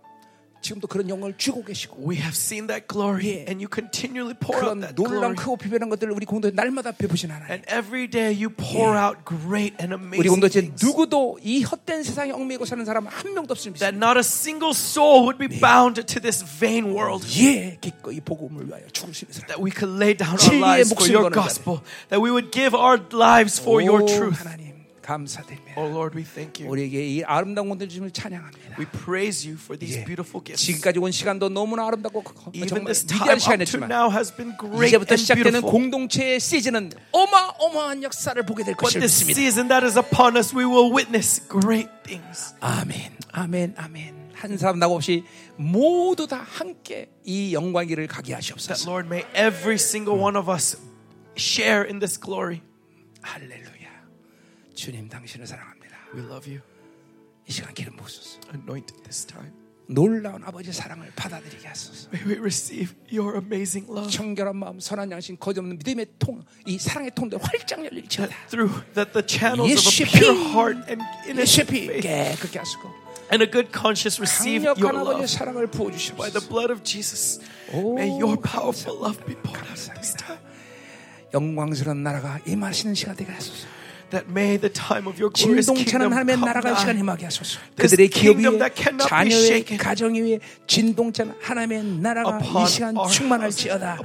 [0.63, 3.45] 지금도 그런 영광을 주고 계시고 We have seen that glory, 예.
[3.51, 5.35] and you continually pour out 그런 that 놀라운 glory.
[5.35, 7.51] 크고 비변한 것들을 우리 공동체 날마다 베푸신 하나님.
[7.51, 10.79] And every day you pour out great and 우리 amazing 공동체 things.
[10.79, 13.83] 누구도 이 헛된 세상에 얽매이고 사는 사람 한 명도 없습니다.
[13.91, 17.27] That not a single soul would be bound to this vain world.
[17.43, 19.47] 예, 기꺼이 복음을 위하여 죽을 수 있는 사람.
[19.51, 21.83] That we could lay down our 진리의 lives for 목숨 your 거는 gospel.
[22.07, 24.39] That we would give our lives for your 오, truth.
[24.39, 24.66] 하나님
[25.08, 25.72] 감사드립니다.
[25.80, 26.70] Oh Lord, we thank you.
[26.70, 28.76] 우리에게 이 아름다운 것들 주심을 찬양합니다.
[28.78, 30.04] We praise you for these 예.
[30.04, 30.66] beautiful gifts.
[30.66, 32.22] 지금까지 온 시간도 너무나 아름답고
[32.52, 33.44] Even 정말 this time 위대한 up to
[33.80, 35.62] 시간이었지만 now has been great 이제부터 시작되는.
[35.62, 39.40] 공동체의 시즌은 어마어마한 역사를 보게 될 But 것을 this 믿습니다.
[39.40, 42.52] season that is upon us, we will witness great things.
[42.60, 44.28] 아멘, 아멘, 아멘.
[44.34, 45.24] 한 사람 나고 없이
[45.56, 48.88] 모두 다 함께 이 영광기를 가게 That 하시옵소서.
[48.90, 50.76] Lord, may every single one of us
[51.36, 52.60] share in this glory.
[53.22, 53.77] 할렐루야.
[54.78, 55.96] 주님 당신을 사랑합니다.
[56.14, 56.62] We love you.
[57.48, 58.38] 이 시간 기름 부으소서.
[58.54, 59.50] Anoint this time.
[59.88, 62.08] 놀라운 아버지의 사랑을 받아들이게 하소서.
[62.14, 64.08] May we receive your amazing love.
[64.08, 68.32] 청결한 마음, 선한 양심, 거짓없는 믿음의 통, 이 사랑의 통들 활짝 열릴지어다.
[68.50, 72.88] through that the channels of a pure 피, heart and innocent faith 깨끗게 하시고
[73.32, 76.48] and a good conscience receive your love 사랑을 by the 부어주시옵소서.
[76.48, 77.40] blood of Jesus.
[77.72, 80.38] 오, May your powerful love be poured out this time.
[81.34, 83.66] 영광스러운 나라가 임하시는 시간 되게 하소서.
[84.10, 86.98] That may the time of your glorious 진동차는 kingdom 하나님의 come 나라가 이 시간.
[86.98, 87.60] 임하게 하소서.
[87.76, 89.76] 그들의 기업 kingdom 위에 that cannot be 자녀의 shaken.
[89.78, 93.98] 가정 위에 진동차는 하나님의 나라가 Upon 이 시간 our 충만할지어다.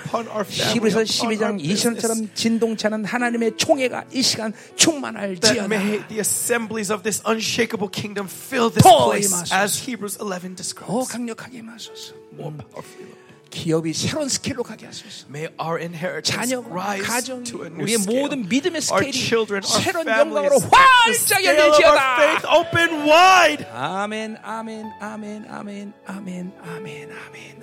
[0.50, 1.88] 히브리서 upon 12장 our business.
[2.04, 5.66] 20절처럼 진동차는 하나님의 총회가 이 시간 That 충만할지어다.
[5.72, 9.56] may the assemblies of this unshakable kingdom fill this 더 place 임하소서.
[9.56, 11.08] as Hebrews 11더 describes.
[11.08, 12.12] 강력하게 임하소서.
[12.36, 13.23] More powerfully.
[13.54, 15.28] 기업이 새로운 스케일로 가게 하소서.
[15.30, 18.22] May our inheritance 자녀, rise 가정, to a new 우리의 scale.
[18.22, 22.42] 모든 믿음의 Our 스케일이 children, our 새로운 영광으로 활짝 열릴지어다.
[22.58, 23.66] open wide.
[23.72, 27.12] 아멘, 아멘, 아멘, 아멘, 아멘, 아멘, 아멘,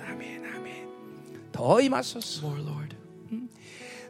[0.07, 0.87] 아멘, 아멘.
[1.51, 2.47] 더 임하소서.
[2.47, 2.95] More, Lord.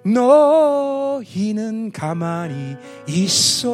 [0.03, 2.75] 너희는 가만히
[3.07, 3.69] 있어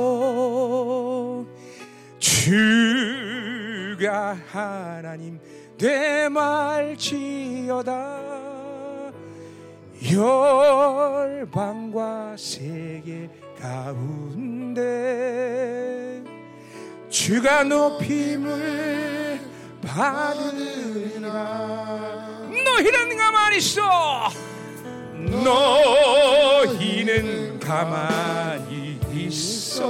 [2.20, 5.40] 주가 하나님
[6.98, 8.18] 되말지어다.
[10.12, 13.30] 열방과 세계
[13.60, 14.84] 가운데
[17.10, 19.40] 주가 높임을
[19.86, 21.30] 받으리라.
[22.66, 24.30] 너희는 가만히 있어.
[25.44, 26.40] 너희는
[27.60, 29.86] 가만히 있어.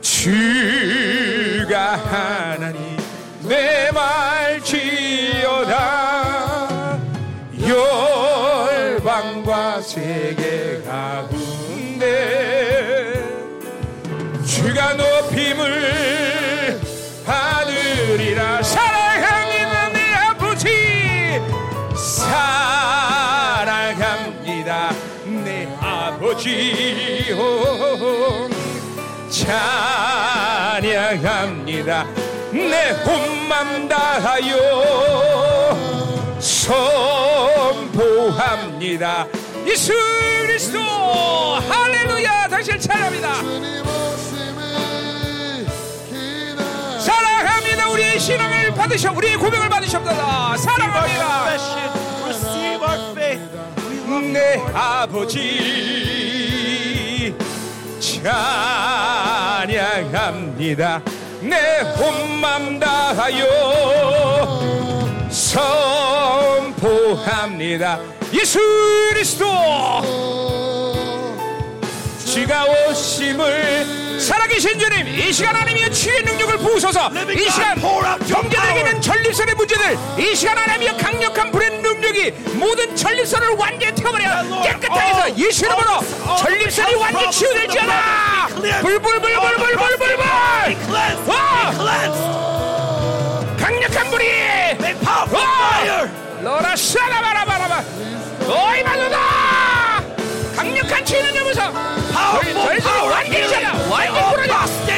[0.00, 2.93] 주가 하나님
[3.46, 5.74] 내 말지어다
[7.68, 12.08] 열방과 세계 가운데
[14.46, 16.80] 주가 높임을
[17.26, 21.38] 받으리라 사랑합니다 내 아버지.
[21.94, 23.12] 사랑합니다
[25.44, 28.48] 내 아버지 오,
[30.80, 32.06] 찬양합니다
[32.54, 34.54] 내 혼맘 다하여
[37.98, 39.26] 선포합니다.
[39.66, 39.92] 예수
[40.46, 40.78] 그리스도!
[40.78, 42.46] 할렐루야!
[42.48, 43.34] 당신을 찬양합니다.
[47.00, 47.88] 사랑합니다.
[47.90, 50.56] 우리의 신앙을 받으셔 우리의 고백을 받으셨다.
[50.56, 51.44] 사랑합니다.
[54.32, 54.60] 내.
[54.72, 55.34] 아버지
[59.64, 61.02] 찬양합니다
[61.44, 63.44] 내 혼맘 다하여
[66.88, 68.00] 선포합니다.
[68.32, 68.58] 예수
[69.12, 69.44] 그리스도!
[72.24, 77.10] 주가 오심을 살아계신 주님 이 시간 하나님의 치유의 능력을 부으소서.
[77.30, 77.78] 이 시간
[78.26, 84.62] 경제적인 전립선의 문제들 이 시간 하나님의 강력한 불의 능력이 모든 전립선을 완전히 태워버려.
[84.62, 86.00] 깨끗하게 해서 예수 이름으로
[86.38, 88.46] 전립선이 완전히 치유될지어다
[88.80, 90.14] 불불불불불불불불.
[93.58, 94.24] 강력한 불이.
[96.42, 97.84] 로라 샤라바라바라바.
[98.46, 99.18] 너희 말로다.
[100.56, 102.03] 강력한 치유는 power.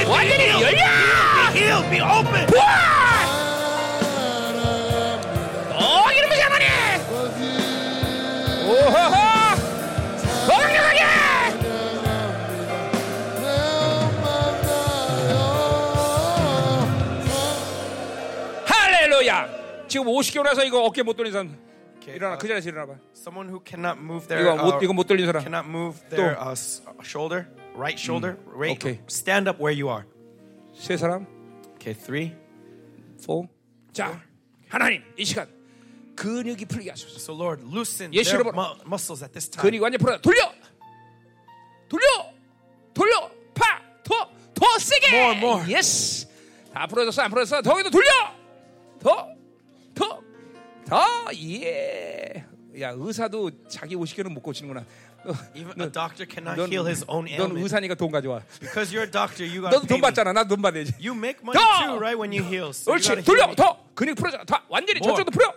[0.08, 0.84] 완전히 열려!
[1.52, 2.46] He'll be open!
[5.72, 6.64] 어, 이놈의 자만이!
[8.66, 9.16] 오호호!
[10.46, 11.00] 강력하게!
[18.64, 19.48] 할렐루야!
[19.88, 21.56] 지금 50개월 해서 이거 어깨 못 돌린 사람.
[22.07, 22.97] 일어나 uh, 그 자리에서 일어나봐.
[23.13, 25.43] Someone who cannot move their 이거 uh, 못 이거 못 돌린 사람.
[25.43, 28.77] cannot move their uh, s- shoulder, right shoulder, right.
[28.77, 28.99] Okay.
[29.07, 30.05] Stand up where you are.
[30.73, 31.25] 세 사람.
[31.77, 32.33] Okay, three.
[33.21, 33.47] 4.
[33.93, 34.19] 자,
[34.69, 35.47] 하나님 이 시간
[36.15, 37.17] 근육이 풀리게 하소서.
[37.19, 38.55] So Lord, loosen Yes, their 여러분.
[38.55, 39.61] mu- muscles at this time.
[39.61, 40.17] 근육이 완전 풀어.
[40.21, 40.51] 돌려.
[41.87, 42.05] 돌려.
[42.93, 43.29] 돌려.
[43.53, 43.79] 파.
[44.03, 44.29] 더.
[44.53, 45.11] 더 세게.
[45.13, 45.73] More, more.
[45.73, 46.27] 예스.
[46.73, 47.21] 다 풀어졌어.
[47.23, 47.61] 안 풀어졌어.
[47.61, 48.09] 더기도 돌려.
[48.99, 49.27] 더.
[49.93, 50.21] 더.
[50.88, 51.04] 더.
[51.34, 52.44] 예.
[52.80, 54.84] 야, 의사도 자기 50개는 못 고치는구나.
[55.24, 57.62] 너, Even a doctor cannot 넌, heal his own 넌 ailment.
[57.62, 58.42] 의사니까 돈 가져와.
[58.60, 60.00] Because you're a doctor, you got 너도 돈.
[60.00, 60.32] 받잖아.
[60.32, 60.92] 나도 돈 받아야지.
[61.00, 61.86] You make money 더!
[61.86, 62.14] too, right?
[62.18, 62.70] When you heal.
[62.70, 63.08] So you 옳지.
[63.08, 63.48] gotta heal 돌려.
[63.48, 63.56] me.
[63.56, 63.76] 더.
[63.94, 64.44] 근육 풀어져.
[64.46, 64.60] 더.
[64.68, 65.16] 완전히 More.
[65.16, 65.52] 저쪽도 풀어.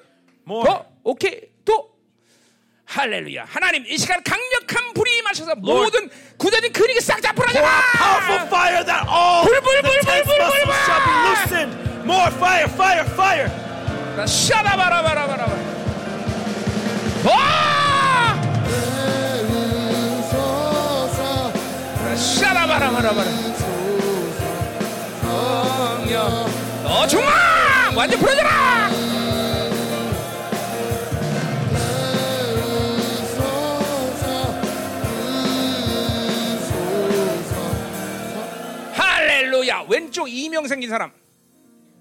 [0.47, 0.65] More.
[0.65, 0.85] 더.
[1.03, 1.41] 오케이.
[1.65, 1.91] 또.
[2.85, 3.45] 할렐루야.
[3.45, 8.47] 하나님 이 시간 강력한 불이 마셔서 모든 굳어진 근육이 싹 다 Pour out powerful 풀어져라.
[8.49, 11.22] fire that all 불, 불, the 불, tense 불, 불, muscles 불, shall be 불.
[11.30, 11.73] loosened.
[12.10, 13.68] More fire, fire, fire.
[14.26, 15.45] 샤라바라바라바라.
[17.23, 17.30] 더.
[20.30, 21.53] 서
[22.15, 23.30] 샤라바라바라바라.
[26.84, 27.27] 더 중앙
[27.95, 28.90] 완전 풀어져라.
[38.94, 39.86] 할렐루야.
[39.89, 41.12] 왼쪽 이명 생긴 사람.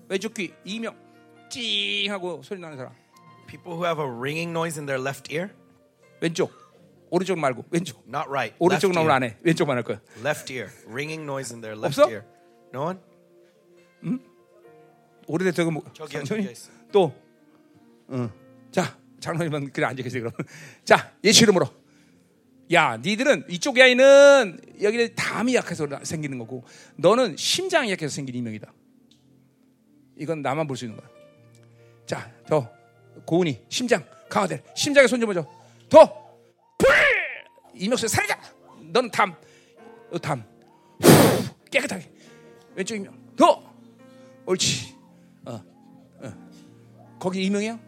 [0.09, 1.08] 왼쪽 귀 이명.
[1.49, 2.93] 찡 하고 소리 나는 사람.
[3.47, 5.51] People who have a ringing noise in their left ear,
[6.21, 6.53] 왼쪽.
[7.11, 8.03] 오른쪽 말고 왼쪽.
[8.07, 8.55] not right.
[8.59, 9.11] 오른쪽 ear.
[9.11, 9.37] 안 해.
[9.43, 10.01] 왼쪽만 할 거야.
[10.23, 12.11] Left ear, ringing noise in their left 없어?
[12.11, 12.25] ear.
[12.75, 12.99] No one?
[15.27, 15.85] 오래됐다고 뭐.
[15.93, 16.71] 저기요, 있어.
[16.93, 17.15] 또.
[18.11, 18.31] 응.
[18.71, 20.33] 자, 장로님은 그냥 앉아 계세요, 그럼.
[20.85, 21.67] 자, 예수 이름으로.
[22.73, 26.65] 야, 니들은 이쪽 아이는 여기 담이 약해서 나- 생기는 거고,
[26.97, 28.73] 너는 심장이 약해서 생긴 이명이다.
[30.17, 31.09] 이건 나만 볼 수 있는 거야.
[32.09, 32.67] 자, 더
[33.27, 35.47] 고은이 심장 강화될 심장에 손 좀 보죠.
[35.91, 36.07] 더
[36.79, 36.89] 불!
[37.75, 38.41] 이명수 살자.
[38.81, 39.35] 너는 담,
[40.11, 40.43] 너 담.
[41.03, 41.09] 후,
[41.71, 42.11] 깨끗하게
[42.75, 43.63] 왼쪽 이명 더
[44.47, 44.97] 옳지.
[45.45, 45.63] 어,
[46.23, 46.33] 어.
[47.21, 47.79] 거기 이명이야?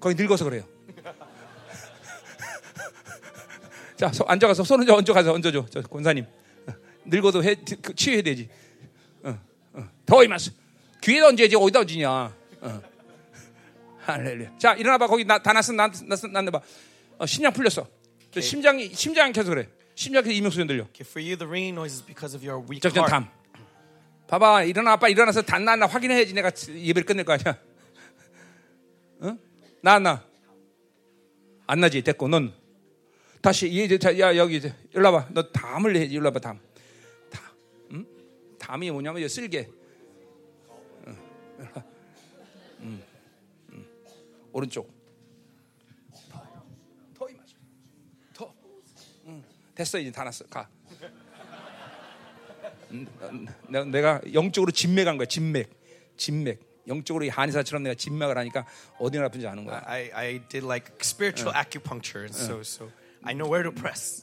[0.00, 0.64] 거기 늙어서 그래요.
[3.96, 5.66] 자, 서, 앉아가서 손 얹어 얹어가서 얹어줘.
[5.70, 6.24] 저 권사님.
[6.66, 6.72] 어,
[7.04, 8.48] 늙어도 해, 그, 치유해야 되지.
[9.24, 9.38] 어,
[9.74, 9.88] 어.
[10.06, 10.52] 더 임하소.
[11.02, 12.10] 귀에다 얹어야지 어디다 얹으냐.
[12.62, 12.82] 어.
[14.04, 14.58] 할렐루야.
[14.58, 15.06] 자, 일어나봐.
[15.06, 15.72] 거기 나, 다 났어.
[15.72, 16.26] 난, 났어.
[16.26, 16.60] 났나 봐.
[17.18, 17.86] 어, 심장 풀렸어.
[18.30, 19.68] 저 심장이 심장이 켜서 그래.
[19.94, 20.84] 심장 켜서 이명수 들려.
[20.84, 23.10] Okay, for you, the ringing noise is because of your weak heart.
[23.10, 23.28] 담.
[24.26, 27.58] 봐봐, 일어나 아빠 일어나서 단 나나 확인해야지 내가 예배를 끝낼 거 아니야.
[29.22, 29.38] 응?
[29.82, 30.24] 나안 나?
[31.66, 32.52] 안 나지 됐고 넌
[33.42, 35.28] 다시 이제 자, 야 여기 이제 일로 와봐.
[35.32, 36.58] 너 담을 해야지 일로 와봐 담.
[37.30, 37.44] 담.
[37.92, 38.06] 응?
[38.58, 39.68] 담이 뭐냐면 쓸개.
[41.06, 41.16] 응.
[41.58, 41.91] 응.
[44.52, 44.56] 응.
[44.56, 44.92] 오른쪽.
[46.30, 46.42] 더,
[47.14, 47.56] 더 임하죠.
[48.34, 48.54] 더.
[49.26, 49.42] 응.
[49.74, 50.44] 됐어 이제 다 났어.
[50.46, 50.68] 가.
[53.68, 55.26] 내가, 내가 영적으로 진맥한 거야.
[55.26, 55.70] 진맥,
[56.16, 56.60] 진맥.
[56.88, 58.66] 영적으로 이 한의사처럼 내가 진맥을 하니까
[58.98, 59.82] 어디나 아픈지 아는 거야.
[59.86, 62.90] I, I did like spiritual acupuncture, and so so
[63.22, 64.22] I know where to press.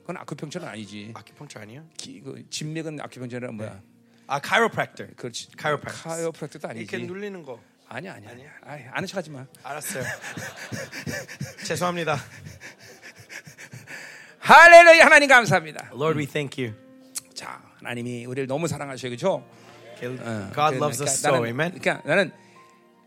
[0.00, 1.12] 그건 아쿠펑처는 아니지.
[1.56, 1.86] 아니에요?
[1.96, 3.80] 기, 그 진맥은 아쿠펑처는 뭐야?
[4.26, 5.14] 아, chiropractor.
[5.14, 5.50] 그렇지.
[5.56, 7.06] 카이로프랙터도 이렇게 아니지.
[7.06, 7.60] 눌리는 거.
[7.88, 8.48] 아니야, 아니야, 아니야.
[8.64, 9.46] 아이, 아는 척 하지 마.
[9.62, 10.02] 알았어요.
[11.64, 12.16] 죄송합니다.
[14.40, 15.90] 할렐루야, 하나님 감사합니다.
[15.94, 16.74] Lord, we thank you.
[17.34, 19.44] 자, 하나님이 우리를 너무 사랑하셔, 그렇죠?
[19.96, 20.16] Okay,
[20.54, 21.30] God loves us so.
[21.32, 21.78] 나는, Amen.
[21.78, 22.32] 그러니까 나는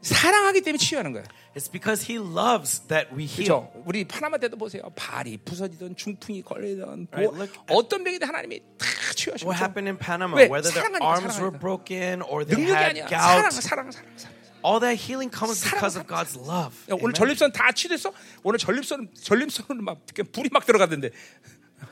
[0.02, 1.24] 사랑하기 때문에 치유하는 거야.
[1.56, 3.46] It's because He loves that we heal.
[3.68, 3.84] 그렇죠?
[3.86, 4.84] 우리 파나마 때도 보세요.
[4.96, 9.90] 발이 부서지던 중풍이 걸리던 뭐, Right, look at- 어떤 병이든 하나님이 다 치유하시고 What happened
[9.90, 10.38] in Panama?
[10.38, 10.48] 왜?
[10.50, 13.08] Whether their arms were broken or they had 아니야.
[13.10, 14.37] 사랑, gout, 사랑, 사랑, 사랑.
[14.68, 16.76] All that healing comes because of God's love.
[16.92, 17.14] 야, 오늘.
[17.14, 18.12] 전립선 다 치됐어?
[18.44, 21.12] 오늘 전립선 전립선은 막 불이 막 들어가던데.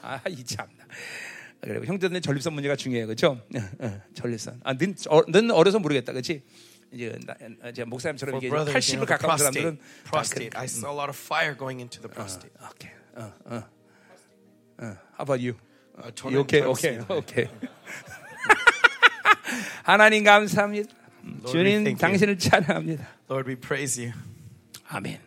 [0.01, 0.83] 아, 이 참나.
[1.61, 3.41] 그래 형제들 전립선 문제가 중요해요, 그렇죠?
[4.13, 4.59] 전립선.
[4.63, 6.43] 아, 는, 어, 는 어려서 모르겠다, 그렇지?
[6.91, 10.57] 이제 나, 이제 목사님처럼 이게 brothers, you 80을 know, the 가까운 prostate, 사람들은 prostate.
[10.57, 12.53] I saw a lot of fire going into the prostate.
[12.61, 12.91] 오케이.
[13.15, 13.63] 어, 어.
[14.77, 14.97] 어.
[15.17, 15.55] How about you?
[15.97, 17.05] 어, okay, 그렇습니다.
[17.09, 17.49] okay.
[19.83, 21.04] 하나님 감사합니다.
[21.24, 21.96] we 주님 thank you.
[21.98, 23.06] 당신을 찬양합니다.
[23.28, 24.12] Lord, we praise you.
[24.88, 25.18] 아멘.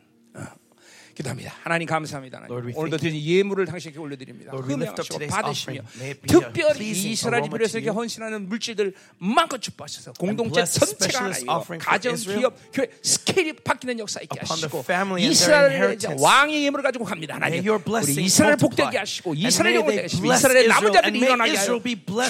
[1.18, 1.22] 어.
[1.22, 1.52] 기도합니다.
[1.62, 2.38] 하나님 감사합니다.
[2.38, 2.76] 하나님.
[2.76, 4.52] 오늘도 드린 예물을 당신께 올려드립니다.
[4.52, 5.80] 흠양하시고 받으시며
[6.26, 7.90] 특별히 이스라엘 집에서 이렇게.
[7.90, 12.14] 헌신하는 물질들 마음껏 축복하셔서 공동체 전체가 하나이고 가정.
[12.14, 14.84] 기업, 교회 스케일이 바뀌는 역사 있게 하시고
[15.18, 16.22] 이스라엘의 inheritance.
[16.24, 17.34] 왕의 예물을 가지고 갑니다.
[17.34, 18.56] 하나님 우리 blessing 이스라엘.
[18.56, 21.80] 복되게 하시고 이스라엘 영혼되게 하시고 이스라엘의 남은 자들이 일어나게 하여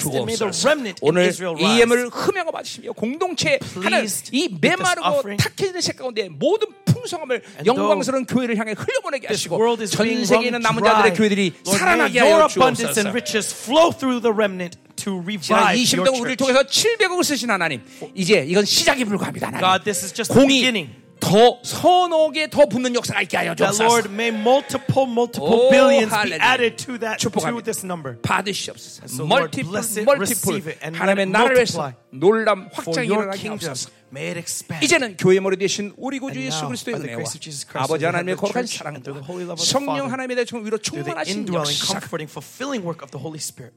[0.01, 0.69] 주옵소서.
[1.01, 1.79] 오늘 이.
[1.79, 5.37] 예물을 흠양어 받으시며 공동체 하는 Pleased 이 with this 메마르고.
[5.37, 10.24] 탁해지는 색 가운데 모든 풍성함을 영광스러운 교회를 향해 흘려보내게 This 하시고 world is 전 being
[10.26, 10.94] 세계에 wrung 있는 남은 dry.
[10.94, 13.00] 자들의 교회들이 Lord, may 살아나게 your 하여 abundance 주옵소서.
[13.00, 16.40] and riches flow through the remnant to 지난 revive 20년 your 동안 우리를 church.
[16.40, 17.82] 통해서 700억을 쓰신 하나님
[18.14, 20.90] 이제 이건 시작에 불과합니다 하나님 God, this is just the 공이 beginning.
[21.20, 26.12] 더 선옥에 더 붙는 역사가 있게 하여 That 주옵소서 Lord may multiple, multiple Oh, billions
[26.12, 26.44] be hallelujah.
[26.44, 27.64] added to that to 축복합니다.
[27.64, 28.20] this number.
[28.20, 31.80] 받으시옵소서 So Lord, 멀티플 bless it, 멀티플 receive it, and 하나님의 let it 나라를 위해서
[31.80, 31.92] multiply.
[32.12, 34.83] 놀람 For 확장이 your 일어나게 kingdom, 하옵소서 May it expand.
[34.85, 37.41] 이제는 교회 머리 되신 우리 구주 And 예수 now, 그리스도의 by the 은혜와 grace of
[37.41, 39.59] Jesus Christ, 아버지 we have 하나님의 the 거룩한 church and through the holy love 사랑과
[39.59, 43.01] of the 성령 Father, 하나님의 대충 위로 through the 충만하신 indwelling, 역사 comforting, fulfilling work
[43.05, 43.73] of the Holy Spirit.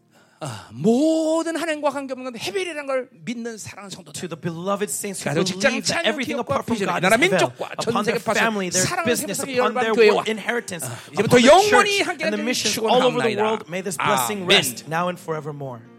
[0.75, 5.70] 모든 한행과 관계없는 헤벨이라는 걸 믿는 사랑하는 성도들 To the beloved saints who 가정, 직장,
[5.70, 7.39] believe that 자녀, everything 기업과 apart from 비전을 God 나라 is Hevel.
[7.39, 10.19] 민족과 전 Upon their 세계 파서 family, their 사랑하는 business, 세상의 upon 열반 their 교회와
[10.19, 10.83] world inheritance,
[11.15, 13.43] 이제부터 upon the 영원히 church 함께 and the 되는 missions 축원을 all over the 합니다.
[13.47, 13.62] world.
[13.70, 14.51] May this blessing 아멘.
[14.51, 15.78] rest now and forevermore.
[15.78, 15.91] Amen.